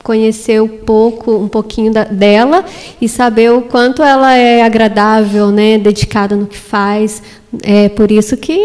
conhecer 0.07 0.63
um 0.63 0.69
pouco, 0.69 1.33
um 1.33 1.49
pouquinho 1.49 1.93
da- 1.93 2.05
dela 2.05 2.65
e 3.01 3.09
saber 3.09 3.51
o 3.51 3.63
quanto 3.63 4.05
ela 4.05 4.37
é 4.37 4.63
agradável, 4.63 5.49
né? 5.51 5.79
Dedicada 5.79 6.37
no 6.37 6.47
que 6.47 6.57
faz. 6.57 7.21
É 7.65 7.89
por 7.89 8.13
isso 8.13 8.37
que 8.37 8.57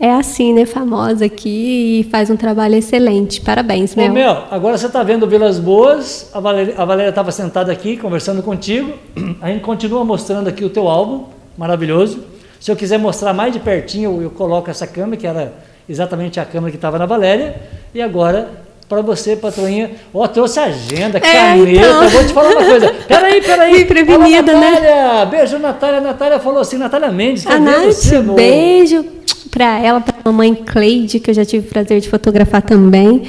é 0.00 0.10
assim, 0.10 0.54
né? 0.54 0.64
Famosa 0.64 1.26
aqui 1.26 2.00
e 2.00 2.04
faz 2.10 2.30
um 2.30 2.36
trabalho 2.36 2.74
excelente. 2.76 3.38
Parabéns, 3.42 3.94
Ô, 3.94 4.00
Mel. 4.00 4.12
Mel, 4.12 4.44
agora 4.50 4.78
você 4.78 4.86
está 4.86 5.02
vendo 5.02 5.26
Vilas 5.26 5.58
Boas, 5.58 6.30
a 6.32 6.40
Valéria 6.40 6.74
a 6.78 6.84
Valéria 6.86 7.10
estava 7.10 7.30
sentada 7.32 7.70
aqui 7.70 7.98
conversando 7.98 8.42
contigo, 8.42 8.94
a 9.42 9.48
gente 9.48 9.60
continua 9.60 10.02
mostrando 10.06 10.48
aqui 10.48 10.64
o 10.64 10.70
teu 10.70 10.88
álbum, 10.88 11.24
maravilhoso. 11.58 12.20
Se 12.58 12.70
eu 12.72 12.76
quiser 12.76 12.98
mostrar 12.98 13.34
mais 13.34 13.52
de 13.52 13.60
pertinho, 13.60 14.22
eu 14.22 14.30
coloco 14.30 14.70
essa 14.70 14.86
câmera, 14.86 15.16
que 15.18 15.26
era 15.26 15.52
exatamente 15.86 16.40
a 16.40 16.44
câmera 16.46 16.70
que 16.70 16.76
estava 16.78 16.98
na 16.98 17.04
Valéria, 17.06 17.56
e 17.94 18.00
agora, 18.00 18.48
para 18.88 19.02
você, 19.02 19.36
patroinha, 19.36 19.90
ó, 20.14 20.26
trouxe 20.26 20.58
agenda, 20.58 21.20
caneta, 21.20 21.70
então. 21.70 22.08
vou 22.08 22.24
te 22.24 22.32
falar 22.32 22.50
uma 22.50 22.64
coisa, 22.64 22.94
peraí, 23.06 23.42
peraí, 23.44 23.74
Fui 23.74 23.84
prevenida, 23.84 24.52
Fala, 24.52 24.60
né? 24.60 24.70
Natália, 24.70 25.24
beijo, 25.26 25.58
Natália, 25.58 26.00
Natália 26.00 26.40
falou 26.40 26.60
assim, 26.60 26.78
Natália 26.78 27.10
Mendes, 27.10 27.46
A 27.46 27.50
ver 27.50 27.60
Nath, 27.60 27.84
você 27.92 28.20
beijo 28.22 29.04
pra 29.50 29.78
ela, 29.78 30.00
pra 30.00 30.14
mamãe 30.24 30.54
Cleide, 30.54 31.20
que 31.20 31.30
eu 31.30 31.34
já 31.34 31.44
tive 31.44 31.66
o 31.66 31.70
prazer 31.70 32.00
de 32.00 32.08
fotografar 32.08 32.62
também. 32.62 33.22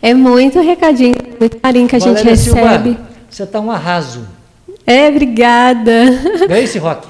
É 0.00 0.14
muito 0.14 0.60
recadinho, 0.60 1.14
muito 1.38 1.56
carinho 1.58 1.88
que 1.88 1.96
a 1.96 1.98
gente 1.98 2.18
Valéria 2.18 2.36
Silva, 2.36 2.60
recebe. 2.60 2.96
você 3.28 3.42
está 3.42 3.60
um 3.60 3.70
arraso. 3.70 4.26
É, 4.86 5.08
obrigada. 5.08 6.04
Grace 6.48 6.78
Rock. 6.78 7.09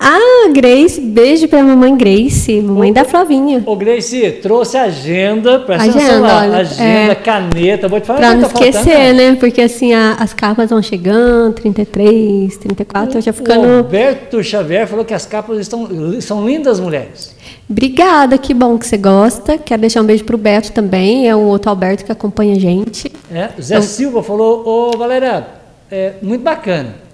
Ah, 0.00 0.48
Grace, 0.52 1.00
beijo 1.00 1.48
pra 1.48 1.60
mamãe 1.62 1.96
Grace, 1.96 2.60
mamãe 2.62 2.92
da 2.92 3.04
Flavinha. 3.04 3.64
Ô 3.66 3.74
Grace, 3.74 4.30
trouxe 4.40 4.76
agenda, 4.76 5.58
presta 5.58 5.88
Agenda, 5.88 5.98
atenção 6.04 6.22
lá, 6.22 6.58
agenda, 6.58 7.12
é. 7.12 7.14
caneta, 7.16 7.88
vou 7.88 8.00
te 8.00 8.06
falar 8.06 8.18
Pra 8.20 8.30
o 8.30 8.34
não 8.34 8.42
tá 8.42 8.48
faltando, 8.48 8.76
esquecer, 8.78 9.12
né? 9.14 9.36
Porque 9.40 9.60
assim, 9.60 9.92
a- 9.94 10.16
as 10.20 10.32
capas 10.32 10.70
vão 10.70 10.80
chegando, 10.80 11.54
33, 11.54 12.56
34, 12.58 13.18
eu 13.18 13.22
já 13.22 13.32
O 13.32 13.34
ficando. 13.34 13.66
Alberto 13.78 14.42
Xavier 14.42 14.86
falou 14.86 15.04
que 15.04 15.12
as 15.14 15.26
capas 15.26 15.58
estão, 15.58 15.88
são 16.20 16.46
lindas, 16.46 16.78
mulheres. 16.78 17.34
Obrigada, 17.68 18.38
que 18.38 18.54
bom 18.54 18.78
que 18.78 18.86
você 18.86 18.96
gosta. 18.96 19.58
Quero 19.58 19.80
deixar 19.80 20.00
um 20.02 20.04
beijo 20.06 20.24
pro 20.24 20.38
Beto 20.38 20.70
também, 20.70 21.28
é 21.28 21.34
um 21.34 21.46
outro 21.48 21.70
Alberto 21.70 22.04
que 22.04 22.12
acompanha 22.12 22.54
a 22.54 22.58
gente. 22.60 23.10
É, 23.34 23.48
Zé 23.60 23.80
Silva 23.80 24.22
falou, 24.22 24.62
ô 24.64 24.96
Valéria, 24.96 25.44
é 25.90 26.12
muito 26.22 26.42
bacana. 26.42 27.07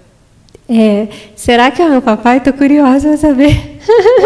É, 0.67 1.07
será 1.35 1.69
que 1.71 1.81
é 1.81 1.87
meu 1.87 2.01
papai? 2.01 2.39
Tô 2.39 2.51
curiosa 2.51 3.09
pra 3.09 3.17
saber. 3.17 3.74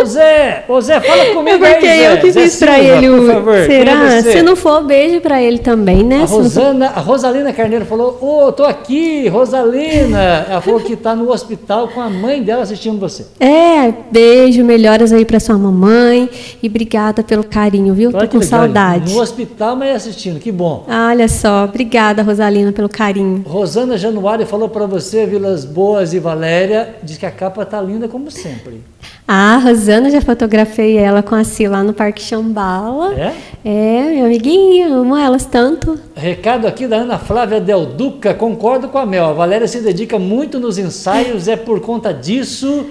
Ô 0.01 0.05
Zé, 0.05 0.65
ô 0.67 0.81
Zé, 0.81 0.99
fala 1.01 1.21
É 1.21 1.33
comigo 1.33 1.57
porque 1.59 1.85
aí, 1.87 1.99
Zé. 1.99 2.13
eu 2.13 2.17
que 2.21 2.31
Zé 2.31 2.41
fiz 2.43 2.55
pra 2.59 2.75
Silva, 2.75 2.95
ele 2.95 3.07
por 3.09 3.19
o. 3.19 3.27
favor, 3.33 3.55
é 3.55 3.65
será? 3.65 4.21
Se 4.21 4.41
não 4.41 4.55
for, 4.55 4.83
beijo 4.83 5.19
pra 5.21 5.41
ele 5.41 5.59
também, 5.59 6.03
né? 6.03 6.23
A 6.23 6.25
Rosana, 6.25 6.87
a 6.87 6.99
Rosalina 6.99 7.51
Carneiro 7.51 7.85
falou, 7.85 8.17
ô, 8.21 8.51
tô 8.51 8.63
aqui, 8.63 9.27
Rosalina. 9.27 10.45
Ela 10.49 10.61
falou 10.61 10.79
que 10.79 10.95
tá 10.95 11.15
no 11.15 11.29
hospital 11.31 11.87
com 11.89 11.99
a 12.01 12.09
mãe 12.09 12.41
dela 12.41 12.63
assistindo 12.63 12.99
você. 12.99 13.25
É, 13.39 13.93
beijo, 14.11 14.63
melhoras 14.63 15.11
aí 15.11 15.25
pra 15.25 15.39
sua 15.39 15.57
mamãe. 15.57 16.29
E 16.63 16.67
obrigada 16.67 17.21
pelo 17.23 17.43
carinho, 17.43 17.93
viu? 17.93 18.09
Olha 18.09 18.19
Tô 18.21 18.27
com 18.27 18.37
legal, 18.37 18.59
saudade. 18.61 19.13
No 19.13 19.21
hospital, 19.21 19.75
mas 19.75 19.95
assistindo, 19.95 20.39
que 20.39 20.51
bom. 20.51 20.85
Olha 20.87 21.27
só, 21.27 21.65
obrigada, 21.65 22.23
Rosalina, 22.23 22.71
pelo 22.71 22.87
carinho. 22.89 23.43
Rosana 23.45 23.97
Januário 23.97 24.45
falou 24.45 24.69
para 24.69 24.85
você, 24.85 25.25
Vilas 25.25 25.65
Boas 25.65 26.13
e 26.13 26.19
Valéria, 26.19 26.95
diz 27.03 27.17
que 27.17 27.25
a 27.25 27.31
capa 27.31 27.65
tá 27.65 27.81
linda 27.81 28.07
como 28.07 28.29
sempre. 28.31 28.81
Ah, 29.27 29.48
a 29.55 29.57
Rosana, 29.57 30.09
já 30.09 30.21
fotografei 30.21 30.97
ela 30.97 31.23
com 31.23 31.35
a 31.35 31.43
Si 31.43 31.67
lá 31.67 31.83
no 31.83 31.93
Parque 31.93 32.21
Xambala. 32.21 33.13
É? 33.15 33.33
É, 33.63 34.09
minha 34.11 34.25
amiguinha, 34.25 34.87
amo 34.87 35.17
elas 35.17 35.45
tanto. 35.45 35.99
Recado 36.15 36.67
aqui 36.67 36.87
da 36.87 36.97
Ana 36.97 37.17
Flávia 37.17 37.59
Del 37.59 37.85
Duca, 37.85 38.33
concordo 38.33 38.89
com 38.89 38.97
a 38.97 39.05
Mel. 39.05 39.25
A 39.25 39.33
Valéria 39.33 39.67
se 39.67 39.81
dedica 39.81 40.19
muito 40.19 40.59
nos 40.59 40.77
ensaios, 40.77 41.47
é 41.47 41.55
por 41.55 41.79
conta 41.81 42.13
disso 42.13 42.87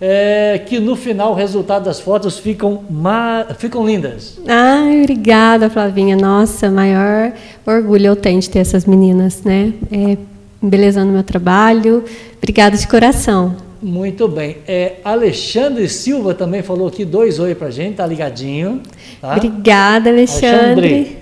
é, 0.00 0.60
que 0.66 0.80
no 0.80 0.96
final 0.96 1.32
o 1.32 1.34
resultado 1.34 1.84
das 1.84 2.00
fotos 2.00 2.38
ficam, 2.38 2.82
ficam 3.58 3.86
lindas. 3.86 4.40
Ai, 4.48 5.02
obrigada, 5.02 5.68
Flavinha. 5.68 6.16
Nossa, 6.16 6.70
maior 6.70 7.32
orgulho 7.66 8.06
eu 8.06 8.16
tenho 8.16 8.40
de 8.40 8.48
ter 8.48 8.60
essas 8.60 8.84
meninas, 8.84 9.42
né? 9.42 9.72
É, 9.92 10.16
embelezando 10.62 11.12
meu 11.12 11.22
trabalho. 11.22 12.04
Obrigada 12.38 12.76
de 12.76 12.88
coração. 12.88 13.69
Muito 13.82 14.28
bem. 14.28 14.58
É, 14.68 14.96
Alexandre 15.02 15.88
Silva 15.88 16.34
também 16.34 16.62
falou 16.62 16.88
aqui 16.88 17.04
dois 17.04 17.38
oi 17.38 17.54
pra 17.54 17.70
gente, 17.70 17.96
tá 17.96 18.06
ligadinho. 18.06 18.82
Tá? 19.20 19.36
Obrigada, 19.36 20.10
Alexandre. 20.10 20.58
Alexandre. 20.58 21.20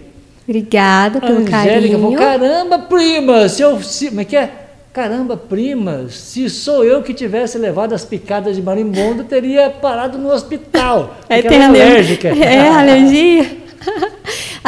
Obrigada 0.48 1.20
pelo 1.20 1.40
Angélica 1.40 1.98
falou, 1.98 2.16
carinho. 2.16 2.18
caramba, 2.18 2.78
prima, 2.78 3.48
se 3.48 3.62
eu. 3.62 3.80
Se, 3.82 4.08
como 4.08 4.22
é 4.22 4.24
que 4.24 4.36
é? 4.36 4.50
Caramba, 4.92 5.36
prima, 5.36 6.06
se 6.08 6.48
sou 6.48 6.82
eu 6.82 7.02
que 7.02 7.12
tivesse 7.12 7.58
levado 7.58 7.92
as 7.92 8.04
picadas 8.04 8.56
de 8.56 8.62
marimbondo, 8.62 9.22
teria 9.24 9.70
parado 9.70 10.16
no 10.18 10.32
hospital. 10.32 11.18
É, 11.28 11.36
porque 11.36 11.48
tem 11.50 11.58
é 11.60 11.64
alérgica. 11.66 12.28
É, 12.34 12.68
alergia. 12.68 13.58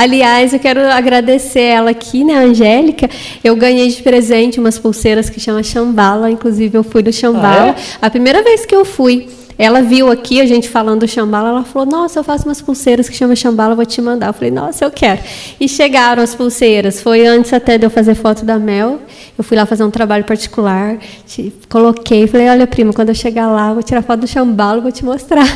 Aliás, 0.02 0.54
eu 0.54 0.58
quero 0.58 0.80
agradecer 0.80 1.60
ela 1.60 1.90
aqui, 1.90 2.24
né, 2.24 2.34
Angélica. 2.34 3.06
Eu 3.44 3.54
ganhei 3.54 3.86
de 3.88 4.02
presente 4.02 4.58
umas 4.58 4.78
pulseiras 4.78 5.28
que 5.28 5.38
chama 5.38 5.62
Chambala. 5.62 6.30
Inclusive, 6.30 6.78
eu 6.78 6.82
fui 6.82 7.02
no 7.02 7.12
Chambala. 7.12 7.76
Ah, 8.00 8.06
A 8.06 8.10
primeira 8.10 8.42
vez 8.42 8.64
que 8.64 8.74
eu 8.74 8.82
fui, 8.82 9.28
ela 9.58 9.82
viu 9.82 10.10
aqui 10.10 10.40
a 10.40 10.46
gente 10.46 10.70
falando 10.70 11.00
do 11.00 11.06
chambala, 11.08 11.50
ela 11.50 11.64
falou: 11.64 11.86
Nossa, 11.86 12.18
eu 12.18 12.24
faço 12.24 12.46
umas 12.46 12.62
pulseiras 12.62 13.10
que 13.10 13.14
chama 13.14 13.36
chambala, 13.36 13.74
vou 13.74 13.84
te 13.84 14.00
mandar. 14.00 14.28
Eu 14.28 14.32
falei: 14.32 14.50
Nossa, 14.50 14.86
eu 14.86 14.90
quero. 14.90 15.20
E 15.60 15.68
chegaram 15.68 16.22
as 16.22 16.34
pulseiras. 16.34 17.02
Foi 17.02 17.26
antes 17.26 17.52
até 17.52 17.76
de 17.76 17.84
eu 17.84 17.90
fazer 17.90 18.14
foto 18.14 18.42
da 18.42 18.58
Mel. 18.58 19.00
Eu 19.36 19.44
fui 19.44 19.56
lá 19.56 19.64
fazer 19.66 19.84
um 19.84 19.90
trabalho 19.90 20.24
particular, 20.24 20.98
te, 21.26 21.52
coloquei, 21.68 22.26
falei: 22.26 22.48
Olha, 22.48 22.66
prima, 22.66 22.92
quando 22.92 23.10
eu 23.10 23.14
chegar 23.14 23.48
lá, 23.48 23.72
vou 23.72 23.82
tirar 23.82 24.02
foto 24.02 24.20
do 24.20 24.26
chambala, 24.26 24.80
vou 24.80 24.92
te 24.92 25.04
mostrar. 25.04 25.46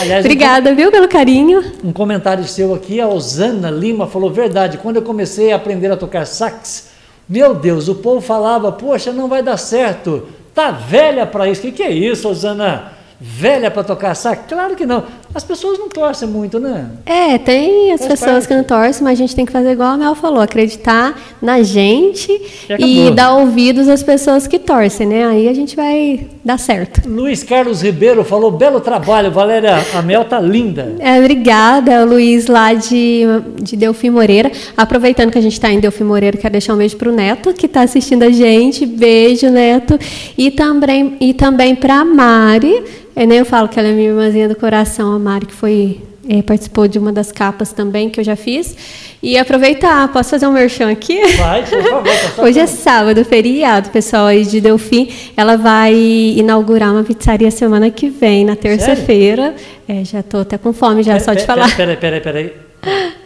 Aliás, 0.00 0.24
Obrigada, 0.24 0.70
um, 0.70 0.74
viu, 0.74 0.90
pelo 0.90 1.08
carinho. 1.08 1.62
Um 1.84 1.92
comentário 1.92 2.44
seu 2.44 2.74
aqui, 2.74 3.00
a 3.00 3.08
Osana 3.08 3.70
Lima 3.70 4.06
falou: 4.06 4.30
Verdade, 4.30 4.78
quando 4.78 4.96
eu 4.96 5.02
comecei 5.02 5.52
a 5.52 5.56
aprender 5.56 5.90
a 5.90 5.96
tocar 5.96 6.26
sax, 6.26 6.90
meu 7.28 7.54
Deus, 7.54 7.88
o 7.88 7.96
povo 7.96 8.20
falava: 8.20 8.72
Poxa, 8.72 9.12
não 9.12 9.28
vai 9.28 9.42
dar 9.42 9.56
certo 9.56 10.26
Tá 10.54 10.70
velha 10.70 11.26
para 11.26 11.48
isso? 11.48 11.60
O 11.60 11.64
que, 11.64 11.72
que 11.72 11.82
é 11.82 11.90
isso, 11.90 12.28
Osana? 12.28 12.92
Velha 13.20 13.70
para 13.70 13.84
tocar 13.84 14.14
sax? 14.14 14.42
Claro 14.48 14.74
que 14.74 14.86
não. 14.86 15.04
As 15.32 15.44
pessoas 15.44 15.78
não 15.78 15.88
torcem 15.88 16.28
muito, 16.28 16.58
né? 16.58 16.86
É, 17.06 17.38
tem 17.38 17.92
as 17.92 18.00
Faz 18.00 18.12
pessoas 18.12 18.32
parte. 18.32 18.48
que 18.48 18.54
não 18.54 18.64
torcem, 18.64 19.04
mas 19.04 19.12
a 19.12 19.22
gente 19.22 19.36
tem 19.36 19.46
que 19.46 19.52
fazer 19.52 19.72
igual 19.72 19.90
a 19.90 19.96
Mel 19.96 20.14
falou, 20.14 20.40
acreditar 20.40 21.16
na 21.40 21.62
gente 21.62 22.30
e, 22.78 23.06
e 23.06 23.10
dar 23.12 23.34
ouvidos 23.34 23.88
às 23.88 24.02
pessoas 24.02 24.48
que 24.48 24.58
torcem, 24.58 25.06
né? 25.06 25.24
Aí 25.26 25.48
a 25.48 25.54
gente 25.54 25.76
vai 25.76 26.26
dar 26.44 26.58
certo. 26.58 27.08
Luiz 27.08 27.44
Carlos 27.44 27.82
Ribeiro 27.82 28.24
falou, 28.24 28.50
belo 28.50 28.80
trabalho, 28.80 29.30
Valéria, 29.30 29.76
a 29.94 30.02
Mel 30.02 30.24
tá 30.24 30.40
linda. 30.40 30.96
É, 30.98 31.18
obrigada, 31.20 31.92
é 31.92 32.02
o 32.02 32.08
Luiz 32.08 32.48
lá 32.48 32.74
de, 32.74 33.22
de 33.62 33.76
Delfim 33.76 34.10
Moreira. 34.10 34.50
Aproveitando 34.76 35.30
que 35.30 35.38
a 35.38 35.42
gente 35.42 35.52
está 35.52 35.70
em 35.70 35.78
Delfim 35.78 36.04
Moreira, 36.04 36.36
quero 36.36 36.52
deixar 36.52 36.74
um 36.74 36.78
beijo 36.78 36.96
pro 36.96 37.12
Neto, 37.12 37.54
que 37.54 37.66
está 37.66 37.82
assistindo 37.82 38.24
a 38.24 38.30
gente. 38.30 38.84
Beijo, 38.84 39.48
Neto. 39.48 39.98
E 40.36 40.50
também, 40.50 41.16
e 41.20 41.32
também 41.34 41.76
para 41.76 42.04
Mari, 42.04 42.82
eu 43.20 43.26
nem 43.26 43.38
eu 43.38 43.44
falo 43.44 43.68
que 43.68 43.78
ela 43.78 43.88
é 43.88 43.92
minha 43.92 44.08
irmãzinha 44.08 44.48
do 44.48 44.56
coração, 44.56 45.12
a 45.12 45.18
Mari, 45.18 45.44
que 45.44 45.52
foi 45.52 46.00
é, 46.26 46.40
participou 46.40 46.88
de 46.88 46.98
uma 46.98 47.12
das 47.12 47.30
capas 47.30 47.70
também 47.70 48.08
que 48.08 48.18
eu 48.18 48.24
já 48.24 48.34
fiz. 48.34 48.74
E 49.22 49.36
aproveitar, 49.36 50.08
posso 50.10 50.30
fazer 50.30 50.46
um 50.46 50.52
merchan 50.52 50.90
aqui? 50.90 51.20
Vai, 51.36 51.62
por 51.62 51.82
favor. 51.82 52.02
Tá 52.34 52.40
Hoje 52.42 52.58
é 52.58 52.66
sábado, 52.66 53.22
feriado, 53.22 53.90
pessoal 53.90 54.24
aí 54.24 54.46
de 54.46 54.58
Delfim. 54.58 55.12
Ela 55.36 55.58
vai 55.58 55.94
inaugurar 55.94 56.92
uma 56.92 57.04
pizzaria 57.04 57.50
semana 57.50 57.90
que 57.90 58.08
vem, 58.08 58.42
na 58.42 58.56
terça-feira. 58.56 59.54
É, 59.86 60.02
já 60.02 60.20
estou 60.20 60.40
até 60.40 60.56
com 60.56 60.72
fome 60.72 61.02
já, 61.02 61.12
pera, 61.12 61.24
só 61.24 61.32
de 61.32 61.40
pera, 61.40 61.46
falar. 61.46 61.76
Peraí, 61.76 61.96
peraí, 61.98 62.20
peraí. 62.22 62.52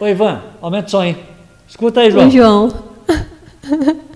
Oi, 0.01 0.11
Ivan, 0.11 0.43
aumenta 0.61 0.89
o 0.89 0.91
som 0.91 1.03
aí. 1.03 1.17
Escuta 1.69 2.01
aí, 2.01 2.11
João. 2.11 2.27
O 2.27 2.31
João. 2.33 2.75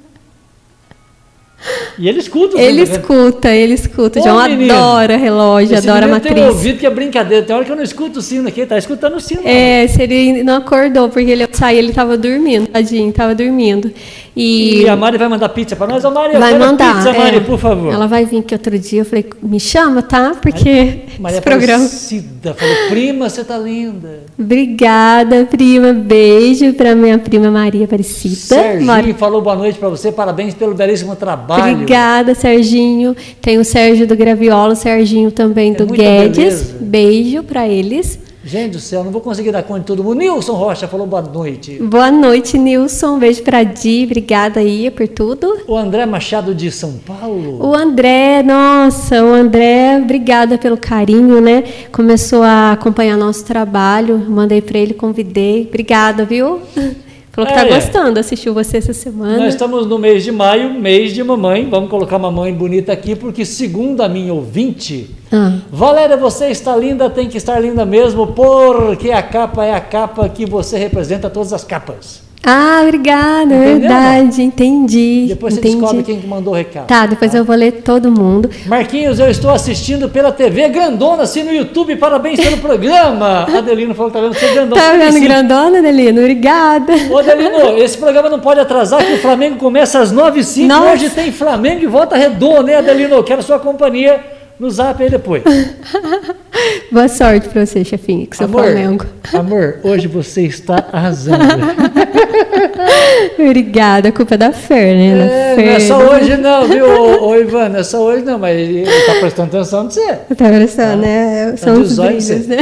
E 1.98 2.08
ele 2.08 2.20
escuta. 2.20 2.60
Ele 2.60 2.82
escuta, 2.82 3.50
ele 3.50 3.74
escuta. 3.74 4.20
Ô, 4.20 4.22
João 4.22 4.48
menino, 4.48 4.72
adora 4.72 5.16
relógio, 5.16 5.76
adora 5.76 6.06
matriz. 6.06 6.32
Tem 6.32 6.46
ouvido 6.46 6.78
que 6.78 6.86
é 6.86 6.90
brincadeira. 6.90 7.44
Tem 7.44 7.54
hora 7.54 7.64
que 7.64 7.72
eu 7.72 7.76
não 7.76 7.82
escuto 7.82 8.20
o 8.20 8.22
sino 8.22 8.48
aqui, 8.48 8.64
tá 8.64 8.78
escutando 8.78 9.16
o 9.16 9.20
sino. 9.20 9.42
É, 9.44 9.86
se 9.88 10.02
ele 10.02 10.44
não 10.44 10.58
acordou, 10.58 11.08
porque 11.08 11.30
ele 11.30 11.48
saiu, 11.52 11.78
ele 11.78 11.90
estava 11.90 12.16
dormindo, 12.16 12.68
tadinho, 12.68 13.10
estava 13.10 13.34
dormindo. 13.34 13.92
E, 14.36 14.82
e, 14.82 14.88
a 14.88 14.94
Mari 14.94 15.18
vai 15.18 15.26
mandar 15.26 15.48
pizza 15.48 15.74
para 15.74 15.88
nós. 15.88 16.04
A 16.04 16.10
Mari, 16.12 16.38
vai 16.38 16.56
mandar, 16.56 16.94
pizza, 16.94 17.12
Mari, 17.12 17.38
é, 17.38 17.40
por 17.40 17.58
favor. 17.58 17.92
Ela 17.92 18.06
vai 18.06 18.24
vir 18.24 18.44
que 18.44 18.54
outro 18.54 18.78
dia. 18.78 19.00
Eu 19.00 19.04
falei, 19.04 19.26
me 19.42 19.58
chama, 19.58 20.00
tá? 20.00 20.36
Porque 20.40 21.00
Maria 21.18 21.38
esse 21.38 21.44
programa... 21.44 21.84
Aparecida 21.84 22.54
falou, 22.54 22.74
prima, 22.88 23.28
você 23.28 23.42
tá 23.42 23.58
linda. 23.58 24.20
Obrigada, 24.38 25.44
prima. 25.44 25.92
Beijo 25.92 26.72
para 26.74 26.94
minha 26.94 27.18
prima 27.18 27.50
Maria 27.50 27.84
Aparecida. 27.84 28.36
Serginho 28.36 28.86
Mar... 28.86 29.02
falou 29.14 29.42
boa 29.42 29.56
noite 29.56 29.76
para 29.76 29.88
você. 29.88 30.12
Parabéns 30.12 30.54
pelo 30.54 30.72
belíssimo 30.72 31.16
trabalho. 31.16 31.57
Obrigada, 31.60 32.34
Serginho. 32.34 33.16
Tem 33.40 33.58
o 33.58 33.64
Sérgio 33.64 34.06
do 34.06 34.16
Graviola, 34.16 34.72
o 34.72 34.76
Serginho 34.76 35.30
também 35.30 35.72
é 35.72 35.74
do 35.74 35.86
Guedes. 35.86 36.36
Beleza. 36.36 36.76
Beijo 36.80 37.42
para 37.42 37.68
eles. 37.68 38.18
Gente 38.48 38.72
do 38.72 38.80
céu, 38.80 39.04
não 39.04 39.10
vou 39.10 39.20
conseguir 39.20 39.52
dar 39.52 39.62
conta 39.62 39.80
de 39.80 39.86
todo 39.86 40.02
mundo. 40.02 40.20
Nilson 40.20 40.54
Rocha 40.54 40.88
falou 40.88 41.06
boa 41.06 41.20
noite. 41.20 41.74
Boa 41.82 42.10
noite, 42.10 42.56
Nilson. 42.56 43.16
Um 43.16 43.18
beijo 43.18 43.42
para 43.42 43.62
Di. 43.62 44.04
Obrigada 44.04 44.60
aí 44.60 44.90
por 44.90 45.06
tudo. 45.06 45.58
O 45.66 45.76
André 45.76 46.06
Machado 46.06 46.54
de 46.54 46.70
São 46.70 46.94
Paulo. 46.94 47.62
O 47.62 47.74
André, 47.74 48.42
nossa, 48.42 49.22
o 49.22 49.34
André, 49.34 49.98
obrigada 50.02 50.56
pelo 50.56 50.78
carinho, 50.78 51.42
né? 51.42 51.62
Começou 51.92 52.42
a 52.42 52.72
acompanhar 52.72 53.18
nosso 53.18 53.44
trabalho. 53.44 54.18
Mandei 54.30 54.62
para 54.62 54.78
ele, 54.78 54.94
convidei. 54.94 55.66
Obrigada, 55.68 56.24
viu? 56.24 56.60
Falou 57.38 57.46
que 57.46 57.56
está 57.56 57.66
é, 57.66 57.72
gostando, 57.72 58.18
assistiu 58.18 58.52
você 58.52 58.78
essa 58.78 58.92
semana. 58.92 59.38
Nós 59.38 59.54
estamos 59.54 59.86
no 59.86 59.96
mês 59.96 60.24
de 60.24 60.32
maio, 60.32 60.74
mês 60.74 61.14
de 61.14 61.22
mamãe. 61.22 61.68
Vamos 61.70 61.88
colocar 61.88 62.16
uma 62.16 62.32
mãe 62.32 62.52
bonita 62.52 62.92
aqui, 62.92 63.14
porque 63.14 63.44
segundo 63.44 64.00
a 64.00 64.08
minha 64.08 64.34
ouvinte, 64.34 65.14
ah. 65.30 65.52
Valéria, 65.70 66.16
você 66.16 66.48
está 66.48 66.74
linda, 66.74 67.08
tem 67.08 67.28
que 67.28 67.36
estar 67.36 67.60
linda 67.60 67.84
mesmo, 67.84 68.26
porque 68.26 69.12
a 69.12 69.22
capa 69.22 69.64
é 69.64 69.72
a 69.72 69.80
capa 69.80 70.28
que 70.28 70.44
você 70.46 70.76
representa 70.78 71.30
todas 71.30 71.52
as 71.52 71.62
capas. 71.62 72.27
Ah, 72.44 72.80
obrigada, 72.82 73.54
é 73.54 73.72
Entendeu, 73.72 73.80
verdade, 73.80 74.42
entendi. 74.42 75.26
Depois 75.28 75.56
entendi. 75.56 75.74
você 75.74 75.80
descobre 75.80 76.02
quem 76.02 76.26
mandou 76.26 76.54
o 76.54 76.56
recado. 76.56 76.86
Tá, 76.86 77.06
depois 77.06 77.32
tá? 77.32 77.38
eu 77.38 77.44
vou 77.44 77.54
ler 77.54 77.72
todo 77.82 78.10
mundo. 78.10 78.48
Marquinhos, 78.66 79.18
eu 79.18 79.28
estou 79.28 79.50
assistindo 79.50 80.08
pela 80.08 80.32
TV 80.32 80.68
Grandona, 80.68 81.24
assim 81.24 81.42
no 81.42 81.52
YouTube, 81.52 81.96
parabéns 81.96 82.40
pelo 82.40 82.58
programa. 82.58 83.46
Adelino 83.56 83.94
falou 83.94 84.10
que 84.10 84.16
tá 84.16 84.22
vendo 84.22 84.34
você 84.34 84.48
Grandona. 84.54 84.80
Tá 84.80 84.92
vendo 84.92 85.20
Grandona, 85.20 85.78
Adelino? 85.78 86.20
Obrigada. 86.20 86.92
Ô, 87.10 87.18
Adelino, 87.18 87.78
esse 87.78 87.98
programa 87.98 88.28
não 88.28 88.40
pode 88.40 88.60
atrasar, 88.60 89.04
que 89.04 89.14
o 89.14 89.18
Flamengo 89.18 89.56
começa 89.56 89.98
às 89.98 90.12
9h05. 90.12 90.92
Hoje 90.92 91.10
tem 91.10 91.32
Flamengo 91.32 91.82
e 91.82 91.86
volta 91.86 92.16
redonda, 92.16 92.70
hein, 92.70 92.78
Adelino? 92.78 93.22
Quero 93.22 93.42
sua 93.42 93.58
companhia 93.58 94.24
no 94.58 94.70
zap 94.70 95.02
aí 95.02 95.10
depois. 95.10 95.42
Boa 96.90 97.08
sorte 97.08 97.48
para 97.48 97.64
você, 97.64 97.84
chefinho, 97.84 98.26
que 98.26 98.36
seu 98.36 98.46
amor, 98.46 98.64
Flamengo. 98.64 99.06
Amor, 99.32 99.80
hoje 99.82 100.06
você 100.06 100.42
está 100.42 100.84
arrasando. 100.92 101.44
Obrigada, 103.38 104.08
a 104.08 104.12
culpa 104.12 104.34
é 104.34 104.38
da 104.38 104.52
Fer, 104.52 104.96
né? 104.96 105.52
É, 105.52 105.54
Fer. 105.54 105.66
Não 105.66 105.72
é 105.72 105.80
só 105.80 105.98
hoje 105.98 106.36
não, 106.36 106.66
viu, 106.66 106.86
ô, 106.86 107.28
ô, 107.28 107.36
Ivan, 107.36 107.68
não 107.68 107.80
é 107.80 107.82
só 107.82 108.02
hoje 108.02 108.24
não, 108.24 108.38
mas 108.38 108.58
ele 108.58 108.82
está 108.82 109.14
prestando 109.14 109.56
atenção 109.56 109.84
no 109.84 109.90
você. 109.90 110.18
Está 110.30 110.48
prestando, 110.48 111.02
né? 111.02 111.54
São 111.56 111.74
tá 111.74 111.80
os 111.80 111.96
brilhos, 111.96 112.46
né? 112.46 112.58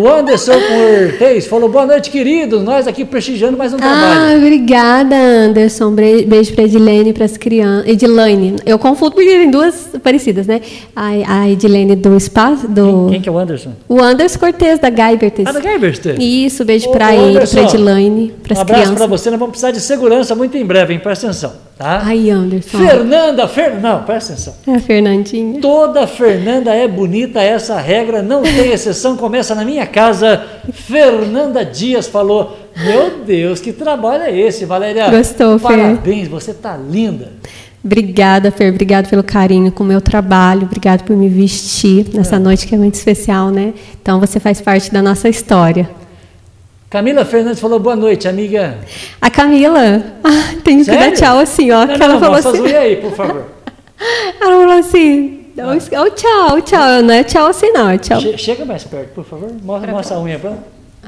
O 0.00 0.08
Anderson 0.08 0.52
Cortez 0.52 1.46
falou, 1.46 1.68
boa 1.68 1.86
noite, 1.86 2.10
queridos, 2.10 2.62
nós 2.62 2.86
aqui 2.86 3.04
prestigiando 3.04 3.56
mais 3.56 3.72
um 3.74 3.76
trabalho. 3.76 4.32
Ah, 4.32 4.34
obrigada, 4.36 5.14
Anderson, 5.14 5.92
beijo 5.92 6.54
para 6.54 6.64
Edilene, 6.64 7.12
para 7.12 7.24
as 7.24 7.36
crianças, 7.36 7.88
Edilane, 7.88 8.56
eu 8.64 8.78
confundo 8.78 9.12
porque 9.12 9.28
tem 9.28 9.50
duas 9.50 9.90
parecidas, 10.02 10.46
né? 10.46 10.60
A, 10.96 11.40
a 11.42 11.50
Edilene 11.50 11.96
do 11.96 12.16
Espaço, 12.16 12.66
do... 12.66 13.11
Quem, 13.12 13.20
que 13.20 13.28
é 13.28 13.32
o 13.32 13.38
Anderson? 13.38 13.72
O 13.88 14.00
Anderson 14.00 14.38
Cortez, 14.38 14.78
da 14.78 14.88
Guybertes. 14.88 15.46
Ah, 15.46 15.52
da 15.52 15.60
Guybertes? 15.60 16.16
Isso, 16.18 16.64
beijo 16.64 16.90
para 16.90 17.14
ele, 17.14 17.38
para 17.46 17.62
Edilane, 17.62 18.34
para 18.42 18.52
as 18.52 18.58
um 18.58 18.62
abraço 18.62 18.94
para 18.94 19.06
você, 19.06 19.30
nós 19.30 19.38
vamos 19.38 19.52
precisar 19.52 19.70
de 19.70 19.80
segurança 19.80 20.34
muito 20.34 20.56
em 20.56 20.64
breve, 20.64 20.94
hein? 20.94 21.00
Presta 21.00 21.26
atenção, 21.26 21.52
tá? 21.76 22.00
Ai, 22.04 22.30
Anderson. 22.30 22.78
Fernanda, 22.78 23.46
Fer... 23.46 23.80
não, 23.80 24.02
presta 24.02 24.32
atenção. 24.32 24.54
É 24.66 24.76
a 24.76 24.80
Fernandinha. 24.80 25.60
Toda 25.60 26.06
Fernanda 26.06 26.74
é 26.74 26.88
bonita, 26.88 27.40
essa 27.42 27.78
regra 27.78 28.22
não 28.22 28.42
tem 28.42 28.72
exceção, 28.72 29.16
começa 29.16 29.54
na 29.54 29.64
minha 29.64 29.86
casa. 29.86 30.42
Fernanda 30.72 31.64
Dias 31.64 32.06
falou, 32.06 32.56
meu 32.76 33.24
Deus, 33.24 33.60
que 33.60 33.72
trabalho 33.72 34.24
é 34.24 34.38
esse, 34.38 34.64
Valéria? 34.64 35.10
Gostou, 35.10 35.58
Fer. 35.58 35.68
Parabéns, 35.68 36.28
você 36.28 36.54
tá 36.54 36.76
linda. 36.76 37.30
Obrigada, 37.84 38.50
Fer. 38.50 38.70
Obrigada 38.70 39.08
pelo 39.08 39.24
carinho 39.24 39.72
com 39.72 39.82
o 39.82 39.86
meu 39.86 40.00
trabalho. 40.00 40.62
Obrigada 40.62 41.02
por 41.02 41.16
me 41.16 41.28
vestir 41.28 42.06
nessa 42.14 42.36
é. 42.36 42.38
noite 42.38 42.66
que 42.66 42.74
é 42.74 42.78
muito 42.78 42.94
especial, 42.94 43.50
né? 43.50 43.74
Então 44.00 44.20
você 44.20 44.38
faz 44.38 44.60
parte 44.60 44.92
da 44.92 45.02
nossa 45.02 45.28
história. 45.28 45.90
Camila 46.88 47.24
Fernandes 47.24 47.58
falou 47.58 47.80
boa 47.80 47.96
noite, 47.96 48.28
amiga. 48.28 48.78
A 49.20 49.30
Camila, 49.30 50.02
ah, 50.22 50.54
tem 50.62 50.84
que 50.84 50.90
dar 50.90 51.10
tchau 51.12 51.38
assim, 51.38 51.70
ó. 51.72 51.86
Não, 51.86 51.96
que 51.96 52.02
ela 52.02 52.12
não, 52.14 52.20
falou 52.20 52.36
assim. 52.36 52.74
aí, 52.74 52.96
por 52.96 53.12
favor. 53.12 53.46
ela 54.40 54.60
falou 54.60 54.78
assim. 54.78 55.46
Ah. 55.58 55.74
Oh, 56.02 56.10
tchau, 56.10 56.60
tchau. 56.60 57.02
Não 57.02 57.14
é 57.14 57.24
tchau 57.24 57.46
assim, 57.46 57.70
não. 57.72 57.88
É 57.88 57.98
tchau. 57.98 58.20
Che 58.20 58.38
chega 58.38 58.64
mais 58.64 58.84
perto, 58.84 59.14
por 59.14 59.24
favor. 59.24 59.50
Mostra, 59.62 59.90
mostra 59.90 60.16
a 60.16 60.20
unha 60.20 60.38
pra. 60.38 60.52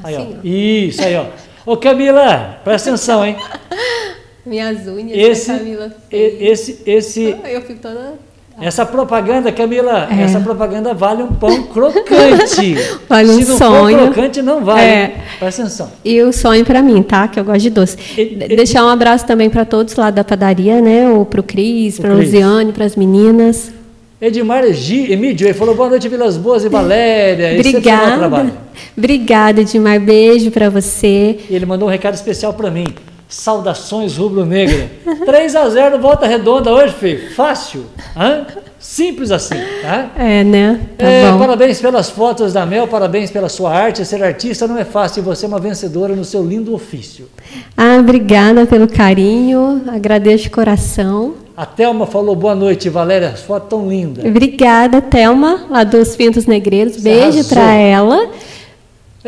Aí, 0.03 0.15
assim, 0.15 0.35
ó. 0.35 0.39
Isso, 0.43 1.01
aí, 1.03 1.15
ó. 1.15 1.25
Ô, 1.65 1.77
Camila, 1.77 2.59
presta 2.63 2.89
atenção, 2.89 3.25
hein? 3.25 3.37
Minhas 4.45 4.87
unhas, 4.87 5.17
esse, 5.17 5.51
Camila. 5.51 5.91
Esse, 6.11 6.81
esse. 6.85 7.35
Eu 7.45 7.61
fico 7.61 7.79
toda. 7.81 8.13
Essa 8.61 8.85
propaganda, 8.85 9.51
Camila, 9.51 10.07
é. 10.09 10.23
essa 10.23 10.39
propaganda 10.39 10.93
vale 10.93 11.23
um 11.23 11.27
pão 11.27 11.63
crocante. 11.63 12.75
vale 13.09 13.29
um 13.31 13.41
Se 13.41 13.49
não 13.49 13.57
sonho. 13.57 13.97
for 13.97 14.13
crocante, 14.13 14.41
não 14.41 14.63
vale. 14.63 14.81
É. 14.81 15.15
Presta 15.39 15.63
atenção. 15.63 15.91
E 16.05 16.21
o 16.21 16.31
sonho 16.31 16.63
para 16.63 16.81
mim, 16.81 17.03
tá? 17.03 17.27
Que 17.27 17.37
eu 17.37 17.43
gosto 17.43 17.59
de 17.59 17.69
doce. 17.69 17.97
E, 18.17 18.35
Deixar 18.55 18.85
um 18.85 18.87
abraço 18.87 19.25
também 19.25 19.49
para 19.49 19.65
todos 19.65 19.95
lá 19.95 20.09
da 20.09 20.23
padaria, 20.23 20.79
né? 20.79 21.09
Ou 21.09 21.25
para 21.25 21.41
o 21.41 21.43
Cris, 21.43 21.99
para 21.99 22.11
a 22.11 22.15
Luziane, 22.15 22.71
para 22.71 22.85
as 22.85 22.95
meninas. 22.95 23.73
Edmar 24.21 24.71
G, 24.71 25.11
Emídio, 25.11 25.45
ele 25.45 25.53
falou 25.53 25.75
boa 25.75 25.89
noite, 25.89 26.07
Vilas 26.07 26.37
Boas 26.37 26.63
e 26.63 26.69
Valéria. 26.69 27.59
Obrigada. 27.59 28.53
Obrigada, 28.97 29.61
Edmar. 29.61 29.99
Beijo 29.99 30.49
para 30.49 30.69
você. 30.69 31.39
E 31.49 31.55
ele 31.55 31.65
mandou 31.65 31.89
um 31.89 31.91
recado 31.91 32.13
especial 32.13 32.53
para 32.53 32.71
mim. 32.71 32.85
Saudações 33.27 34.17
rubro-negra. 34.17 34.89
3 35.25 35.55
a 35.55 35.69
0 35.69 35.99
volta 35.99 36.27
redonda 36.27 36.71
hoje, 36.71 36.93
filho. 36.93 37.35
Fácil. 37.35 37.85
Hã? 38.15 38.45
Simples 38.79 39.31
assim, 39.31 39.55
tá? 39.81 40.11
É, 40.15 40.43
né? 40.43 40.79
Tá 40.95 41.05
É, 41.07 41.37
parabéns 41.39 41.81
pelas 41.81 42.09
fotos 42.11 42.53
da 42.53 42.67
Mel, 42.67 42.87
parabéns 42.87 43.31
pela 43.31 43.49
sua 43.49 43.73
arte. 43.73 44.05
Ser 44.05 44.23
artista 44.23 44.67
não 44.67 44.77
é 44.77 44.85
fácil 44.85 45.21
e 45.21 45.23
você 45.23 45.45
é 45.45 45.47
uma 45.47 45.59
vencedora 45.59 46.15
no 46.15 46.23
seu 46.23 46.45
lindo 46.45 46.71
ofício. 46.71 47.27
Ah, 47.75 47.97
obrigada 47.99 48.63
pelo 48.67 48.87
carinho, 48.87 49.81
agradeço 49.87 50.43
de 50.43 50.49
coração. 50.51 51.33
A 51.57 51.65
Thelma 51.65 52.05
falou 52.05 52.35
boa 52.35 52.53
noite, 52.53 52.87
Valéria, 52.87 53.29
as 53.29 53.41
fotos 53.41 53.69
tão 53.69 53.89
lindas. 53.89 54.23
Obrigada, 54.23 55.01
Thelma, 55.01 55.65
lá 55.67 55.83
dos 55.83 56.15
Pintos 56.15 56.45
Negreiros. 56.45 56.97
Beijo 56.97 57.43
pra 57.45 57.73
ela. 57.73 58.29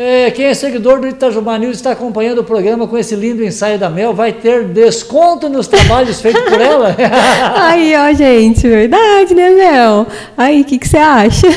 É, 0.00 0.30
quem 0.30 0.44
é 0.44 0.54
seguidor 0.54 1.00
do 1.00 1.08
Itajubá 1.08 1.58
News 1.58 1.74
está 1.74 1.90
acompanhando 1.90 2.38
o 2.38 2.44
programa 2.44 2.86
com 2.86 2.96
esse 2.96 3.16
lindo 3.16 3.42
ensaio 3.44 3.80
da 3.80 3.90
Mel, 3.90 4.14
vai 4.14 4.32
ter 4.32 4.62
desconto 4.62 5.48
nos 5.48 5.66
trabalhos 5.66 6.20
feitos 6.20 6.40
por 6.42 6.60
ela? 6.60 6.94
Aí, 7.66 7.92
ó, 7.96 8.12
gente, 8.14 8.68
verdade, 8.68 9.34
né, 9.34 9.50
Mel? 9.50 10.06
Aí, 10.36 10.60
o 10.60 10.64
que, 10.64 10.78
que 10.78 10.86
você 10.86 10.98
acha? 10.98 11.48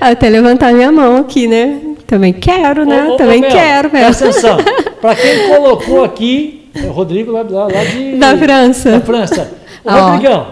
Até 0.00 0.28
levantar 0.28 0.72
minha 0.74 0.90
mão 0.90 1.18
aqui, 1.18 1.46
né? 1.46 1.78
Também 2.08 2.32
quero, 2.32 2.84
né? 2.84 3.04
Ô, 3.04 3.10
ô, 3.10 3.14
ô, 3.14 3.16
Também 3.18 3.40
Mel, 3.40 3.50
quero, 3.52 3.92
Mel. 3.92 4.06
Presta 4.06 4.28
atenção. 4.30 4.58
Para 5.00 5.14
quem 5.14 5.46
colocou 5.54 6.02
aqui, 6.02 6.68
é 6.74 6.86
o 6.86 6.90
Rodrigo 6.90 7.30
lá, 7.30 7.42
lá- 7.48 7.68
lá 7.68 7.84
de... 7.84 8.16
Da 8.16 8.36
França. 8.36 8.90
Da 8.90 9.00
França. 9.00 9.52
Ô, 9.84 9.90
Ó. 9.92 10.10
Rodrigão, 10.10 10.46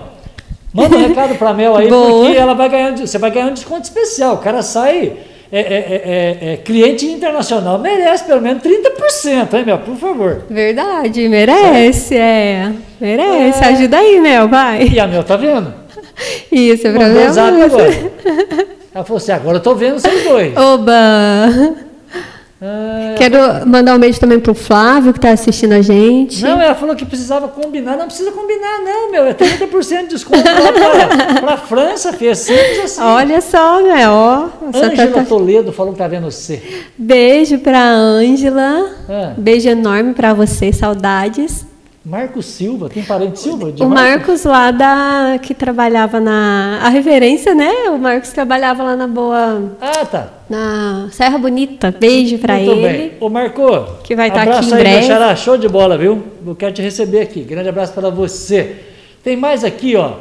manda 0.72 0.96
um 0.96 1.08
recado 1.08 1.34
para 1.34 1.52
Mel 1.52 1.76
aí, 1.76 1.88
Boa. 1.88 2.26
porque 2.26 2.38
ela 2.38 2.54
vai 2.54 2.68
ganhar, 2.68 2.96
você 2.96 3.18
vai 3.18 3.32
ganhar 3.32 3.46
um 3.48 3.54
desconto 3.54 3.82
especial. 3.82 4.34
O 4.34 4.38
cara 4.38 4.62
sai... 4.62 5.14
É, 5.54 5.60
é- 5.60 5.62
é- 5.64 6.38
é- 6.48 6.52
é 6.54 6.56
cliente 6.56 7.04
internacional 7.04 7.78
merece 7.78 8.24
pelo 8.24 8.40
menos 8.40 8.62
30%, 8.62 9.54
hein, 9.54 9.64
Mel? 9.66 9.78
Por 9.80 9.96
favor. 9.96 10.44
Verdade, 10.48 11.28
merece, 11.28 12.16
é. 12.16 12.72
Merece. 12.98 13.62
É. 13.62 13.66
Ajuda 13.68 13.98
aí, 13.98 14.18
Mel, 14.18 14.48
vai. 14.48 14.82
E 14.88 14.98
a 14.98 15.06
Mel 15.06 15.22
tá 15.22 15.36
vendo? 15.36 15.74
Isso, 16.50 16.86
é 16.86 16.92
pra 16.92 17.06
Mandou 17.08 17.28
zap 17.32 17.52
mesmo. 17.52 17.78
agora. 17.78 17.92
Ela 18.94 19.04
falou 19.04 19.16
assim, 19.18 19.32
agora 19.32 19.56
eu 19.58 19.62
tô 19.62 19.74
vendo 19.74 19.98
vocês 19.98 20.24
dois. 20.24 20.56
Oba! 20.56 21.91
Ah, 22.64 23.14
Quero 23.18 23.66
mandar 23.66 23.96
um 23.96 23.98
beijo 23.98 24.20
também 24.20 24.38
pro 24.38 24.54
Flávio, 24.54 25.12
que 25.12 25.18
tá 25.18 25.30
assistindo 25.30 25.72
a 25.72 25.82
gente. 25.82 26.42
Não, 26.42 26.60
ela 26.60 26.74
falou 26.76 26.94
que 26.94 27.04
precisava 27.04 27.48
combinar. 27.48 27.96
Não 27.96 28.06
precisa 28.06 28.30
combinar, 28.30 28.78
não, 28.84 29.10
meu. 29.10 29.24
É 29.24 29.34
30% 29.34 30.02
de 30.02 30.06
desconto 30.08 30.38
lá 30.46 30.72
pra, 30.72 31.40
pra 31.40 31.56
França, 31.56 32.12
fez 32.12 32.38
simples 32.38 32.78
assim. 32.84 33.02
Olha 33.02 33.40
só, 33.40 33.82
Mel, 33.82 34.10
ó. 34.12 34.48
Tá- 34.70 34.78
Ângela 34.86 35.10
tá- 35.12 35.24
Toledo 35.24 35.72
falou 35.72 35.92
que 35.92 35.98
tá 35.98 36.06
vendo 36.06 36.30
você. 36.30 36.62
Beijo 36.96 37.58
pra 37.58 37.80
Ângela. 37.84 38.90
Ah. 39.08 39.32
Beijo 39.36 39.68
enorme 39.68 40.14
pra 40.14 40.32
você, 40.32 40.72
saudades. 40.72 41.66
Marcos 42.04 42.46
Silva, 42.46 42.88
tem 42.88 43.02
parente 43.04 43.38
Silva? 43.38 43.72
O 43.78 43.88
Marcos 43.88 44.42
lá 44.44 44.72
da 44.72 45.38
que 45.40 45.54
trabalhava 45.54 46.18
na 46.18 46.80
a 46.82 46.88
reverência, 46.88 47.54
né? 47.54 47.70
O 47.90 47.98
Marcos 47.98 48.30
trabalhava 48.30 48.82
lá 48.82 48.96
na 48.96 49.06
boa 49.06 49.70
Ah, 49.80 50.04
tá. 50.04 50.28
na 50.50 51.06
Serra 51.12 51.38
Bonita. 51.38 51.94
Beijo 51.96 52.38
pra 52.38 52.54
Muito 52.54 52.72
ele. 52.72 52.82
bem. 52.98 53.12
Ô, 53.20 53.28
Marco. 53.28 53.62
Que 54.02 54.16
vai 54.16 54.32
tá 54.32 54.42
abraço 54.42 54.74
aqui 54.74 54.82
em 54.82 54.86
aí, 54.86 54.92
breve. 54.94 55.06
xará. 55.06 55.36
Show 55.36 55.56
de 55.56 55.68
bola, 55.68 55.96
viu? 55.96 56.20
Eu 56.44 56.56
quero 56.56 56.72
te 56.72 56.82
receber 56.82 57.20
aqui. 57.20 57.42
Grande 57.42 57.68
abraço 57.68 57.92
para 57.92 58.10
você. 58.10 58.76
Tem 59.22 59.36
mais 59.36 59.62
aqui, 59.62 59.94
ó. 59.94 60.14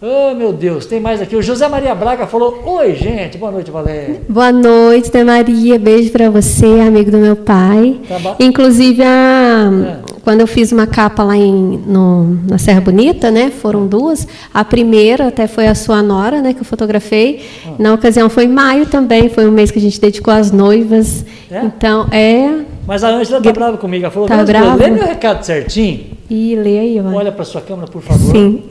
Oh, 0.00 0.34
meu 0.34 0.52
Deus, 0.52 0.86
tem 0.86 1.00
mais 1.00 1.20
aqui. 1.20 1.34
O 1.34 1.42
José 1.42 1.66
Maria 1.66 1.94
Braga 1.96 2.26
falou: 2.28 2.62
Oi, 2.64 2.94
gente. 2.94 3.38
Boa 3.38 3.50
noite, 3.50 3.70
Valéria. 3.72 4.20
Boa 4.28 4.52
noite, 4.52 5.10
Maria. 5.24 5.78
Beijo 5.78 6.12
pra 6.12 6.30
você, 6.30 6.66
amigo 6.86 7.10
do 7.10 7.18
meu 7.18 7.34
pai. 7.34 7.98
Tá. 8.06 8.36
Inclusive, 8.38 9.02
a- 9.02 9.70
É. 10.00 10.03
quando 10.24 10.40
eu 10.40 10.46
fiz 10.46 10.72
uma 10.72 10.86
capa 10.86 11.22
lá 11.22 11.36
em, 11.36 11.52
no- 11.86 12.38
na 12.48 12.56
Serra 12.58 12.80
Bonita, 12.80 13.30
né? 13.30 13.50
Foram 13.50 13.86
duas. 13.86 14.26
A 14.52 14.64
primeira 14.64 15.28
até 15.28 15.46
foi 15.46 15.66
a 15.68 15.74
sua 15.74 16.02
nora, 16.02 16.40
né? 16.40 16.54
Que 16.54 16.60
eu 16.60 16.64
fotografei. 16.64 17.44
Ah. 17.66 17.70
Na 17.78 17.92
ocasião 17.94 18.30
foi 18.30 18.44
em 18.44 18.48
maio 18.48 18.86
também. 18.86 19.28
Foi 19.28 19.46
um 19.46 19.50
mês 19.52 19.70
que 19.70 19.78
a 19.78 19.82
gente 19.82 20.00
dedicou 20.00 20.32
às 20.32 20.50
noivas. 20.50 21.24
É? 21.54 21.64
Então, 21.64 22.08
é. 22.10 22.62
Mas 22.86 23.04
a 23.04 23.08
Ângela 23.10 23.40
tá 23.40 23.52
brava 23.52 23.76
comigo. 23.76 24.04
Ela 24.04 24.10
falou: 24.12 24.28
Tá 24.28 24.36
"Mas, 24.38 24.46
brava? 24.46 24.74
Lê 24.76 24.90
meu 24.90 25.04
recado 25.04 25.42
certinho. 25.44 26.06
E 26.28 26.56
lê 26.56 26.78
aí, 26.78 27.00
ó. 27.00 27.16
Olha 27.16 27.30
para 27.30 27.44
sua 27.44 27.60
câmera, 27.60 27.86
por 27.86 28.02
favor. 28.02 28.32
Sim. 28.32 28.64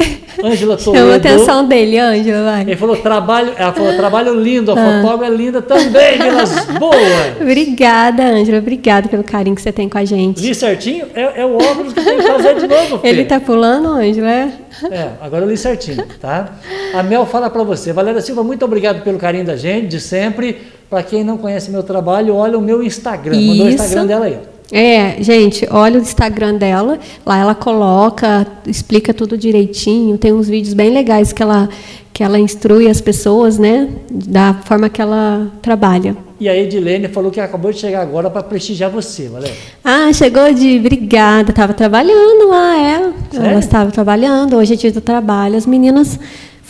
Ângela 0.44 0.78
Chama 0.80 0.98
a 0.98 1.02
Toledo. 1.02 1.16
atenção 1.28 1.68
dele, 1.68 1.98
Ângela, 2.00 2.44
vai. 2.44 2.62
Ele 2.64 2.76
falou 2.76 2.98
trabalho, 2.98 3.54
ela 3.56 3.72
falou 3.72 3.94
trabalho 3.96 4.34
lindo, 4.40 4.72
a 4.72 4.74
Ah. 4.74 5.02
fotógrafa 5.02 5.32
é 5.34 5.36
linda 5.38 5.62
também, 5.62 6.18
Vilas 6.18 6.66
Boas. 6.80 6.98
Obrigada, 7.40 8.24
Ângela. 8.24 8.58
Obrigada 8.58 9.08
pelo 9.08 9.24
carinho 9.24 9.56
que 9.56 9.62
você 9.62 9.72
tem 9.72 9.88
com 9.88 9.98
a 9.98 10.04
gente. 10.06 10.42
Li 10.42 10.54
certinho? 10.56 11.06
É, 11.16 11.42
é 11.42 11.46
o 11.46 11.56
óculos 11.56 11.94
que 11.94 12.04
tem 12.04 12.18
que 12.18 12.24
fazer 12.24 12.56
de 12.56 12.68
novo, 12.68 12.98
Fê. 13.00 13.08
Ele 13.08 13.26
tá 13.26 13.40
pulando, 13.40 13.90
Ângela? 13.90 14.30
é? 14.30 14.52
É, 14.92 15.10
agora 15.22 15.46
eu 15.46 15.50
li 15.50 15.56
certinho, 15.58 16.04
tá? 16.20 16.50
A 16.94 17.04
Mel 17.04 17.26
fala 17.28 17.50
para 17.50 17.64
você. 17.64 17.94
Valéria 17.94 18.20
Silva, 18.22 18.44
muito 18.44 18.66
obrigado 18.66 19.04
pelo 19.04 19.20
carinho 19.20 19.46
da 19.46 19.56
gente, 19.56 19.88
de 19.88 20.00
sempre. 20.02 20.58
Para 20.94 21.02
quem 21.02 21.24
não 21.24 21.39
conhece 21.39 21.72
meu 21.72 21.82
trabalho, 21.82 22.36
olha 22.36 22.56
o 22.56 22.62
meu 22.62 22.84
Instagram. 22.84 23.36
Mandou 23.36 23.66
o 23.66 23.70
Isso. 23.70 23.82
Instagram 23.82 24.06
dela 24.06 24.26
aí. 24.26 24.38
É, 24.72 25.16
gente, 25.24 25.68
olha 25.72 25.98
o 25.98 26.04
Instagram 26.04 26.54
dela. 26.54 27.00
Lá 27.26 27.39
ela 27.39 27.56
coloca, 27.56 28.46
explica 28.68 29.12
tudo 29.12 29.36
direitinho. 29.36 30.20
Tem 30.20 30.32
uns 30.32 30.48
vídeos 30.48 30.76
bem 30.76 30.91
legais 30.91 31.34
que 31.34 31.41
ela, 31.41 31.68
que 32.14 32.24
ela 32.24 32.38
instrui 32.38 32.88
as 32.88 33.02
pessoas, 33.02 33.58
né? 33.58 33.89
Da 34.08 34.54
forma 34.66 34.88
que 34.88 35.02
ela 35.02 35.52
trabalha. 35.64 36.16
E 36.39 36.48
a 36.48 36.56
Edilene 36.56 37.08
falou 37.08 37.32
que 37.32 37.39
acabou 37.39 37.72
de 37.72 37.80
chegar 37.80 38.02
agora 38.02 38.30
para 38.30 38.44
prestigiar 38.44 38.91
você, 38.91 39.28
Valéria. 39.28 39.56
Ah, 39.84 40.14
chegou 40.14 40.54
de 40.54 40.78
obrigada. 40.78 41.50
Estava 41.50 41.74
trabalhando 41.74 42.50
lá, 42.50 42.80
é. 42.80 43.00
Sério? 43.32 43.50
Ela 43.50 43.60
estava 43.60 43.89
trabalhando. 43.89 44.58
Hoje 44.58 44.74
é 44.74 44.76
dia 44.76 44.91
do 44.91 45.02
trabalho. 45.02 45.58
As 45.58 45.66
meninas 45.66 46.20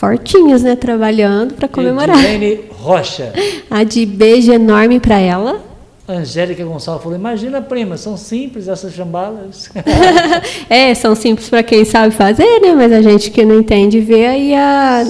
fortinhas, 0.03 0.61
né? 0.61 0.75
Trabalhando 0.75 1.53
para 1.53 1.69
comemorar. 1.69 2.19
Edilene 2.19 2.59
Rocha. 2.71 3.31
A 3.71 3.83
de 3.85 4.05
beijo 4.05 4.51
enorme 4.51 4.99
para 4.99 5.17
ela. 5.17 5.61
Angélica 6.07 6.65
Gonçalves 6.65 7.01
falou: 7.03 7.17
Imagina, 7.17 7.61
prima, 7.61 7.95
são 7.95 8.17
simples 8.17 8.67
essas 8.67 8.93
chambalas. 8.93 9.69
é, 10.69 10.93
são 10.93 11.15
simples 11.15 11.49
para 11.49 11.63
quem 11.63 11.85
sabe 11.85 12.13
fazer, 12.13 12.59
né? 12.59 12.73
Mas 12.75 12.91
a 12.91 13.01
gente 13.01 13.31
que 13.31 13.45
não 13.45 13.59
entende 13.59 14.01
vê 14.01 14.25
aí 14.25 14.53
a. 14.53 15.05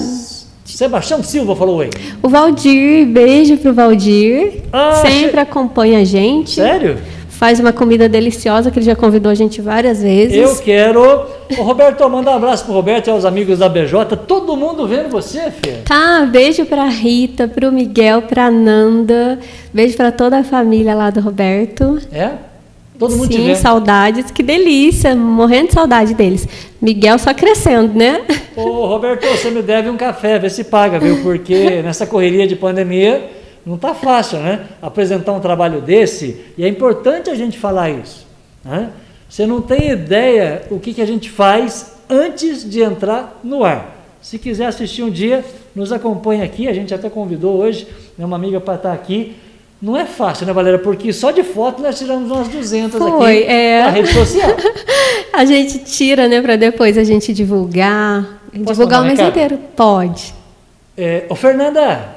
Sebastião 0.64 1.20
Silva 1.24 1.56
falou: 1.56 1.78
Oi. 1.78 1.90
O 2.22 2.28
Valdir, 2.28 3.04
beijo 3.06 3.56
pro 3.56 3.74
Valdir. 3.74 4.62
Ah, 4.72 5.02
Sempre 5.02 5.32
che- 5.32 5.38
acompanha 5.40 5.98
a 5.98 6.04
gente. 6.04 6.52
Sério? 6.52 6.98
Faz 7.44 7.60
uma 7.60 7.74
comida 7.74 8.08
deliciosa 8.08 8.70
que 8.70 8.78
ele 8.78 8.86
já 8.86 8.96
convidou 8.96 9.30
a 9.30 9.34
gente 9.34 9.60
várias 9.60 10.00
vezes. 10.02 10.34
Eu 10.34 10.56
quero. 10.62 11.26
Ô, 11.58 11.62
Roberto, 11.62 12.08
manda 12.08 12.30
um 12.30 12.36
abraço 12.36 12.64
pro 12.64 12.72
Roberto 12.72 13.08
e 13.08 13.10
aos 13.10 13.26
amigos 13.26 13.58
da 13.58 13.68
BJ. 13.68 14.16
Todo 14.26 14.56
mundo 14.56 14.88
vendo 14.88 15.10
você, 15.10 15.50
filha. 15.50 15.82
Tá, 15.84 16.24
beijo 16.24 16.64
pra 16.64 16.86
Rita, 16.86 17.46
pro 17.46 17.70
Miguel, 17.70 18.22
pra 18.22 18.50
Nanda. 18.50 19.38
Beijo 19.74 19.94
pra 19.94 20.10
toda 20.10 20.38
a 20.38 20.42
família 20.42 20.94
lá 20.94 21.10
do 21.10 21.20
Roberto. 21.20 21.98
É? 22.10 22.30
Todo 22.98 23.14
mundo 23.14 23.30
Sim, 23.30 23.54
saudades, 23.56 24.30
que 24.30 24.42
delícia, 24.42 25.14
morrendo 25.14 25.66
de 25.66 25.74
saudade 25.74 26.14
deles. 26.14 26.48
Miguel 26.80 27.18
só 27.18 27.34
crescendo, 27.34 27.92
né? 27.92 28.22
Ô, 28.56 28.86
Roberto, 28.86 29.26
você 29.26 29.50
me 29.50 29.60
deve 29.60 29.90
um 29.90 29.98
café, 29.98 30.38
vê 30.38 30.48
se 30.48 30.64
paga, 30.64 30.98
viu? 30.98 31.22
Porque 31.22 31.82
nessa 31.82 32.06
correria 32.06 32.46
de 32.46 32.56
pandemia 32.56 33.22
não 33.64 33.78
tá 33.78 33.94
fácil, 33.94 34.38
né? 34.38 34.66
Apresentar 34.82 35.32
um 35.32 35.40
trabalho 35.40 35.80
desse, 35.80 36.44
e 36.58 36.64
é 36.64 36.68
importante 36.68 37.30
a 37.30 37.34
gente 37.34 37.58
falar 37.58 37.90
isso. 37.90 38.26
Né? 38.64 38.90
Você 39.28 39.46
não 39.46 39.60
tem 39.60 39.90
ideia 39.90 40.62
o 40.70 40.78
que, 40.78 40.94
que 40.94 41.02
a 41.02 41.06
gente 41.06 41.30
faz 41.30 41.94
antes 42.08 42.68
de 42.68 42.82
entrar 42.82 43.40
no 43.42 43.64
ar. 43.64 43.94
Se 44.20 44.38
quiser 44.38 44.66
assistir 44.66 45.02
um 45.02 45.10
dia, 45.10 45.44
nos 45.74 45.92
acompanhe 45.92 46.42
aqui. 46.42 46.68
A 46.68 46.72
gente 46.72 46.94
até 46.94 47.10
convidou 47.10 47.58
hoje 47.58 47.86
né, 48.16 48.24
uma 48.24 48.36
amiga 48.36 48.60
para 48.60 48.76
estar 48.76 48.92
aqui. 48.92 49.36
Não 49.82 49.96
é 49.96 50.06
fácil, 50.06 50.46
né, 50.46 50.52
Valéria? 50.52 50.78
Porque 50.78 51.12
só 51.12 51.30
de 51.30 51.42
foto 51.42 51.82
nós 51.82 51.98
tiramos 51.98 52.30
umas 52.30 52.48
200 52.48 52.98
Foi, 52.98 53.38
aqui 53.38 53.52
é. 53.52 53.82
na 53.82 53.90
rede 53.90 54.12
social. 54.12 54.56
A 55.32 55.44
gente 55.44 55.78
tira, 55.80 56.28
né, 56.28 56.40
pra 56.40 56.56
depois 56.56 56.96
a 56.96 57.02
gente 57.02 57.34
divulgar. 57.34 58.40
Posso 58.52 58.64
divulgar 58.66 59.02
o 59.02 59.04
mês 59.04 59.18
inteiro. 59.18 59.58
Pode. 59.74 60.32
É, 60.96 61.24
ô 61.28 61.34
Fernanda, 61.34 62.13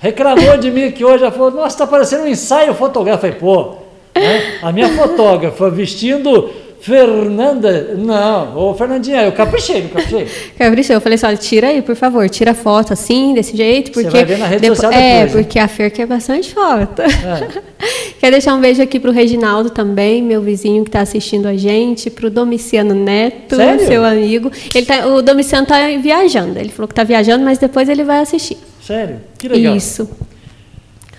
reclamou 0.00 0.56
de 0.56 0.70
mim 0.70 0.90
que 0.90 1.04
hoje 1.04 1.22
ela 1.22 1.30
falou, 1.32 1.50
nossa, 1.52 1.78
tá 1.78 1.86
parecendo 1.86 2.24
um 2.24 2.28
ensaio 2.28 2.74
fotográfico. 2.74 3.26
Eu 3.26 3.32
falei, 3.38 3.54
pô, 3.56 3.74
né? 4.18 4.58
a 4.62 4.72
minha 4.72 4.88
fotógrafa 4.96 5.70
vestindo 5.70 6.50
Fernanda. 6.80 7.94
Não, 7.96 8.56
ô 8.56 8.74
Fernandinha, 8.74 9.22
eu 9.24 9.32
caprichei, 9.32 9.82
não 9.82 9.88
caprichei. 9.90 10.26
Caprichou. 10.58 10.94
Eu 10.96 11.00
falei 11.00 11.16
assim, 11.16 11.26
olha, 11.26 11.36
tira 11.36 11.68
aí, 11.68 11.82
por 11.82 11.94
favor, 11.94 12.26
tira 12.30 12.54
foto 12.54 12.92
assim, 12.94 13.34
desse 13.34 13.54
jeito, 13.56 13.92
Você 13.92 14.02
porque... 14.02 14.16
vai 14.16 14.24
ver 14.24 14.38
na 14.38 14.46
rede 14.46 14.62
depo- 14.62 14.74
social 14.76 14.92
É, 14.92 15.12
depois, 15.24 15.34
né? 15.34 15.42
porque 15.42 15.58
a 15.58 15.68
Fer 15.68 15.90
quer 15.90 16.06
bastante 16.06 16.52
foto. 16.54 17.02
É. 17.02 17.60
Quero 18.18 18.32
deixar 18.32 18.54
um 18.54 18.60
beijo 18.60 18.82
aqui 18.82 18.98
pro 18.98 19.10
Reginaldo 19.12 19.70
também, 19.70 20.22
meu 20.22 20.42
vizinho 20.42 20.82
que 20.84 20.88
está 20.90 21.00
assistindo 21.00 21.46
a 21.46 21.56
gente, 21.56 22.10
pro 22.10 22.30
Domiciano 22.30 22.94
Neto, 22.94 23.56
Sério? 23.56 23.86
seu 23.86 24.04
amigo. 24.04 24.50
Ele 24.74 24.86
tá, 24.86 25.06
o 25.06 25.22
Domiciano 25.22 25.62
está 25.64 25.86
viajando, 25.98 26.58
ele 26.58 26.68
falou 26.70 26.86
que 26.88 26.92
está 26.92 27.04
viajando, 27.04 27.44
mas 27.44 27.58
depois 27.58 27.88
ele 27.88 28.04
vai 28.04 28.20
assistir. 28.20 28.56
Sério, 28.90 29.20
que 29.38 29.46
legal. 29.46 29.76
Isso. 29.76 30.10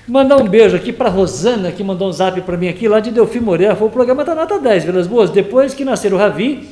Mandar 0.05 0.35
um 0.35 0.45
beijo 0.45 0.75
aqui 0.75 0.91
para 0.91 1.07
Rosana, 1.07 1.71
que 1.71 1.81
mandou 1.81 2.09
um 2.09 2.11
zap 2.11 2.41
para 2.41 2.57
mim 2.57 2.67
aqui, 2.67 2.85
lá 2.85 2.99
de 2.99 3.11
Delfim 3.11 3.39
Moreira. 3.39 3.75
Falou, 3.75 3.87
o 3.87 3.93
programa 3.93 4.25
tá 4.25 4.35
nota 4.35 4.59
10, 4.59 4.83
Vilas 4.83 5.07
Boas. 5.07 5.29
Depois 5.29 5.73
que 5.73 5.85
nascer 5.85 6.13
o 6.13 6.17
Ravi, 6.17 6.67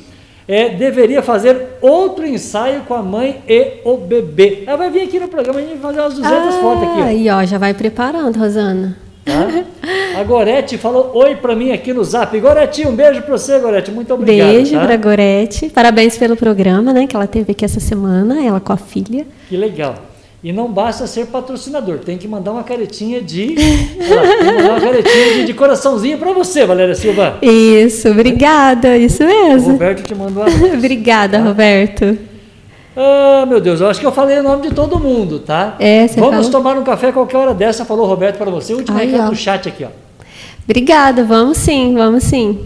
é, 0.46 0.68
deveria 0.68 1.22
fazer 1.22 1.78
outro 1.80 2.26
ensaio 2.26 2.82
com 2.82 2.92
a 2.92 3.02
mãe 3.02 3.40
e 3.48 3.78
o 3.82 3.96
bebê. 3.96 4.64
Ela 4.66 4.76
vai 4.76 4.90
vir 4.90 5.00
aqui 5.00 5.18
no 5.18 5.26
programa, 5.26 5.58
a 5.58 5.62
gente 5.62 5.78
vai 5.78 5.90
fazer 5.90 6.00
umas 6.00 6.14
200 6.16 6.36
ah, 6.36 6.60
fotos 6.60 6.82
aqui. 6.82 7.00
Ó. 7.00 7.04
Aí, 7.04 7.30
ó, 7.30 7.44
já 7.46 7.56
vai 7.56 7.72
preparando, 7.72 8.38
Rosana. 8.38 8.98
Tá? 9.24 9.64
A 10.20 10.22
Gorete 10.22 10.76
falou 10.76 11.12
oi 11.14 11.34
para 11.36 11.56
mim 11.56 11.72
aqui 11.72 11.94
no 11.94 12.04
Zap. 12.04 12.38
Gorete, 12.38 12.86
um 12.86 12.94
beijo 12.94 13.22
para 13.22 13.38
você, 13.38 13.58
Gorete. 13.58 13.90
Muito 13.90 14.12
obrigado. 14.12 14.50
Beijo 14.50 14.74
tá? 14.74 14.84
para 14.84 14.96
Gorete. 14.98 15.70
Parabéns 15.70 16.18
pelo 16.18 16.36
programa, 16.36 16.92
né? 16.92 17.06
Que 17.06 17.16
ela 17.16 17.26
teve 17.26 17.52
aqui 17.52 17.64
essa 17.64 17.80
semana, 17.80 18.44
ela 18.44 18.60
com 18.60 18.74
a 18.74 18.76
filha. 18.76 19.26
Que 19.48 19.56
legal. 19.56 20.09
E 20.42 20.52
não 20.52 20.72
basta 20.72 21.06
ser 21.06 21.26
patrocinador, 21.26 21.98
tem 21.98 22.16
que 22.16 22.26
mandar 22.26 22.52
uma 22.52 22.62
caretinha 22.62 23.20
de. 23.20 23.56
Mandar 24.42 24.70
uma 24.70 24.80
caretinha 24.80 25.34
de, 25.34 25.44
de 25.44 25.52
coraçãozinho 25.54 26.16
para 26.16 26.32
você, 26.32 26.64
Valéria 26.64 26.94
Silva. 26.94 27.36
Isso, 27.42 28.08
obrigada, 28.08 28.96
isso 28.96 29.22
mesmo. 29.22 29.68
O 29.68 29.72
Roberto 29.72 30.02
te 30.02 30.14
mandou 30.14 30.42
a. 30.42 30.46
obrigada, 30.74 31.38
tá? 31.38 31.44
Roberto. 31.44 32.18
Ah, 32.96 33.44
meu 33.46 33.60
Deus, 33.60 33.80
eu 33.80 33.88
acho 33.88 34.00
que 34.00 34.06
eu 34.06 34.12
falei 34.12 34.38
o 34.38 34.42
nome 34.42 34.68
de 34.68 34.74
todo 34.74 34.98
mundo, 34.98 35.40
tá? 35.40 35.76
É, 35.78 36.08
você 36.08 36.18
Vamos 36.18 36.46
falou? 36.46 36.50
tomar 36.50 36.78
um 36.78 36.84
café 36.84 37.12
qualquer 37.12 37.36
hora 37.36 37.54
dessa, 37.54 37.84
falou 37.84 38.06
o 38.06 38.08
Roberto 38.08 38.38
para 38.38 38.50
você. 38.50 38.72
O 38.72 38.78
último 38.78 38.98
recado 38.98 39.30
do 39.30 39.36
chat 39.36 39.68
aqui, 39.68 39.84
ó. 39.84 39.88
Obrigada, 40.64 41.24
vamos 41.24 41.58
sim, 41.58 41.94
vamos 41.94 42.24
sim. 42.24 42.60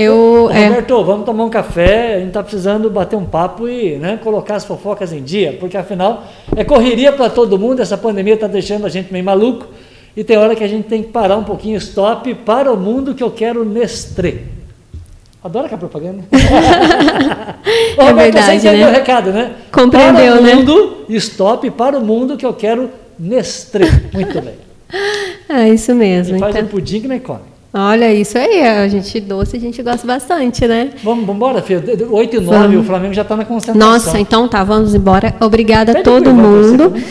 Eu. 0.00 0.46
Ô, 0.46 0.50
é, 0.50 0.68
Roberto, 0.68 1.04
vamos 1.04 1.26
tomar 1.26 1.44
um 1.44 1.50
café, 1.50 2.14
a 2.14 2.20
gente 2.20 2.32
tá 2.32 2.42
precisando 2.42 2.88
bater 2.88 3.16
um 3.16 3.24
papo 3.24 3.68
e 3.68 3.96
né, 3.96 4.18
colocar 4.22 4.56
as 4.56 4.64
fofocas 4.64 5.12
em 5.12 5.22
dia, 5.22 5.56
porque 5.60 5.76
afinal 5.76 6.24
é 6.56 6.64
correria 6.64 7.12
para 7.12 7.28
todo 7.28 7.58
mundo, 7.58 7.80
essa 7.82 7.98
pandemia 7.98 8.34
está 8.34 8.46
deixando 8.46 8.86
a 8.86 8.88
gente 8.88 9.12
meio 9.12 9.24
maluco 9.24 9.66
e 10.16 10.24
tem 10.24 10.36
hora 10.36 10.56
que 10.56 10.64
a 10.64 10.68
gente 10.68 10.88
tem 10.88 11.02
que 11.02 11.10
parar 11.10 11.36
um 11.36 11.44
pouquinho, 11.44 11.76
stop, 11.76 12.32
para 12.34 12.72
o 12.72 12.76
mundo 12.76 13.14
que 13.14 13.22
eu 13.22 13.30
quero 13.30 13.64
Nestlé. 13.64 14.38
Adoro 15.42 15.66
aquela 15.66 15.78
propaganda. 15.78 16.24
Ô, 17.96 18.02
É 18.02 18.08
Roberto, 18.10 18.16
verdade, 18.16 18.46
você 18.46 18.68
entendeu 18.68 18.86
né? 18.86 18.92
o 18.92 18.94
recado, 18.94 19.32
né? 19.32 19.52
Compreendeu, 19.72 20.32
para 20.32 20.40
o 20.40 20.44
né? 20.44 20.54
mundo, 20.54 20.96
stop, 21.10 21.70
para 21.70 21.98
o 21.98 22.04
mundo 22.04 22.36
que 22.36 22.44
eu 22.44 22.52
quero 22.52 22.90
Nestlé. 23.18 23.86
Muito 24.12 24.40
bem. 24.42 24.54
é 25.48 25.68
isso 25.68 25.94
mesmo. 25.94 26.36
E 26.36 26.38
faz 26.38 26.54
Então. 26.54 26.66
um 26.66 26.70
pudim 26.70 27.00
que 27.00 27.08
nem 27.08 27.20
come. 27.20 27.49
Olha, 27.72 28.12
isso 28.12 28.36
aí, 28.36 28.62
a 28.66 28.88
gente 28.88 29.20
doce, 29.20 29.56
a 29.56 29.60
gente 29.60 29.80
gosta 29.80 30.04
bastante, 30.04 30.66
né? 30.66 30.90
Vamos 31.04 31.28
embora, 31.28 31.62
filho. 31.62 31.82
8 32.10 32.36
e 32.36 32.40
9, 32.40 32.58
Vamos. 32.58 32.76
o 32.82 32.84
Flamengo 32.84 33.14
já 33.14 33.22
está 33.22 33.36
na 33.36 33.44
concentração. 33.44 33.92
Nossa, 33.92 34.18
então 34.18 34.48
tá, 34.48 34.64
vamos 34.64 34.92
embora. 34.92 35.34
Obrigada 35.40 35.92
a 35.92 35.94
Pede 35.94 36.04
todo 36.04 36.30
Ivan 36.30 36.42
torcer 36.42 36.70
mundo. 36.78 36.90
mim. 36.90 37.04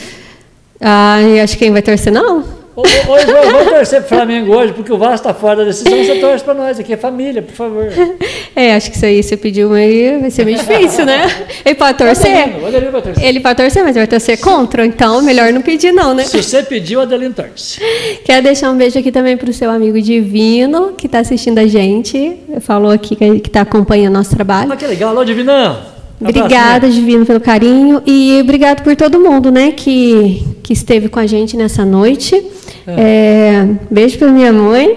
Ai, 0.82 1.40
acho 1.40 1.54
que 1.54 1.60
quem 1.66 1.72
vai 1.72 1.82
torcer 1.82 2.12
não? 2.12 2.44
Ô, 2.80 3.12
ô, 3.12 3.20
Ivan, 3.20 3.52
vamos 3.52 3.74
torcer 3.74 4.00
pro 4.00 4.10
Flamengo 4.10 4.56
hoje, 4.56 4.72
porque 4.72 4.94
o 4.94 4.98
Vasco 4.98 5.16
está 5.16 5.34
fora 5.34 5.58
da 5.58 5.64
decisão, 5.66 5.92
você 5.92 6.16
torce 6.16 6.44
para 6.46 6.54
nós 6.54 6.80
aqui, 6.80 6.94
é 6.94 6.98
família, 6.98 7.42
por 7.42 7.54
favor. 7.54 7.88
É, 8.56 8.76
acho 8.76 8.90
que 8.90 8.98
isso 8.98 9.06
aí 9.06 9.24
você 9.24 9.38
pediu 9.38 9.72
aí 9.72 10.18
vai 10.20 10.30
ser 10.30 10.44
meio 10.44 10.58
difícil, 10.58 11.06
né? 11.06 11.30
Ele 11.64 11.76
pode 11.76 11.98
torcer? 11.98 12.36
Adelino, 12.36 12.64
o 12.64 12.68
Adelino 12.68 12.92
vai 12.92 13.02
torcer. 13.02 13.24
Ele 13.24 13.40
pode 13.40 13.56
torcer, 13.56 13.84
mas 13.84 13.96
vai 13.96 14.08
torcer 14.08 14.38
contra, 14.40 14.86
então 14.86 15.22
melhor 15.22 15.54
não 15.54 15.62
pedir 15.62 15.94
não, 15.94 16.14
né? 16.14 16.26
Se 16.26 16.44
você 16.44 16.62
pediu, 16.62 17.00
o 17.00 17.04
Adelino 17.04 17.34
torce. 17.34 17.80
Quero 18.26 18.44
deixar 18.44 18.70
um 18.72 18.76
beijo 18.76 19.00
aqui 19.00 19.14
também 19.14 19.38
para 19.38 19.50
o 19.50 19.54
seu 19.54 19.70
amigo 19.70 20.02
Divino, 20.02 20.94
que 20.98 21.06
está 21.06 21.20
assistindo 21.20 21.60
a 21.60 21.68
gente. 21.68 22.38
Falou 22.60 22.92
aqui 22.92 23.16
que 23.16 23.48
está 23.48 23.62
acompanhando 23.62 24.16
nosso 24.16 24.36
trabalho. 24.36 24.72
Olha 24.72 24.78
que 24.78 24.88
legal, 24.88 25.12
alô, 25.12 25.24
Divinão. 25.24 25.99
Obrigada, 26.20 26.90
Divino, 26.90 27.26
pelo 27.26 27.40
carinho. 27.40 28.02
E 28.06 28.40
obrigado 28.42 28.84
por 28.84 28.96
todo 28.96 29.20
mundo, 29.20 29.52
né, 29.52 29.72
que, 29.72 30.46
que 30.62 30.74
esteve 30.74 31.08
com 31.08 31.20
a 31.20 31.26
gente 31.26 31.56
nessa 31.56 31.86
noite. 31.86 32.44
É, 32.88 33.68
beijo 33.90 34.18
para 34.18 34.30
minha 34.30 34.52
mãe. 34.52 34.96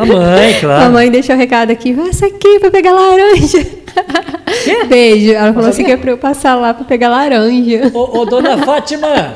A 0.00 0.06
mãe, 0.06 0.54
claro. 0.60 0.84
A 0.84 0.90
mãe 0.90 1.10
deixou 1.10 1.34
o 1.34 1.38
recado 1.38 1.70
aqui. 1.70 1.92
Vai 1.92 2.08
essa 2.08 2.26
aqui 2.26 2.58
para 2.58 2.70
pegar 2.70 2.92
laranja. 2.92 3.66
Beijo. 4.88 5.32
Ela 5.32 5.52
falou 5.52 5.68
assim 5.68 5.84
que 5.84 5.92
é 5.92 5.96
para 5.96 6.10
eu 6.10 6.18
passar 6.18 6.54
lá 6.54 6.72
para 6.74 6.84
pegar 6.84 7.08
laranja. 7.08 7.90
Ô, 7.92 8.20
ô, 8.20 8.24
dona 8.24 8.58
Fátima, 8.58 9.34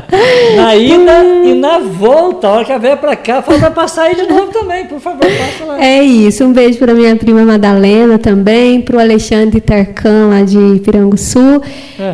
na 0.56 0.76
ida 0.76 1.24
e 1.44 1.54
na 1.54 1.78
volta, 1.78 2.48
a 2.48 2.52
hora 2.52 2.64
que 2.64 2.72
ela 2.72 2.80
vier 2.80 2.96
pra 2.96 3.16
cá, 3.16 3.42
fala 3.42 3.58
pra 3.58 3.70
passar 3.70 4.04
aí 4.04 4.16
de 4.16 4.26
novo 4.26 4.52
também, 4.52 4.86
por 4.86 5.00
favor, 5.00 5.20
passa 5.20 5.64
lá. 5.64 5.84
É 5.84 6.02
isso. 6.02 6.44
Um 6.44 6.52
beijo 6.52 6.78
para 6.78 6.94
minha 6.94 7.14
prima 7.16 7.44
Madalena 7.44 8.18
também, 8.18 8.80
para 8.80 8.96
o 8.96 9.00
Alexandre 9.00 9.60
Tarcan, 9.60 10.28
lá 10.28 10.42
de 10.42 10.80
Piranguçu. 10.80 11.62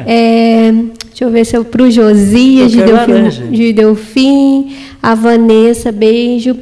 É, 0.06 0.73
deixa 1.09 1.24
eu 1.24 1.31
ver 1.31 1.44
se 1.44 1.56
eu 1.56 1.64
para 1.64 1.82
o 1.82 1.90
Josias 1.90 2.70
de 2.70 2.82
Delfim, 2.82 3.51
de 3.51 3.73
Delfim, 3.73 4.77
a 5.02 5.14
Vanessa, 5.14 5.93
beijo. 5.93 6.56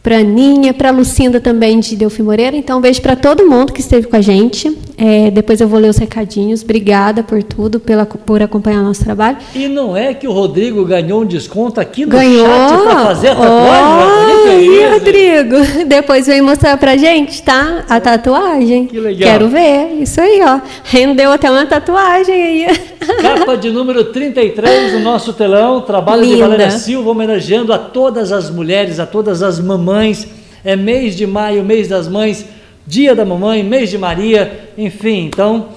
Para 0.00 0.18
Aninha, 0.18 0.72
para 0.72 0.90
Lucinda 0.90 1.38
também 1.38 1.80
de 1.80 1.94
Delfim 1.94 2.22
Moreira. 2.22 2.56
Então, 2.56 2.78
um 2.78 2.80
beijo 2.80 3.02
para 3.02 3.14
todo 3.14 3.44
mundo 3.46 3.72
que 3.72 3.80
esteve 3.80 4.06
com 4.06 4.16
a 4.16 4.22
gente. 4.22 4.74
É, 5.00 5.30
depois 5.30 5.60
eu 5.60 5.68
vou 5.68 5.78
ler 5.78 5.88
os 5.90 5.96
recadinhos. 5.96 6.62
Obrigada 6.64 7.22
por 7.22 7.40
tudo, 7.40 7.78
pela, 7.78 8.04
por 8.04 8.42
acompanhar 8.42 8.82
nosso 8.82 9.04
trabalho. 9.04 9.36
E 9.54 9.68
não 9.68 9.96
é 9.96 10.12
que 10.12 10.26
o 10.26 10.32
Rodrigo 10.32 10.84
ganhou 10.84 11.22
um 11.22 11.24
desconto 11.24 11.80
aqui 11.80 12.04
no 12.04 12.10
Ganhou! 12.10 12.44
chat 12.44 12.82
pra 12.82 13.04
fazer 13.04 13.28
a 13.28 13.36
tatuagem? 13.36 14.48
Aí, 14.48 14.66
isso? 14.66 14.92
Rodrigo. 14.94 15.56
Depois 15.86 16.26
vem 16.26 16.42
mostrar 16.42 16.76
pra 16.78 16.96
gente, 16.96 17.40
tá? 17.44 17.84
A 17.88 18.00
tatuagem. 18.00 18.86
Que 18.86 18.98
legal. 18.98 19.30
Quero 19.30 19.48
ver. 19.48 20.00
Isso 20.00 20.20
aí, 20.20 20.40
ó. 20.42 20.60
Rendeu 20.82 21.30
até 21.30 21.48
uma 21.48 21.64
tatuagem 21.64 22.34
aí. 22.34 22.66
Capa 23.22 23.56
de 23.56 23.70
número 23.70 24.06
33 24.06 24.94
do 24.94 24.98
nosso 24.98 25.32
telão, 25.32 25.80
trabalho 25.80 26.22
de 26.22 26.32
Linda. 26.32 26.48
Valéria 26.48 26.70
Silva, 26.72 27.10
homenageando 27.10 27.72
a 27.72 27.78
todas 27.78 28.32
as 28.32 28.50
mulheres, 28.50 28.98
a 28.98 29.06
todas 29.06 29.44
as 29.44 29.60
mamães. 29.60 30.26
É 30.64 30.74
mês 30.74 31.14
de 31.14 31.24
maio, 31.24 31.62
mês 31.62 31.86
das 31.86 32.08
mães, 32.08 32.44
dia 32.84 33.14
da 33.14 33.24
mamãe, 33.24 33.62
mês 33.62 33.90
de 33.90 33.96
Maria, 33.96 34.67
enfim, 34.78 35.26
então. 35.26 35.68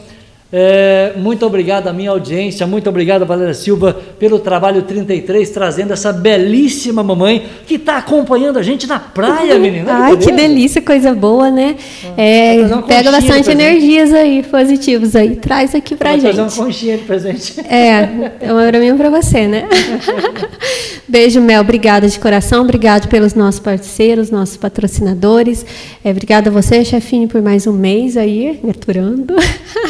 é, 0.54 1.14
muito 1.16 1.46
obrigado 1.46 1.88
à 1.88 1.94
minha 1.94 2.10
audiência, 2.10 2.68
muito 2.68 2.90
obrigado, 2.90 3.26
Valéria 3.26 3.54
Silva, 3.54 3.96
pelo 4.20 4.38
trabalho 4.38 4.82
33, 4.82 5.50
trazendo 5.50 5.94
essa 5.94 6.12
belíssima 6.12 7.02
mamãe 7.02 7.46
que 7.66 7.76
está 7.76 7.96
acompanhando 7.98 8.60
a 8.60 8.62
gente 8.62 8.86
na 8.86 9.00
praia, 9.00 9.58
menina. 9.58 9.90
Olha 9.94 10.04
Ai, 10.04 10.18
que 10.18 10.30
delícia, 10.30 10.82
coisa 10.82 11.14
boa, 11.14 11.50
né? 11.50 11.78
É, 12.18 12.58
trazer 12.58 12.74
uma 12.74 12.84
pega 12.84 13.12
bastante 13.12 13.50
energias 13.50 14.14
aí, 14.14 14.44
positivos 14.44 15.16
aí. 15.16 15.38
Traz 15.38 15.74
aqui 15.74 15.96
pra 15.96 16.12
Vou 16.12 16.20
gente. 16.20 16.36
trazer 16.36 16.42
uma 16.42 16.66
conchinha 16.66 16.98
de 16.98 17.04
presente. 17.06 17.60
É, 17.62 18.10
é 18.42 18.52
uma 18.52 18.68
pra 18.68 18.80
mim 18.80 18.90
e 18.90 18.94
pra 18.94 19.10
você, 19.10 19.48
né? 19.48 19.64
Beijo, 21.12 21.42
Mel. 21.42 21.60
Obrigada 21.60 22.08
de 22.08 22.18
coração. 22.18 22.62
Obrigado 22.62 23.10
pelos 23.10 23.34
nossos 23.34 23.60
parceiros, 23.60 24.32
nossos 24.32 24.56
patrocinadores. 24.56 25.66
É, 26.06 26.10
obrigada 26.10 26.50
a 26.50 26.54
você, 26.54 26.86
chefinho, 26.86 27.28
por 27.28 27.42
mais 27.42 27.68
um 27.68 27.74
mês 27.74 28.16
aí, 28.16 28.58
me 28.64 28.72
aturando. 28.72 29.36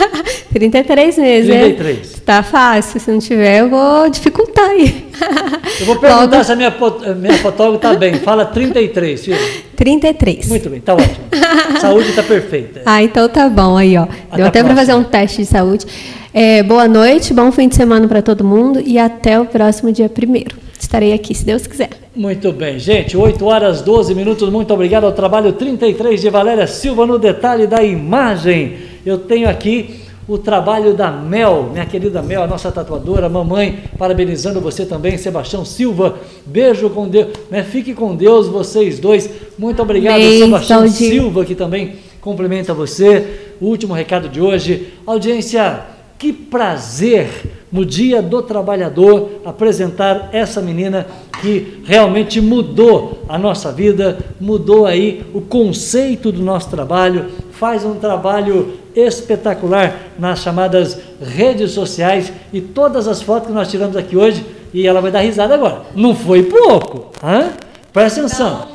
33 0.52 1.18
meses, 1.20 1.48
33. 1.48 1.98
né? 1.98 2.04
Tá 2.26 2.42
fácil. 2.42 3.00
Se 3.00 3.12
não 3.12 3.20
tiver, 3.20 3.60
eu 3.60 3.70
vou 3.70 4.10
dificultar 4.10 4.68
aí. 4.68 5.06
Eu 5.80 5.86
vou 5.86 5.96
perguntar 5.98 6.38
Logo, 6.38 6.44
se 6.44 6.52
a 6.54 6.56
minha, 6.56 6.70
a 6.70 7.14
minha 7.14 7.38
fotógrafa 7.38 7.76
está 7.76 7.94
bem. 7.94 8.16
Fala 8.16 8.44
33, 8.46 9.24
filho. 9.24 9.38
33. 9.76 10.48
Muito 10.48 10.70
bem, 10.72 10.82
tá 10.82 10.96
ótimo. 10.96 11.26
Saúde 11.80 12.10
está 12.10 12.24
perfeita. 12.24 12.82
Ah, 12.92 13.04
então 13.04 13.30
tá 13.30 13.48
bom 13.48 13.78
aí, 13.78 13.96
ó. 13.96 14.08
Deu 14.36 14.46
a 14.46 14.48
até 14.48 14.64
para 14.64 14.76
fazer 14.76 14.96
um 14.96 15.04
teste 15.04 15.44
de 15.44 15.46
saúde. 15.46 15.86
É, 16.34 16.64
boa 16.64 16.88
noite, 16.88 17.32
bom 17.32 17.52
fim 17.52 17.68
de 17.68 17.76
semana 17.76 18.08
para 18.08 18.24
todo 18.24 18.44
mundo 18.44 18.82
e 18.84 18.98
até 18.98 19.40
o 19.40 19.46
próximo 19.46 19.92
dia 19.92 20.10
primeiro. 20.10 20.71
Estarei 20.82 21.14
aqui, 21.14 21.36
se 21.36 21.46
Deus 21.46 21.68
quiser. 21.68 21.92
Muito 22.16 22.52
bem, 22.52 22.80
gente. 22.80 23.16
8 23.16 23.46
horas 23.46 23.82
12 23.84 24.16
minutos. 24.16 24.50
Muito 24.50 24.74
obrigado 24.74 25.04
ao 25.04 25.12
trabalho 25.12 25.54
33 25.54 26.20
de 26.20 26.30
Valéria 26.30 26.66
Silva 26.66 27.06
no 27.06 27.20
detalhe 27.20 27.68
da 27.68 27.84
imagem. 27.84 28.78
Eu 29.06 29.20
tenho 29.20 29.48
aqui 29.48 30.02
o 30.28 30.40
trabalho 30.40 30.96
da 30.96 31.12
Mel, 31.12 31.70
minha 31.72 31.86
querida 31.86 32.24
Mel, 32.24 32.42
a 32.42 32.48
nossa 32.48 32.72
tatuadora, 32.72 33.30
mamãe, 33.30 33.84
parabenizando 33.96 34.60
você 34.60 34.84
também, 34.84 35.20
Sebastião 35.20 35.64
Silva. 35.64 36.18
Beijo 36.48 36.90
com 36.90 37.08
Deus, 37.08 37.28
né? 37.52 37.64
Fique 37.64 37.94
com 37.94 38.16
Deus, 38.16 38.48
vocês 38.48 39.00
dois. 39.00 39.30
Muito 39.60 39.84
obrigado, 39.84 40.18
Beijo, 40.18 40.46
Sebastião 40.46 40.80
Claudio. 40.80 41.10
Silva, 41.10 41.46
que 41.46 41.54
também 41.54 41.94
cumprimenta 42.20 42.74
você. 42.74 43.52
O 43.62 43.68
último 43.68 43.94
recado 43.94 44.28
de 44.28 44.42
hoje. 44.42 44.88
Audiência, 45.06 45.80
que 46.22 46.32
prazer 46.32 47.66
no 47.72 47.84
Dia 47.84 48.22
do 48.22 48.44
Trabalhador 48.44 49.42
apresentar 49.44 50.30
essa 50.32 50.62
menina 50.62 51.08
que 51.42 51.82
realmente 51.84 52.40
mudou 52.40 53.24
a 53.28 53.40
nossa 53.40 53.72
vida, 53.72 54.20
mudou 54.40 54.86
aí 54.86 55.26
o 55.34 55.42
conceito 55.42 56.32
do 56.32 56.44
nosso 56.44 56.70
trabalho, 56.70 57.32
faz 57.50 57.84
um 57.84 57.96
trabalho 57.96 58.78
espetacular 58.96 60.12
nas 60.20 60.42
chamadas 60.42 60.96
redes 61.20 61.72
sociais 61.72 62.32
e 62.54 62.62
todas 62.62 63.08
as 63.08 63.24
fotos 63.24 63.48
que 63.48 63.54
nós 63.54 63.72
tiramos 63.72 63.98
aqui 63.98 64.16
hoje, 64.16 64.46
e 64.72 64.86
ela 64.86 65.02
vai 65.02 65.10
dar 65.10 65.22
risada 65.22 65.56
agora. 65.56 65.82
Não 65.96 66.14
foi 66.14 66.44
pouco, 66.44 67.12
hã? 67.24 67.50
Presta 67.92 68.20
atenção. 68.20 68.68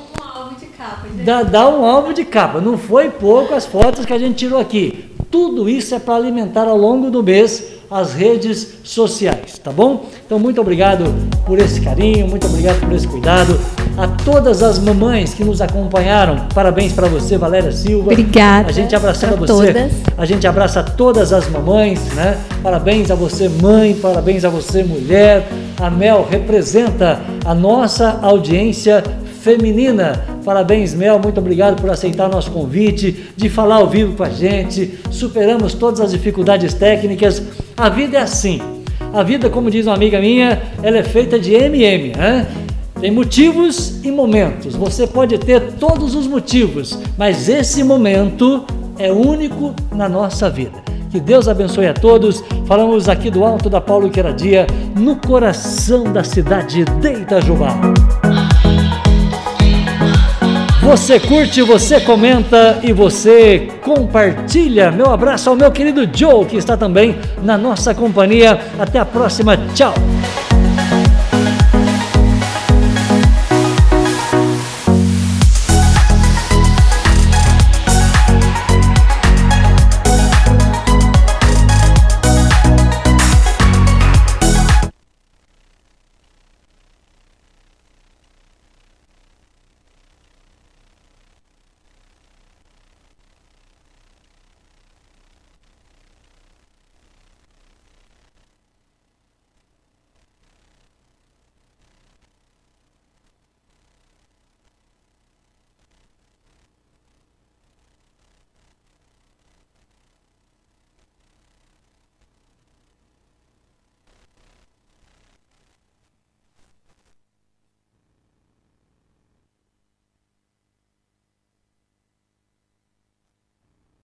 Dá, 1.25 1.45
dá 1.45 1.69
um 1.69 1.85
álbum 1.85 2.13
de 2.13 2.25
capa. 2.25 2.61
Não 2.61 2.77
foi 2.77 3.09
pouco 3.09 3.55
as 3.55 3.65
fotos 3.65 4.05
que 4.05 4.13
a 4.13 4.19
gente 4.19 4.35
tirou 4.35 4.59
aqui. 4.59 5.16
Tudo 5.31 5.69
isso 5.69 5.95
é 5.95 5.99
para 5.99 6.17
alimentar 6.17 6.69
ao 6.69 6.77
longo 6.77 7.11
do 7.11 7.23
mês 7.23 7.77
as 7.91 8.13
redes 8.13 8.79
sociais, 8.83 9.59
tá 9.63 9.71
bom? 9.71 10.07
Então, 10.25 10.39
muito 10.39 10.61
obrigado 10.61 11.15
por 11.45 11.59
esse 11.59 11.81
carinho, 11.81 12.27
muito 12.27 12.47
obrigado 12.47 12.81
por 12.81 12.93
esse 12.93 13.07
cuidado. 13.07 13.59
A 13.97 14.09
todas 14.09 14.63
as 14.63 14.79
mamães 14.79 15.35
que 15.35 15.45
nos 15.45 15.61
acompanharam, 15.61 16.47
parabéns 16.55 16.93
para 16.93 17.09
você, 17.09 17.39
Valéria 17.39 17.73
Silva. 17.73 18.11
Obrigada. 18.11 18.69
A 18.69 18.73
gente 18.73 18.95
abraçando 18.95 19.37
você. 19.37 19.73
todas. 19.73 19.93
A 20.19 20.27
gente 20.27 20.47
abraça 20.47 20.83
todas 20.83 21.33
as 21.33 21.49
mamães, 21.49 22.01
né? 22.15 22.39
Parabéns 22.63 23.11
a 23.11 23.15
você, 23.15 23.49
mãe, 23.49 23.95
parabéns 23.95 24.45
a 24.45 24.49
você, 24.49 24.83
mulher. 24.83 25.49
A 25.81 25.91
Mel 25.91 26.27
representa 26.29 27.21
a 27.45 27.55
nossa 27.55 28.19
audiência 28.21 29.03
feminina. 29.47 30.25
Parabéns, 30.45 30.93
Mel, 30.93 31.21
muito 31.21 31.39
obrigado 31.39 31.81
por 31.81 31.89
aceitar 31.89 32.29
nosso 32.29 32.51
convite, 32.51 33.31
de 33.37 33.49
falar 33.49 33.77
ao 33.77 33.89
vivo 33.89 34.17
com 34.17 34.25
a 34.25 34.29
gente. 34.29 34.99
Superamos 35.09 35.73
todas 35.73 36.01
as 36.01 36.11
dificuldades 36.11 36.75
técnicas. 36.75 37.41
A 37.77 37.89
vida 37.89 38.19
é 38.19 38.21
assim. 38.23 38.61
A 39.15 39.23
vida, 39.23 39.49
como 39.49 39.71
diz 39.71 39.87
uma 39.87 39.95
amiga 39.95 40.21
minha, 40.21 40.61
ela 40.83 40.99
é 40.99 41.05
feita 41.05 41.39
de 41.39 41.55
MM? 41.55 42.13
Tem 43.01 43.13
motivos 43.13 44.05
e 44.05 44.11
momentos. 44.11 44.75
Você 44.75 45.07
pode 45.07 45.39
ter 45.39 45.75
todos 45.75 46.17
os 46.17 46.27
motivos, 46.27 46.99
mas 47.17 47.49
esse 47.49 47.85
momento 47.85 48.65
é 48.99 49.13
único 49.13 49.77
na 49.93 50.09
nossa 50.09 50.51
vida. 50.51 50.83
Que 51.09 51.21
Deus 51.21 51.47
abençoe 51.47 51.87
a 51.87 51.95
todos. 51.95 52.43
Falamos 52.67 53.09
aqui 53.09 53.31
do 53.31 53.45
Alto 53.45 53.71
da 53.71 53.81
Paulo 53.81 54.11
Queradia, 54.11 54.67
no 54.99 55.15
coração 55.15 56.13
da 56.13 56.25
cidade 56.25 56.85
de 56.85 57.09
Itajubá. 57.13 57.79
Você 60.87 61.19
curte, 61.19 61.63
você 61.63 62.01
comenta 62.01 62.79
e 62.81 62.93
você 62.93 63.67
compartilha. 63.83 64.93
Meu 64.93 65.11
abraço 65.13 65.51
ao 65.51 65.57
meu 65.57 65.73
querido 65.73 66.09
Joe, 66.17 66.47
que 66.47 66.57
está 66.57 66.77
também 66.77 67.19
na 67.43 67.59
nossa 67.59 67.93
companhia. 67.93 68.61
Até 68.79 69.01
a 69.01 69.05
próxima. 69.05 69.59
Tchau. 69.75 69.93